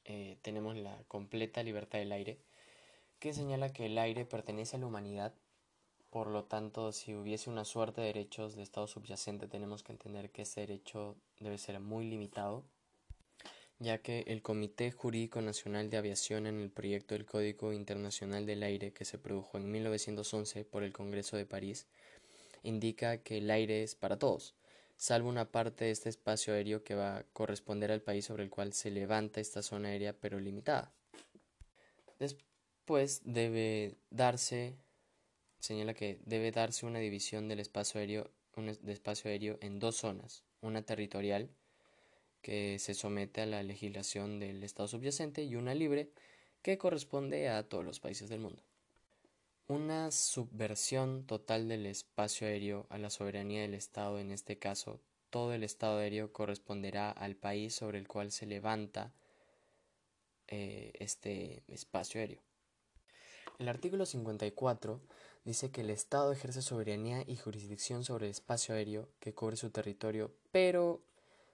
Eh, 0.06 0.38
tenemos 0.42 0.76
la 0.76 1.04
completa 1.08 1.64
libertad 1.64 2.00
del 2.00 2.12
aire, 2.12 2.38
que 3.20 3.34
señala 3.34 3.74
que 3.74 3.88
el 3.88 3.98
aire 3.98 4.26
pertenece 4.26 4.76
a 4.76 4.80
la 4.80 4.88
humanidad 4.88 5.34
por 6.12 6.28
lo 6.28 6.44
tanto, 6.44 6.92
si 6.92 7.16
hubiese 7.16 7.50
una 7.50 7.64
suerte 7.64 8.02
de 8.02 8.08
derechos 8.08 8.58
de 8.58 8.64
Estado 8.64 8.86
subyacente, 8.86 9.48
tenemos 9.48 9.82
que 9.82 9.94
entender 9.94 10.30
que 10.30 10.42
ese 10.42 10.60
derecho 10.60 11.16
debe 11.40 11.58
ser 11.58 11.80
muy 11.80 12.04
limitado, 12.04 12.66
ya 13.80 14.00
que 14.00 14.26
el 14.28 14.42
Comité 14.42 14.92
Jurídico 14.92 15.40
Nacional 15.40 15.90
de 15.90 15.96
Aviación 15.96 16.48
en 16.48 16.60
el 16.60 16.70
proyecto 16.70 17.16
del 17.16 17.26
Código 17.26 17.72
Internacional 17.72 18.46
del 18.46 18.62
Aire 18.64 18.92
que 18.92 19.06
se 19.06 19.20
produjo 19.20 19.58
en 19.58 19.72
1911 19.72 20.66
por 20.66 20.84
el 20.84 20.92
Congreso 20.92 21.38
de 21.38 21.46
París, 21.46 21.88
indica 22.62 23.20
que 23.20 23.38
el 23.38 23.50
aire 23.50 23.82
es 23.82 23.96
para 23.96 24.20
todos, 24.20 24.54
salvo 25.02 25.30
una 25.30 25.52
parte 25.52 25.86
de 25.86 25.92
este 25.92 26.10
espacio 26.10 26.54
aéreo 26.54 26.84
que 26.84 26.94
va 26.94 27.18
a 27.18 27.24
corresponder 27.34 27.92
al 27.92 28.04
país 28.04 28.24
sobre 28.24 28.44
el 28.44 28.52
cual 28.52 28.72
se 28.72 28.92
levanta 28.92 29.42
esta 29.42 29.64
zona 29.64 29.90
aérea 29.90 30.14
pero 30.14 30.40
limitada. 30.40 30.94
Después 32.20 33.22
debe 33.26 33.96
darse 34.12 34.76
señala 35.60 35.96
que 35.96 36.20
debe 36.26 36.52
darse 36.52 36.86
una 36.86 37.00
división 37.00 37.48
del 37.48 37.62
espacio 37.62 38.00
aéreo, 38.00 38.30
un 38.56 38.70
espacio 38.70 39.32
aéreo 39.32 39.58
en 39.60 39.80
dos 39.80 39.96
zonas, 39.96 40.44
una 40.62 40.84
territorial 40.84 41.50
que 42.44 42.78
se 42.78 42.94
somete 42.94 43.42
a 43.42 43.48
la 43.48 43.64
legislación 43.64 44.40
del 44.40 44.64
Estado 44.64 44.88
subyacente 44.88 45.44
y 45.44 45.56
una 45.56 45.74
libre 45.74 46.12
que 46.62 46.78
corresponde 46.78 47.50
a 47.50 47.68
todos 47.68 47.84
los 47.84 48.00
países 48.00 48.30
del 48.30 48.40
mundo. 48.40 48.62
Una 49.72 50.12
subversión 50.12 51.26
total 51.26 51.70
del 51.70 51.86
espacio 51.86 52.46
aéreo 52.46 52.88
a 52.90 52.98
la 52.98 53.10
soberanía 53.10 53.62
del 53.62 53.74
Estado, 53.74 54.20
en 54.20 54.32
este 54.32 54.60
caso, 54.60 55.00
todo 55.30 55.54
el 55.54 55.64
Estado 55.64 56.00
aéreo 56.00 56.34
corresponderá 56.34 57.10
al 57.10 57.38
país 57.38 57.74
sobre 57.74 57.98
el 57.98 58.06
cual 58.06 58.34
se 58.34 58.46
levanta 58.46 59.14
eh, 60.50 60.92
este 61.00 61.64
espacio 61.70 62.20
aéreo. 62.20 62.42
El 63.60 63.70
artículo 63.70 64.06
54 64.06 65.00
dice 65.46 65.72
que 65.72 65.80
el 65.80 65.90
Estado 65.90 66.34
ejerce 66.34 66.62
soberanía 66.62 67.24
y 67.26 67.38
jurisdicción 67.38 68.04
sobre 68.04 68.26
el 68.26 68.32
espacio 68.32 68.76
aéreo 68.76 69.08
que 69.22 69.34
cubre 69.34 69.56
su 69.56 69.70
territorio, 69.70 70.34
pero 70.52 71.02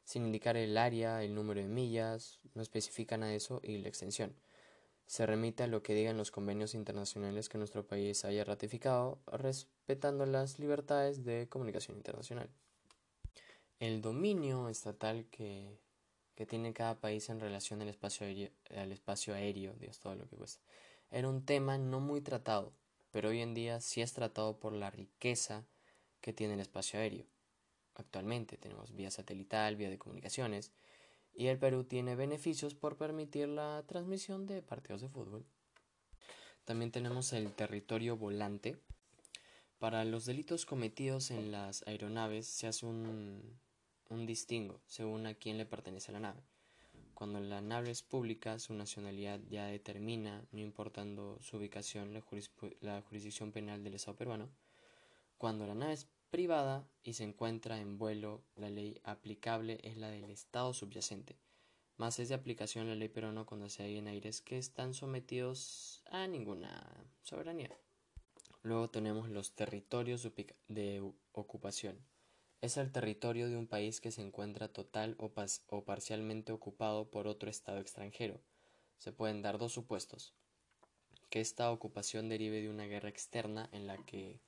sin 0.05 0.25
indicar 0.25 0.57
el 0.57 0.79
área, 0.79 1.23
el 1.23 1.35
número 1.35 1.61
de 1.61 1.67
millas, 1.67 2.39
no 2.55 2.63
especifica 2.63 3.15
nada 3.15 3.29
de 3.33 3.37
eso 3.37 3.61
y 3.61 3.77
la 3.77 3.89
extensión. 3.89 4.33
Se 5.07 5.25
remite 5.25 5.63
a 5.63 5.67
lo 5.67 5.81
que 5.81 5.95
digan 5.95 6.17
los 6.17 6.29
convenios 6.29 6.75
internacionales 6.75 7.49
que 7.49 7.57
nuestro 7.57 7.87
país 7.87 8.23
haya 8.25 8.43
ratificado, 8.43 9.19
respetando 9.25 10.25
las 10.25 10.59
libertades 10.59 11.23
de 11.25 11.47
comunicación 11.49 11.97
internacional. 11.97 12.49
El 13.79 14.01
dominio 14.01 14.69
estatal 14.69 15.25
que, 15.31 15.79
que 16.35 16.45
tiene 16.45 16.73
cada 16.73 16.99
país 16.99 17.29
en 17.29 17.39
relación 17.39 17.81
al 17.81 17.89
espacio 17.89 18.27
aéreo, 18.27 18.51
al 18.75 18.91
espacio 18.91 19.33
aéreo, 19.33 19.73
Dios 19.79 19.99
todo 19.99 20.15
lo 20.15 20.27
que 20.27 20.35
cuesta, 20.35 20.61
era 21.09 21.27
un 21.27 21.43
tema 21.45 21.79
no 21.79 21.99
muy 21.99 22.21
tratado 22.21 22.73
pero 23.17 23.29
hoy 23.29 23.41
en 23.41 23.53
día 23.53 23.81
sí 23.81 24.01
es 24.01 24.13
tratado 24.13 24.59
por 24.59 24.73
la 24.73 24.91
riqueza 24.91 25.65
que 26.21 26.33
tiene 26.33 26.53
el 26.53 26.59
espacio 26.59 26.99
aéreo. 26.99 27.25
Actualmente 27.95 28.57
tenemos 28.57 28.95
vía 28.95 29.09
satelital, 29.09 29.75
vía 29.75 29.89
de 29.89 29.97
comunicaciones, 29.97 30.71
y 31.37 31.47
el 31.47 31.59
Perú 31.59 31.83
tiene 31.83 32.15
beneficios 32.15 32.73
por 32.73 32.97
permitir 32.97 33.47
la 33.47 33.85
transmisión 33.87 34.47
de 34.47 34.61
partidos 34.61 35.01
de 35.01 35.09
fútbol. 35.09 35.45
También 36.65 36.91
tenemos 36.91 37.31
el 37.31 37.53
territorio 37.53 38.17
volante. 38.17 38.77
Para 39.77 40.03
los 40.03 40.25
delitos 40.25 40.65
cometidos 40.65 41.29
en 41.29 41.51
las 41.51 41.87
aeronaves 41.87 42.47
se 42.47 42.65
hace 42.65 42.87
un, 42.87 43.57
un 44.09 44.25
distingo 44.25 44.81
según 44.87 45.27
a 45.27 45.35
quién 45.35 45.59
le 45.59 45.67
pertenece 45.67 46.11
la 46.11 46.19
nave. 46.19 46.41
Cuando 47.13 47.39
la 47.39 47.61
nave 47.61 47.91
es 47.91 48.03
pública, 48.03 48.59
su 48.59 48.73
nacionalidad 48.73 49.39
ya 49.49 49.65
determina, 49.65 50.45
no 50.51 50.59
importando 50.59 51.39
su 51.41 51.57
ubicación, 51.57 52.13
la, 52.13 53.01
jurisdicción 53.01 53.51
penal 53.51 53.83
del 53.83 53.95
Estado 53.95 54.17
peruano. 54.17 54.49
Cuando 55.37 55.65
la 55.65 55.73
nave 55.73 55.93
es 55.93 56.07
privada 56.29 56.87
y 57.03 57.13
se 57.13 57.23
encuentra 57.23 57.79
en 57.79 57.97
vuelo, 57.97 58.43
la 58.55 58.69
ley 58.69 58.99
aplicable 59.03 59.79
es 59.83 59.97
la 59.97 60.09
del 60.09 60.29
Estado 60.29 60.73
subyacente. 60.73 61.37
Más 61.97 62.19
es 62.19 62.29
de 62.29 62.35
aplicación 62.35 62.87
la 62.87 62.95
ley 62.95 63.09
peruana 63.09 63.45
cuando 63.45 63.69
se 63.69 63.83
hay 63.83 63.97
en 63.97 64.07
aires 64.07 64.41
que 64.41 64.57
están 64.57 64.93
sometidos 64.93 66.03
a 66.11 66.27
ninguna 66.27 66.85
soberanía. 67.23 67.71
Luego 68.61 68.89
tenemos 68.89 69.29
los 69.29 69.55
territorios 69.55 70.27
de 70.67 71.11
ocupación 71.31 71.97
es 72.59 72.77
el 72.77 72.91
territorio 72.91 73.49
de 73.49 73.57
un 73.57 73.67
país 73.67 74.01
que 74.01 74.11
se 74.11 74.21
encuentra 74.21 74.67
total 74.67 75.15
o, 75.19 75.31
o, 75.69 75.85
parcialmente 75.85 76.51
ocupado 76.51 77.09
por 77.09 77.27
otro 77.27 77.49
Estado 77.49 77.79
extranjero. 77.79 78.41
Se 78.97 79.11
pueden 79.11 79.43
dar 79.43 79.59
dos 79.59 79.73
supuestos. 79.73 80.33
Que 81.29 81.39
esta 81.39 81.71
ocupación 81.71 82.29
derive 82.29 82.61
de 82.61 82.69
una 82.69 82.85
guerra 82.85 83.09
externa 83.09 83.69
en 83.73 83.85
la 83.85 83.97
que 83.97 84.39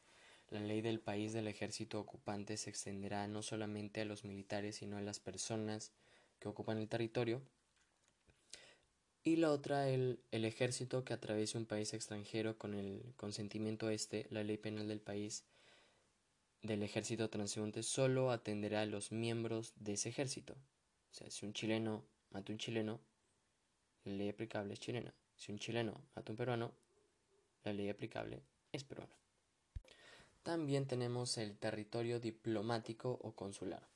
la 0.50 0.60
ley 0.60 0.82
del 0.82 1.00
país 1.00 1.34
del 1.34 1.48
ejército 1.48 2.00
ocupante 2.00 2.58
se 2.58 2.70
extenderá 2.70 3.28
no 3.28 3.42
solamente 3.42 4.02
a 4.02 4.06
los 4.06 4.26
militares, 4.26 4.78
sino 4.78 4.98
a 4.98 5.02
las 5.02 5.20
personas 5.20 5.92
que 6.40 6.48
ocupan 6.48 6.78
el 6.78 6.88
territorio. 6.88 7.42
Y 9.24 9.36
la 9.36 9.52
otra, 9.52 9.90
el, 9.90 10.20
ejército 10.32 11.04
que 11.04 11.14
atraviese 11.14 11.58
un 11.58 11.66
país 11.66 11.94
extranjero 11.94 12.58
con 12.58 12.74
el 12.74 13.14
consentimiento 13.16 13.90
este, 13.90 14.28
la 14.32 14.44
ley 14.44 14.58
penal 14.58 14.88
del 14.88 15.02
país 15.02 15.44
del 16.62 16.84
ejército 16.84 17.30
transeúnte 17.30 17.84
solo 17.84 18.32
atenderá 18.32 18.82
a 18.82 18.86
los 18.86 19.12
miembros 19.12 19.74
de 19.76 19.94
ese 19.94 20.10
ejército. 20.10 20.54
O 20.54 21.14
sea, 21.14 21.30
si 21.30 21.46
un 21.46 21.54
chileno 21.54 22.04
mata 22.32 22.52
a 22.52 22.54
un 22.54 22.60
chileno, 22.60 23.00
la 24.06 24.14
ley 24.14 24.30
aplicable 24.30 24.74
es 24.74 24.80
chilena. 24.80 25.14
Si 25.36 25.52
un 25.52 25.60
chileno 25.60 26.02
mata 26.16 26.32
a 26.32 26.34
un 26.34 26.38
peruano, 26.38 26.72
la 27.64 27.74
ley 27.74 27.90
aplicable 27.90 28.42
es 28.72 28.84
peruana. 28.84 29.19
También 30.50 30.88
tenemos 30.88 31.38
el 31.38 31.56
territorio 31.56 32.20
diplomático 32.20 33.20
o 33.22 33.34
consular. 33.34 33.88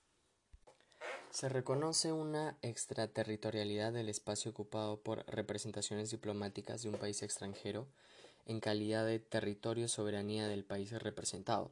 Se 1.31 1.49
reconoce 1.49 2.11
una 2.11 2.59
extraterritorialidad 2.61 3.91
del 3.91 4.07
espacio 4.07 4.51
ocupado 4.51 5.01
por 5.01 5.25
representaciones 5.25 6.11
diplomáticas 6.11 6.83
de 6.83 6.89
un 6.89 6.97
país 6.97 7.23
extranjero 7.23 7.87
en 8.45 8.59
calidad 8.59 9.03
de 9.03 9.17
territorio 9.17 9.87
soberanía 9.87 10.47
del 10.47 10.63
país 10.63 10.91
representado, 10.91 11.71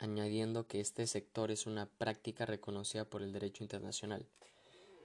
añadiendo 0.00 0.66
que 0.66 0.80
este 0.80 1.06
sector 1.06 1.52
es 1.52 1.64
una 1.64 1.86
práctica 1.86 2.46
reconocida 2.46 3.04
por 3.04 3.22
el 3.22 3.32
derecho 3.32 3.62
internacional. 3.62 4.26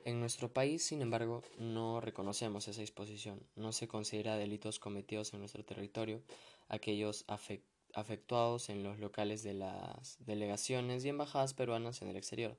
En 0.04 0.20
nuestro 0.20 0.52
país, 0.52 0.84
sin 0.84 1.04
embargo, 1.04 1.44
no 1.60 2.02
reconocemos 2.02 2.68
esa 2.68 2.82
disposición. 2.82 3.40
No 3.56 3.72
se 3.72 3.88
considera 3.88 4.36
delitos 4.36 4.80
cometidos 4.80 5.32
en 5.36 5.42
nuestro 5.42 5.64
territorio 5.64 6.24
aquellos 6.70 7.24
afectuados 7.94 8.70
en 8.70 8.84
los 8.84 9.00
locales 9.00 9.44
de 9.44 9.54
las 9.54 10.18
delegaciones 10.26 11.06
y 11.06 11.10
embajadas 11.10 11.54
peruanas 11.54 12.02
en 12.02 12.10
el 12.10 12.18
exterior 12.18 12.58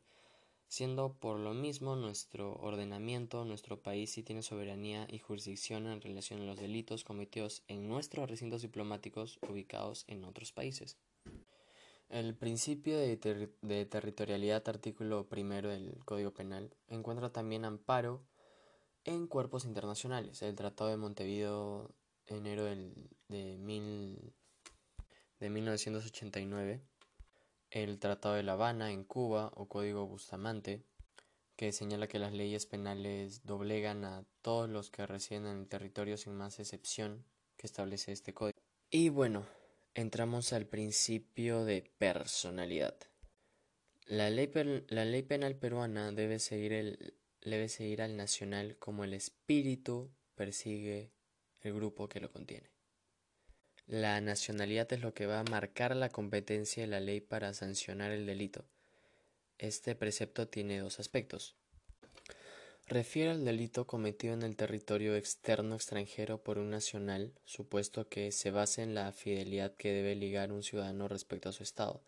siendo 0.70 1.14
por 1.14 1.36
lo 1.40 1.52
mismo 1.52 1.96
nuestro 1.96 2.54
ordenamiento, 2.54 3.44
nuestro 3.44 3.82
país 3.82 4.12
sí 4.12 4.22
tiene 4.22 4.42
soberanía 4.42 5.04
y 5.10 5.18
jurisdicción 5.18 5.88
en 5.88 6.00
relación 6.00 6.40
a 6.40 6.44
los 6.44 6.60
delitos 6.60 7.02
cometidos 7.02 7.64
en 7.66 7.88
nuestros 7.88 8.30
recintos 8.30 8.62
diplomáticos 8.62 9.40
ubicados 9.50 10.04
en 10.06 10.24
otros 10.24 10.52
países. 10.52 10.96
El 12.08 12.36
principio 12.36 12.96
de, 12.98 13.16
territorialidad, 13.86 14.68
artículo 14.68 15.28
primero 15.28 15.68
del 15.68 15.98
Código 16.04 16.32
Penal, 16.32 16.72
encuentra 16.86 17.32
también 17.32 17.64
amparo 17.64 18.22
en 19.04 19.26
cuerpos 19.26 19.64
internacionales. 19.64 20.40
El 20.42 20.54
Tratado 20.54 20.90
de 20.90 20.96
Montevideo, 20.96 21.90
enero 22.26 22.64
del, 22.64 23.10
de, 23.28 23.58
mil, 23.58 24.34
de 25.40 25.48
1989, 25.48 26.82
el 27.70 27.98
Tratado 27.98 28.34
de 28.34 28.42
La 28.42 28.52
Habana 28.52 28.92
en 28.92 29.04
Cuba 29.04 29.50
o 29.54 29.68
Código 29.68 30.06
Bustamante, 30.06 30.84
que 31.56 31.72
señala 31.72 32.08
que 32.08 32.18
las 32.18 32.32
leyes 32.32 32.66
penales 32.66 33.44
doblegan 33.44 34.04
a 34.04 34.24
todos 34.42 34.68
los 34.68 34.90
que 34.90 35.06
residen 35.06 35.46
en 35.46 35.58
el 35.60 35.68
territorio 35.68 36.18
sin 36.18 36.34
más 36.34 36.60
excepción 36.60 37.24
que 37.56 37.66
establece 37.66 38.12
este 38.12 38.34
código. 38.34 38.58
Y 38.90 39.08
bueno, 39.08 39.46
entramos 39.94 40.52
al 40.52 40.66
principio 40.66 41.64
de 41.64 41.90
personalidad. 41.98 42.96
La 44.06 44.28
ley, 44.28 44.50
la 44.88 45.04
ley 45.04 45.22
penal 45.22 45.56
peruana 45.56 46.12
debe 46.12 46.38
seguir, 46.38 46.72
el, 46.72 47.14
debe 47.42 47.68
seguir 47.68 48.02
al 48.02 48.16
nacional 48.16 48.76
como 48.78 49.04
el 49.04 49.14
espíritu 49.14 50.10
persigue 50.34 51.12
el 51.60 51.74
grupo 51.74 52.08
que 52.08 52.20
lo 52.20 52.30
contiene. 52.30 52.69
La 53.90 54.20
nacionalidad 54.20 54.92
es 54.92 55.00
lo 55.00 55.14
que 55.14 55.26
va 55.26 55.40
a 55.40 55.50
marcar 55.50 55.96
la 55.96 56.10
competencia 56.10 56.84
de 56.84 56.86
la 56.86 57.00
ley 57.00 57.20
para 57.20 57.52
sancionar 57.52 58.12
el 58.12 58.24
delito. 58.24 58.64
Este 59.58 59.96
precepto 59.96 60.46
tiene 60.46 60.78
dos 60.78 61.00
aspectos. 61.00 61.56
Refiere 62.86 63.32
al 63.32 63.44
delito 63.44 63.88
cometido 63.88 64.32
en 64.34 64.42
el 64.42 64.54
territorio 64.54 65.16
externo 65.16 65.74
extranjero 65.74 66.40
por 66.40 66.58
un 66.58 66.70
nacional, 66.70 67.32
supuesto 67.44 68.08
que 68.08 68.30
se 68.30 68.52
base 68.52 68.84
en 68.84 68.94
la 68.94 69.10
fidelidad 69.10 69.74
que 69.74 69.90
debe 69.92 70.14
ligar 70.14 70.52
un 70.52 70.62
ciudadano 70.62 71.08
respecto 71.08 71.48
a 71.48 71.52
su 71.52 71.64
Estado, 71.64 72.00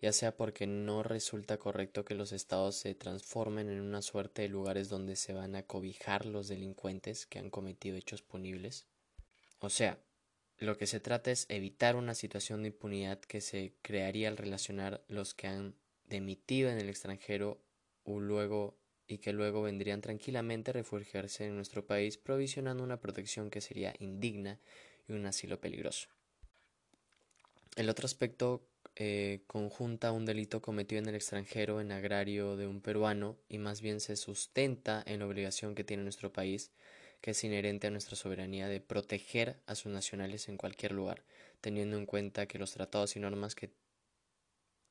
ya 0.00 0.14
sea 0.14 0.34
porque 0.34 0.66
no 0.66 1.02
resulta 1.02 1.58
correcto 1.58 2.02
que 2.02 2.14
los 2.14 2.32
Estados 2.32 2.76
se 2.76 2.94
transformen 2.94 3.68
en 3.68 3.82
una 3.82 4.00
suerte 4.00 4.40
de 4.40 4.48
lugares 4.48 4.88
donde 4.88 5.16
se 5.16 5.34
van 5.34 5.54
a 5.54 5.64
cobijar 5.64 6.24
los 6.24 6.48
delincuentes 6.48 7.26
que 7.26 7.38
han 7.38 7.50
cometido 7.50 7.98
hechos 7.98 8.22
punibles, 8.22 8.86
o 9.58 9.68
sea, 9.68 9.98
lo 10.60 10.76
que 10.78 10.86
se 10.86 11.00
trata 11.00 11.30
es 11.30 11.46
evitar 11.48 11.96
una 11.96 12.14
situación 12.14 12.62
de 12.62 12.68
impunidad 12.68 13.20
que 13.20 13.40
se 13.40 13.74
crearía 13.82 14.28
al 14.28 14.36
relacionar 14.36 15.02
los 15.08 15.34
que 15.34 15.48
han 15.48 15.74
demitido 16.08 16.70
en 16.70 16.78
el 16.78 16.88
extranjero 16.88 17.60
luego 18.18 18.76
y 19.06 19.18
que 19.18 19.32
luego 19.32 19.62
vendrían 19.62 20.00
tranquilamente 20.00 20.70
a 20.70 20.74
refugiarse 20.74 21.46
en 21.46 21.56
nuestro 21.56 21.86
país 21.86 22.16
provisionando 22.16 22.82
una 22.82 23.00
protección 23.00 23.50
que 23.50 23.60
sería 23.60 23.94
indigna 23.98 24.58
y 25.08 25.12
un 25.12 25.26
asilo 25.26 25.60
peligroso. 25.60 26.08
El 27.76 27.88
otro 27.88 28.06
aspecto 28.06 28.66
eh, 28.96 29.42
conjunta 29.46 30.12
un 30.12 30.26
delito 30.26 30.60
cometido 30.60 31.00
en 31.00 31.08
el 31.08 31.14
extranjero 31.14 31.80
en 31.80 31.92
agrario 31.92 32.56
de 32.56 32.66
un 32.66 32.80
peruano 32.80 33.36
y 33.48 33.58
más 33.58 33.80
bien 33.80 34.00
se 34.00 34.16
sustenta 34.16 35.02
en 35.06 35.20
la 35.20 35.26
obligación 35.26 35.74
que 35.74 35.84
tiene 35.84 36.02
nuestro 36.02 36.32
país 36.32 36.70
que 37.20 37.32
es 37.32 37.44
inherente 37.44 37.86
a 37.86 37.90
nuestra 37.90 38.16
soberanía 38.16 38.68
de 38.68 38.80
proteger 38.80 39.60
a 39.66 39.74
sus 39.74 39.92
nacionales 39.92 40.48
en 40.48 40.56
cualquier 40.56 40.92
lugar, 40.92 41.24
teniendo 41.60 41.96
en 41.96 42.06
cuenta 42.06 42.46
que 42.46 42.58
los 42.58 42.72
tratados 42.72 43.16
y 43.16 43.20
normas 43.20 43.54
que, 43.54 43.72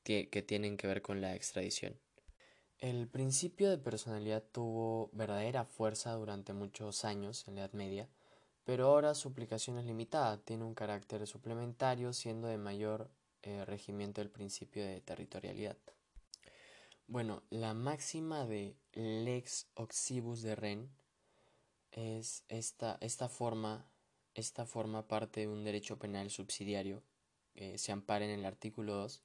que 0.04 0.42
tienen 0.42 0.76
que 0.76 0.86
ver 0.86 1.02
con 1.02 1.20
la 1.20 1.34
extradición. 1.34 1.98
El 2.78 3.08
principio 3.08 3.68
de 3.68 3.76
personalidad 3.76 4.42
tuvo 4.52 5.10
verdadera 5.12 5.64
fuerza 5.64 6.12
durante 6.12 6.54
muchos 6.54 7.04
años 7.04 7.46
en 7.46 7.56
la 7.56 7.62
Edad 7.62 7.72
Media, 7.72 8.08
pero 8.64 8.86
ahora 8.86 9.14
su 9.14 9.28
aplicación 9.28 9.78
es 9.78 9.84
limitada, 9.84 10.38
tiene 10.38 10.64
un 10.64 10.74
carácter 10.74 11.26
suplementario, 11.26 12.12
siendo 12.12 12.48
de 12.48 12.56
mayor 12.56 13.10
eh, 13.42 13.64
regimiento 13.64 14.22
el 14.22 14.30
principio 14.30 14.84
de 14.84 15.00
territorialidad. 15.00 15.76
Bueno, 17.06 17.42
la 17.50 17.74
máxima 17.74 18.46
de 18.46 18.76
lex 18.92 19.66
oxibus 19.74 20.42
de 20.42 20.54
Ren 20.54 20.90
es 21.92 22.44
esta, 22.48 22.98
esta 23.00 23.28
forma, 23.28 23.86
esta 24.34 24.66
forma 24.66 25.08
parte 25.08 25.40
de 25.40 25.48
un 25.48 25.64
derecho 25.64 25.98
penal 25.98 26.30
subsidiario. 26.30 27.02
Que 27.54 27.78
se 27.78 27.92
ampara 27.92 28.24
en 28.24 28.30
el 28.30 28.44
artículo 28.44 28.94
2 28.94 29.22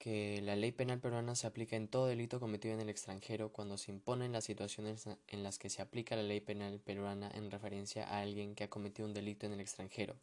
que 0.00 0.40
la 0.40 0.56
ley 0.56 0.72
penal 0.72 0.98
peruana 0.98 1.34
se 1.34 1.46
aplica 1.46 1.76
en 1.76 1.86
todo 1.86 2.06
delito 2.06 2.40
cometido 2.40 2.72
en 2.72 2.80
el 2.80 2.88
extranjero 2.88 3.52
cuando 3.52 3.76
se 3.76 3.92
imponen 3.92 4.32
las 4.32 4.44
situaciones 4.44 5.06
en 5.28 5.42
las 5.42 5.58
que 5.58 5.68
se 5.68 5.82
aplica 5.82 6.16
la 6.16 6.22
ley 6.22 6.40
penal 6.40 6.80
peruana 6.80 7.30
en 7.34 7.50
referencia 7.50 8.08
a 8.08 8.20
alguien 8.20 8.54
que 8.54 8.64
ha 8.64 8.70
cometido 8.70 9.06
un 9.06 9.12
delito 9.12 9.44
en 9.44 9.52
el 9.52 9.60
extranjero, 9.60 10.16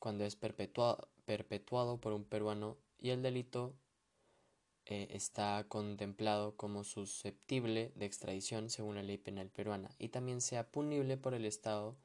cuando 0.00 0.24
es 0.24 0.34
perpetuado, 0.34 1.08
perpetuado 1.24 2.00
por 2.00 2.12
un 2.14 2.24
peruano 2.24 2.76
y 2.98 3.10
el 3.10 3.22
delito 3.22 3.76
eh, 4.86 5.08
está 5.10 5.64
contemplado 5.68 6.56
como 6.56 6.82
susceptible 6.84 7.92
de 7.94 8.06
extradición 8.06 8.68
según 8.68 8.96
la 8.96 9.02
ley 9.02 9.18
penal 9.18 9.48
peruana 9.48 9.90
y 9.98 10.08
también 10.08 10.40
sea 10.40 10.70
punible 10.70 11.16
por 11.16 11.34
el 11.34 11.44
Estado 11.44 11.96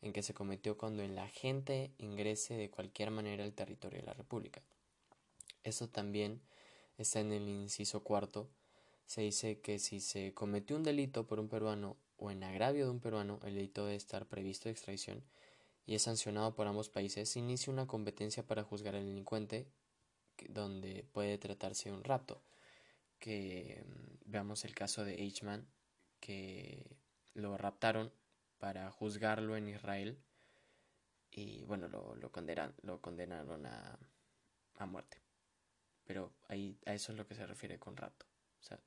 en 0.00 0.12
que 0.12 0.22
se 0.22 0.34
cometió 0.34 0.78
cuando 0.78 1.02
el 1.02 1.18
agente 1.18 1.92
ingrese 1.98 2.54
de 2.54 2.70
cualquier 2.70 3.10
manera 3.10 3.44
al 3.44 3.52
territorio 3.52 4.00
de 4.00 4.06
la 4.06 4.14
República. 4.14 4.62
Eso 5.64 5.88
también 5.88 6.40
está 6.98 7.20
en 7.20 7.32
el 7.32 7.48
inciso 7.48 8.02
cuarto. 8.02 8.48
Se 9.06 9.22
dice 9.22 9.60
que 9.60 9.78
si 9.78 10.00
se 10.00 10.32
cometió 10.32 10.76
un 10.76 10.84
delito 10.84 11.26
por 11.26 11.40
un 11.40 11.48
peruano 11.48 11.96
o 12.16 12.30
en 12.30 12.44
agravio 12.44 12.84
de 12.84 12.90
un 12.92 13.00
peruano, 13.00 13.40
el 13.44 13.54
delito 13.54 13.84
debe 13.84 13.96
estar 13.96 14.26
previsto 14.26 14.68
de 14.68 14.72
extradición 14.72 15.24
y 15.84 15.96
es 15.96 16.02
sancionado 16.02 16.54
por 16.54 16.68
ambos 16.68 16.88
países, 16.88 17.28
se 17.28 17.40
inicia 17.40 17.72
una 17.72 17.88
competencia 17.88 18.46
para 18.46 18.62
juzgar 18.62 18.94
al 18.94 19.04
delincuente 19.04 19.66
donde 20.48 21.04
puede 21.12 21.38
tratarse 21.38 21.92
un 21.92 22.04
rapto. 22.04 22.42
Que 23.18 23.84
mm, 23.86 24.30
veamos 24.30 24.64
el 24.64 24.74
caso 24.74 25.04
de 25.04 25.14
Eichmann, 25.14 25.66
que 26.20 26.96
lo 27.34 27.56
raptaron 27.56 28.12
para 28.58 28.90
juzgarlo 28.90 29.56
en 29.56 29.68
Israel 29.68 30.18
y 31.30 31.64
bueno, 31.64 31.88
lo, 31.88 32.14
lo, 32.16 32.32
condenan, 32.32 32.74
lo 32.82 33.00
condenaron 33.00 33.66
a, 33.66 33.98
a 34.78 34.86
muerte. 34.86 35.18
Pero 36.04 36.32
ahí 36.48 36.78
a 36.86 36.94
eso 36.94 37.12
es 37.12 37.18
lo 37.18 37.26
que 37.26 37.34
se 37.34 37.46
refiere 37.46 37.78
con 37.78 37.96
rapto. 37.96 38.26
O 38.60 38.62
sea, 38.62 38.80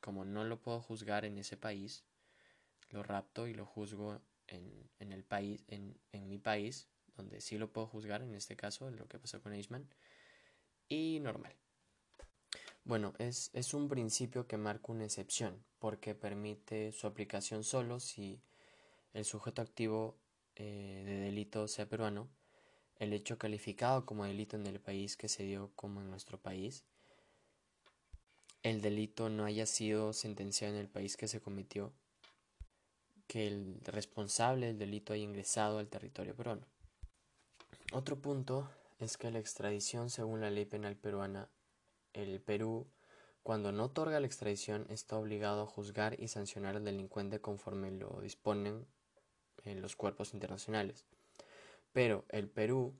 como 0.00 0.24
no 0.24 0.44
lo 0.44 0.60
puedo 0.60 0.80
juzgar 0.80 1.24
en 1.24 1.38
ese 1.38 1.56
país, 1.56 2.04
lo 2.90 3.02
rapto 3.02 3.46
y 3.46 3.54
lo 3.54 3.64
juzgo 3.64 4.20
en, 4.46 4.90
en 4.98 5.12
el 5.12 5.24
país, 5.24 5.64
en, 5.68 5.98
en 6.12 6.28
mi 6.28 6.38
país, 6.38 6.88
donde 7.16 7.40
sí 7.40 7.58
lo 7.58 7.72
puedo 7.72 7.86
juzgar, 7.86 8.22
en 8.22 8.34
este 8.34 8.56
caso, 8.56 8.90
lo 8.90 9.08
que 9.08 9.18
pasó 9.18 9.40
con 9.40 9.52
Eichmann, 9.52 9.88
y 10.88 11.20
normal. 11.20 11.54
Bueno, 12.84 13.14
es, 13.18 13.50
es 13.52 13.74
un 13.74 13.88
principio 13.88 14.46
que 14.46 14.56
marca 14.56 14.92
una 14.92 15.04
excepción 15.04 15.64
porque 15.78 16.14
permite 16.14 16.92
su 16.92 17.06
aplicación 17.06 17.64
solo 17.64 18.00
si 18.00 18.40
el 19.12 19.24
sujeto 19.24 19.62
activo 19.62 20.16
eh, 20.56 21.02
de 21.04 21.16
delito 21.16 21.68
sea 21.68 21.88
peruano, 21.88 22.28
el 22.98 23.12
hecho 23.12 23.38
calificado 23.38 24.06
como 24.06 24.24
delito 24.24 24.56
en 24.56 24.66
el 24.66 24.80
país 24.80 25.16
que 25.16 25.28
se 25.28 25.42
dio 25.42 25.70
como 25.74 26.00
en 26.00 26.10
nuestro 26.10 26.38
país, 26.38 26.84
el 28.62 28.80
delito 28.80 29.28
no 29.28 29.44
haya 29.44 29.66
sido 29.66 30.12
sentenciado 30.12 30.74
en 30.74 30.80
el 30.80 30.88
país 30.88 31.16
que 31.16 31.28
se 31.28 31.40
cometió, 31.40 31.92
que 33.26 33.46
el 33.46 33.80
responsable 33.84 34.66
del 34.66 34.78
delito 34.78 35.12
haya 35.12 35.24
ingresado 35.24 35.78
al 35.78 35.88
territorio 35.88 36.34
peruano. 36.34 36.66
Otro 37.92 38.16
punto 38.20 38.68
es 38.98 39.16
que 39.16 39.30
la 39.30 39.38
extradición 39.38 40.10
según 40.10 40.40
la 40.40 40.50
ley 40.50 40.64
penal 40.64 40.96
peruana, 40.96 41.50
el 42.12 42.40
Perú, 42.40 42.88
cuando 43.42 43.72
no 43.72 43.84
otorga 43.84 44.20
la 44.20 44.26
extradición, 44.26 44.86
está 44.88 45.16
obligado 45.18 45.62
a 45.62 45.66
juzgar 45.66 46.18
y 46.18 46.28
sancionar 46.28 46.76
al 46.76 46.84
delincuente 46.84 47.40
conforme 47.40 47.90
lo 47.90 48.20
disponen 48.20 48.86
en 49.64 49.82
los 49.82 49.96
cuerpos 49.96 50.34
internacionales. 50.34 51.04
Pero 51.92 52.24
el 52.30 52.48
Perú 52.48 52.94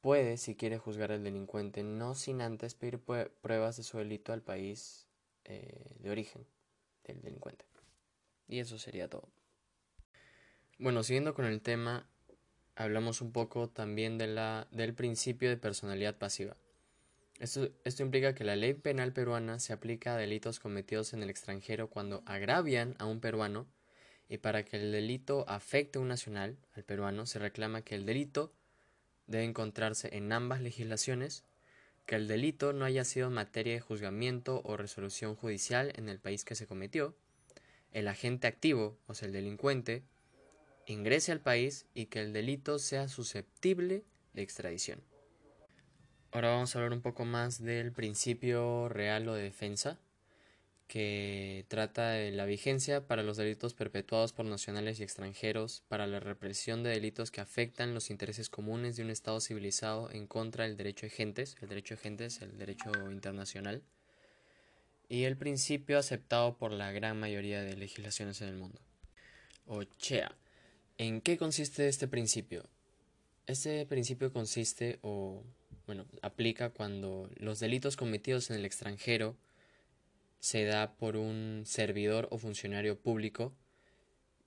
puede, 0.00 0.36
si 0.36 0.56
quiere 0.56 0.78
juzgar 0.78 1.12
al 1.12 1.24
delincuente, 1.24 1.82
no 1.82 2.14
sin 2.14 2.42
antes 2.42 2.74
pedir 2.74 3.00
pruebas 3.00 3.76
de 3.76 3.82
su 3.84 3.98
delito 3.98 4.32
al 4.32 4.42
país 4.42 5.06
eh, 5.44 5.96
de 5.98 6.10
origen 6.10 6.46
del 7.04 7.22
delincuente. 7.22 7.64
Y 8.48 8.58
eso 8.58 8.78
sería 8.78 9.08
todo. 9.08 9.30
Bueno, 10.78 11.02
siguiendo 11.04 11.32
con 11.32 11.44
el 11.44 11.62
tema, 11.62 12.11
hablamos 12.82 13.20
un 13.20 13.32
poco 13.32 13.68
también 13.68 14.18
de 14.18 14.26
la, 14.26 14.68
del 14.70 14.94
principio 14.94 15.48
de 15.48 15.56
personalidad 15.56 16.16
pasiva. 16.16 16.56
Esto, 17.38 17.70
esto, 17.84 18.02
implica 18.02 18.34
que 18.34 18.44
la 18.44 18.56
ley 18.56 18.74
penal 18.74 19.12
peruana 19.12 19.58
se 19.58 19.72
aplica 19.72 20.14
a 20.14 20.18
delitos 20.18 20.60
cometidos 20.60 21.12
en 21.12 21.22
el 21.22 21.30
extranjero 21.30 21.88
cuando 21.88 22.22
agravian 22.26 22.94
a 22.98 23.06
un 23.06 23.20
peruano 23.20 23.66
y 24.28 24.38
para 24.38 24.64
que 24.64 24.76
el 24.76 24.92
delito 24.92 25.44
afecte 25.48 25.98
a 25.98 26.02
un 26.02 26.08
nacional, 26.08 26.56
al 26.74 26.84
peruano, 26.84 27.26
se 27.26 27.38
reclama 27.38 27.82
que 27.82 27.94
el 27.94 28.06
delito 28.06 28.52
debe 29.26 29.44
encontrarse 29.44 30.16
en 30.16 30.32
ambas 30.32 30.60
legislaciones, 30.60 31.44
que 32.06 32.16
el 32.16 32.28
delito 32.28 32.72
no 32.72 32.84
haya 32.84 33.04
sido 33.04 33.30
materia 33.30 33.74
de 33.74 33.80
juzgamiento 33.80 34.62
o 34.64 34.76
resolución 34.76 35.36
judicial 35.36 35.92
en 35.96 36.08
el 36.08 36.18
país 36.18 36.44
que 36.44 36.54
se 36.54 36.66
cometió, 36.66 37.14
el 37.92 38.08
agente 38.08 38.46
activo, 38.46 38.98
o 39.06 39.14
sea, 39.14 39.26
el 39.26 39.32
delincuente, 39.32 40.02
ingrese 40.92 41.32
al 41.32 41.40
país 41.40 41.86
y 41.94 42.06
que 42.06 42.20
el 42.20 42.32
delito 42.32 42.78
sea 42.78 43.08
susceptible 43.08 44.04
de 44.32 44.42
extradición. 44.42 45.02
Ahora 46.30 46.50
vamos 46.50 46.74
a 46.74 46.78
hablar 46.78 46.92
un 46.92 47.02
poco 47.02 47.24
más 47.24 47.62
del 47.62 47.92
principio 47.92 48.88
real 48.88 49.28
o 49.28 49.34
de 49.34 49.42
defensa, 49.42 49.98
que 50.92 51.64
trata 51.68 52.10
de 52.10 52.32
la 52.32 52.44
vigencia 52.44 53.06
para 53.06 53.22
los 53.22 53.36
delitos 53.36 53.74
perpetuados 53.74 54.32
por 54.32 54.46
nacionales 54.46 55.00
y 55.00 55.02
extranjeros, 55.02 55.84
para 55.88 56.06
la 56.06 56.20
represión 56.20 56.82
de 56.82 56.90
delitos 56.90 57.30
que 57.30 57.40
afectan 57.40 57.94
los 57.94 58.10
intereses 58.10 58.50
comunes 58.50 58.96
de 58.96 59.02
un 59.02 59.10
Estado 59.10 59.40
civilizado 59.40 60.10
en 60.10 60.26
contra 60.26 60.64
del 60.64 60.76
derecho 60.76 61.06
de 61.06 61.10
gentes, 61.10 61.56
el 61.60 61.68
derecho 61.68 61.94
de 61.94 62.00
gentes, 62.00 62.42
el 62.42 62.58
derecho 62.58 62.90
internacional, 63.10 63.82
y 65.08 65.24
el 65.24 65.36
principio 65.36 65.98
aceptado 65.98 66.56
por 66.56 66.72
la 66.72 66.92
gran 66.92 67.18
mayoría 67.18 67.62
de 67.62 67.76
legislaciones 67.76 68.40
en 68.40 68.48
el 68.48 68.56
mundo. 68.56 68.80
O 69.66 69.84
CHEA. 69.84 70.34
¿En 71.02 71.20
qué 71.20 71.36
consiste 71.36 71.88
este 71.88 72.06
principio? 72.06 72.64
Este 73.48 73.84
principio 73.86 74.32
consiste 74.32 75.00
o, 75.02 75.42
bueno, 75.84 76.06
aplica 76.22 76.70
cuando 76.70 77.28
los 77.38 77.58
delitos 77.58 77.96
cometidos 77.96 78.50
en 78.50 78.56
el 78.58 78.64
extranjero 78.64 79.36
se 80.38 80.64
da 80.64 80.92
por 80.92 81.16
un 81.16 81.64
servidor 81.66 82.28
o 82.30 82.38
funcionario 82.38 82.96
público 82.96 83.52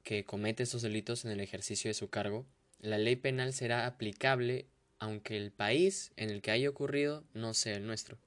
que 0.04 0.24
comete 0.24 0.64
esos 0.64 0.82
delitos 0.82 1.26
en 1.26 1.32
el 1.32 1.42
ejercicio 1.42 1.90
de 1.90 1.94
su 1.94 2.08
cargo, 2.08 2.46
la 2.80 3.00
ley 3.00 3.18
penal 3.18 3.52
será 3.52 3.86
aplicable 3.86 4.66
aunque 4.98 5.36
el 5.36 5.52
país 5.52 6.14
en 6.16 6.30
el 6.30 6.42
que 6.42 6.52
haya 6.52 6.70
ocurrido 6.70 7.26
no 7.34 7.54
sea 7.54 7.76
el 7.76 7.86
nuestro. 7.86 8.18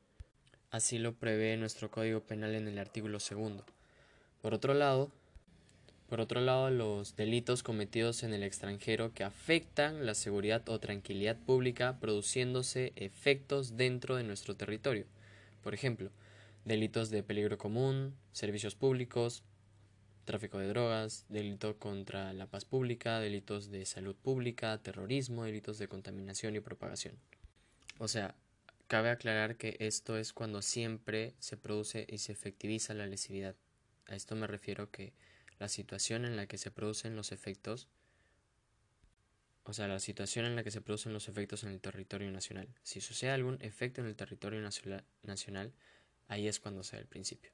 Así 0.70 0.98
lo 0.98 1.14
prevé 1.14 1.56
nuestro 1.56 1.90
Código 1.90 2.20
Penal 2.20 2.55
en 2.55 2.68
el 2.68 2.78
artículo 2.78 3.20
segundo. 3.20 3.64
Por 4.42 4.52
otro 4.52 4.74
lado, 4.74 5.10
por 6.09 6.22
otro 6.22 6.40
lado, 6.40 6.70
los 6.70 7.16
delitos 7.16 7.62
cometidos 7.62 8.22
en 8.22 8.32
el 8.32 8.43
extranjero 8.43 9.12
que 9.12 9.24
afectan 9.24 10.06
la 10.06 10.14
seguridad 10.14 10.66
o 10.70 10.80
tranquilidad 10.80 11.36
pública 11.36 12.01
produciéndose 12.01 12.94
efectos 12.97 13.76
dentro 13.76 14.16
de 14.16 14.24
nuestro 14.24 14.56
territorio. 14.56 15.05
Por 15.62 15.74
ejemplo, 15.74 16.10
delitos 16.64 17.10
de 17.10 17.22
peligro 17.22 17.59
común, 17.59 18.16
servicios 18.32 18.74
públicos, 18.74 19.43
tráfico 20.24 20.59
de 20.59 20.68
drogas, 20.68 21.26
delito 21.28 21.78
contra 21.78 22.32
la 22.32 22.47
paz 22.47 22.64
pública, 22.64 23.20
delitos 23.20 23.70
de 23.70 23.85
salud 23.85 24.16
pública, 24.16 24.78
terrorismo, 24.78 25.44
delitos 25.44 25.76
de 25.76 25.89
contaminación 25.89 26.56
y 26.56 26.60
propagación. 26.60 27.16
O 27.98 28.09
sea, 28.09 28.35
cabe 28.86 29.10
aclarar 29.10 29.56
que 29.56 29.76
esto 29.78 30.16
es 30.16 30.32
cuando 30.32 30.62
siempre 30.62 31.35
se 31.39 31.59
produce 31.59 32.06
y 32.09 32.16
se 32.16 32.32
efectiviza 32.32 32.94
la 32.94 33.06
lesividad. 33.06 33.56
A 34.06 34.16
esto 34.16 34.36
me 34.36 34.47
refiero 34.47 34.90
que 34.90 35.12
la 35.59 35.68
situación 35.68 36.24
en 36.24 36.36
la 36.36 36.47
que 36.47 36.59
se 36.59 36.70
producen 36.70 37.16
los 37.16 37.32
efectos, 37.32 37.89
o 39.64 39.72
sea, 39.72 39.86
la 39.86 40.01
situación 40.01 40.47
en 40.47 40.56
la 40.56 40.64
que 40.64 40.70
se 40.70 40.80
producen 40.80 41.12
los 41.12 41.28
efectos 41.28 41.62
en 41.64 41.70
el 41.70 41.80
territorio 41.80 42.30
nacional. 42.30 42.68
Si 42.82 43.01
sucede 43.01 43.32
algún 43.32 43.59
efecto 43.60 44.01
en 44.01 44.06
el 44.06 44.16
territorio 44.16 44.62
nacional, 45.22 45.74
ahí 46.26 46.48
es 46.48 46.59
cuando 46.59 46.82
se 46.82 46.97
el 46.97 47.06
principio. 47.06 47.51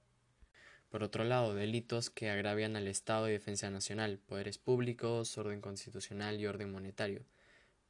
Por 0.90 1.02
otro 1.02 1.24
lado, 1.24 1.55
delitos 1.55 2.10
que 2.10 2.31
agravian 2.31 2.76
al 2.76 2.86
Estado 2.86 3.28
y 3.28 3.32
defensa 3.32 3.68
nacional, 3.68 4.18
poderes 4.18 4.59
públicos, 4.59 5.36
orden 5.36 5.60
constitucional 5.60 6.39
y 6.39 6.47
orden 6.47 6.70
monetario. 6.70 7.24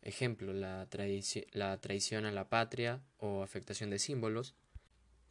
Ejemplo, 0.00 0.54
la 0.54 0.88
traición 0.88 2.24
a 2.24 2.32
la 2.32 2.48
patria 2.48 3.02
o 3.18 3.42
afectación 3.42 3.90
de 3.90 3.98
símbolos. 3.98 4.54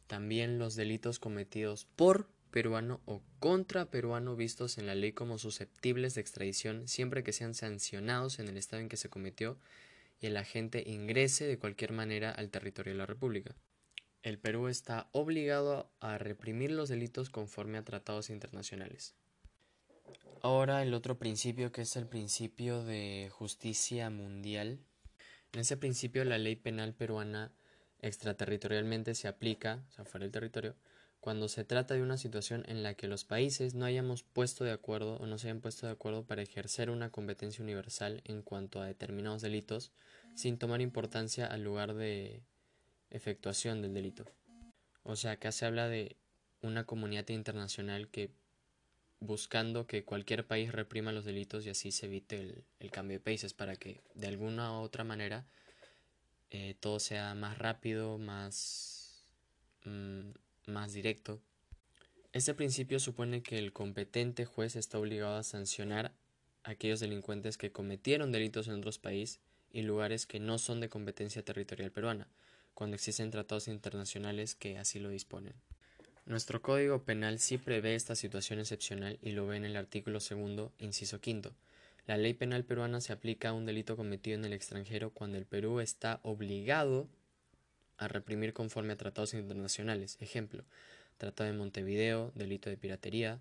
También 0.06 0.60
los 0.60 0.76
delitos 0.76 1.18
cometidos 1.18 1.86
por 1.96 2.28
peruano 2.54 3.00
o 3.04 3.20
contra 3.40 3.90
peruano 3.90 4.36
vistos 4.36 4.78
en 4.78 4.86
la 4.86 4.94
ley 4.94 5.10
como 5.10 5.38
susceptibles 5.38 6.14
de 6.14 6.20
extradición 6.20 6.86
siempre 6.86 7.24
que 7.24 7.32
sean 7.32 7.52
sancionados 7.52 8.38
en 8.38 8.46
el 8.46 8.56
estado 8.56 8.80
en 8.80 8.88
que 8.88 8.96
se 8.96 9.08
cometió 9.08 9.58
y 10.20 10.26
el 10.26 10.36
agente 10.36 10.84
ingrese 10.86 11.48
de 11.48 11.58
cualquier 11.58 11.90
manera 11.90 12.30
al 12.30 12.50
territorio 12.50 12.92
de 12.92 12.98
la 12.98 13.06
República. 13.06 13.56
El 14.22 14.38
Perú 14.38 14.68
está 14.68 15.08
obligado 15.10 15.90
a 15.98 16.16
reprimir 16.16 16.70
los 16.70 16.88
delitos 16.88 17.28
conforme 17.28 17.76
a 17.76 17.84
tratados 17.84 18.30
internacionales. 18.30 19.16
Ahora 20.40 20.80
el 20.84 20.94
otro 20.94 21.18
principio 21.18 21.72
que 21.72 21.82
es 21.82 21.96
el 21.96 22.06
principio 22.06 22.84
de 22.84 23.30
justicia 23.32 24.10
mundial. 24.10 24.78
En 25.52 25.58
ese 25.58 25.76
principio 25.76 26.24
la 26.24 26.38
ley 26.38 26.54
penal 26.54 26.94
peruana 26.94 27.50
extraterritorialmente 28.00 29.16
se 29.16 29.26
aplica, 29.26 29.82
o 29.88 29.90
sea, 29.90 30.04
fuera 30.04 30.22
del 30.22 30.30
territorio, 30.30 30.76
cuando 31.24 31.48
se 31.48 31.64
trata 31.64 31.94
de 31.94 32.02
una 32.02 32.18
situación 32.18 32.64
en 32.68 32.82
la 32.82 32.92
que 32.92 33.08
los 33.08 33.24
países 33.24 33.74
no 33.74 33.86
hayamos 33.86 34.22
puesto 34.22 34.62
de 34.62 34.72
acuerdo 34.72 35.16
o 35.16 35.26
no 35.26 35.38
se 35.38 35.46
hayan 35.46 35.62
puesto 35.62 35.86
de 35.86 35.92
acuerdo 35.94 36.26
para 36.26 36.42
ejercer 36.42 36.90
una 36.90 37.10
competencia 37.10 37.64
universal 37.64 38.20
en 38.26 38.42
cuanto 38.42 38.82
a 38.82 38.86
determinados 38.86 39.40
delitos, 39.40 39.90
sin 40.34 40.58
tomar 40.58 40.82
importancia 40.82 41.46
al 41.46 41.64
lugar 41.64 41.94
de 41.94 42.42
efectuación 43.08 43.80
del 43.80 43.94
delito. 43.94 44.26
O 45.02 45.16
sea, 45.16 45.30
acá 45.30 45.50
se 45.50 45.64
habla 45.64 45.88
de 45.88 46.18
una 46.60 46.84
comunidad 46.84 47.30
internacional 47.30 48.08
que 48.08 48.30
buscando 49.18 49.86
que 49.86 50.04
cualquier 50.04 50.46
país 50.46 50.72
reprima 50.72 51.10
los 51.10 51.24
delitos 51.24 51.64
y 51.64 51.70
así 51.70 51.90
se 51.90 52.04
evite 52.04 52.64
el, 52.80 52.90
cambio 52.90 53.16
de 53.16 53.24
países 53.24 53.54
para 53.54 53.76
que 53.76 54.02
de 54.14 54.26
alguna 54.26 54.78
u 54.78 54.82
otra 54.82 55.04
manera 55.04 55.46
eh, 56.50 56.76
todo 56.78 57.00
sea 57.00 57.34
más 57.34 57.56
rápido, 57.56 58.18
más, 58.18 59.24
mm, 59.86 60.43
más 60.66 60.92
directo. 60.92 61.40
Este 62.32 62.54
principio 62.54 62.98
supone 62.98 63.42
que 63.42 63.58
el 63.58 63.72
competente 63.72 64.44
juez 64.44 64.76
está 64.76 64.98
obligado 64.98 65.36
a 65.36 65.42
sancionar 65.42 66.12
a 66.64 66.70
aquellos 66.70 67.00
delincuentes 67.00 67.56
que 67.56 67.72
cometieron 67.72 68.32
delitos 68.32 68.68
en 68.68 68.74
otros 68.74 68.98
países 68.98 69.40
y 69.70 69.82
lugares 69.82 70.26
que 70.26 70.40
no 70.40 70.58
son 70.58 70.80
de 70.80 70.88
competencia 70.88 71.44
territorial 71.44 71.90
peruana, 71.90 72.28
cuando 72.74 72.96
existen 72.96 73.30
tratados 73.30 73.68
internacionales 73.68 74.54
que 74.54 74.78
así 74.78 74.98
lo 74.98 75.10
disponen. 75.10 75.54
Nuestro 76.26 76.62
Código 76.62 77.02
Penal 77.02 77.38
sí 77.38 77.58
prevé 77.58 77.94
esta 77.94 78.16
situación 78.16 78.58
excepcional 78.58 79.18
y 79.20 79.32
lo 79.32 79.46
ve 79.46 79.58
en 79.58 79.64
el 79.64 79.76
artículo 79.76 80.20
segundo, 80.20 80.72
inciso 80.78 81.20
quinto. 81.20 81.54
La 82.06 82.16
ley 82.16 82.34
penal 82.34 82.64
peruana 82.64 83.00
se 83.00 83.12
aplica 83.12 83.50
a 83.50 83.52
un 83.52 83.64
delito 83.64 83.96
cometido 83.96 84.36
en 84.38 84.44
el 84.44 84.52
extranjero 84.52 85.10
cuando 85.10 85.38
el 85.38 85.46
Perú 85.46 85.80
está 85.80 86.20
obligado 86.22 87.08
a 87.98 88.08
reprimir 88.08 88.52
conforme 88.52 88.92
a 88.92 88.96
tratados 88.96 89.34
internacionales. 89.34 90.16
Ejemplo, 90.20 90.64
Tratado 91.18 91.50
de 91.50 91.56
Montevideo, 91.56 92.32
delito 92.34 92.70
de 92.70 92.76
piratería, 92.76 93.40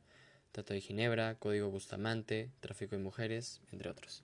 Tratado 0.51 0.75
de 0.75 0.81
Ginebra, 0.81 1.35
Código 1.35 1.69
Bustamante, 1.69 2.51
tráfico 2.59 2.95
de 2.95 3.01
mujeres, 3.01 3.61
entre 3.71 3.89
otros. 3.89 4.23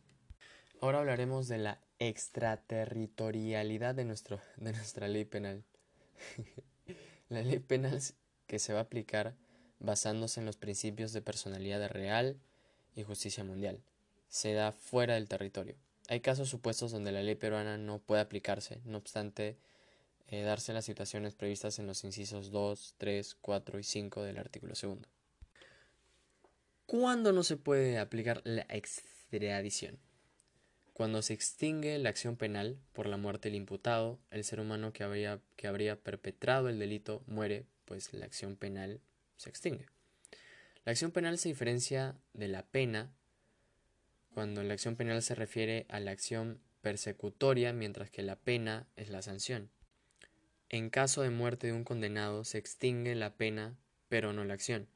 Ahora 0.82 1.00
hablaremos 1.00 1.48
de 1.48 1.58
la 1.58 1.80
extraterritorialidad 1.98 3.96
de, 3.96 4.06
nuestro, 4.06 4.40
de 4.58 4.72
nuestra 4.72 5.08
ley 5.08 5.26
penal. 5.26 5.64
la 7.30 7.42
ley 7.42 7.60
penal 7.60 8.00
que 8.48 8.60
se 8.60 8.74
va 8.74 8.80
a 8.80 8.84
aplicar 8.84 9.36
basándose 9.80 10.40
en 10.40 10.46
los 10.46 10.58
principios 10.58 11.12
de 11.14 11.22
personalidad 11.22 11.90
real 11.90 12.38
y 12.96 13.04
justicia 13.04 13.44
mundial. 13.44 13.82
Se 14.28 14.54
da 14.54 14.72
fuera 14.72 15.16
del 15.16 15.28
territorio. 15.28 15.76
Hay 16.08 16.22
casos 16.22 16.50
supuestos 16.50 16.92
donde 16.92 17.12
la 17.12 17.24
ley 17.24 17.36
peruana 17.36 17.78
no 17.78 18.00
puede 18.00 18.22
aplicarse, 18.22 18.82
no 18.86 18.98
obstante, 18.98 19.58
eh, 20.32 20.44
darse 20.44 20.74
las 20.74 20.86
situaciones 20.86 21.34
previstas 21.34 21.80
en 21.80 21.88
los 21.88 22.04
incisos 22.04 22.52
2, 22.52 22.96
3, 22.98 23.36
4 23.42 23.80
y 23.80 23.84
5 23.84 24.22
del 24.22 24.38
artículo 24.38 24.74
2. 24.80 24.98
¿Cuándo 26.86 27.34
no 27.34 27.44
se 27.44 27.58
puede 27.58 27.98
aplicar 27.98 28.42
la 28.44 28.66
extradición? 28.70 29.98
Cuando 30.94 31.24
se 31.24 31.34
extingue 31.34 31.98
la 31.98 32.10
acción 32.10 32.36
penal 32.36 32.78
por 32.94 33.08
la 33.08 33.18
muerte 33.18 33.50
del 33.50 33.56
imputado, 33.56 34.20
el 34.30 34.44
ser 34.44 34.60
humano 34.60 34.94
que 34.94 35.04
habría, 35.04 35.40
que 35.56 35.68
habría 35.68 35.96
perpetrado 35.96 36.70
el 36.70 36.78
delito 36.78 37.24
muere, 37.26 37.66
pues 37.86 38.14
la 38.14 38.26
acción 38.26 38.56
penal 38.56 39.02
se 39.36 39.50
extingue. 39.50 39.88
La 40.86 40.92
acción 40.92 41.12
penal 41.12 41.40
se 41.40 41.50
diferencia 41.50 42.16
de 42.34 42.50
la 42.50 42.68
pena 42.68 43.12
cuando 44.34 44.62
la 44.62 44.74
acción 44.74 44.96
penal 44.96 45.24
se 45.24 45.34
refiere 45.34 45.88
a 45.90 46.00
la 46.00 46.12
acción 46.12 46.62
persecutoria, 46.82 47.74
mientras 47.74 48.12
que 48.12 48.22
la 48.22 48.36
pena 48.36 48.88
es 48.96 49.10
la 49.10 49.22
sanción. 49.22 49.72
En 50.70 50.90
caso 50.90 51.22
de 51.24 51.30
muerte 51.30 51.68
de 51.68 51.74
un 51.74 51.84
condenado, 51.84 52.44
se 52.44 52.58
extingue 52.58 53.16
la 53.16 53.36
pena 53.36 53.76
pero 54.10 54.34
no 54.34 54.44
la 54.44 54.56
acción, 54.56 54.90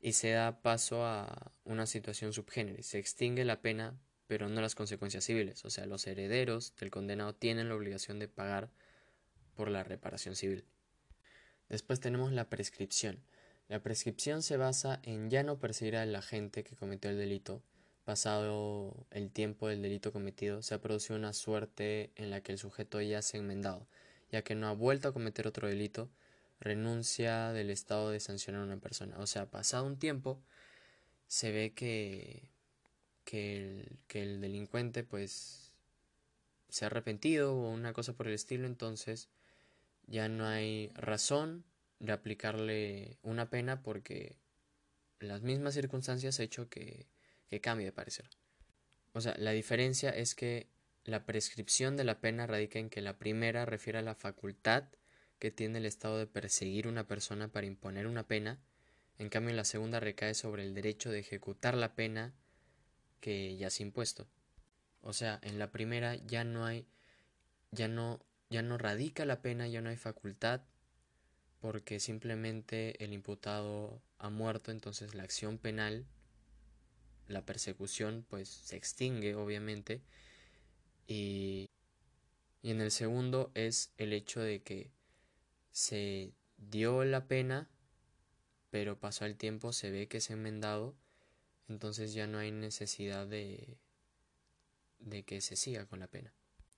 y 0.00 0.12
se 0.12 0.30
da 0.30 0.60
paso 0.62 1.04
a 1.04 1.52
una 1.64 1.86
situación 1.86 2.32
subgénero. 2.32 2.80
Se 2.82 2.98
extingue 2.98 3.44
la 3.44 3.60
pena, 3.60 3.98
pero 4.28 4.48
no 4.48 4.60
las 4.60 4.74
consecuencias 4.74 5.24
civiles. 5.24 5.64
O 5.64 5.70
sea, 5.70 5.86
los 5.86 6.06
herederos 6.06 6.74
del 6.76 6.90
condenado 6.90 7.34
tienen 7.34 7.68
la 7.68 7.74
obligación 7.74 8.18
de 8.20 8.28
pagar 8.28 8.70
por 9.56 9.70
la 9.70 9.82
reparación 9.82 10.36
civil. 10.36 10.64
Después 11.68 11.98
tenemos 11.98 12.30
la 12.32 12.48
prescripción. 12.48 13.24
La 13.68 13.82
prescripción 13.82 14.42
se 14.42 14.56
basa 14.56 15.00
en 15.02 15.30
ya 15.30 15.42
no 15.42 15.58
perseguir 15.58 15.96
al 15.96 16.14
agente 16.14 16.62
que 16.62 16.76
cometió 16.76 17.10
el 17.10 17.18
delito. 17.18 17.62
Pasado 18.04 19.06
el 19.10 19.30
tiempo 19.30 19.68
del 19.68 19.82
delito 19.82 20.12
cometido, 20.12 20.62
se 20.62 20.74
ha 20.74 20.80
producido 20.80 21.16
una 21.16 21.34
suerte 21.34 22.10
en 22.16 22.30
la 22.30 22.42
que 22.42 22.52
el 22.52 22.58
sujeto 22.58 23.02
ya 23.02 23.20
se 23.20 23.36
ha 23.36 23.40
enmendado, 23.40 23.86
ya 24.30 24.42
que 24.42 24.54
no 24.54 24.68
ha 24.68 24.72
vuelto 24.72 25.08
a 25.08 25.12
cometer 25.12 25.46
otro 25.46 25.68
delito, 25.68 26.10
renuncia 26.60 27.52
del 27.52 27.70
estado 27.70 28.10
de 28.10 28.20
sancionar 28.20 28.62
a 28.62 28.64
una 28.64 28.78
persona. 28.78 29.18
O 29.18 29.26
sea, 29.26 29.46
pasado 29.46 29.86
un 29.86 29.98
tiempo, 29.98 30.40
se 31.26 31.52
ve 31.52 31.72
que, 31.74 32.50
que, 33.24 33.84
el, 34.12 34.40
delincuente 34.40 35.04
pues 35.04 35.72
se 36.68 36.84
ha 36.84 36.88
arrepentido 36.88 37.54
o 37.54 37.70
una 37.70 37.92
cosa 37.92 38.14
por 38.14 38.28
el 38.28 38.34
estilo, 38.34 38.66
entonces 38.66 39.28
ya 40.06 40.28
no 40.28 40.46
hay 40.46 40.90
razón 40.94 41.64
de 42.00 42.12
aplicarle 42.12 43.18
una 43.22 43.50
pena 43.50 43.82
porque 43.82 44.36
las 45.20 45.42
mismas 45.42 45.74
circunstancias 45.74 46.38
ha 46.40 46.44
hecho 46.44 46.68
que, 46.68 47.06
que 47.50 47.60
cambie 47.60 47.86
de 47.86 47.92
parecer. 47.92 48.28
O 49.12 49.20
sea, 49.20 49.34
la 49.38 49.52
diferencia 49.52 50.10
es 50.10 50.34
que 50.34 50.68
la 51.08 51.24
prescripción 51.24 51.96
de 51.96 52.04
la 52.04 52.20
pena 52.20 52.46
radica 52.46 52.78
en 52.78 52.90
que 52.90 53.00
la 53.00 53.18
primera 53.18 53.64
refiere 53.64 53.98
a 53.98 54.02
la 54.02 54.14
facultad 54.14 54.84
que 55.38 55.50
tiene 55.50 55.78
el 55.78 55.86
Estado 55.86 56.18
de 56.18 56.26
perseguir 56.26 56.86
una 56.86 57.06
persona 57.06 57.48
para 57.48 57.66
imponer 57.66 58.06
una 58.06 58.26
pena, 58.26 58.58
en 59.18 59.30
cambio 59.30 59.54
la 59.54 59.64
segunda 59.64 60.00
recae 60.00 60.34
sobre 60.34 60.64
el 60.64 60.74
derecho 60.74 61.10
de 61.10 61.20
ejecutar 61.20 61.74
la 61.74 61.94
pena 61.94 62.34
que 63.20 63.56
ya 63.56 63.70
se 63.70 63.82
ha 63.82 63.86
impuesto. 63.86 64.28
O 65.00 65.12
sea, 65.14 65.40
en 65.42 65.58
la 65.58 65.70
primera 65.70 66.16
ya 66.16 66.44
no 66.44 66.66
hay, 66.66 66.86
ya 67.70 67.88
no, 67.88 68.20
ya 68.50 68.62
no 68.62 68.76
radica 68.76 69.24
la 69.24 69.40
pena, 69.40 69.66
ya 69.66 69.80
no 69.80 69.88
hay 69.88 69.96
facultad 69.96 70.60
porque 71.60 72.00
simplemente 72.00 73.02
el 73.02 73.12
imputado 73.14 74.02
ha 74.18 74.28
muerto, 74.28 74.70
entonces 74.70 75.14
la 75.14 75.22
acción 75.22 75.58
penal, 75.58 76.06
la 77.28 77.46
persecución, 77.46 78.26
pues 78.28 78.48
se 78.48 78.76
extingue 78.76 79.34
obviamente. 79.34 80.02
Y, 81.08 81.70
y 82.62 82.70
en 82.70 82.80
el 82.80 82.90
segundo 82.90 83.50
es 83.54 83.92
el 83.96 84.12
hecho 84.12 84.40
de 84.40 84.62
que 84.62 84.92
se 85.72 86.34
dio 86.58 87.02
la 87.04 87.26
pena, 87.26 87.70
pero 88.70 89.00
pasó 89.00 89.24
el 89.24 89.36
tiempo, 89.36 89.72
se 89.72 89.90
ve 89.90 90.06
que 90.06 90.20
se 90.20 90.34
ha 90.34 90.36
enmendado, 90.36 90.94
entonces 91.68 92.12
ya 92.12 92.26
no 92.26 92.38
hay 92.38 92.52
necesidad 92.52 93.26
de, 93.26 93.78
de 94.98 95.22
que 95.24 95.40
se 95.40 95.56
siga 95.56 95.86
con 95.86 96.00
la 96.00 96.08
pena. 96.08 96.32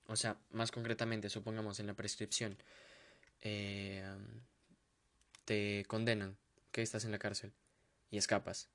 O 0.06 0.14
sea, 0.14 0.40
más 0.50 0.70
concretamente, 0.70 1.28
supongamos 1.28 1.80
en 1.80 1.88
la 1.88 1.94
prescripción, 1.94 2.56
eh, 3.40 4.04
te 5.44 5.84
condenan, 5.88 6.36
que 6.70 6.82
estás 6.82 7.04
en 7.04 7.10
la 7.10 7.18
cárcel 7.18 7.52
y 8.10 8.18
escapas. 8.18 8.70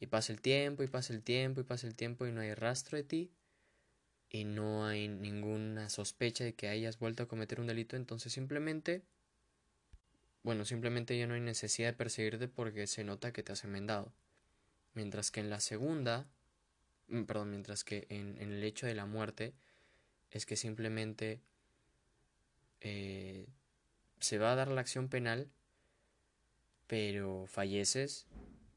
Y 0.00 0.06
pasa 0.08 0.32
el 0.32 0.42
tiempo 0.42 0.82
y 0.82 0.88
pasa 0.88 1.14
el 1.14 1.22
tiempo 1.22 1.60
y 1.60 1.64
pasa 1.64 1.86
el 1.86 1.94
tiempo 1.94 2.26
y 2.26 2.32
no 2.32 2.42
hay 2.42 2.52
rastro 2.52 2.98
de 2.98 3.04
ti 3.04 3.32
y 4.32 4.44
no 4.44 4.86
hay 4.86 5.08
ninguna 5.08 5.90
sospecha 5.90 6.42
de 6.42 6.54
que 6.54 6.68
hayas 6.68 6.98
vuelto 6.98 7.22
a 7.22 7.28
cometer 7.28 7.60
un 7.60 7.66
delito, 7.66 7.96
entonces 7.96 8.32
simplemente, 8.32 9.02
bueno, 10.42 10.64
simplemente 10.64 11.18
ya 11.18 11.26
no 11.26 11.34
hay 11.34 11.42
necesidad 11.42 11.88
de 11.88 11.92
perseguirte 11.92 12.48
porque 12.48 12.86
se 12.86 13.04
nota 13.04 13.32
que 13.32 13.42
te 13.42 13.52
has 13.52 13.62
enmendado. 13.64 14.12
Mientras 14.94 15.30
que 15.30 15.40
en 15.40 15.50
la 15.50 15.60
segunda, 15.60 16.26
mm, 17.08 17.24
perdón, 17.24 17.50
mientras 17.50 17.84
que 17.84 18.06
en, 18.08 18.38
el 18.38 18.64
hecho 18.64 18.86
de 18.86 18.94
la 18.94 19.04
muerte 19.04 19.54
es 20.30 20.46
que 20.46 20.56
simplemente 20.56 21.40
eh, 22.80 23.46
se 24.18 24.38
va 24.38 24.52
a 24.52 24.56
dar 24.56 24.68
la 24.68 24.80
acción 24.80 25.08
penal 25.08 25.50
pero 26.92 27.46
falleces 27.46 28.26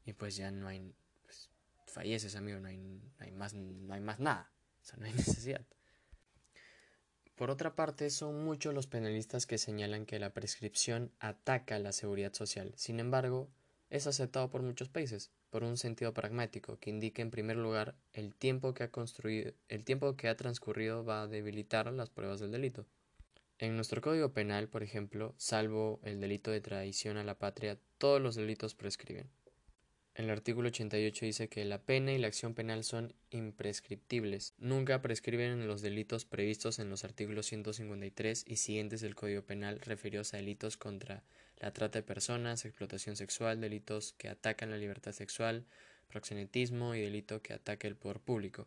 y 0.06 0.14
pues 0.14 0.36
ya 0.36 0.50
no 0.50 0.68
hay, 0.68 0.94
pues, 1.22 1.50
falleces 1.84 2.34
amigo, 2.34 2.58
no 2.60 2.68
hay, 2.68 3.02
hay, 3.18 3.30
más, 3.32 3.52
no 3.52 3.92
hay 3.92 4.00
más 4.00 4.20
nada, 4.20 4.50
o 4.86 4.88
sea, 4.88 4.98
no 5.00 5.06
hay 5.06 5.12
necesidad. 5.14 5.62
Por 7.34 7.50
otra 7.50 7.74
parte, 7.74 8.08
son 8.10 8.44
muchos 8.44 8.72
los 8.72 8.86
penalistas 8.86 9.46
que 9.46 9.58
señalan 9.58 10.06
que 10.06 10.18
la 10.18 10.32
prescripción 10.32 11.10
ataca 11.18 11.78
la 11.78 11.92
seguridad 11.92 12.32
social. 12.32 12.72
Sin 12.76 13.00
embargo, 13.00 13.50
es 13.90 14.06
aceptado 14.06 14.48
por 14.48 14.62
muchos 14.62 14.88
países, 14.88 15.30
por 15.50 15.64
un 15.64 15.76
sentido 15.76 16.14
pragmático, 16.14 16.78
que 16.78 16.90
indica 16.90 17.20
en 17.20 17.30
primer 17.30 17.56
lugar 17.56 17.94
el 18.14 18.34
tiempo 18.34 18.74
que 18.74 18.84
ha 18.84 18.90
construido, 18.90 19.52
el 19.68 19.84
tiempo 19.84 20.16
que 20.16 20.28
ha 20.28 20.36
transcurrido 20.36 21.04
va 21.04 21.22
a 21.22 21.26
debilitar 21.26 21.92
las 21.92 22.08
pruebas 22.08 22.40
del 22.40 22.52
delito. 22.52 22.86
En 23.58 23.74
nuestro 23.74 24.00
Código 24.00 24.32
Penal, 24.32 24.68
por 24.68 24.82
ejemplo, 24.82 25.34
salvo 25.36 25.98
el 26.04 26.20
delito 26.20 26.50
de 26.50 26.60
traición 26.60 27.16
a 27.16 27.24
la 27.24 27.38
patria, 27.38 27.78
todos 27.98 28.20
los 28.20 28.36
delitos 28.36 28.74
prescriben. 28.74 29.28
El 30.16 30.30
artículo 30.30 30.68
88 30.68 31.26
dice 31.26 31.48
que 31.50 31.62
la 31.66 31.82
pena 31.82 32.10
y 32.10 32.16
la 32.16 32.28
acción 32.28 32.54
penal 32.54 32.84
son 32.84 33.12
imprescriptibles. 33.28 34.54
Nunca 34.56 35.02
prescriben 35.02 35.68
los 35.68 35.82
delitos 35.82 36.24
previstos 36.24 36.78
en 36.78 36.88
los 36.88 37.04
artículos 37.04 37.44
153 37.44 38.44
y 38.46 38.56
siguientes 38.56 39.02
del 39.02 39.14
Código 39.14 39.42
Penal 39.42 39.78
referidos 39.80 40.32
a 40.32 40.38
delitos 40.38 40.78
contra 40.78 41.22
la 41.58 41.74
trata 41.74 41.98
de 41.98 42.02
personas, 42.02 42.64
explotación 42.64 43.14
sexual, 43.16 43.60
delitos 43.60 44.14
que 44.14 44.30
atacan 44.30 44.70
la 44.70 44.78
libertad 44.78 45.12
sexual, 45.12 45.66
proxenetismo 46.08 46.94
y 46.94 47.02
delito 47.02 47.42
que 47.42 47.52
ataque 47.52 47.86
el 47.86 47.96
poder 47.96 48.20
público, 48.20 48.66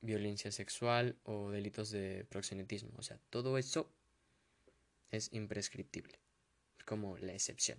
violencia 0.00 0.50
sexual 0.52 1.18
o 1.24 1.50
delitos 1.50 1.90
de 1.90 2.24
proxenetismo. 2.30 2.92
O 2.96 3.02
sea, 3.02 3.18
todo 3.28 3.58
eso 3.58 3.92
es 5.10 5.28
imprescriptible, 5.34 6.18
como 6.86 7.18
la 7.18 7.34
excepción. 7.34 7.76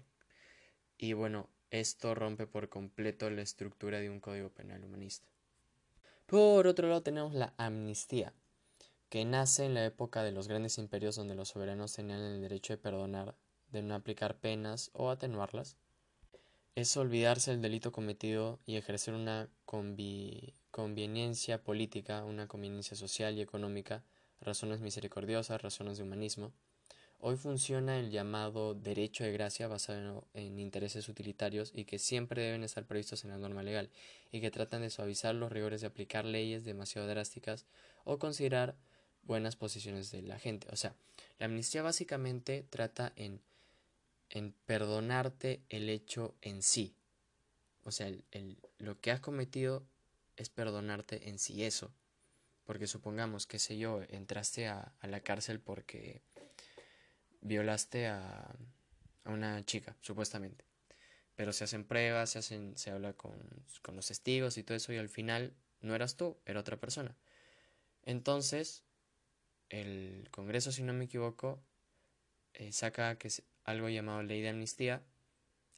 Y 1.00 1.14
bueno, 1.14 1.50
esto 1.74 2.14
rompe 2.14 2.46
por 2.46 2.70
completo 2.70 3.30
la 3.32 3.42
estructura 3.42 4.00
de 4.00 4.12
un 4.12 4.20
código 4.20 4.50
penal 4.50 4.86
humanista. 4.86 5.28
Por 6.28 6.68
otro 6.68 6.88
lado 6.88 7.02
tenemos 7.02 7.34
la 7.34 7.56
amnistía, 7.58 8.32
que 9.10 9.26
nace 9.26 9.66
en 9.66 9.74
la 9.74 9.84
época 9.84 10.24
de 10.24 10.32
los 10.32 10.48
grandes 10.48 10.78
imperios 10.78 11.16
donde 11.16 11.34
los 11.34 11.50
soberanos 11.50 11.94
tenían 11.94 12.22
el 12.22 12.42
derecho 12.42 12.74
de 12.74 12.78
perdonar, 12.78 13.36
de 13.72 13.82
no 13.82 13.96
aplicar 13.96 14.38
penas 14.38 14.92
o 14.94 15.10
atenuarlas. 15.10 15.76
Es 16.76 16.96
olvidarse 16.96 17.50
del 17.52 17.64
delito 17.64 17.92
cometido 17.92 18.60
y 18.68 18.76
ejercer 18.76 19.16
una 19.16 19.50
conveniencia 19.66 21.64
política, 21.64 22.24
una 22.24 22.48
conveniencia 22.48 22.96
social 22.96 23.36
y 23.36 23.42
económica, 23.42 24.04
razones 24.42 24.80
misericordiosas, 24.80 25.62
razones 25.62 25.98
de 25.98 26.04
humanismo. 26.04 26.54
Hoy 27.26 27.38
funciona 27.38 27.98
el 28.02 28.12
llamado 28.12 28.74
derecho 28.74 29.24
de 29.24 29.32
gracia 29.32 29.70
basado 29.70 30.28
en 30.34 30.60
intereses 30.60 31.08
utilitarios 31.08 31.72
y 31.74 31.86
que 31.86 31.98
siempre 31.98 32.42
deben 32.42 32.66
estar 32.66 32.86
previstos 32.86 33.24
en 33.24 33.30
la 33.30 33.38
norma 33.38 33.64
legal 33.64 33.90
y 34.30 34.42
que 34.42 34.52
tratan 34.52 34.82
de 34.82 34.90
suavizar 34.90 35.34
los 35.34 35.50
rigores 35.50 35.80
de 35.80 35.88
aplicar 35.88 36.26
leyes 36.26 36.66
demasiado 36.66 37.08
drásticas 37.08 37.66
o 38.04 38.20
considerar 38.20 38.76
buenas 39.22 39.56
posiciones 39.56 40.12
de 40.12 40.22
la 40.22 40.38
gente. 40.38 40.68
O 40.72 40.76
sea, 40.76 40.98
la 41.40 41.46
amnistía 41.46 41.82
básicamente 41.82 42.66
trata 42.70 43.14
en, 43.16 43.40
en 44.30 44.54
perdonarte 44.66 45.62
el 45.70 45.90
hecho 45.90 46.36
en 46.42 46.62
sí. 46.62 46.94
O 47.86 47.92
sea, 47.92 48.08
el, 48.08 48.58
lo 48.80 49.00
que 49.00 49.12
has 49.12 49.22
cometido 49.22 49.88
es 50.36 50.50
perdonarte 50.50 51.30
en 51.30 51.40
sí 51.40 51.64
eso. 51.64 51.94
Porque 52.66 52.86
supongamos, 52.86 53.48
que 53.48 53.60
sé 53.60 53.78
yo, 53.78 54.02
entraste 54.10 54.68
a 54.68 54.94
la 55.04 55.22
cárcel 55.22 55.62
porque 55.62 56.22
violaste 57.44 58.08
a, 58.08 58.56
a 59.24 59.30
una 59.30 59.64
chica, 59.66 59.96
supuestamente. 60.02 60.66
Pero 61.36 61.54
se 61.54 61.64
hacen 61.64 61.84
pruebas, 61.84 62.32
se, 62.32 62.40
hacen, 62.40 62.78
se 62.78 62.92
habla 62.92 63.14
con, 63.14 63.38
con 63.82 63.96
los 63.96 64.08
testigos 64.08 64.58
y 64.58 64.64
todo 64.64 64.78
eso, 64.78 64.94
y 64.94 64.98
al 64.98 65.10
final 65.10 65.54
no 65.82 65.96
eras 65.96 66.16
tú, 66.16 66.38
era 66.46 66.60
otra 66.60 66.78
persona. 66.78 67.16
Entonces, 68.04 68.84
el 69.70 70.28
Congreso, 70.32 70.72
si 70.72 70.84
no 70.84 70.94
me 70.94 71.06
equivoco, 71.06 71.64
eh, 72.54 72.72
saca 72.72 73.18
que 73.18 73.30
es 73.30 73.44
algo 73.64 73.90
llamado 73.90 74.24
ley 74.24 74.42
de 74.42 74.50
amnistía 74.50 75.02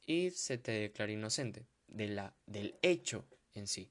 y 0.04 0.30
se 0.30 0.58
te 0.58 0.72
declara 0.72 1.12
inocente 1.12 1.66
de 1.86 2.08
la, 2.08 2.34
del 2.46 2.76
hecho 2.82 3.24
en 3.54 3.66
sí. 3.66 3.90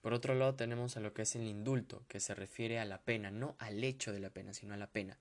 Por 0.00 0.14
otro 0.14 0.34
lado 0.34 0.54
tenemos 0.54 0.96
a 0.96 1.00
lo 1.00 1.12
que 1.12 1.22
es 1.22 1.36
el 1.36 1.42
indulto, 1.42 2.04
que 2.08 2.18
se 2.18 2.34
refiere 2.34 2.80
a 2.80 2.84
la 2.84 3.02
pena, 3.02 3.30
no 3.30 3.54
al 3.58 3.84
hecho 3.84 4.12
de 4.12 4.20
la 4.20 4.30
pena, 4.30 4.52
sino 4.52 4.74
a 4.74 4.76
la 4.76 4.90
pena 4.90 5.18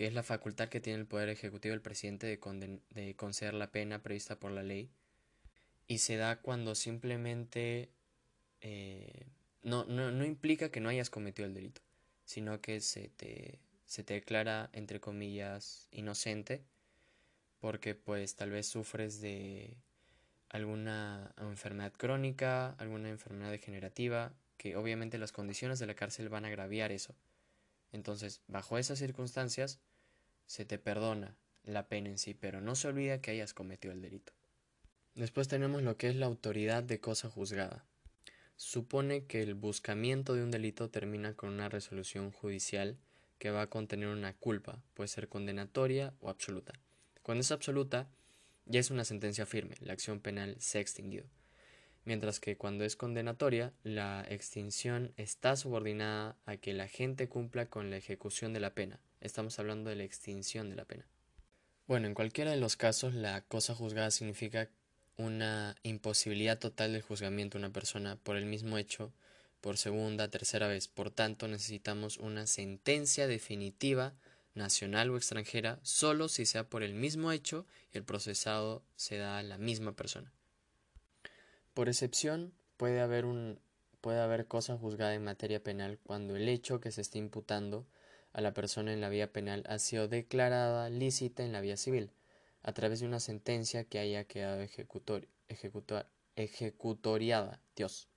que 0.00 0.06
es 0.06 0.14
la 0.14 0.22
facultad 0.22 0.70
que 0.70 0.80
tiene 0.80 0.98
el 0.98 1.06
Poder 1.06 1.28
Ejecutivo 1.28 1.72
del 1.72 1.82
presidente 1.82 2.26
de, 2.26 2.80
de 2.88 3.16
conceder 3.16 3.52
la 3.52 3.70
pena 3.70 4.02
prevista 4.02 4.40
por 4.40 4.50
la 4.50 4.62
ley, 4.62 4.88
y 5.88 5.98
se 5.98 6.16
da 6.16 6.40
cuando 6.40 6.74
simplemente 6.74 7.90
eh, 8.62 9.26
no, 9.62 9.84
no, 9.84 10.10
no, 10.10 10.24
implica 10.24 10.70
que 10.70 10.80
no 10.80 10.88
hayas 10.88 11.10
cometido 11.10 11.46
el 11.46 11.52
delito, 11.52 11.82
sino 12.24 12.62
que 12.62 12.80
se 12.80 13.10
te, 13.10 13.58
se 13.84 14.02
te 14.02 14.14
declara, 14.14 14.70
entre 14.72 15.00
comillas, 15.00 15.86
inocente, 15.90 16.64
porque 17.58 17.94
pues 17.94 18.36
tal 18.36 18.48
vez 18.48 18.68
sufres 18.68 19.20
de, 19.20 19.76
alguna 20.48 21.34
enfermedad 21.36 21.92
crónica, 21.92 22.70
alguna 22.78 23.10
enfermedad 23.10 23.50
degenerativa, 23.50 24.32
que 24.56 24.76
obviamente 24.76 25.18
las 25.18 25.32
condiciones 25.32 25.78
de 25.78 25.88
la 25.88 25.94
cárcel 25.94 26.30
van 26.30 26.46
a 26.46 26.48
agraviar 26.48 26.90
eso. 26.90 27.14
Entonces, 27.92 28.40
bajo 28.46 28.78
esas 28.78 28.98
circunstancias, 28.98 29.78
se 30.50 30.64
te 30.64 30.78
perdona 30.78 31.36
la 31.62 31.86
pena 31.86 32.08
en 32.08 32.18
sí, 32.18 32.34
pero 32.34 32.60
no 32.60 32.74
se 32.74 32.88
olvida 32.88 33.20
que 33.20 33.30
hayas 33.30 33.54
cometido 33.54 33.94
el 33.94 34.02
delito. 34.02 34.32
Después 35.14 35.46
tenemos 35.46 35.80
lo 35.82 35.96
que 35.96 36.08
es 36.08 36.16
la 36.16 36.26
autoridad 36.26 36.82
de 36.82 36.98
cosa 36.98 37.30
juzgada. 37.30 37.86
Supone 38.56 39.26
que 39.26 39.42
el 39.42 39.54
buscamiento 39.54 40.34
de 40.34 40.42
un 40.42 40.50
delito 40.50 40.90
termina 40.90 41.34
con 41.34 41.50
una 41.50 41.68
resolución 41.68 42.32
judicial 42.32 42.98
que 43.38 43.52
va 43.52 43.62
a 43.62 43.66
contener 43.68 44.08
una 44.08 44.34
culpa, 44.34 44.82
puede 44.94 45.06
ser 45.06 45.28
condenatoria 45.28 46.14
o 46.18 46.30
absoluta. 46.30 46.72
Cuando 47.22 47.42
es 47.42 47.52
absoluta, 47.52 48.08
ya 48.66 48.80
es 48.80 48.90
una 48.90 49.04
sentencia 49.04 49.46
firme, 49.46 49.76
la 49.78 49.92
acción 49.92 50.18
penal 50.18 50.56
se 50.58 50.78
ha 50.78 50.80
extinguido. 50.80 51.26
Mientras 52.04 52.40
que 52.40 52.56
cuando 52.56 52.82
es 52.84 52.96
condenatoria, 52.96 53.72
la 53.84 54.26
extinción 54.28 55.12
está 55.16 55.54
subordinada 55.54 56.36
a 56.44 56.56
que 56.56 56.72
la 56.72 56.88
gente 56.88 57.28
cumpla 57.28 57.66
con 57.66 57.88
la 57.90 57.98
ejecución 57.98 58.52
de 58.52 58.58
la 58.58 58.74
pena. 58.74 58.98
Estamos 59.20 59.58
hablando 59.58 59.90
de 59.90 59.96
la 59.96 60.04
extinción 60.04 60.70
de 60.70 60.76
la 60.76 60.84
pena. 60.84 61.06
Bueno, 61.86 62.06
en 62.06 62.14
cualquiera 62.14 62.52
de 62.52 62.56
los 62.56 62.76
casos, 62.76 63.14
la 63.14 63.42
cosa 63.42 63.74
juzgada 63.74 64.10
significa 64.10 64.68
una 65.16 65.76
imposibilidad 65.82 66.58
total 66.58 66.92
del 66.92 67.02
juzgamiento 67.02 67.58
de 67.58 67.64
una 67.64 67.72
persona 67.72 68.16
por 68.16 68.36
el 68.36 68.46
mismo 68.46 68.78
hecho 68.78 69.12
por 69.60 69.76
segunda, 69.76 70.28
tercera 70.28 70.68
vez. 70.68 70.88
Por 70.88 71.10
tanto, 71.10 71.48
necesitamos 71.48 72.16
una 72.16 72.46
sentencia 72.46 73.26
definitiva 73.26 74.14
nacional 74.54 75.10
o 75.10 75.16
extranjera 75.16 75.78
solo 75.82 76.28
si 76.28 76.46
sea 76.46 76.68
por 76.68 76.82
el 76.82 76.94
mismo 76.94 77.32
hecho 77.32 77.66
y 77.92 77.98
el 77.98 78.04
procesado 78.04 78.82
se 78.96 79.18
da 79.18 79.38
a 79.38 79.42
la 79.42 79.58
misma 79.58 79.92
persona. 79.92 80.32
Por 81.74 81.88
excepción, 81.88 82.52
puede 82.76 83.00
haber, 83.00 83.24
un, 83.24 83.60
puede 84.00 84.20
haber 84.20 84.46
cosa 84.46 84.76
juzgada 84.76 85.14
en 85.14 85.24
materia 85.24 85.62
penal 85.62 85.98
cuando 86.02 86.36
el 86.36 86.48
hecho 86.48 86.80
que 86.80 86.90
se 86.90 87.00
está 87.00 87.18
imputando 87.18 87.86
a 88.32 88.40
la 88.40 88.54
persona 88.54 88.92
en 88.92 89.00
la 89.00 89.08
vía 89.08 89.32
penal 89.32 89.64
ha 89.68 89.78
sido 89.78 90.08
declarada 90.08 90.88
lícita 90.90 91.44
en 91.44 91.52
la 91.52 91.60
vía 91.60 91.76
civil, 91.76 92.10
a 92.62 92.72
través 92.72 93.00
de 93.00 93.06
una 93.06 93.20
sentencia 93.20 93.84
que 93.84 93.98
haya 93.98 94.24
quedado 94.24 94.60
ejecutor, 94.60 95.28
ejecutoriada. 96.36 97.60
Dios. 97.76 98.08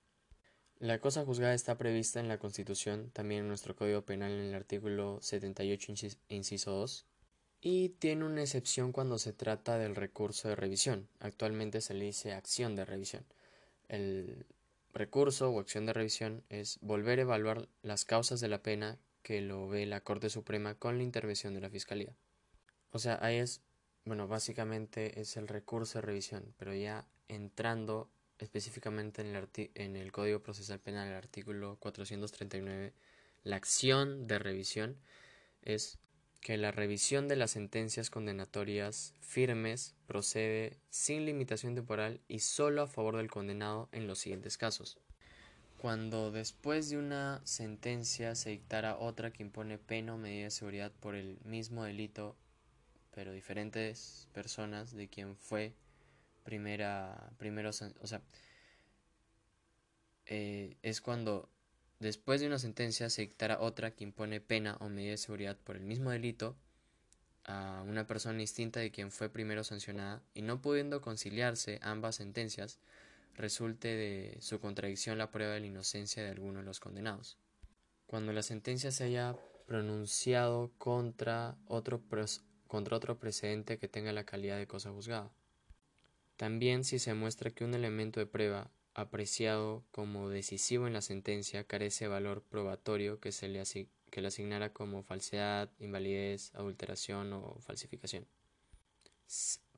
La 0.78 1.00
cosa 1.00 1.24
juzgada 1.24 1.54
está 1.54 1.78
prevista 1.78 2.20
en 2.20 2.28
la 2.28 2.38
Constitución, 2.38 3.10
también 3.12 3.42
en 3.42 3.48
nuestro 3.48 3.74
Código 3.76 4.02
Penal 4.02 4.32
en 4.32 4.40
el 4.40 4.54
artículo 4.54 5.18
78, 5.22 5.94
inciso 6.28 6.72
2, 6.72 7.06
y 7.60 7.90
tiene 7.90 8.24
una 8.24 8.42
excepción 8.42 8.92
cuando 8.92 9.18
se 9.18 9.32
trata 9.32 9.78
del 9.78 9.96
recurso 9.96 10.48
de 10.48 10.56
revisión. 10.56 11.08
Actualmente 11.20 11.80
se 11.80 11.94
le 11.94 12.04
dice 12.04 12.34
acción 12.34 12.76
de 12.76 12.84
revisión. 12.84 13.24
El 13.88 14.44
recurso 14.92 15.50
o 15.50 15.60
acción 15.60 15.86
de 15.86 15.94
revisión 15.94 16.44
es 16.50 16.78
volver 16.82 17.18
a 17.18 17.22
evaluar 17.22 17.68
las 17.82 18.04
causas 18.04 18.40
de 18.40 18.48
la 18.48 18.62
pena 18.62 18.98
que 19.24 19.40
lo 19.40 19.66
ve 19.66 19.86
la 19.86 20.02
Corte 20.02 20.30
Suprema 20.30 20.74
con 20.74 20.98
la 20.98 21.02
intervención 21.02 21.54
de 21.54 21.60
la 21.62 21.70
Fiscalía. 21.70 22.14
O 22.90 23.00
sea, 23.00 23.18
ahí 23.22 23.38
es, 23.38 23.62
bueno, 24.04 24.28
básicamente 24.28 25.20
es 25.20 25.36
el 25.36 25.48
recurso 25.48 25.98
de 25.98 26.02
revisión, 26.02 26.54
pero 26.58 26.74
ya 26.74 27.08
entrando 27.26 28.10
específicamente 28.38 29.22
en 29.22 29.96
el, 29.96 30.12
Código 30.12 30.40
Procesal 30.40 30.78
Penal, 30.78 31.08
el 31.08 31.14
artículo 31.14 31.76
439, 31.80 32.92
la 33.44 33.56
acción 33.56 34.26
de 34.26 34.38
revisión 34.38 34.98
es 35.62 35.98
que 36.40 36.58
la 36.58 36.70
revisión 36.70 37.26
de 37.26 37.36
las 37.36 37.52
sentencias 37.52 38.10
condenatorias 38.10 39.14
firmes 39.20 39.94
procede 40.06 40.78
sin 40.90 41.24
limitación 41.24 41.74
temporal 41.74 42.20
y 42.28 42.40
solo 42.40 42.82
a 42.82 42.86
favor 42.86 43.16
del 43.16 43.30
condenado 43.30 43.88
en 43.92 44.06
los 44.06 44.18
siguientes 44.18 44.58
casos. 44.58 44.98
Cuando 45.84 46.30
después 46.30 46.88
de 46.88 46.96
una 46.96 47.42
sentencia 47.44 48.34
se 48.36 48.48
dictara 48.48 48.96
otra 48.96 49.34
que 49.34 49.42
impone 49.42 49.76
pena 49.76 50.14
o 50.14 50.16
medida 50.16 50.44
de 50.44 50.50
seguridad 50.50 50.90
por 50.92 51.14
el 51.14 51.36
mismo 51.44 51.84
delito, 51.84 52.38
pero 53.10 53.32
diferentes 53.32 54.26
personas 54.32 54.94
de 54.94 55.08
quien 55.08 55.36
fue 55.36 55.74
primera, 56.42 57.30
primero, 57.36 57.68
o 57.68 58.06
sea, 58.06 58.22
eh, 60.24 60.78
es 60.80 61.02
cuando 61.02 61.50
después 62.00 62.40
de 62.40 62.46
una 62.46 62.58
sentencia 62.58 63.10
se 63.10 63.20
dictara 63.20 63.60
otra 63.60 63.90
que 63.90 64.04
impone 64.04 64.40
pena 64.40 64.78
o 64.80 64.88
medida 64.88 65.10
de 65.10 65.18
seguridad 65.18 65.58
por 65.58 65.76
el 65.76 65.84
mismo 65.84 66.08
delito 66.08 66.56
a 67.44 67.84
una 67.86 68.06
persona 68.06 68.38
distinta 68.38 68.80
de 68.80 68.90
quien 68.90 69.10
fue 69.10 69.28
primero 69.28 69.64
sancionada 69.64 70.22
y 70.32 70.40
no 70.40 70.62
pudiendo 70.62 71.02
conciliarse 71.02 71.78
ambas 71.82 72.16
sentencias, 72.16 72.78
resulte 73.34 73.88
de 73.88 74.36
su 74.40 74.60
contradicción 74.60 75.18
la 75.18 75.30
prueba 75.30 75.54
de 75.54 75.60
la 75.60 75.66
inocencia 75.66 76.22
de 76.22 76.30
alguno 76.30 76.60
de 76.60 76.64
los 76.64 76.80
condenados. 76.80 77.38
Cuando 78.06 78.32
la 78.32 78.42
sentencia 78.42 78.90
se 78.90 79.04
haya 79.04 79.36
pronunciado 79.66 80.72
contra 80.78 81.56
otro, 81.66 82.02
contra 82.66 82.96
otro 82.96 83.18
precedente 83.18 83.78
que 83.78 83.88
tenga 83.88 84.12
la 84.12 84.24
calidad 84.24 84.58
de 84.58 84.66
cosa 84.66 84.90
juzgada. 84.90 85.32
También 86.36 86.84
si 86.84 86.98
se 86.98 87.14
muestra 87.14 87.50
que 87.50 87.64
un 87.64 87.74
elemento 87.74 88.20
de 88.20 88.26
prueba 88.26 88.70
apreciado 88.94 89.84
como 89.90 90.28
decisivo 90.28 90.86
en 90.86 90.92
la 90.92 91.00
sentencia 91.00 91.64
carece 91.64 92.04
de 92.04 92.08
valor 92.08 92.42
probatorio 92.42 93.20
que 93.20 93.32
se 93.32 93.48
le, 93.48 93.62
que 94.10 94.20
le 94.20 94.28
asignara 94.28 94.72
como 94.72 95.02
falsedad, 95.02 95.70
invalidez, 95.78 96.54
adulteración 96.54 97.32
o 97.32 97.56
falsificación. 97.60 98.26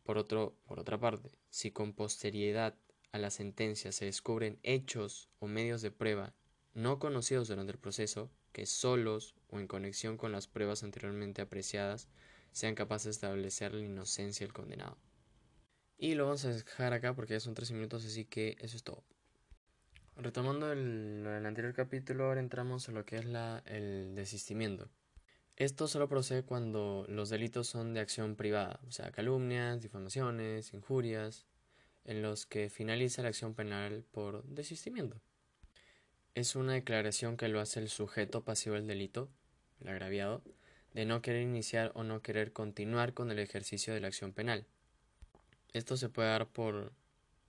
Por, 0.02 0.18
otro, 0.18 0.54
por 0.66 0.78
otra 0.78 0.98
parte, 0.98 1.30
si 1.50 1.70
con 1.70 1.92
posterioridad 1.92 2.74
a 3.16 3.18
la 3.18 3.30
sentencia 3.30 3.92
se 3.92 4.04
descubren 4.04 4.58
hechos 4.62 5.28
o 5.38 5.46
medios 5.46 5.82
de 5.82 5.90
prueba 5.90 6.34
no 6.74 6.98
conocidos 6.98 7.48
durante 7.48 7.72
el 7.72 7.78
proceso, 7.78 8.30
que 8.52 8.66
solos 8.66 9.34
o 9.48 9.58
en 9.58 9.66
conexión 9.66 10.18
con 10.18 10.30
las 10.30 10.46
pruebas 10.46 10.82
anteriormente 10.82 11.40
apreciadas 11.40 12.08
sean 12.52 12.74
capaces 12.74 13.04
de 13.04 13.10
establecer 13.12 13.72
la 13.72 13.84
inocencia 13.84 14.46
del 14.46 14.52
condenado. 14.52 14.98
Y 15.98 16.14
lo 16.14 16.26
vamos 16.26 16.44
a 16.44 16.52
dejar 16.52 16.92
acá 16.92 17.14
porque 17.14 17.32
ya 17.32 17.40
son 17.40 17.54
13 17.54 17.72
minutos, 17.74 18.04
así 18.04 18.26
que 18.26 18.56
eso 18.60 18.76
es 18.76 18.82
todo. 18.82 19.02
Retomando 20.16 20.70
el, 20.70 21.26
el 21.26 21.46
anterior 21.46 21.72
capítulo, 21.74 22.26
ahora 22.26 22.40
entramos 22.40 22.88
en 22.88 22.94
lo 22.94 23.06
que 23.06 23.16
es 23.16 23.24
la, 23.24 23.62
el 23.66 24.14
desistimiento. 24.14 24.90
Esto 25.56 25.88
solo 25.88 26.08
procede 26.08 26.42
cuando 26.42 27.06
los 27.08 27.30
delitos 27.30 27.66
son 27.66 27.94
de 27.94 28.00
acción 28.00 28.36
privada, 28.36 28.80
o 28.86 28.92
sea, 28.92 29.10
calumnias, 29.10 29.80
difamaciones, 29.80 30.74
injurias, 30.74 31.46
en 32.06 32.22
los 32.22 32.46
que 32.46 32.70
finaliza 32.70 33.22
la 33.22 33.28
acción 33.28 33.54
penal 33.54 34.04
por 34.10 34.42
desistimiento. 34.44 35.20
Es 36.34 36.56
una 36.56 36.72
declaración 36.72 37.36
que 37.36 37.48
lo 37.48 37.60
hace 37.60 37.80
el 37.80 37.88
sujeto 37.88 38.42
pasivo 38.42 38.74
del 38.76 38.86
delito, 38.86 39.28
el 39.80 39.88
agraviado, 39.88 40.42
de 40.94 41.04
no 41.04 41.20
querer 41.20 41.42
iniciar 41.42 41.92
o 41.94 42.02
no 42.02 42.22
querer 42.22 42.52
continuar 42.52 43.12
con 43.12 43.30
el 43.30 43.38
ejercicio 43.38 43.92
de 43.92 44.00
la 44.00 44.08
acción 44.08 44.32
penal 44.32 44.66
esto 45.76 45.98
se 45.98 46.08
puede 46.08 46.30
dar 46.30 46.48
por 46.48 46.92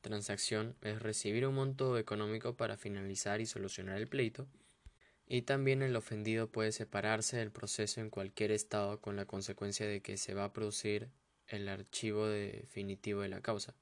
transacción, 0.02 0.76
es 0.82 1.02
recibir 1.02 1.48
un 1.48 1.56
monto 1.56 1.98
económico 1.98 2.58
para 2.58 2.76
finalizar 2.76 3.40
y 3.40 3.46
solucionar 3.46 3.98
el 3.98 4.08
pleito, 4.08 4.48
y 5.28 5.44
también 5.44 5.82
el 5.82 5.96
ofendido 5.96 6.52
puede 6.52 6.74
separarse 6.74 7.38
del 7.38 7.52
proceso 7.52 8.02
en 8.02 8.10
cualquier 8.10 8.52
estado 8.52 9.00
con 9.00 9.16
la 9.16 9.26
consecuencia 9.26 9.88
de 9.88 10.02
que 10.02 10.18
se 10.18 10.34
va 10.34 10.46
a 10.46 10.54
producir 10.54 11.10
el 11.48 11.70
archivo 11.70 12.28
definitivo 12.28 13.22
de 13.22 13.30
la 13.30 13.42
causa. 13.42 13.76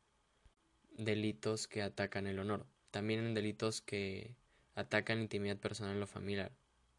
Delitos 0.98 1.68
que 1.68 1.82
atacan 1.82 2.28
el 2.28 2.40
honor. 2.40 2.66
También 2.92 3.20
en 3.20 3.34
delitos 3.34 3.82
que 3.82 4.36
atacan 4.76 5.22
intimidad 5.22 5.58
personal 5.58 6.02
o 6.02 6.08
familiar. 6.08 6.52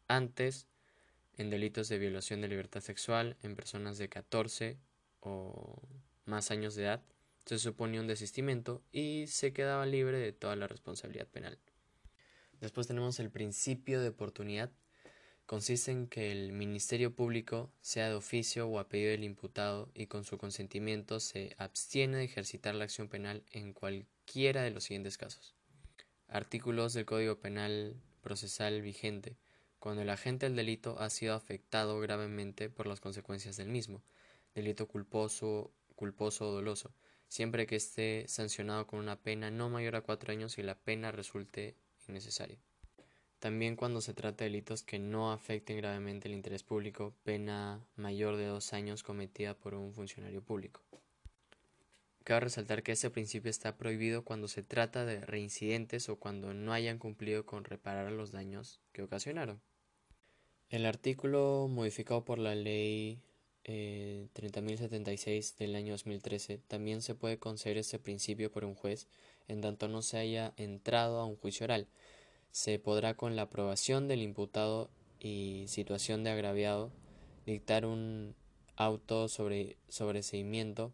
Antes, 0.07 0.67
en 1.37 1.49
delitos 1.49 1.89
de 1.89 1.99
violación 1.99 2.41
de 2.41 2.47
libertad 2.47 2.81
sexual 2.81 3.37
en 3.41 3.55
personas 3.55 3.97
de 3.97 4.09
14 4.09 4.77
o 5.19 5.81
más 6.25 6.51
años 6.51 6.75
de 6.75 6.83
edad 6.83 7.03
se 7.47 7.59
suponía 7.59 8.01
un 8.01 8.07
desistimiento 8.07 8.83
y 8.91 9.27
se 9.27 9.53
quedaba 9.53 9.85
libre 9.85 10.17
de 10.19 10.33
toda 10.33 10.57
la 10.57 10.67
responsabilidad 10.67 11.27
penal. 11.27 11.57
Después 12.59 12.87
tenemos 12.87 13.21
el 13.21 13.31
principio 13.31 14.01
de 14.01 14.09
oportunidad. 14.09 14.69
Consiste 15.47 15.91
en 15.91 16.07
que 16.07 16.33
el 16.33 16.51
Ministerio 16.51 17.15
Público, 17.15 17.71
sea 17.79 18.09
de 18.09 18.15
oficio 18.15 18.67
o 18.67 18.79
a 18.79 18.89
pedido 18.89 19.11
del 19.11 19.23
imputado 19.23 19.89
y 19.93 20.07
con 20.07 20.25
su 20.25 20.37
consentimiento, 20.37 21.21
se 21.21 21.55
abstiene 21.57 22.17
de 22.17 22.25
ejercitar 22.25 22.75
la 22.75 22.83
acción 22.83 23.07
penal 23.07 23.45
en 23.51 23.71
cualquiera 23.71 24.61
de 24.63 24.71
los 24.71 24.83
siguientes 24.83 25.17
casos. 25.17 25.55
Artículos 26.27 26.93
del 26.93 27.05
Código 27.05 27.39
Penal 27.39 27.95
procesal 28.19 28.81
vigente, 28.81 29.37
cuando 29.79 30.01
el 30.01 30.09
agente 30.09 30.47
del 30.47 30.57
delito 30.57 30.99
ha 30.99 31.09
sido 31.09 31.33
afectado 31.33 31.97
gravemente 32.01 32.69
por 32.69 32.85
las 32.85 32.99
consecuencias 32.99 33.55
del 33.55 33.69
mismo, 33.69 34.03
delito 34.53 34.89
culposo, 34.89 35.71
culposo 35.95 36.49
o 36.49 36.51
doloso, 36.51 36.93
siempre 37.29 37.67
que 37.67 37.77
esté 37.77 38.25
sancionado 38.27 38.85
con 38.85 38.99
una 38.99 39.21
pena 39.21 39.49
no 39.49 39.69
mayor 39.69 39.95
a 39.95 40.01
cuatro 40.01 40.33
años 40.33 40.57
y 40.57 40.63
la 40.63 40.77
pena 40.77 41.13
resulte 41.13 41.77
innecesaria. 42.09 42.59
También 43.39 43.75
cuando 43.75 44.01
se 44.01 44.13
trata 44.13 44.43
de 44.43 44.49
delitos 44.49 44.81
que 44.83 44.97
no 44.97 45.31
afecten 45.31 45.77
gravemente 45.77 46.27
el 46.27 46.33
interés 46.33 46.63
público, 46.63 47.13
pena 47.23 47.85
mayor 47.95 48.35
de 48.35 48.45
dos 48.45 48.73
años 48.73 49.03
cometida 49.03 49.53
por 49.53 49.75
un 49.75 49.93
funcionario 49.93 50.41
público. 50.41 50.81
Cabe 52.23 52.41
resaltar 52.41 52.83
que 52.83 52.91
este 52.91 53.09
principio 53.09 53.49
está 53.49 53.77
prohibido 53.77 54.25
cuando 54.25 54.47
se 54.47 54.63
trata 54.63 55.05
de 55.05 55.21
reincidentes 55.21 56.09
o 56.09 56.17
cuando 56.17 56.53
no 56.53 56.73
hayan 56.73 56.97
cumplido 56.97 57.45
con 57.45 57.63
reparar 57.63 58.11
los 58.11 58.31
daños 58.31 58.81
que 58.91 59.03
ocasionaron. 59.03 59.61
El 60.69 60.85
artículo 60.85 61.67
modificado 61.69 62.25
por 62.25 62.39
la 62.39 62.53
ley 62.53 63.21
30.076 63.63 65.27
eh, 65.27 65.55
del 65.59 65.75
año 65.75 65.93
2013 65.93 66.57
también 66.67 67.01
se 67.01 67.15
puede 67.15 67.37
conceder 67.37 67.77
este 67.77 67.99
principio 67.99 68.51
por 68.51 68.65
un 68.65 68.75
juez 68.75 69.07
en 69.47 69.61
tanto 69.61 69.87
no 69.87 70.01
se 70.01 70.17
haya 70.17 70.53
entrado 70.57 71.19
a 71.19 71.25
un 71.25 71.37
juicio 71.37 71.63
oral. 71.65 71.87
Se 72.57 72.79
podrá 72.79 73.13
con 73.13 73.35
la 73.35 73.43
aprobación 73.43 74.07
del 74.07 74.23
imputado 74.23 74.89
y 75.19 75.65
situación 75.67 76.23
de 76.23 76.31
agraviado 76.31 76.91
dictar 77.45 77.85
un 77.85 78.33
auto 78.75 79.27
sobre 79.27 79.77
sobreseimiento 79.89 80.91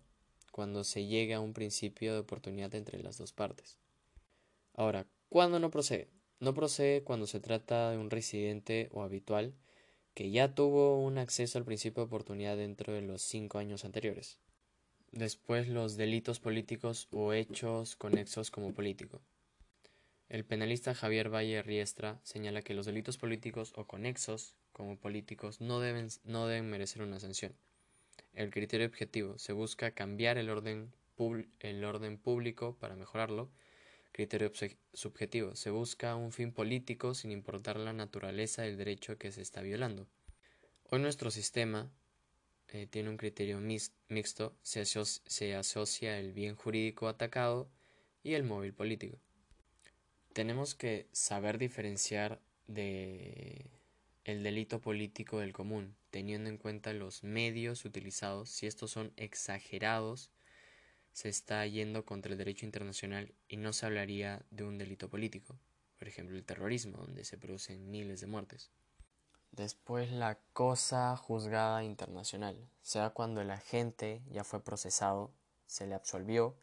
cuando 0.51 0.83
se 0.83 1.05
llegue 1.05 1.33
a 1.33 1.39
un 1.39 1.53
principio 1.53 2.11
de 2.11 2.19
oportunidad 2.19 2.75
entre 2.75 3.01
las 3.01 3.17
dos 3.17 3.31
partes. 3.31 3.79
Ahora, 4.73 5.07
¿cuándo 5.29 5.57
no 5.57 5.71
procede? 5.71 6.09
No 6.41 6.53
procede 6.53 7.01
cuando 7.01 7.27
se 7.27 7.39
trata 7.39 7.91
de 7.91 7.97
un 7.97 8.09
residente 8.09 8.89
o 8.91 9.01
habitual 9.01 9.53
que 10.15 10.31
ya 10.31 10.53
tuvo 10.53 10.99
un 10.99 11.17
acceso 11.17 11.57
al 11.57 11.63
principio 11.63 12.03
de 12.03 12.07
oportunidad 12.07 12.57
dentro 12.57 12.91
de 12.91 13.03
los 13.03 13.21
cinco 13.21 13.57
años 13.57 13.85
anteriores. 13.85 14.37
Después 15.13 15.69
los 15.69 15.95
delitos 15.95 16.41
políticos 16.41 17.07
o 17.11 17.31
hechos 17.31 17.95
conexos 17.95 18.51
como 18.51 18.73
político. 18.73 19.21
El 20.33 20.45
penalista 20.45 20.95
Javier 20.95 21.29
Valle 21.29 21.61
Riestra 21.61 22.19
señala 22.23 22.63
que 22.63 22.73
los 22.73 22.87
delitos 22.87 23.19
políticos 23.19 23.71
o 23.75 23.85
conexos 23.85 24.55
como 24.71 24.97
políticos 24.97 25.61
no 25.61 25.79
deben, 25.79 26.07
no 26.23 26.47
deben 26.47 26.71
merecer 26.71 27.03
una 27.03 27.19
sanción. 27.19 27.53
El 28.33 28.49
criterio 28.49 28.87
objetivo 28.87 29.37
se 29.37 29.53
busca 29.53 29.91
cambiar 29.91 30.39
el 30.39 30.49
orden, 30.49 30.91
el 31.59 31.85
orden 31.85 32.17
público 32.17 32.75
para 32.79 32.95
mejorarlo. 32.95 33.51
Criterio 34.11 34.51
subjetivo 34.93 35.55
se 35.55 35.69
busca 35.69 36.15
un 36.15 36.31
fin 36.31 36.51
político 36.51 37.13
sin 37.13 37.29
importar 37.29 37.77
la 37.77 37.93
naturaleza 37.93 38.63
del 38.63 38.75
derecho 38.75 39.19
que 39.19 39.31
se 39.31 39.43
está 39.43 39.61
violando. 39.61 40.07
Hoy 40.89 40.99
nuestro 40.99 41.29
sistema 41.29 41.91
eh, 42.69 42.87
tiene 42.87 43.11
un 43.11 43.17
criterio 43.17 43.59
mixto, 43.59 44.57
se, 44.63 44.83
se 44.83 45.55
asocia 45.55 46.17
el 46.17 46.33
bien 46.33 46.55
jurídico 46.55 47.07
atacado 47.07 47.69
y 48.23 48.33
el 48.33 48.43
móvil 48.43 48.73
político. 48.73 49.19
Tenemos 50.33 50.73
que 50.73 51.07
saber 51.11 51.59
diferenciar 51.59 52.41
de 52.67 53.69
el 54.23 54.41
delito 54.41 54.81
político 54.81 55.39
del 55.39 55.53
común, 55.53 55.95
teniendo 56.09 56.49
en 56.49 56.57
cuenta 56.57 56.93
los 56.93 57.23
medios 57.23 57.85
utilizados, 57.85 58.49
si 58.49 58.65
estos 58.65 58.89
son 58.89 59.13
exagerados, 59.15 60.31
se 61.11 61.29
está 61.29 61.65
yendo 61.67 62.05
contra 62.05 62.31
el 62.31 62.37
derecho 62.37 62.65
internacional 62.65 63.33
y 63.47 63.57
no 63.57 63.73
se 63.73 63.85
hablaría 63.85 64.43
de 64.49 64.63
un 64.63 64.77
delito 64.79 65.09
político, 65.09 65.59
por 65.99 66.07
ejemplo 66.07 66.35
el 66.35 66.45
terrorismo, 66.45 66.97
donde 66.97 67.25
se 67.25 67.37
producen 67.37 67.91
miles 67.91 68.21
de 68.21 68.27
muertes. 68.27 68.71
Después 69.51 70.11
la 70.11 70.39
cosa 70.53 71.15
juzgada 71.15 71.83
internacional, 71.83 72.57
sea 72.81 73.11
cuando 73.11 73.41
el 73.41 73.51
agente 73.51 74.23
ya 74.31 74.43
fue 74.43 74.63
procesado, 74.63 75.31
se 75.67 75.85
le 75.85 75.93
absolvió, 75.93 76.55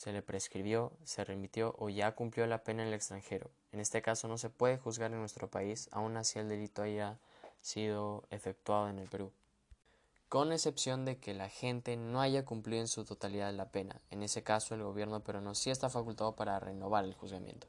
se 0.00 0.14
le 0.14 0.22
prescribió, 0.22 0.94
se 1.04 1.24
remitió 1.24 1.74
o 1.78 1.90
ya 1.90 2.14
cumplió 2.14 2.46
la 2.46 2.64
pena 2.64 2.80
en 2.80 2.88
el 2.88 2.94
extranjero. 2.94 3.50
En 3.70 3.80
este 3.80 4.00
caso 4.00 4.28
no 4.28 4.38
se 4.38 4.48
puede 4.48 4.78
juzgar 4.78 5.12
en 5.12 5.18
nuestro 5.18 5.50
país, 5.50 5.90
aun 5.92 6.16
así 6.16 6.38
el 6.38 6.48
delito 6.48 6.80
haya 6.80 7.18
sido 7.60 8.24
efectuado 8.30 8.88
en 8.88 8.98
el 8.98 9.10
Perú. 9.10 9.30
Con 10.30 10.52
excepción 10.52 11.04
de 11.04 11.18
que 11.18 11.34
la 11.34 11.50
gente 11.50 11.98
no 11.98 12.22
haya 12.22 12.46
cumplido 12.46 12.80
en 12.80 12.88
su 12.88 13.04
totalidad 13.04 13.52
la 13.52 13.72
pena. 13.72 14.00
En 14.08 14.22
ese 14.22 14.42
caso 14.42 14.74
el 14.74 14.82
gobierno 14.82 15.22
peruano 15.22 15.54
sí 15.54 15.68
está 15.68 15.90
facultado 15.90 16.34
para 16.34 16.58
renovar 16.58 17.04
el 17.04 17.12
juzgamiento. 17.12 17.66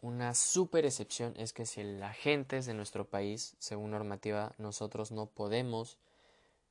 Una 0.00 0.32
super 0.32 0.86
excepción 0.86 1.34
es 1.36 1.52
que 1.52 1.66
si 1.66 1.82
el 1.82 2.02
agente 2.02 2.56
es 2.56 2.64
de 2.64 2.72
nuestro 2.72 3.06
país, 3.06 3.54
según 3.58 3.90
normativa, 3.90 4.54
nosotros 4.56 5.12
no 5.12 5.26
podemos 5.26 5.98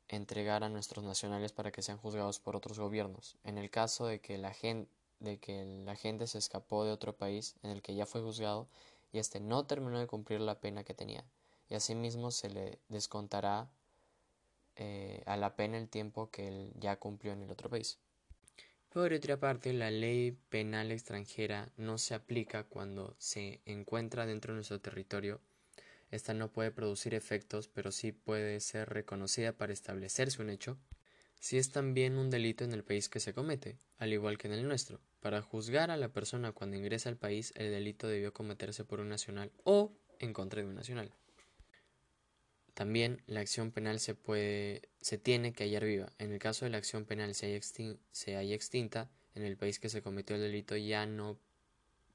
entregar 0.07 0.64
a 0.64 0.69
nuestros 0.69 1.03
nacionales 1.03 1.52
para 1.52 1.72
que 1.72 1.82
sean 1.82 1.98
juzgados 1.98 2.40
por 2.40 2.56
otros 2.56 2.80
gobiernos. 2.80 3.38
En 3.44 3.57
el 3.57 3.69
caso 3.69 4.07
de 4.07 4.19
que 4.19 4.38
la 4.38 4.53
gente 4.53 4.90
de 5.19 5.38
que 5.40 5.64
la 5.86 5.95
gente 5.95 6.27
se 6.27 6.38
escapó 6.38 6.84
de 6.84 6.91
otro 6.91 7.15
país 7.15 7.56
en 7.64 7.72
el 7.72 7.82
que 7.82 7.95
ya 7.95 8.06
fue 8.06 8.22
juzgado 8.22 8.68
y 9.14 9.19
este 9.19 9.40
no 9.40 9.65
terminó 9.65 9.98
de 9.98 10.07
cumplir 10.07 10.41
la 10.41 10.60
pena 10.60 10.84
que 10.84 10.94
tenía 10.94 11.23
y 11.69 11.76
asimismo 11.76 12.32
se 12.32 12.49
le 12.49 12.80
descontará 12.90 13.69
eh, 14.76 15.23
a 15.26 15.38
la 15.38 15.56
pena 15.56 15.77
el 15.77 15.90
tiempo 15.90 16.30
que 16.30 16.48
él 16.48 16.73
ya 16.76 16.98
cumplió 16.98 17.34
en 17.34 17.44
el 17.44 17.52
otro 17.52 17.69
país. 17.69 17.98
Por 18.90 19.11
otra 19.11 19.38
parte, 19.38 19.73
la 19.73 19.91
ley 19.91 20.38
penal 20.49 20.91
extranjera 20.91 21.69
no 21.76 21.98
se 21.98 22.14
aplica 22.14 22.64
cuando 22.64 23.15
se 23.18 23.61
encuentra 23.65 24.26
dentro 24.26 24.53
de 24.53 24.57
nuestro 24.57 24.80
territorio 24.80 25.41
esta 26.16 26.34
no 26.34 26.52
puede 26.52 26.72
producir 26.72 27.14
efectos, 27.14 27.68
pero 27.68 27.92
sí 27.92 28.12
puede 28.12 28.60
ser 28.60 28.90
reconocida 28.90 29.54
para 29.54 29.74
establecerse 29.74 30.42
un 30.42 30.50
hecho, 30.50 30.78
si 31.40 31.58
es 31.58 31.72
también 31.72 32.18
un 32.18 32.30
delito 32.30 32.64
en 32.64 32.74
el 32.74 32.84
país 32.84 33.10
que 33.10 33.20
se 33.20 33.34
comete, 33.34 33.78
al 33.98 34.14
igual 34.14 34.38
que 34.38 34.48
en 34.48 34.54
el 34.54 34.68
nuestro. 34.68 35.00
Para 35.20 35.42
juzgar 35.42 35.92
a 35.92 35.98
la 35.98 36.10
persona 36.10 36.52
cuando 36.52 36.78
ingresa 36.78 37.10
al 37.10 37.18
país, 37.18 37.54
el 37.56 37.72
delito 37.72 38.08
debió 38.08 38.34
cometerse 38.34 38.84
por 38.84 39.00
un 39.00 39.10
nacional 39.10 39.52
o 39.64 39.96
en 40.20 40.34
contra 40.34 40.62
de 40.62 40.68
un 40.68 40.76
nacional. 40.76 41.14
También 42.74 43.22
la 43.26 43.40
acción 43.40 43.72
penal 43.72 44.00
se 44.00 44.16
puede 44.16 44.90
se 45.00 45.18
tiene 45.18 45.54
que 45.54 45.64
hallar 45.64 45.86
viva. 45.86 46.12
En 46.18 46.34
el 46.34 46.40
caso 46.40 46.66
de 46.66 46.72
la 46.72 46.78
acción 46.78 47.06
penal 47.06 47.34
se 47.34 47.46
haya, 47.46 47.62
se 48.12 48.54
extinta, 48.54 49.10
en 49.34 49.44
el 49.44 49.56
país 49.56 49.80
que 49.80 49.90
se 49.90 50.02
cometió 50.02 50.36
el 50.36 50.42
delito 50.42 50.76
ya 50.76 51.06
no 51.06 51.40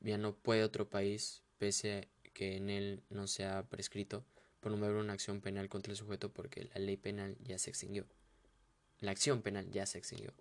ya 0.00 0.18
no 0.18 0.34
puede 0.34 0.64
otro 0.64 0.88
país, 0.88 1.42
pese 1.58 2.08
que 2.32 2.56
en 2.56 2.70
él 2.70 3.02
no 3.10 3.26
se 3.26 3.44
ha 3.44 3.62
prescrito 3.64 4.24
promover 4.60 4.96
una 4.96 5.12
acción 5.12 5.40
penal 5.40 5.68
contra 5.68 5.92
el 5.92 5.96
sujeto 5.96 6.32
porque 6.32 6.68
la 6.74 6.80
ley 6.80 6.96
penal 6.96 7.36
ya 7.42 7.58
se 7.58 7.70
extinguió. 7.70 8.06
La 9.00 9.10
acción 9.10 9.42
penal 9.42 9.70
ya 9.70 9.86
se 9.86 9.98
extinguió. 9.98 10.32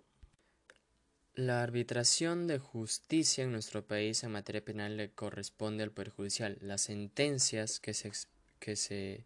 La 1.34 1.62
arbitración 1.62 2.46
de 2.46 2.58
justicia 2.58 3.44
en 3.44 3.52
nuestro 3.52 3.86
país 3.86 4.22
en 4.24 4.32
materia 4.32 4.64
penal 4.64 4.96
le 4.96 5.10
corresponde 5.10 5.82
al 5.82 5.92
Poder 5.92 6.10
Judicial. 6.10 6.58
Las 6.60 6.82
sentencias 6.82 7.80
que 7.80 7.94
se, 7.94 8.10
que 8.58 8.76
se, 8.76 9.24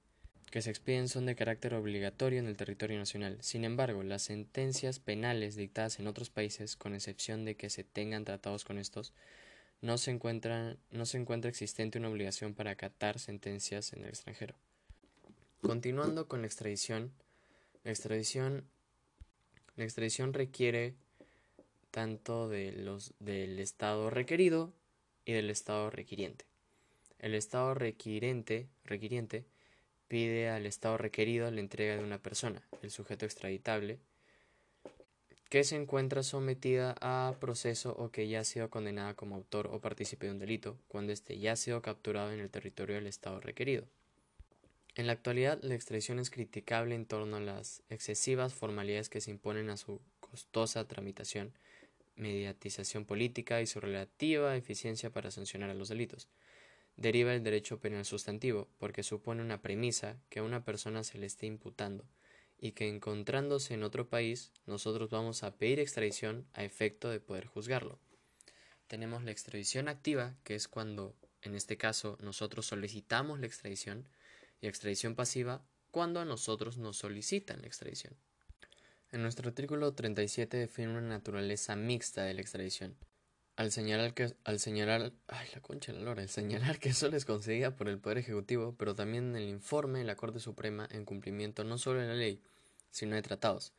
que 0.50 0.62
se 0.62 0.70
expiden 0.70 1.08
son 1.08 1.26
de 1.26 1.34
carácter 1.34 1.74
obligatorio 1.74 2.38
en 2.38 2.46
el 2.46 2.56
territorio 2.56 2.98
nacional. 2.98 3.38
Sin 3.40 3.64
embargo, 3.64 4.02
las 4.02 4.22
sentencias 4.22 5.00
penales 5.00 5.56
dictadas 5.56 5.98
en 5.98 6.06
otros 6.06 6.30
países, 6.30 6.76
con 6.76 6.94
excepción 6.94 7.44
de 7.44 7.56
que 7.56 7.70
se 7.70 7.82
tengan 7.82 8.24
tratados 8.24 8.64
con 8.64 8.78
estos, 8.78 9.12
no 9.85 9.98
se, 9.98 10.11
encuentra, 10.11 10.78
no 10.93 11.05
se 11.05 11.19
encuentra 11.19 11.51
existente 11.51 11.98
una 11.98 12.09
obligación 12.09 12.55
para 12.55 12.70
acatar 12.70 13.19
sentencias 13.19 13.93
en 13.93 14.02
el 14.02 14.09
extranjero. 14.09 14.55
Continuando 15.61 16.27
con 16.27 16.40
la 16.40 16.47
extradición, 16.47 17.12
la 17.85 17.90
extradición, 17.90 18.65
la 19.77 19.85
extradición 19.85 20.32
requiere 20.32 20.94
tanto 21.90 22.48
de 22.48 22.73
los, 22.73 23.12
del 23.20 23.59
Estado 23.59 24.09
requerido 24.09 24.73
y 25.27 25.32
del 25.32 25.51
Estado 25.51 25.90
requiriente. 25.90 26.47
El 27.19 27.35
Estado 27.35 27.74
requiriente, 27.74 28.69
requiriente 28.86 29.44
pide 30.09 30.48
al 30.48 30.65
Estado 30.65 30.97
requerido 30.97 31.51
la 31.51 31.61
entrega 31.61 31.97
de 31.97 32.05
una 32.05 32.19
persona, 32.19 32.62
el 32.81 32.90
sujeto 32.90 33.27
extraditable, 33.27 33.98
que 35.48 35.64
se 35.64 35.76
encuentra 35.76 36.22
sometida 36.22 36.96
a 37.00 37.34
proceso 37.40 37.94
o 37.96 38.10
que 38.10 38.28
ya 38.28 38.40
ha 38.40 38.44
sido 38.44 38.70
condenada 38.70 39.14
como 39.14 39.36
autor 39.36 39.68
o 39.68 39.80
partícipe 39.80 40.26
de 40.26 40.32
un 40.32 40.38
delito, 40.38 40.76
cuando 40.88 41.12
éste 41.12 41.38
ya 41.38 41.52
ha 41.52 41.56
sido 41.56 41.82
capturado 41.82 42.32
en 42.32 42.40
el 42.40 42.50
territorio 42.50 42.96
del 42.96 43.06
Estado 43.06 43.40
requerido. 43.40 43.84
En 44.96 45.06
la 45.06 45.12
actualidad, 45.12 45.58
la 45.62 45.74
extradición 45.74 46.20
es 46.20 46.30
criticable 46.30 46.94
en 46.94 47.04
torno 47.04 47.36
a 47.36 47.40
las 47.40 47.82
excesivas 47.88 48.54
formalidades 48.54 49.08
que 49.08 49.20
se 49.20 49.32
imponen 49.32 49.68
a 49.70 49.76
su 49.76 50.00
costosa 50.20 50.86
tramitación, 50.86 51.52
mediatización 52.16 53.04
política 53.04 53.60
y 53.60 53.66
su 53.66 53.80
relativa 53.80 54.56
eficiencia 54.56 55.10
para 55.10 55.32
sancionar 55.32 55.70
a 55.70 55.74
los 55.74 55.88
delitos. 55.88 56.28
Deriva 56.96 57.34
el 57.34 57.42
derecho 57.42 57.80
penal 57.80 58.04
sustantivo, 58.04 58.68
porque 58.78 59.02
supone 59.02 59.42
una 59.42 59.60
premisa 59.60 60.16
que 60.28 60.38
a 60.38 60.44
una 60.44 60.64
persona 60.64 61.02
se 61.02 61.18
le 61.18 61.26
esté 61.26 61.46
imputando, 61.46 62.04
y 62.64 62.72
que 62.72 62.88
encontrándose 62.88 63.74
en 63.74 63.82
otro 63.82 64.08
país 64.08 64.50
nosotros 64.64 65.10
vamos 65.10 65.42
a 65.42 65.58
pedir 65.58 65.80
extradición 65.80 66.46
a 66.54 66.64
efecto 66.64 67.10
de 67.10 67.20
poder 67.20 67.44
juzgarlo. 67.44 67.98
Tenemos 68.86 69.22
la 69.22 69.32
extradición 69.32 69.86
activa, 69.86 70.34
que 70.44 70.54
es 70.54 70.66
cuando, 70.66 71.14
en 71.42 71.54
este 71.56 71.76
caso, 71.76 72.16
nosotros 72.22 72.64
solicitamos 72.64 73.38
la 73.38 73.44
extradición, 73.44 74.08
y 74.62 74.66
extradición 74.66 75.14
pasiva, 75.14 75.62
cuando 75.90 76.20
a 76.20 76.24
nosotros 76.24 76.78
nos 76.78 76.96
solicitan 76.96 77.60
la 77.60 77.66
extradición. 77.66 78.14
En 79.12 79.20
nuestro 79.20 79.50
artículo 79.50 79.92
37 79.92 80.56
define 80.56 80.88
una 80.88 81.02
naturaleza 81.02 81.76
mixta 81.76 82.24
de 82.24 82.32
la 82.32 82.40
extradición. 82.40 82.96
Al 83.56 83.72
señalar 83.72 84.14
que, 84.14 84.34
al 84.42 84.58
señalar, 84.58 85.12
ay, 85.28 85.48
la 85.54 85.60
concha 85.60 85.92
la 85.92 86.00
lora, 86.00 86.22
al 86.22 86.30
señalar 86.30 86.78
que 86.78 86.94
solo 86.94 87.18
es 87.18 87.26
concedida 87.26 87.76
por 87.76 87.90
el 87.90 87.98
Poder 87.98 88.16
Ejecutivo, 88.16 88.74
pero 88.78 88.94
también 88.94 89.28
en 89.28 89.36
el 89.36 89.48
informe 89.50 89.98
de 89.98 90.06
la 90.06 90.16
Corte 90.16 90.40
Suprema 90.40 90.88
en 90.90 91.04
cumplimiento 91.04 91.62
no 91.62 91.76
solo 91.76 92.00
de 92.00 92.06
la 92.06 92.14
ley, 92.14 92.42
sino 92.94 93.16
de 93.16 93.22
tratados. 93.22 93.72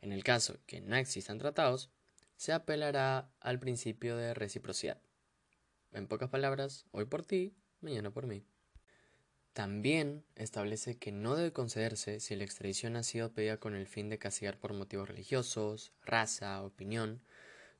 En 0.00 0.12
el 0.12 0.22
caso 0.22 0.58
que 0.66 0.80
no 0.80 0.94
existan 0.96 1.38
tratados, 1.38 1.90
se 2.36 2.52
apelará 2.52 3.28
al 3.40 3.58
principio 3.58 4.16
de 4.16 4.32
reciprocidad. 4.32 5.02
En 5.92 6.06
pocas 6.06 6.30
palabras, 6.30 6.86
hoy 6.92 7.04
por 7.04 7.24
ti, 7.26 7.52
mañana 7.80 8.12
por 8.12 8.26
mí. 8.26 8.44
También 9.52 10.24
establece 10.36 10.96
que 10.96 11.10
no 11.10 11.34
debe 11.34 11.52
concederse 11.52 12.20
si 12.20 12.36
la 12.36 12.44
extradición 12.44 12.94
ha 12.94 13.02
sido 13.02 13.32
pedida 13.32 13.58
con 13.58 13.74
el 13.74 13.88
fin 13.88 14.08
de 14.08 14.18
castigar 14.18 14.56
por 14.56 14.72
motivos 14.72 15.08
religiosos, 15.08 15.92
raza, 16.04 16.62
opinión, 16.62 17.20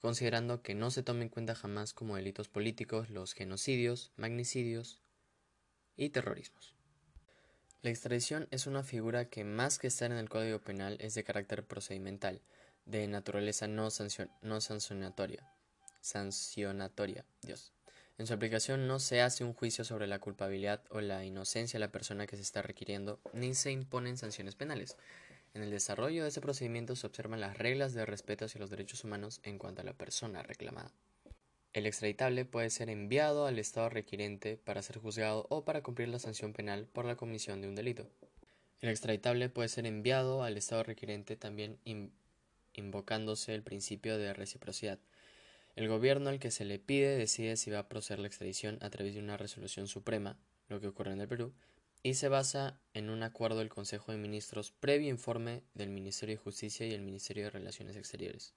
considerando 0.01 0.61
que 0.61 0.75
no 0.75 0.91
se 0.91 1.05
tomen 1.05 1.23
en 1.23 1.29
cuenta 1.29 1.55
jamás 1.55 1.95
como 1.95 2.17
delitos 2.17 2.49
políticos 2.49 3.11
los 3.11 3.33
genocidios, 3.33 4.11
magnicidios 4.17 5.01
y 5.97 6.11
terrorismos. 6.11 6.80
La 7.83 7.89
extradición 7.89 8.47
es 8.51 8.67
una 8.67 8.83
figura 8.83 9.31
que 9.31 9.43
más 9.43 9.79
que 9.79 9.87
estar 9.87 10.13
en 10.13 10.19
el 10.19 10.29
Código 10.29 10.59
Penal 10.59 10.99
es 11.01 11.15
de 11.15 11.25
carácter 11.25 11.65
procedimental, 11.65 12.43
de 12.85 13.09
naturaleza 13.09 13.69
no, 13.69 13.89
sancionatoria. 13.91 15.51
Sancionatoria, 16.03 17.25
Dios. 17.41 17.73
En 18.19 18.27
su 18.27 18.35
aplicación 18.35 18.87
no 18.87 18.99
se 18.99 19.23
hace 19.23 19.45
un 19.45 19.55
juicio 19.55 19.83
sobre 19.85 20.07
la 20.07 20.19
culpabilidad 20.19 20.83
o 20.91 21.01
la 21.01 21.25
inocencia 21.25 21.79
de 21.79 21.87
la 21.87 21.91
persona 21.91 22.27
que 22.27 22.37
se 22.37 22.43
está 22.43 22.61
requiriendo, 22.61 23.19
ni 23.33 23.55
se 23.55 23.71
imponen 23.71 24.19
sanciones 24.19 24.57
penales. 24.57 24.99
En 25.55 25.63
el 25.63 25.71
desarrollo 25.71 26.25
de 26.25 26.29
ese 26.29 26.43
procedimiento 26.43 26.97
se 26.97 27.07
observan 27.07 27.41
las 27.41 27.57
reglas 27.57 27.95
de 27.95 28.05
respeto 28.05 28.45
hacia 28.45 28.61
los 28.61 28.69
derechos 28.69 29.05
humanos 29.05 29.41
en 29.43 29.57
cuanto 29.57 29.81
a 29.81 29.85
la 29.87 29.95
persona 29.95 30.43
reclamada. 30.43 30.93
El 31.73 31.87
extraditable 31.87 32.45
puede 32.45 32.69
ser 32.69 32.91
enviado 32.91 33.47
al 33.47 33.59
Estado 33.61 33.89
requiriente 33.89 34.57
para 34.57 34.83
ser 34.83 34.99
juzgado 34.99 35.47
o 35.51 35.65
para 35.65 35.83
cumplir 35.83 36.09
la 36.09 36.19
sanción 36.19 36.53
penal 36.53 36.87
por 36.87 37.05
la 37.05 37.15
comisión 37.15 37.61
de 37.61 37.69
un 37.69 37.77
delito. 37.77 38.09
El 38.81 38.89
extraditable 38.89 39.49
puede 39.51 39.69
ser 39.69 39.87
enviado 39.87 40.43
al 40.43 40.57
Estado 40.57 40.83
requiriente 40.83 41.37
también 41.37 41.79
invocándose 42.75 43.55
el 43.55 43.63
principio 43.63 44.19
de 44.19 44.35
reciprocidad. 44.35 44.99
El 45.77 45.87
gobierno 45.87 46.29
al 46.31 46.41
que 46.41 46.51
se 46.51 46.65
le 46.65 46.81
pide 46.81 47.17
decide 47.17 47.57
si 47.57 47.71
va 47.71 47.79
a 47.81 47.89
proceder 47.89 48.19
la 48.19 48.27
extradición 48.27 48.79
a 48.81 48.91
través 48.91 49.15
de 49.15 49.21
una 49.21 49.37
resolución 49.37 49.87
suprema, 49.87 50.39
lo 50.69 50.81
que 50.81 50.89
ocurre 50.89 51.13
en 51.13 51.21
el 51.21 51.29
Perú, 51.29 51.53
y 52.03 52.15
se 52.15 52.29
basa 52.29 52.81
en 52.95 53.11
un 53.11 53.23
acuerdo 53.23 53.59
del 53.59 53.69
Consejo 53.69 54.11
de 54.11 54.19
Ministros 54.19 54.73
previo 54.73 55.09
informe 55.09 55.63
del 55.75 55.91
Ministerio 55.91 56.35
de 56.35 56.43
Justicia 56.43 56.87
y 56.87 56.95
el 56.95 57.03
Ministerio 57.03 57.45
de 57.45 57.51
Relaciones 57.51 57.97
Exteriores. 57.97 58.55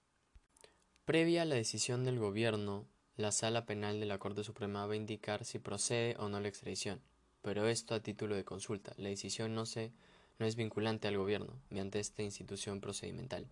Previa 1.05 1.41
a 1.43 1.45
la 1.45 1.55
decisión 1.55 2.05
del 2.05 2.17
gobierno, 2.17 2.87
la 3.15 3.31
Sala 3.31 3.65
Penal 3.65 3.99
de 3.99 4.07
la 4.07 4.17
Corte 4.17 4.43
Suprema 4.43 4.87
va 4.87 4.93
a 4.93 4.97
indicar 4.97 5.45
si 5.45 5.59
procede 5.59 6.15
o 6.17 6.29
no 6.29 6.39
la 6.39 6.47
extradición, 6.47 6.99
pero 7.43 7.67
esto 7.67 7.93
a 7.93 7.99
título 7.99 8.35
de 8.35 8.43
consulta. 8.43 8.93
La 8.97 9.09
decisión 9.09 9.53
no, 9.53 9.67
se, 9.67 9.91
no 10.39 10.47
es 10.47 10.55
vinculante 10.55 11.07
al 11.07 11.17
gobierno 11.17 11.53
mediante 11.69 11.99
esta 11.99 12.23
institución 12.23 12.81
procedimental. 12.81 13.45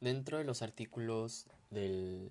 Dentro 0.00 0.36
de 0.36 0.44
los 0.44 0.60
artículos 0.60 1.46
del 1.70 2.28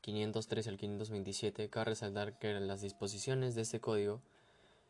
503 0.00 0.66
al 0.66 0.76
527, 0.76 1.70
cabe 1.70 1.84
resaltar 1.84 2.38
que 2.38 2.52
las 2.54 2.80
disposiciones 2.80 3.54
de 3.54 3.62
este 3.62 3.80
código, 3.80 4.22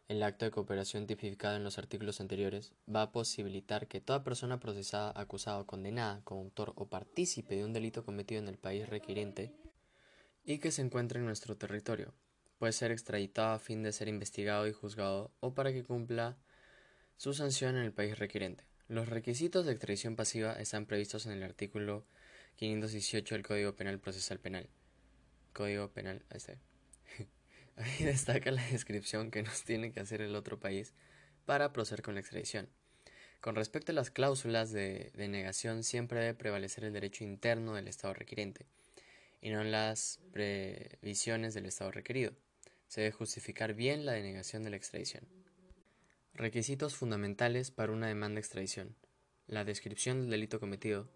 el 0.08 0.22
acto 0.22 0.46
de 0.46 0.50
cooperación 0.50 1.06
tipificado 1.06 1.56
en 1.56 1.64
los 1.64 1.76
artículos 1.76 2.20
anteriores, 2.20 2.72
va 2.92 3.02
a 3.02 3.12
posibilitar 3.12 3.86
que 3.86 4.00
toda 4.00 4.24
persona 4.24 4.60
procesada, 4.60 5.12
acusada 5.14 5.60
o 5.60 5.66
condenada 5.66 6.22
como 6.24 6.40
autor 6.40 6.72
o 6.76 6.86
partícipe 6.86 7.56
de 7.56 7.64
un 7.64 7.74
delito 7.74 8.04
cometido 8.04 8.40
en 8.40 8.48
el 8.48 8.56
país 8.56 8.88
requiriente 8.88 9.52
y 10.44 10.58
que 10.58 10.70
se 10.70 10.82
encuentre 10.82 11.18
en 11.18 11.24
nuestro 11.24 11.56
territorio, 11.56 12.12
puede 12.58 12.72
ser 12.72 12.92
extraditado 12.92 13.54
a 13.54 13.58
fin 13.58 13.82
de 13.82 13.92
ser 13.92 14.08
investigado 14.08 14.68
y 14.68 14.72
juzgado 14.72 15.32
o 15.40 15.54
para 15.54 15.72
que 15.72 15.84
cumpla 15.84 16.36
su 17.16 17.32
sanción 17.32 17.76
en 17.76 17.84
el 17.84 17.92
país 17.92 18.18
requiriente. 18.18 18.64
Los 18.88 19.08
requisitos 19.08 19.64
de 19.64 19.72
extradición 19.72 20.16
pasiva 20.16 20.52
están 20.60 20.84
previstos 20.84 21.24
en 21.26 21.32
el 21.32 21.42
artículo 21.42 22.06
518 22.56 23.34
del 23.34 23.46
Código 23.46 23.74
Penal 23.74 23.98
Procesal 23.98 24.38
Penal. 24.38 24.68
Código 25.54 25.88
Penal, 25.90 26.22
ahí 27.76 28.04
destaca 28.04 28.50
la 28.50 28.64
descripción 28.66 29.30
que 29.30 29.42
nos 29.42 29.64
tiene 29.64 29.92
que 29.92 30.00
hacer 30.00 30.20
el 30.20 30.36
otro 30.36 30.60
país 30.60 30.92
para 31.46 31.72
proceder 31.72 32.02
con 32.02 32.14
la 32.14 32.20
extradición. 32.20 32.68
Con 33.40 33.54
respecto 33.56 33.92
a 33.92 33.94
las 33.94 34.10
cláusulas 34.10 34.72
de, 34.72 35.10
de 35.14 35.28
negación, 35.28 35.84
siempre 35.84 36.20
debe 36.20 36.34
prevalecer 36.34 36.84
el 36.84 36.92
derecho 36.92 37.24
interno 37.24 37.74
del 37.74 37.88
Estado 37.88 38.14
requiriente 38.14 38.66
y 39.44 39.50
no 39.50 39.62
las 39.62 40.20
previsiones 40.32 41.52
del 41.52 41.66
Estado 41.66 41.90
requerido. 41.90 42.32
Se 42.88 43.02
debe 43.02 43.12
justificar 43.12 43.74
bien 43.74 44.06
la 44.06 44.12
denegación 44.12 44.64
de 44.64 44.70
la 44.70 44.76
extradición. 44.76 45.28
Requisitos 46.32 46.96
fundamentales 46.96 47.70
para 47.70 47.92
una 47.92 48.06
demanda 48.06 48.36
de 48.36 48.40
extradición. 48.40 48.96
La 49.46 49.66
descripción 49.66 50.22
del 50.22 50.30
delito 50.30 50.60
cometido, 50.60 51.10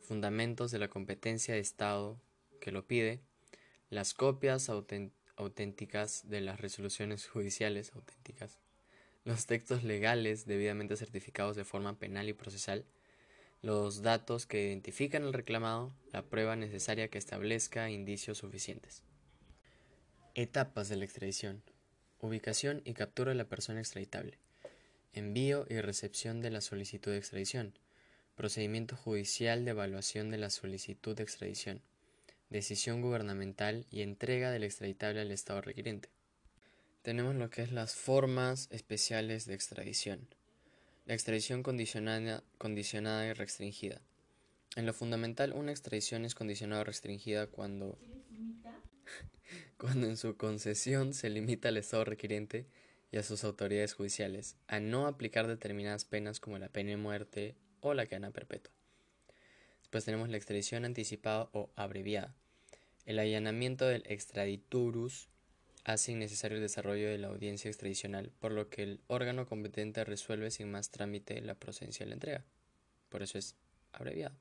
fundamentos 0.00 0.70
de 0.70 0.78
la 0.78 0.88
competencia 0.88 1.52
de 1.52 1.60
Estado 1.60 2.18
que 2.62 2.72
lo 2.72 2.86
pide, 2.86 3.20
las 3.90 4.14
copias 4.14 4.70
auténticas 4.70 6.30
de 6.30 6.40
las 6.40 6.58
resoluciones 6.58 7.28
judiciales 7.28 7.92
auténticas, 7.94 8.58
los 9.24 9.44
textos 9.44 9.84
legales 9.84 10.46
debidamente 10.46 10.96
certificados 10.96 11.56
de 11.56 11.64
forma 11.64 11.98
penal 11.98 12.26
y 12.30 12.32
procesal, 12.32 12.86
los 13.66 14.02
datos 14.02 14.46
que 14.46 14.64
identifican 14.64 15.24
al 15.24 15.32
reclamado, 15.32 15.92
la 16.12 16.22
prueba 16.22 16.54
necesaria 16.54 17.08
que 17.08 17.18
establezca 17.18 17.90
indicios 17.90 18.38
suficientes. 18.38 19.02
Etapas 20.36 20.88
de 20.88 20.94
la 20.94 21.04
extradición. 21.04 21.64
Ubicación 22.20 22.80
y 22.84 22.94
captura 22.94 23.32
de 23.32 23.34
la 23.34 23.48
persona 23.48 23.80
extraditable 23.80 24.38
envío 25.12 25.66
y 25.68 25.80
recepción 25.80 26.42
de 26.42 26.50
la 26.50 26.60
solicitud 26.60 27.10
de 27.10 27.18
extradición, 27.18 27.72
procedimiento 28.36 28.96
judicial 28.96 29.64
de 29.64 29.72
evaluación 29.72 30.30
de 30.30 30.38
la 30.38 30.50
solicitud 30.50 31.16
de 31.16 31.24
extradición, 31.24 31.82
decisión 32.50 33.00
gubernamental 33.00 33.86
y 33.90 34.02
entrega 34.02 34.52
del 34.52 34.62
extraditable 34.62 35.22
al 35.22 35.32
Estado 35.32 35.62
requiriente. 35.62 36.10
Tenemos 37.02 37.34
lo 37.34 37.50
que 37.50 37.62
es 37.62 37.72
las 37.72 37.94
formas 37.96 38.68
especiales 38.70 39.46
de 39.46 39.54
extradición. 39.54 40.28
La 41.06 41.14
extradición 41.14 41.62
condicionada, 41.62 42.42
condicionada 42.58 43.28
y 43.28 43.32
restringida. 43.32 44.00
En 44.74 44.86
lo 44.86 44.92
fundamental, 44.92 45.52
una 45.52 45.70
extradición 45.70 46.24
es 46.24 46.34
condicionada 46.34 46.82
o 46.82 46.84
restringida 46.84 47.46
cuando, 47.46 47.96
cuando 49.78 50.08
en 50.08 50.16
su 50.16 50.36
concesión 50.36 51.14
se 51.14 51.30
limita 51.30 51.68
al 51.68 51.76
Estado 51.76 52.04
requiriente 52.04 52.66
y 53.12 53.18
a 53.18 53.22
sus 53.22 53.44
autoridades 53.44 53.94
judiciales 53.94 54.56
a 54.66 54.80
no 54.80 55.06
aplicar 55.06 55.46
determinadas 55.46 56.04
penas 56.04 56.40
como 56.40 56.58
la 56.58 56.68
pena 56.70 56.90
de 56.90 56.96
muerte 56.96 57.54
o 57.80 57.94
la 57.94 58.06
cadena 58.06 58.32
perpetua. 58.32 58.74
Después 59.78 60.04
tenemos 60.04 60.28
la 60.28 60.38
extradición 60.38 60.84
anticipada 60.84 61.48
o 61.52 61.70
abreviada. 61.76 62.34
El 63.04 63.20
allanamiento 63.20 63.86
del 63.86 64.02
extraditurus 64.06 65.28
hace 65.86 66.10
innecesario 66.10 66.56
el 66.56 66.62
desarrollo 66.62 67.08
de 67.08 67.16
la 67.16 67.28
audiencia 67.28 67.68
extradicional, 67.68 68.32
por 68.40 68.50
lo 68.50 68.68
que 68.68 68.82
el 68.82 69.00
órgano 69.06 69.46
competente 69.46 70.04
resuelve 70.04 70.50
sin 70.50 70.68
más 70.68 70.90
trámite 70.90 71.40
la 71.40 71.54
procedencia 71.54 72.04
de 72.04 72.10
la 72.10 72.14
entrega. 72.14 72.44
Por 73.08 73.22
eso 73.22 73.38
es 73.38 73.54
abreviado. 73.92 74.34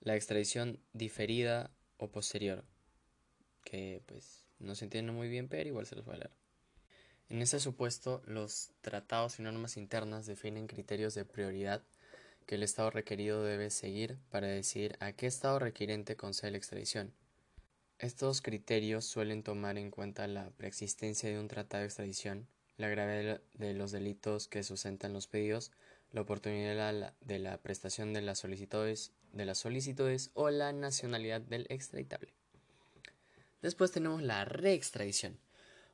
La 0.00 0.14
extradición 0.14 0.78
diferida 0.92 1.70
o 1.96 2.10
posterior, 2.10 2.62
que 3.64 4.02
pues 4.04 4.44
no 4.58 4.74
se 4.74 4.84
entiende 4.84 5.12
muy 5.12 5.28
bien, 5.28 5.48
pero 5.48 5.66
igual 5.66 5.86
se 5.86 5.96
los 5.96 6.04
voy 6.04 6.16
a 6.16 6.18
leer. 6.18 6.30
En 7.30 7.40
ese 7.40 7.58
supuesto, 7.58 8.22
los 8.26 8.70
tratados 8.82 9.38
y 9.38 9.42
normas 9.42 9.78
internas 9.78 10.26
definen 10.26 10.66
criterios 10.66 11.14
de 11.14 11.24
prioridad 11.24 11.82
que 12.44 12.56
el 12.56 12.64
Estado 12.64 12.90
requerido 12.90 13.42
debe 13.44 13.70
seguir 13.70 14.18
para 14.28 14.48
decidir 14.48 14.94
a 15.00 15.12
qué 15.12 15.26
Estado 15.26 15.58
requiriente 15.58 16.16
concede 16.16 16.50
la 16.50 16.58
extradición. 16.58 17.14
Estos 18.02 18.42
criterios 18.42 19.04
suelen 19.04 19.44
tomar 19.44 19.78
en 19.78 19.92
cuenta 19.92 20.26
la 20.26 20.50
preexistencia 20.50 21.28
de 21.28 21.38
un 21.38 21.46
tratado 21.46 21.82
de 21.82 21.86
extradición, 21.86 22.48
la 22.76 22.88
gravedad 22.88 23.40
de 23.54 23.74
los 23.74 23.92
delitos 23.92 24.48
que 24.48 24.64
sustentan 24.64 25.12
los 25.12 25.28
pedidos, 25.28 25.70
la 26.10 26.22
oportunidad 26.22 27.14
de 27.20 27.38
la, 27.38 27.58
prestación 27.58 28.12
de 28.12 28.20
las 28.20 28.40
solicitudes, 28.40 29.12
o 30.34 30.50
la 30.50 30.72
nacionalidad 30.72 31.42
del 31.42 31.64
extraditable. 31.68 32.34
Después 33.62 33.92
tenemos 33.92 34.20
la 34.20 34.44
reextradición 34.46 35.38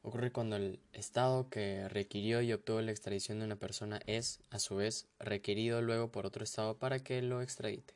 ocurre 0.00 0.32
cuando 0.32 0.56
el 0.56 0.80
Estado 0.94 1.50
que 1.50 1.90
requirió 1.90 2.40
y 2.40 2.54
obtuvo 2.54 2.80
la 2.80 2.90
extradición 2.90 3.40
de 3.40 3.44
una 3.44 3.56
persona 3.56 4.00
es, 4.06 4.40
a 4.48 4.58
su 4.58 4.76
vez, 4.76 5.08
requerido 5.18 5.82
luego 5.82 6.10
por 6.10 6.24
otro 6.24 6.42
Estado 6.42 6.78
para 6.78 7.00
que 7.00 7.20
lo 7.20 7.42
extradite. 7.42 7.92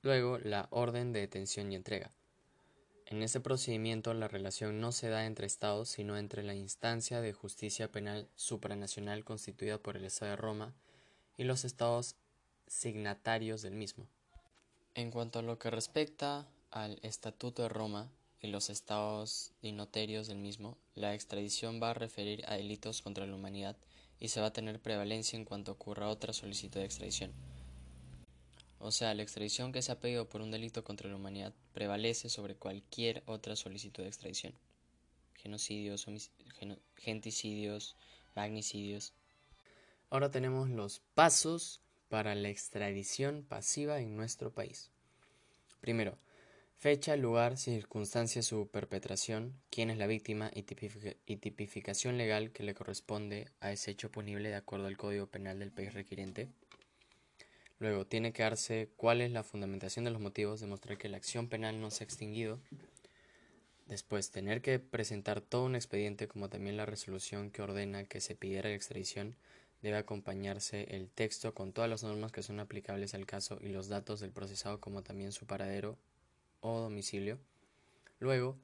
Luego, 0.00 0.38
la 0.38 0.66
orden 0.70 1.12
de 1.12 1.20
detención 1.20 1.70
y 1.70 1.76
entrega. 1.76 2.10
En 3.10 3.22
este 3.22 3.40
procedimiento 3.40 4.14
la 4.14 4.28
relación 4.28 4.80
no 4.80 4.92
se 4.92 5.08
da 5.08 5.26
entre 5.26 5.46
Estados, 5.46 5.90
sino 5.90 6.16
entre 6.16 6.42
la 6.42 6.54
instancia 6.54 7.20
de 7.20 7.32
justicia 7.32 7.90
penal 7.92 8.28
supranacional 8.36 9.24
constituida 9.24 9.78
por 9.78 9.96
el 9.96 10.04
Estado 10.04 10.30
de 10.30 10.36
Roma 10.36 10.72
y 11.36 11.44
los 11.44 11.64
Estados 11.64 12.16
signatarios 12.66 13.62
del 13.62 13.74
mismo. 13.74 14.06
En 14.94 15.10
cuanto 15.10 15.40
a 15.40 15.42
lo 15.42 15.58
que 15.58 15.70
respecta 15.70 16.46
al 16.70 16.98
Estatuto 17.02 17.62
de 17.62 17.68
Roma, 17.68 18.08
y 18.40 18.48
los 18.48 18.70
estados 18.70 19.52
dinoterios 19.62 20.26
del 20.28 20.38
mismo, 20.38 20.76
la 20.94 21.14
extradición 21.14 21.80
va 21.82 21.90
a 21.90 21.94
referir 21.94 22.42
a 22.46 22.54
delitos 22.54 23.02
contra 23.02 23.26
la 23.26 23.34
humanidad 23.34 23.76
y 24.18 24.28
se 24.28 24.40
va 24.40 24.46
a 24.46 24.52
tener 24.52 24.80
prevalencia 24.80 25.36
en 25.36 25.44
cuanto 25.44 25.72
ocurra 25.72 26.08
otra 26.08 26.32
solicitud 26.32 26.80
de 26.80 26.86
extradición. 26.86 27.32
O 28.80 28.90
sea, 28.90 29.14
la 29.14 29.22
extradición 29.22 29.72
que 29.72 29.82
se 29.82 29.92
ha 29.92 30.00
pedido 30.00 30.28
por 30.28 30.40
un 30.40 30.50
delito 30.50 30.82
contra 30.82 31.08
la 31.08 31.16
humanidad 31.16 31.52
prevalece 31.74 32.30
sobre 32.30 32.56
cualquier 32.56 33.22
otra 33.26 33.54
solicitud 33.54 34.02
de 34.02 34.08
extradición. 34.08 34.54
Genocidios, 35.34 36.06
genticidios, 36.96 37.96
magnicidios. 38.34 39.12
Ahora 40.08 40.30
tenemos 40.30 40.70
los 40.70 41.00
pasos 41.14 41.82
para 42.08 42.34
la 42.34 42.48
extradición 42.48 43.44
pasiva 43.46 44.00
en 44.00 44.16
nuestro 44.16 44.50
país. 44.50 44.90
Primero, 45.82 46.16
fecha, 46.78 47.16
lugar, 47.16 47.58
circunstancia 47.58 48.40
de 48.40 48.46
su 48.46 48.66
perpetración, 48.68 49.60
quién 49.70 49.90
es 49.90 49.98
la 49.98 50.06
víctima 50.06 50.50
y, 50.54 50.62
tipificación 50.62 52.16
legal 52.16 52.50
que 52.50 52.62
le 52.62 52.74
corresponde 52.74 53.48
a 53.60 53.72
ese 53.72 53.90
hecho 53.90 54.10
punible 54.10 54.48
de 54.48 54.56
acuerdo 54.56 54.86
al 54.86 54.96
Código 54.96 55.26
Penal 55.26 55.58
del 55.58 55.70
país 55.70 55.92
requiriente. 55.92 56.48
Luego, 57.80 58.06
tiene 58.06 58.34
que 58.34 58.42
darse 58.42 58.90
cuál 58.96 59.22
es 59.22 59.32
la 59.32 59.42
fundamentación 59.42 60.04
de 60.04 60.10
los 60.10 60.20
motivos, 60.20 60.60
demostrar 60.60 60.98
que 60.98 61.08
la 61.08 61.16
acción 61.16 61.48
penal 61.48 61.80
no 61.80 61.90
se 61.90 62.04
ha 62.04 62.06
extinguido. 62.06 62.60
Después, 63.88 64.30
tener 64.30 64.60
que 64.60 64.78
presentar 64.78 65.40
todo 65.40 65.64
un 65.64 65.74
expediente 65.74 66.28
como 66.28 66.50
también 66.50 66.76
la 66.76 66.84
resolución 66.84 67.50
que 67.50 67.62
ordena 67.62 68.04
que 68.04 68.20
se 68.20 68.36
pidiera 68.36 68.68
la 68.68 68.76
extradición. 68.76 69.34
Debe 69.80 69.96
acompañarse 69.96 70.94
el 70.94 71.08
texto 71.08 71.54
con 71.54 71.72
todas 71.72 71.88
las 71.88 72.02
normas 72.02 72.32
que 72.32 72.42
son 72.42 72.60
aplicables 72.60 73.14
al 73.14 73.24
caso 73.24 73.58
y 73.62 73.70
los 73.70 73.88
datos 73.88 74.20
del 74.20 74.30
procesado 74.30 74.78
como 74.78 75.02
también 75.02 75.32
su 75.32 75.46
paradero 75.46 75.96
o 76.60 76.80
domicilio. 76.80 77.38
Luego, 78.18 78.58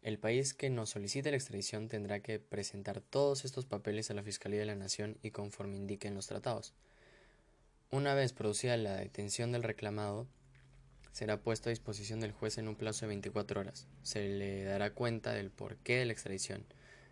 el 0.00 0.18
país 0.18 0.54
que 0.54 0.70
nos 0.70 0.88
solicite 0.88 1.30
la 1.30 1.36
extradición 1.36 1.88
tendrá 1.88 2.20
que 2.20 2.38
presentar 2.38 3.02
todos 3.02 3.44
estos 3.44 3.66
papeles 3.66 4.10
a 4.10 4.14
la 4.14 4.22
Fiscalía 4.22 4.60
de 4.60 4.66
la 4.66 4.74
Nación 4.74 5.18
y 5.22 5.32
conforme 5.32 5.76
indiquen 5.76 6.14
los 6.14 6.28
tratados. 6.28 6.72
Una 7.94 8.12
vez 8.12 8.32
producida 8.32 8.76
la 8.76 8.96
detención 8.96 9.52
del 9.52 9.62
reclamado, 9.62 10.26
será 11.12 11.40
puesto 11.40 11.68
a 11.68 11.70
disposición 11.70 12.18
del 12.18 12.32
juez 12.32 12.58
en 12.58 12.66
un 12.66 12.74
plazo 12.74 13.02
de 13.02 13.10
24 13.10 13.60
horas. 13.60 13.86
Se 14.02 14.28
le 14.28 14.64
dará 14.64 14.90
cuenta 14.90 15.32
del 15.32 15.52
porqué 15.52 15.98
de 15.98 16.04
la 16.04 16.12
extradición. 16.12 16.66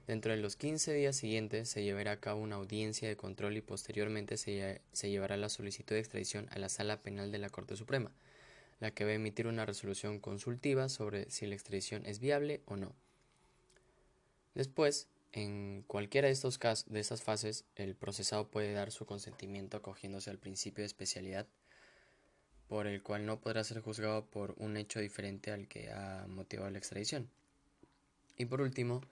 Dentro 0.08 0.32
de 0.32 0.38
los 0.38 0.56
15 0.56 0.92
días 0.92 1.14
siguientes 1.14 1.68
se 1.68 1.84
llevará 1.84 2.10
a 2.10 2.16
cabo 2.16 2.40
una 2.40 2.56
audiencia 2.56 3.06
de 3.06 3.16
control 3.16 3.56
y 3.56 3.60
posteriormente 3.60 4.36
se, 4.36 4.80
se 4.90 5.08
llevará 5.08 5.36
la 5.36 5.50
solicitud 5.50 5.94
de 5.94 6.00
extradición 6.00 6.48
a 6.50 6.58
la 6.58 6.68
Sala 6.68 7.00
Penal 7.00 7.30
de 7.30 7.38
la 7.38 7.48
Corte 7.48 7.76
Suprema 7.76 8.10
la 8.80 8.90
que 8.90 9.04
va 9.04 9.12
a 9.12 9.14
emitir 9.14 9.46
una 9.46 9.64
resolución 9.64 10.18
consultiva 10.18 10.88
sobre 10.88 11.30
si 11.30 11.46
la 11.46 11.54
extradición 11.54 12.04
es 12.06 12.18
viable 12.18 12.60
o 12.64 12.76
no. 12.76 12.92
Después, 14.56 15.06
en 15.32 15.82
cualquiera 15.86 16.28
de 16.28 16.32
estos 16.32 16.58
casos, 16.58 16.90
de 16.90 17.00
estas 17.00 17.22
fases, 17.22 17.64
el 17.74 17.94
procesado 17.94 18.48
puede 18.48 18.72
dar 18.72 18.90
su 18.92 19.06
consentimiento 19.06 19.78
acogiéndose 19.78 20.30
al 20.30 20.38
principio 20.38 20.82
de 20.82 20.86
especialidad, 20.86 21.46
por 22.68 22.86
el 22.86 23.02
cual 23.02 23.26
no 23.26 23.40
podrá 23.40 23.64
ser 23.64 23.80
juzgado 23.80 24.26
por 24.26 24.54
un 24.58 24.76
hecho 24.76 25.00
diferente 25.00 25.50
al 25.50 25.68
que 25.68 25.90
ha 25.90 26.26
motivado 26.28 26.70
la 26.70 26.78
extradición. 26.78 27.30
Y 28.36 28.44
por 28.44 28.60
último, 28.60 29.02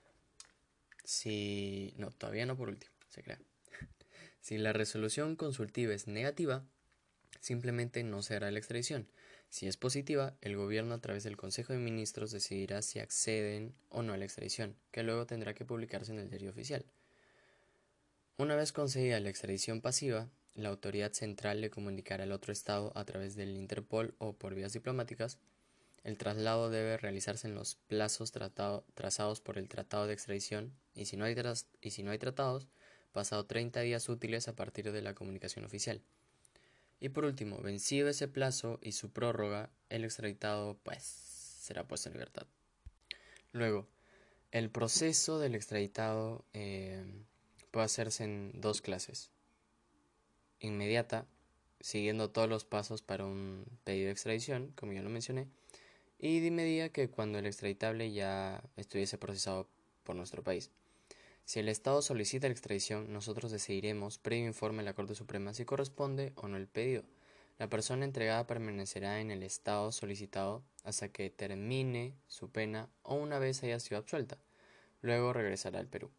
si 1.04 1.94
no, 1.96 2.10
todavía 2.10 2.46
no 2.46 2.56
por 2.56 2.68
último, 2.68 2.92
se 3.08 3.22
crea. 3.22 3.38
si 4.40 4.58
la 4.58 4.72
resolución 4.72 5.36
consultiva 5.36 5.94
es 5.94 6.06
negativa, 6.06 6.64
simplemente 7.40 8.02
no 8.02 8.22
se 8.22 8.36
hará 8.36 8.50
la 8.50 8.58
extradición 8.58 9.08
si 9.50 9.66
es 9.66 9.76
positiva, 9.76 10.36
el 10.42 10.56
gobierno 10.56 10.94
a 10.94 11.00
través 11.00 11.24
del 11.24 11.36
Consejo 11.36 11.72
de 11.72 11.80
Ministros 11.80 12.30
decidirá 12.30 12.82
si 12.82 13.00
acceden 13.00 13.74
o 13.88 14.02
no 14.02 14.12
a 14.12 14.16
la 14.16 14.24
extradición, 14.24 14.76
que 14.92 15.02
luego 15.02 15.26
tendrá 15.26 15.54
que 15.54 15.64
publicarse 15.64 16.12
en 16.12 16.20
el 16.20 16.30
diario 16.30 16.50
oficial. 16.50 16.86
Una 18.38 18.54
vez 18.54 18.72
concedida 18.72 19.18
la 19.18 19.28
extradición 19.28 19.80
pasiva, 19.80 20.30
la 20.54 20.68
autoridad 20.68 21.12
central 21.12 21.60
le 21.60 21.68
comunicará 21.68 22.22
al 22.22 22.32
otro 22.32 22.52
Estado 22.52 22.92
a 22.94 23.04
través 23.04 23.34
del 23.34 23.56
Interpol 23.56 24.14
o 24.18 24.34
por 24.34 24.54
vías 24.54 24.72
diplomáticas. 24.72 25.38
El 26.04 26.16
traslado 26.16 26.70
debe 26.70 26.96
realizarse 26.96 27.48
en 27.48 27.56
los 27.56 27.74
plazos 27.74 28.32
trazados 28.94 29.40
por 29.40 29.58
el 29.58 29.68
Tratado 29.68 30.06
de 30.06 30.12
Extradición 30.12 30.72
y 30.94 31.06
si, 31.06 31.16
no 31.16 31.24
hay 31.24 31.34
y 31.82 31.90
si 31.90 32.04
no 32.04 32.12
hay 32.12 32.18
tratados, 32.18 32.68
pasado 33.10 33.46
30 33.46 33.80
días 33.80 34.08
útiles 34.08 34.46
a 34.46 34.54
partir 34.54 34.92
de 34.92 35.02
la 35.02 35.14
comunicación 35.14 35.64
oficial. 35.64 36.02
Y 37.00 37.08
por 37.08 37.24
último, 37.24 37.58
vencido 37.62 38.08
ese 38.08 38.28
plazo 38.28 38.78
y 38.82 38.92
su 38.92 39.10
prórroga, 39.10 39.70
el 39.88 40.04
extraditado 40.04 40.78
pues 40.82 41.02
será 41.02 41.88
puesto 41.88 42.10
en 42.10 42.12
libertad. 42.14 42.46
Luego, 43.52 43.88
el 44.52 44.70
proceso 44.70 45.38
del 45.38 45.54
extraditado 45.54 46.44
eh, 46.52 47.04
puede 47.70 47.86
hacerse 47.86 48.24
en 48.24 48.52
dos 48.60 48.82
clases. 48.82 49.30
Inmediata, 50.60 51.26
siguiendo 51.80 52.30
todos 52.30 52.48
los 52.48 52.64
pasos 52.64 53.00
para 53.00 53.24
un 53.24 53.64
pedido 53.84 54.06
de 54.06 54.12
extradición, 54.12 54.72
como 54.76 54.92
ya 54.92 55.02
lo 55.02 55.08
mencioné, 55.08 55.48
y 56.18 56.40
de 56.40 56.50
medida 56.50 56.90
que 56.90 57.08
cuando 57.08 57.38
el 57.38 57.46
extraditable 57.46 58.12
ya 58.12 58.62
estuviese 58.76 59.16
procesado 59.16 59.68
por 60.04 60.16
nuestro 60.16 60.42
país. 60.42 60.70
Si 61.50 61.58
el 61.58 61.68
Estado 61.68 62.00
solicita 62.00 62.46
la 62.46 62.52
extradición, 62.52 63.12
nosotros 63.12 63.50
decidiremos, 63.50 64.18
previo 64.18 64.46
informe 64.46 64.82
a 64.82 64.84
la 64.84 64.94
Corte 64.94 65.16
Suprema, 65.16 65.52
si 65.52 65.64
corresponde 65.64 66.32
o 66.36 66.46
no 66.46 66.56
el 66.56 66.68
pedido. 66.68 67.02
La 67.58 67.68
persona 67.68 68.04
entregada 68.04 68.46
permanecerá 68.46 69.20
en 69.20 69.32
el 69.32 69.42
Estado 69.42 69.90
solicitado 69.90 70.62
hasta 70.84 71.08
que 71.08 71.28
termine 71.28 72.14
su 72.28 72.52
pena 72.52 72.88
o 73.02 73.16
una 73.16 73.40
vez 73.40 73.64
haya 73.64 73.80
sido 73.80 73.98
absuelta. 73.98 74.38
Luego 75.02 75.32
regresará 75.32 75.80
al 75.80 75.88
Perú. 75.88 76.12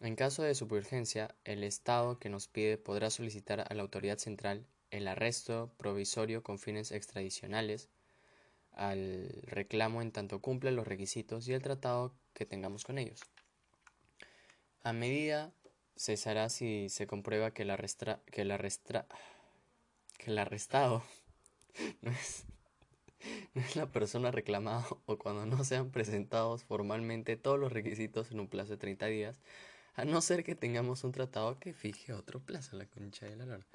En 0.00 0.16
caso 0.16 0.42
de 0.42 0.56
urgencia, 0.70 1.34
el 1.44 1.62
Estado 1.62 2.18
que 2.18 2.30
nos 2.30 2.48
pide 2.48 2.78
podrá 2.78 3.10
solicitar 3.10 3.66
a 3.70 3.74
la 3.74 3.82
autoridad 3.82 4.16
central 4.16 4.64
el 4.90 5.06
arresto 5.06 5.70
provisorio 5.76 6.42
con 6.42 6.58
fines 6.58 6.92
extradicionales 6.92 7.90
al 8.72 9.42
reclamo 9.42 10.00
en 10.00 10.12
tanto 10.12 10.40
cumpla 10.40 10.70
los 10.70 10.88
requisitos 10.88 11.46
y 11.46 11.52
el 11.52 11.60
tratado 11.60 12.14
que 12.32 12.46
tengamos 12.46 12.84
con 12.84 12.96
ellos. 12.96 13.20
A 14.82 14.92
medida 14.94 15.52
cesará 15.96 16.48
si 16.48 16.88
se 16.88 17.06
comprueba 17.06 17.52
que 17.52 17.62
el, 17.62 17.76
que 18.26 18.44
que 20.18 20.40
arrestado 20.40 21.02
no 22.00 22.10
es, 22.10 22.44
no 23.54 23.60
es 23.60 23.76
la 23.76 23.86
persona 23.86 24.30
reclamada 24.30 24.86
o 25.04 25.18
cuando 25.18 25.44
no 25.44 25.64
sean 25.64 25.90
presentados 25.90 26.64
formalmente 26.64 27.36
todos 27.36 27.58
los 27.58 27.72
requisitos 27.72 28.30
en 28.30 28.40
un 28.40 28.48
plazo 28.48 28.70
de 28.70 28.76
30 28.78 29.06
días, 29.06 29.40
a 29.94 30.06
no 30.06 30.22
ser 30.22 30.44
que 30.44 30.54
tengamos 30.54 31.04
un 31.04 31.12
tratado 31.12 31.58
que 31.58 31.74
fije 31.74 32.14
otro 32.14 32.40
plazo, 32.40 32.76
la 32.76 32.86
concha 32.86 33.26
de 33.26 33.36
la 33.36 33.44
lora. 33.44 33.66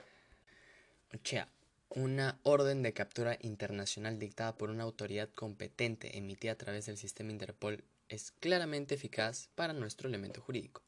O 1.14 1.18
sea, 1.24 1.48
una 1.90 2.40
orden 2.42 2.82
de 2.82 2.94
captura 2.94 3.38
internacional 3.42 4.18
dictada 4.18 4.58
por 4.58 4.72
una 4.72 4.84
autoridad 4.84 5.30
competente 5.30 6.18
emitida 6.18 6.54
a 6.54 6.58
través 6.58 6.88
del 6.88 6.98
sistema 6.98 7.32
Interpol 7.32 7.84
es 8.10 8.32
claramente 8.32 8.96
eficaz 8.96 9.50
para 9.56 9.74
nuestro 9.74 10.10
elemento 10.10 10.42
jurídico. 10.42 10.85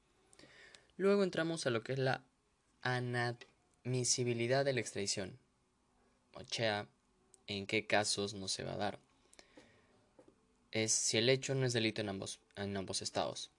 Luego 0.97 1.23
entramos 1.23 1.67
a 1.67 1.69
lo 1.69 1.83
que 1.83 1.93
es 1.93 1.99
la 1.99 2.23
anadmisibilidad 2.81 4.65
de 4.65 4.73
la 4.73 4.79
extradición, 4.79 5.37
o 6.33 6.41
sea, 6.49 6.87
en 7.45 7.67
qué 7.67 7.85
casos 7.85 8.33
no 8.33 8.47
se 8.47 8.63
va 8.63 8.73
a 8.73 8.77
dar. 8.77 8.99
Es 10.71 10.91
si 10.91 11.17
el 11.17 11.29
hecho 11.29 11.53
no 11.53 11.67
es 11.67 11.73
delito 11.73 12.01
en 12.01 12.09
ambos, 12.09 12.39
en 12.55 12.75
ambos 12.75 13.03
estados. 13.03 13.51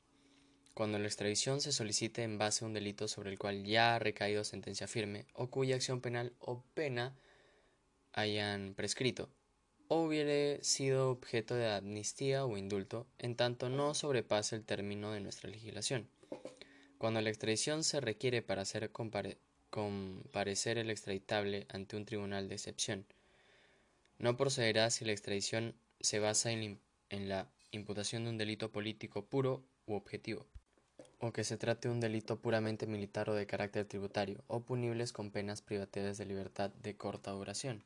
Cuando 0.74 0.98
la 0.98 1.06
extradición 1.06 1.60
se 1.60 1.70
solicite 1.70 2.24
en 2.24 2.39
base 2.39 2.65
a 2.65 2.69
un 2.69 2.74
delito 2.74 3.06
sobre 3.06 3.31
el 3.31 3.39
cual 3.39 3.65
ya 3.65 3.94
ha 3.94 3.98
recaído 4.01 4.43
sentencia 4.43 4.89
firme 4.89 5.27
o 5.32 5.48
cuya 5.48 5.77
acción 5.77 6.01
penal 6.01 6.32
o 6.40 6.65
pena 6.74 7.16
hayan 8.12 8.74
prescrito, 8.74 9.31
o 9.86 10.02
hubiere 10.02 10.59
sido 10.65 11.10
objeto 11.10 11.55
de 11.55 11.70
amnistía 11.70 12.44
o 12.44 12.56
indulto, 12.56 13.06
en 13.19 13.36
tanto 13.36 13.69
no 13.69 13.94
sobrepase 13.94 14.56
el 14.56 14.65
término 14.65 15.12
de 15.12 15.20
nuestra 15.20 15.48
legislación. 15.48 16.09
Cuando 16.98 17.20
la 17.20 17.30
extradición 17.30 17.84
se 17.84 18.00
requiere 18.00 18.42
para 18.42 18.62
hacer 18.62 18.90
comparecer 19.70 20.78
el 20.78 20.90
extraditable 20.90 21.66
ante 21.70 21.96
un 21.96 22.04
tribunal 22.04 22.48
de 22.48 22.56
excepción, 22.56 23.06
no 24.18 24.36
procederá 24.36 24.90
si 24.90 25.04
la 25.04 25.12
extradición 25.12 25.76
se 26.00 26.18
basa 26.18 26.50
en, 26.50 26.80
la 27.10 27.48
imputación 27.70 28.24
de 28.24 28.30
un 28.30 28.38
delito 28.38 28.72
político 28.72 29.24
puro 29.24 29.62
u 29.86 29.94
objetivo, 29.94 30.44
o 31.20 31.32
que 31.32 31.44
se 31.44 31.56
trate 31.56 31.86
de 31.86 31.94
un 31.94 32.00
delito 32.00 32.40
puramente 32.40 32.88
militar 32.88 33.30
o 33.30 33.34
de 33.34 33.46
carácter 33.46 33.86
tributario, 33.86 34.42
o 34.48 34.64
punibles 34.64 35.12
con 35.12 35.30
penas 35.30 35.62
privativas 35.62 36.18
de 36.18 36.26
libertad 36.26 36.70
de 36.70 36.96
corta 36.96 37.30
duración. 37.30 37.84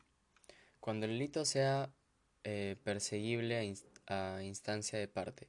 Cuando 0.81 1.05
el 1.05 1.13
delito 1.13 1.45
sea 1.45 1.93
eh, 2.45 2.77
perseguible 2.83 3.77
a 4.07 4.43
instancia 4.43 4.99
de 4.99 5.07
parte, 5.07 5.49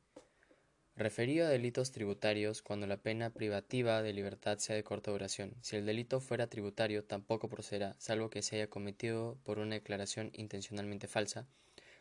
Referido 0.96 1.48
a 1.48 1.50
delitos 1.50 1.92
tributarios, 1.92 2.62
cuando 2.62 2.86
la 2.86 2.98
pena 2.98 3.32
privativa 3.32 4.04
de 4.04 4.14
libertad 4.14 4.60
sea 4.60 4.76
de 4.76 4.84
corta 4.84 5.10
duración. 5.10 5.56
Si 5.62 5.76
el 5.76 5.88
delito 5.88 6.20
fuera 6.20 6.46
tributario, 6.46 7.04
tampoco 7.04 7.50
procederá, 7.50 7.96
salvo 7.98 8.30
que 8.30 8.44
se 8.44 8.58
haya 8.58 8.70
cometido 8.70 9.40
por 9.44 9.58
una 9.58 9.74
declaración 9.74 10.30
intencionalmente 10.34 11.08
falsa 11.08 11.48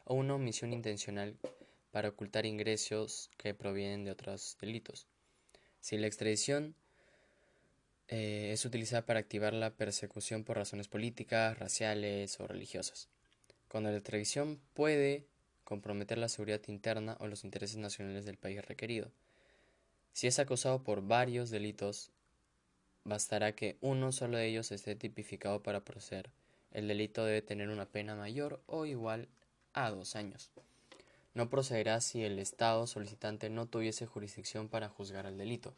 o 0.05 0.15
una 0.15 0.35
omisión 0.35 0.75
intencional 0.75 1.39
para 1.91 2.11
ocultar 2.11 2.45
ingresos 2.45 3.31
que 3.39 3.55
provienen 3.55 4.05
de 4.05 4.11
otros 4.11 4.59
delitos. 4.61 5.07
Si 5.81 5.97
la 5.97 6.07
extradición 6.07 6.75
eh, 8.09 8.51
es 8.53 8.67
utilizada 8.67 9.07
para 9.07 9.21
activar 9.21 9.55
la 9.55 9.75
persecución 9.75 10.45
por 10.45 10.59
razones 10.59 10.89
políticas, 10.89 11.59
raciales 11.59 12.39
o 12.41 12.47
religiosas. 12.47 13.09
Cuando 13.69 13.91
la 13.91 13.97
extradición 13.97 14.61
puede 14.75 15.32
comprometer 15.73 16.19
la 16.19 16.29
seguridad 16.29 16.61
interna 16.69 17.17
o 17.19 17.27
los 17.27 17.45
intereses 17.45 17.79
nacionales 17.79 18.27
del 18.27 18.37
país 18.37 18.63
requerido. 18.63 19.11
Si 20.13 20.27
es 20.27 20.39
acusado 20.39 20.85
por 20.85 21.01
varios 21.01 21.49
delitos, 21.49 22.11
bastará 23.05 23.53
que 23.53 23.79
uno 23.81 24.13
solo 24.13 24.37
de 24.37 24.49
ellos 24.49 24.71
esté 24.71 24.97
tipificado 24.97 25.63
para 25.63 25.83
proceder. 25.83 26.29
El 26.73 26.89
delito 26.89 27.25
debe 27.25 27.41
tener 27.41 27.71
una 27.71 27.87
pena 27.87 28.15
mayor 28.15 28.61
o 28.67 28.85
igual 28.85 29.29
a 29.73 29.89
dos 29.89 30.15
años. 30.15 30.51
No 31.33 31.49
procederá 31.49 32.03
si 32.03 32.23
el 32.23 32.39
Estado 32.39 32.87
solicitante 32.87 33.49
no 33.49 33.65
tuviese 33.65 34.05
jurisdicción 34.05 34.69
para 34.69 34.91
juzgar 34.91 35.25
el 35.25 35.39
delito. 35.39 35.73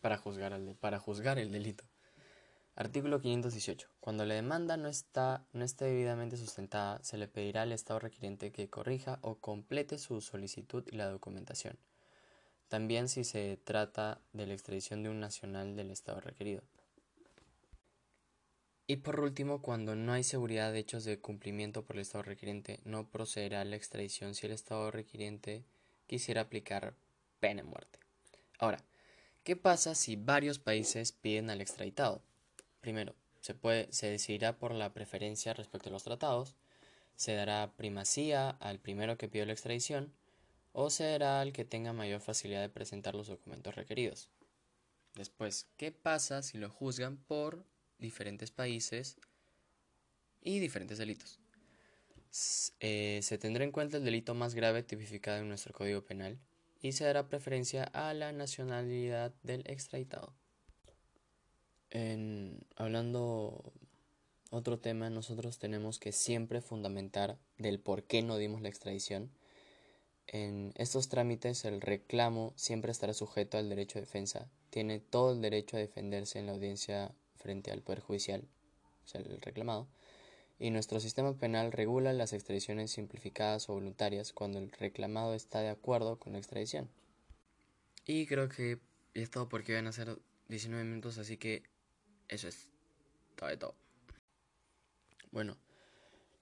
Para 0.00 0.16
juzgar, 0.16 0.54
el, 0.54 0.74
para 0.74 0.98
juzgar 0.98 1.38
el 1.38 1.52
delito. 1.52 1.84
Artículo 2.76 3.20
518. 3.20 3.88
Cuando 4.00 4.24
la 4.24 4.34
demanda 4.34 4.76
no 4.76 4.88
está 4.88 5.46
no 5.52 5.64
esté 5.64 5.84
debidamente 5.84 6.36
sustentada, 6.36 6.98
se 7.04 7.16
le 7.18 7.28
pedirá 7.28 7.62
al 7.62 7.70
Estado 7.70 8.00
requiriente 8.00 8.50
que 8.50 8.68
corrija 8.68 9.20
o 9.22 9.36
complete 9.36 9.96
su 9.96 10.20
solicitud 10.20 10.84
y 10.90 10.96
la 10.96 11.08
documentación. 11.08 11.78
También 12.68 13.08
si 13.08 13.22
se 13.22 13.58
trata 13.62 14.20
de 14.32 14.48
la 14.48 14.54
extradición 14.54 15.04
de 15.04 15.10
un 15.10 15.20
nacional 15.20 15.76
del 15.76 15.92
Estado 15.92 16.20
requerido. 16.20 16.62
Y 18.88 18.96
por 18.96 19.20
último, 19.20 19.62
cuando 19.62 19.94
no 19.94 20.12
hay 20.12 20.24
seguridad 20.24 20.72
de 20.72 20.80
hechos 20.80 21.04
de 21.04 21.20
cumplimiento 21.20 21.84
por 21.84 21.94
el 21.94 22.02
Estado 22.02 22.24
requiriente, 22.24 22.80
no 22.84 23.08
procederá 23.08 23.64
la 23.64 23.76
extradición 23.76 24.34
si 24.34 24.46
el 24.46 24.52
Estado 24.52 24.90
requiriente 24.90 25.62
quisiera 26.08 26.40
aplicar 26.40 26.94
pena 27.38 27.62
de 27.62 27.68
muerte. 27.68 28.00
Ahora, 28.58 28.82
¿qué 29.44 29.54
pasa 29.54 29.94
si 29.94 30.16
varios 30.16 30.58
países 30.58 31.12
piden 31.12 31.50
al 31.50 31.60
extraditado? 31.60 32.20
Primero, 32.84 33.14
se, 33.40 33.54
puede, 33.54 33.86
decidirá 33.86 34.58
por 34.58 34.74
la 34.74 34.92
preferencia 34.92 35.54
respecto 35.54 35.88
a 35.88 35.92
los 35.92 36.04
tratados, 36.04 36.54
se 37.16 37.32
dará 37.32 37.72
primacía 37.78 38.50
al 38.50 38.78
primero 38.78 39.16
que 39.16 39.26
pidió 39.26 39.46
la 39.46 39.54
extradición, 39.54 40.12
o 40.74 40.90
se 40.90 41.04
dará 41.04 41.40
al 41.40 41.54
que 41.54 41.64
tenga 41.64 41.94
mayor 41.94 42.20
facilidad 42.20 42.60
de 42.60 42.68
presentar 42.68 43.14
los 43.14 43.28
documentos 43.28 43.74
requeridos. 43.74 44.28
Después, 45.14 45.66
¿qué 45.78 45.92
pasa 45.92 46.42
si 46.42 46.58
lo 46.58 46.68
juzgan 46.68 47.16
por 47.16 47.64
diferentes 47.98 48.50
países 48.50 49.16
y 50.42 50.58
diferentes 50.58 50.98
delitos. 50.98 51.40
Eh, 52.80 53.20
se 53.22 53.38
tendrá 53.38 53.64
en 53.64 53.72
cuenta 53.72 53.96
el 53.96 54.04
delito 54.04 54.34
más 54.34 54.54
grave 54.54 54.82
tipificado 54.82 55.38
en 55.38 55.48
nuestro 55.48 55.72
Código 55.72 56.04
Penal 56.04 56.38
y 56.82 56.92
se 56.92 57.04
dará 57.04 57.28
preferencia 57.28 57.84
a 57.84 58.12
la 58.12 58.32
nacionalidad 58.32 59.32
del 59.42 59.62
extraditado. 59.66 60.34
En, 61.94 62.66
hablando 62.74 63.72
otro 64.50 64.80
tema, 64.80 65.10
nosotros 65.10 65.58
tenemos 65.58 66.00
que 66.00 66.10
siempre 66.10 66.60
fundamentar 66.60 67.38
del 67.56 67.78
por 67.78 68.02
qué 68.02 68.20
no 68.20 68.36
dimos 68.36 68.60
la 68.60 68.68
extradición. 68.68 69.30
En 70.26 70.72
estos 70.76 71.08
trámites 71.08 71.64
el 71.64 71.80
reclamo 71.80 72.52
siempre 72.56 72.90
estará 72.90 73.14
sujeto 73.14 73.58
al 73.58 73.68
derecho 73.68 73.98
de 73.98 74.06
defensa. 74.06 74.50
Tiene 74.70 74.98
todo 74.98 75.34
el 75.34 75.40
derecho 75.40 75.76
a 75.76 75.80
defenderse 75.80 76.40
en 76.40 76.46
la 76.46 76.52
audiencia 76.52 77.14
frente 77.36 77.70
al 77.70 77.82
Poder 77.82 78.00
Judicial, 78.00 78.42
o 79.04 79.08
sea, 79.08 79.20
el 79.20 79.40
reclamado, 79.40 79.86
y 80.58 80.70
nuestro 80.70 80.98
sistema 80.98 81.36
penal 81.38 81.70
regula 81.70 82.12
las 82.12 82.32
extradiciones 82.32 82.90
simplificadas 82.90 83.68
o 83.68 83.74
voluntarias 83.74 84.32
cuando 84.32 84.58
el 84.58 84.72
reclamado 84.72 85.34
está 85.34 85.60
de 85.60 85.68
acuerdo 85.68 86.18
con 86.18 86.32
la 86.32 86.38
extradición. 86.38 86.88
Y 88.04 88.26
creo 88.26 88.48
que 88.48 88.80
es 89.14 89.30
todo 89.30 89.48
porque 89.48 89.74
van 89.74 89.86
a 89.86 89.92
ser 89.92 90.18
19 90.48 90.84
minutos, 90.84 91.18
así 91.18 91.36
que 91.36 91.62
eso 92.28 92.48
es 92.48 92.70
todo 93.36 93.48
de 93.48 93.56
todo. 93.56 93.74
Bueno, 95.30 95.56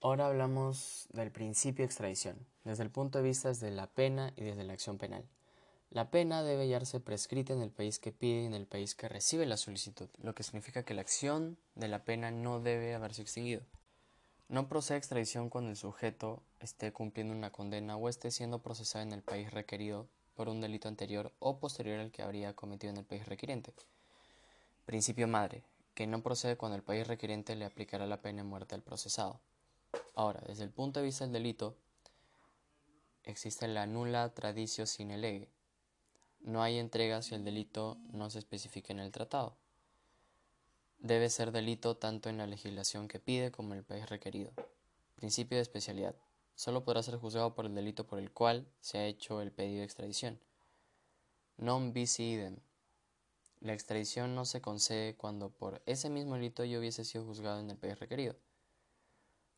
ahora 0.01 0.27
hablamos 0.27 1.09
del 1.13 1.31
principio 1.31 1.83
de 1.83 1.87
extradición, 1.87 2.47
desde 2.65 2.83
el 2.83 2.91
punto 2.91 3.19
de 3.19 3.25
vista 3.25 3.53
de 3.53 3.71
la 3.71 3.87
pena 3.87 4.33
y 4.37 4.45
desde 4.45 4.65
la 4.65 4.75
acción 4.75 4.99
penal. 4.99 5.25
La 5.91 6.11
pena 6.11 6.43
debe 6.43 6.63
hallarse 6.63 7.01
prescrita 7.01 7.53
en 7.53 7.61
el 7.61 7.71
país 7.71 7.99
que 7.99 8.13
pide 8.13 8.43
y 8.43 8.47
en 8.47 8.55
el 8.55 8.67
país 8.67 8.95
que 8.95 9.09
recibe 9.09 9.45
la 9.45 9.59
solicitud, 9.59 10.09
lo 10.23 10.35
que 10.35 10.43
significa 10.43 10.85
que 10.85 10.95
la 10.95 11.03
acción 11.03 11.59
de 11.75 11.89
la 11.89 12.05
pena 12.05 12.31
no 12.31 12.61
debe 12.61 12.95
haberse 12.95 13.23
extinguido. 13.23 13.63
No 14.49 14.69
procede 14.69 14.99
extradición 14.99 15.51
cuando 15.51 15.71
el 15.71 15.77
sujeto 15.77 16.43
esté 16.61 16.93
cumpliendo 16.93 17.35
una 17.35 17.53
condena 17.53 17.97
o 17.97 18.09
esté 18.09 18.31
siendo 18.31 18.61
procesado 18.61 19.03
en 19.03 19.13
el 19.13 19.23
país 19.23 19.51
requerido 19.51 20.09
por 20.35 20.49
un 20.49 20.61
delito 20.61 20.89
anterior 20.89 21.33
o 21.39 21.59
posterior 21.59 22.01
al 22.01 22.11
que 22.11 22.23
habría 22.23 22.55
cometido 22.55 22.91
en 22.91 22.99
el 22.99 23.05
país 23.05 23.27
requiriente. 23.27 23.73
Principio 24.87 25.29
madre, 25.29 25.63
que 25.95 26.07
no 26.07 26.23
procede 26.23 26.57
cuando 26.57 26.77
el 26.77 26.83
país 26.83 27.07
requiriente 27.07 27.57
le 27.57 27.65
aplicará 27.65 28.07
la 28.07 28.23
pena 28.23 28.43
de 28.43 28.49
muerte 28.49 28.75
al 28.75 28.83
procesado. 28.83 29.41
Ahora, 30.15 30.43
desde 30.47 30.65
el 30.65 30.71
punto 30.71 31.01
de 31.01 31.07
vista 31.07 31.25
del 31.25 31.33
delito, 31.33 31.77
existe 33.25 33.69
la 33.69 33.87
nula 33.87 34.33
tradicio 34.35 34.87
sine 34.87 35.19
lege, 35.19 35.49
no 36.45 36.61
hay 36.61 36.79
entrega 36.79 37.23
si 37.23 37.37
el 37.37 37.45
delito 37.45 37.99
no 38.11 38.29
se 38.29 38.41
especifica 38.41 38.93
en 38.93 38.99
el 38.99 39.13
tratado. 39.13 39.57
Debe 40.99 41.31
ser 41.31 41.53
delito 41.53 41.97
tanto 41.97 42.29
en 42.29 42.37
la 42.37 42.49
legislación 42.49 43.07
que 43.07 43.21
pide 43.21 43.53
como 43.53 43.73
en 43.73 43.79
el 43.79 43.85
país 43.85 44.09
requerido. 44.09 44.51
Principio 45.15 45.59
de 45.59 45.63
especialidad. 45.63 46.17
Solo 46.57 46.83
podrá 46.83 47.03
ser 47.03 47.17
juzgado 47.17 47.55
por 47.55 47.67
el 47.67 47.75
delito 47.77 48.07
por 48.09 48.19
el 48.19 48.33
cual 48.33 48.67
se 48.81 48.99
ha 48.99 49.07
hecho 49.07 49.41
el 49.41 49.53
pedido 49.53 49.79
de 49.79 49.85
extradición. 49.85 50.41
Non 51.59 51.93
bis 51.93 52.19
idem. 52.19 52.59
La 53.63 53.73
extradición 53.73 54.35
no 54.35 54.45
se 54.45 54.61
concede 54.61 55.15
cuando 55.15 55.49
por 55.49 55.83
ese 55.87 56.11
mismo 56.11 56.35
delito 56.35 56.65
yo 56.65 56.81
hubiese 56.81 57.05
sido 57.05 57.25
juzgado 57.25 57.61
en 57.61 57.71
el 57.71 57.79
país 57.79 57.99
requerido. 57.99 58.37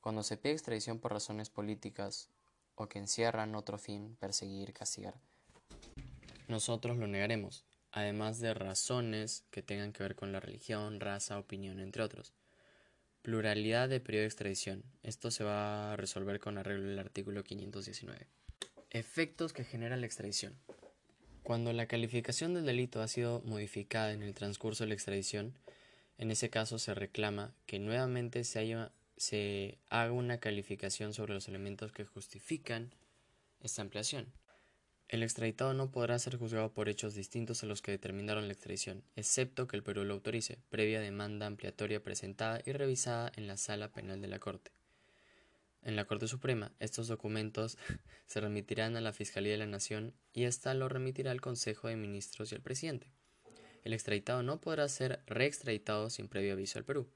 Cuando 0.00 0.22
se 0.22 0.36
pide 0.36 0.52
extradición 0.52 1.00
por 1.00 1.12
razones 1.12 1.50
políticas 1.50 2.28
o 2.76 2.86
que 2.86 2.98
encierran 2.98 3.54
otro 3.54 3.78
fin, 3.78 4.16
perseguir, 4.20 4.72
castigar 4.72 5.14
nosotros 6.48 6.96
lo 6.96 7.06
negaremos, 7.06 7.64
además 7.90 8.38
de 8.40 8.54
razones 8.54 9.44
que 9.50 9.62
tengan 9.62 9.92
que 9.92 10.02
ver 10.02 10.14
con 10.14 10.32
la 10.32 10.40
religión, 10.40 11.00
raza, 11.00 11.38
opinión, 11.38 11.80
entre 11.80 12.02
otros. 12.02 12.34
Pluralidad 13.22 13.88
de 13.88 14.00
periodo 14.00 14.22
de 14.22 14.26
extradición. 14.26 14.84
Esto 15.02 15.30
se 15.30 15.44
va 15.44 15.92
a 15.92 15.96
resolver 15.96 16.40
con 16.40 16.58
arreglo 16.58 16.90
del 16.90 16.98
artículo 16.98 17.42
519. 17.42 18.26
Efectos 18.90 19.52
que 19.52 19.64
genera 19.64 19.96
la 19.96 20.06
extradición. 20.06 20.54
Cuando 21.44 21.74
la 21.74 21.84
calificación 21.84 22.54
del 22.54 22.64
delito 22.64 23.02
ha 23.02 23.06
sido 23.06 23.42
modificada 23.44 24.14
en 24.14 24.22
el 24.22 24.32
transcurso 24.32 24.82
de 24.84 24.88
la 24.88 24.94
extradición, 24.94 25.52
en 26.16 26.30
ese 26.30 26.48
caso 26.48 26.78
se 26.78 26.94
reclama 26.94 27.52
que 27.66 27.78
nuevamente 27.78 28.44
se, 28.44 28.88
se 29.18 29.76
haga 29.90 30.12
una 30.12 30.38
calificación 30.38 31.12
sobre 31.12 31.34
los 31.34 31.46
elementos 31.46 31.92
que 31.92 32.06
justifican 32.06 32.94
esta 33.60 33.82
ampliación. 33.82 34.32
El 35.08 35.22
extraditado 35.22 35.74
no 35.74 35.90
podrá 35.90 36.18
ser 36.18 36.38
juzgado 36.38 36.72
por 36.72 36.88
hechos 36.88 37.14
distintos 37.14 37.62
a 37.62 37.66
los 37.66 37.82
que 37.82 37.92
determinaron 37.92 38.46
la 38.46 38.54
extradición, 38.54 39.04
excepto 39.14 39.66
que 39.66 39.76
el 39.76 39.82
Perú 39.82 40.04
lo 40.04 40.14
autorice, 40.14 40.56
previa 40.70 40.98
demanda 40.98 41.44
ampliatoria 41.44 42.02
presentada 42.02 42.62
y 42.64 42.72
revisada 42.72 43.30
en 43.36 43.48
la 43.48 43.58
Sala 43.58 43.92
Penal 43.92 44.22
de 44.22 44.28
la 44.28 44.38
Corte. 44.38 44.70
En 45.84 45.96
la 45.96 46.06
Corte 46.06 46.28
Suprema, 46.28 46.72
estos 46.80 47.08
documentos 47.08 47.76
se 48.26 48.40
remitirán 48.40 48.96
a 48.96 49.02
la 49.02 49.12
Fiscalía 49.12 49.52
de 49.52 49.58
la 49.58 49.66
Nación 49.66 50.14
y 50.32 50.44
ésta 50.44 50.72
lo 50.72 50.88
remitirá 50.88 51.30
al 51.30 51.42
Consejo 51.42 51.88
de 51.88 51.96
Ministros 51.96 52.50
y 52.50 52.54
al 52.54 52.62
presidente. 52.62 53.12
El 53.84 53.92
extraditado 53.92 54.42
no 54.42 54.62
podrá 54.62 54.88
ser 54.88 55.22
reextraditado 55.26 56.08
sin 56.08 56.28
previo 56.28 56.54
aviso 56.54 56.78
al 56.78 56.86
Perú. 56.86 57.10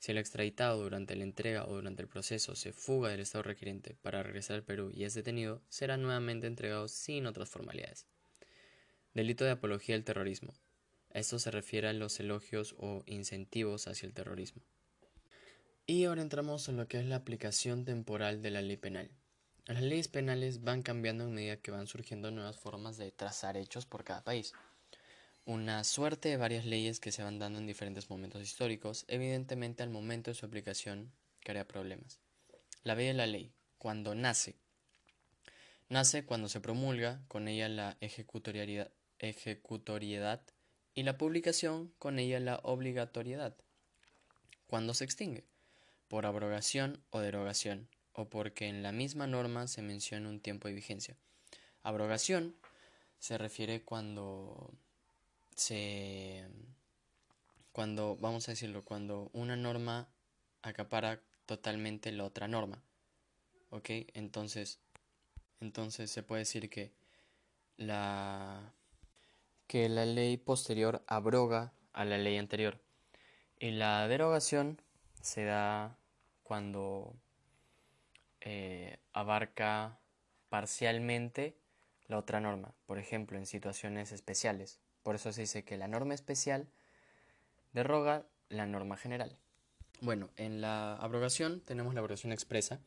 Si 0.00 0.10
el 0.10 0.18
extraditado 0.18 0.82
durante 0.82 1.14
la 1.14 1.22
entrega 1.22 1.66
o 1.66 1.74
durante 1.74 2.02
el 2.02 2.08
proceso 2.08 2.56
se 2.56 2.72
fuga 2.72 3.10
del 3.10 3.20
Estado 3.20 3.44
requiriente 3.44 3.96
para 4.02 4.24
regresar 4.24 4.56
al 4.56 4.64
Perú 4.64 4.90
y 4.92 5.04
es 5.04 5.14
detenido, 5.14 5.62
será 5.68 5.96
nuevamente 5.96 6.48
entregado 6.48 6.88
sin 6.88 7.26
otras 7.26 7.48
formalidades. 7.48 8.06
Delito 9.14 9.44
de 9.44 9.52
apología 9.52 9.94
del 9.94 10.04
terrorismo. 10.04 10.54
Esto 11.10 11.38
se 11.38 11.52
refiere 11.52 11.86
a 11.86 11.92
los 11.92 12.18
elogios 12.18 12.74
o 12.78 13.04
incentivos 13.06 13.86
hacia 13.86 14.06
el 14.06 14.14
terrorismo. 14.14 14.62
Y 15.90 16.04
ahora 16.04 16.22
entramos 16.22 16.68
en 16.68 16.76
lo 16.76 16.86
que 16.86 17.00
es 17.00 17.06
la 17.06 17.16
aplicación 17.16 17.84
temporal 17.84 18.42
de 18.42 18.52
la 18.52 18.62
ley 18.62 18.76
penal. 18.76 19.10
Las 19.66 19.82
leyes 19.82 20.06
penales 20.06 20.62
van 20.62 20.82
cambiando 20.82 21.24
a 21.24 21.26
medida 21.26 21.56
que 21.56 21.72
van 21.72 21.88
surgiendo 21.88 22.30
nuevas 22.30 22.60
formas 22.60 22.96
de 22.96 23.10
trazar 23.10 23.56
hechos 23.56 23.86
por 23.86 24.04
cada 24.04 24.22
país 24.22 24.52
una 25.46 25.82
suerte 25.82 26.28
de 26.28 26.36
varias 26.36 26.64
leyes 26.64 27.00
que 27.00 27.10
se 27.10 27.24
van 27.24 27.40
dando 27.40 27.58
en 27.58 27.66
diferentes 27.66 28.08
momentos 28.08 28.40
históricos, 28.40 29.04
evidentemente 29.08 29.82
al 29.82 29.90
momento 29.90 30.30
de 30.30 30.36
su 30.36 30.46
aplicación 30.46 31.10
crea 31.40 31.66
problemas. 31.66 32.20
La 32.84 32.94
ley 32.94 33.08
de 33.08 33.14
la 33.14 33.26
ley, 33.26 33.52
cuando 33.76 34.14
nace, 34.14 34.54
nace 35.88 36.24
cuando 36.24 36.48
se 36.48 36.60
promulga, 36.60 37.20
con 37.26 37.48
ella 37.48 37.68
la 37.68 37.96
ejecutoriedad 37.98 38.92
y 40.94 41.02
la 41.02 41.18
publicación, 41.18 41.92
con 41.98 42.20
ella 42.20 42.38
la 42.38 42.60
obligatoriedad. 42.62 43.56
Cuando 44.68 44.94
se 44.94 45.02
extingue, 45.02 45.49
por 46.10 46.26
abrogación 46.26 47.00
o 47.10 47.20
derogación, 47.20 47.88
o 48.12 48.28
porque 48.28 48.66
en 48.66 48.82
la 48.82 48.90
misma 48.90 49.28
norma 49.28 49.68
se 49.68 49.80
menciona 49.80 50.28
un 50.28 50.40
tiempo 50.40 50.66
de 50.66 50.74
vigencia. 50.74 51.16
Abrogación 51.84 52.56
se 53.20 53.38
refiere 53.38 53.82
cuando 53.82 54.74
se 55.54 56.48
cuando, 57.70 58.16
vamos 58.16 58.48
a 58.48 58.52
decirlo, 58.52 58.84
cuando 58.84 59.30
una 59.32 59.54
norma 59.54 60.08
acapara 60.62 61.20
totalmente 61.46 62.10
la 62.10 62.24
otra 62.24 62.48
norma. 62.48 62.82
¿Ok? 63.70 63.90
Entonces, 64.14 64.80
entonces 65.60 66.10
se 66.10 66.24
puede 66.24 66.40
decir 66.40 66.68
que 66.68 66.92
la, 67.76 68.74
que 69.68 69.88
la 69.88 70.06
ley 70.06 70.36
posterior 70.36 71.04
abroga 71.06 71.72
a 71.92 72.04
la 72.04 72.18
ley 72.18 72.36
anterior. 72.36 72.80
Y 73.60 73.70
la 73.70 74.08
derogación 74.08 74.82
se 75.22 75.44
da 75.44 75.99
cuando 76.50 77.14
eh, 78.40 78.98
abarca 79.12 80.00
parcialmente 80.48 81.56
la 82.08 82.18
otra 82.18 82.40
norma, 82.40 82.74
por 82.86 82.98
ejemplo, 82.98 83.38
en 83.38 83.46
situaciones 83.46 84.10
especiales. 84.10 84.80
Por 85.04 85.14
eso 85.14 85.30
se 85.30 85.42
dice 85.42 85.62
que 85.64 85.76
la 85.76 85.86
norma 85.86 86.12
especial 86.12 86.66
deroga 87.72 88.26
la 88.48 88.66
norma 88.66 88.96
general. 88.96 89.38
Bueno, 90.00 90.30
en 90.36 90.60
la 90.60 90.96
abrogación 90.96 91.60
tenemos 91.60 91.94
la 91.94 92.00
abrogación 92.00 92.32
expresa, 92.32 92.80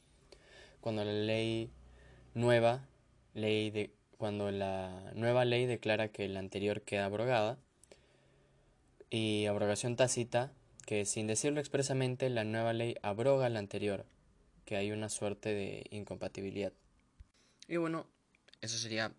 cuando 0.81 1.05
la 1.05 1.13
ley 1.13 1.71
nueva, 2.33 2.85
ley 3.33 3.71
de, 3.71 3.95
cuando 4.17 4.51
la 4.51 5.13
nueva 5.15 5.45
ley 5.45 5.67
declara 5.67 6.09
que 6.09 6.27
la 6.27 6.39
anterior 6.39 6.81
queda 6.81 7.05
abrogada, 7.05 7.57
y 9.09 9.45
abrogación 9.45 9.95
tácita, 9.95 10.51
que 10.85 11.05
sin 11.05 11.27
decirlo 11.27 11.59
expresamente, 11.59 12.29
la 12.29 12.43
nueva 12.43 12.73
ley 12.73 12.95
abroga 13.01 13.49
la 13.49 13.59
anterior, 13.59 14.05
que 14.65 14.75
hay 14.75 14.91
una 14.91 15.09
suerte 15.09 15.53
de 15.53 15.85
incompatibilidad. 15.91 16.73
Y 17.67 17.77
bueno, 17.77 18.07
eso 18.61 18.77
sería 18.77 19.13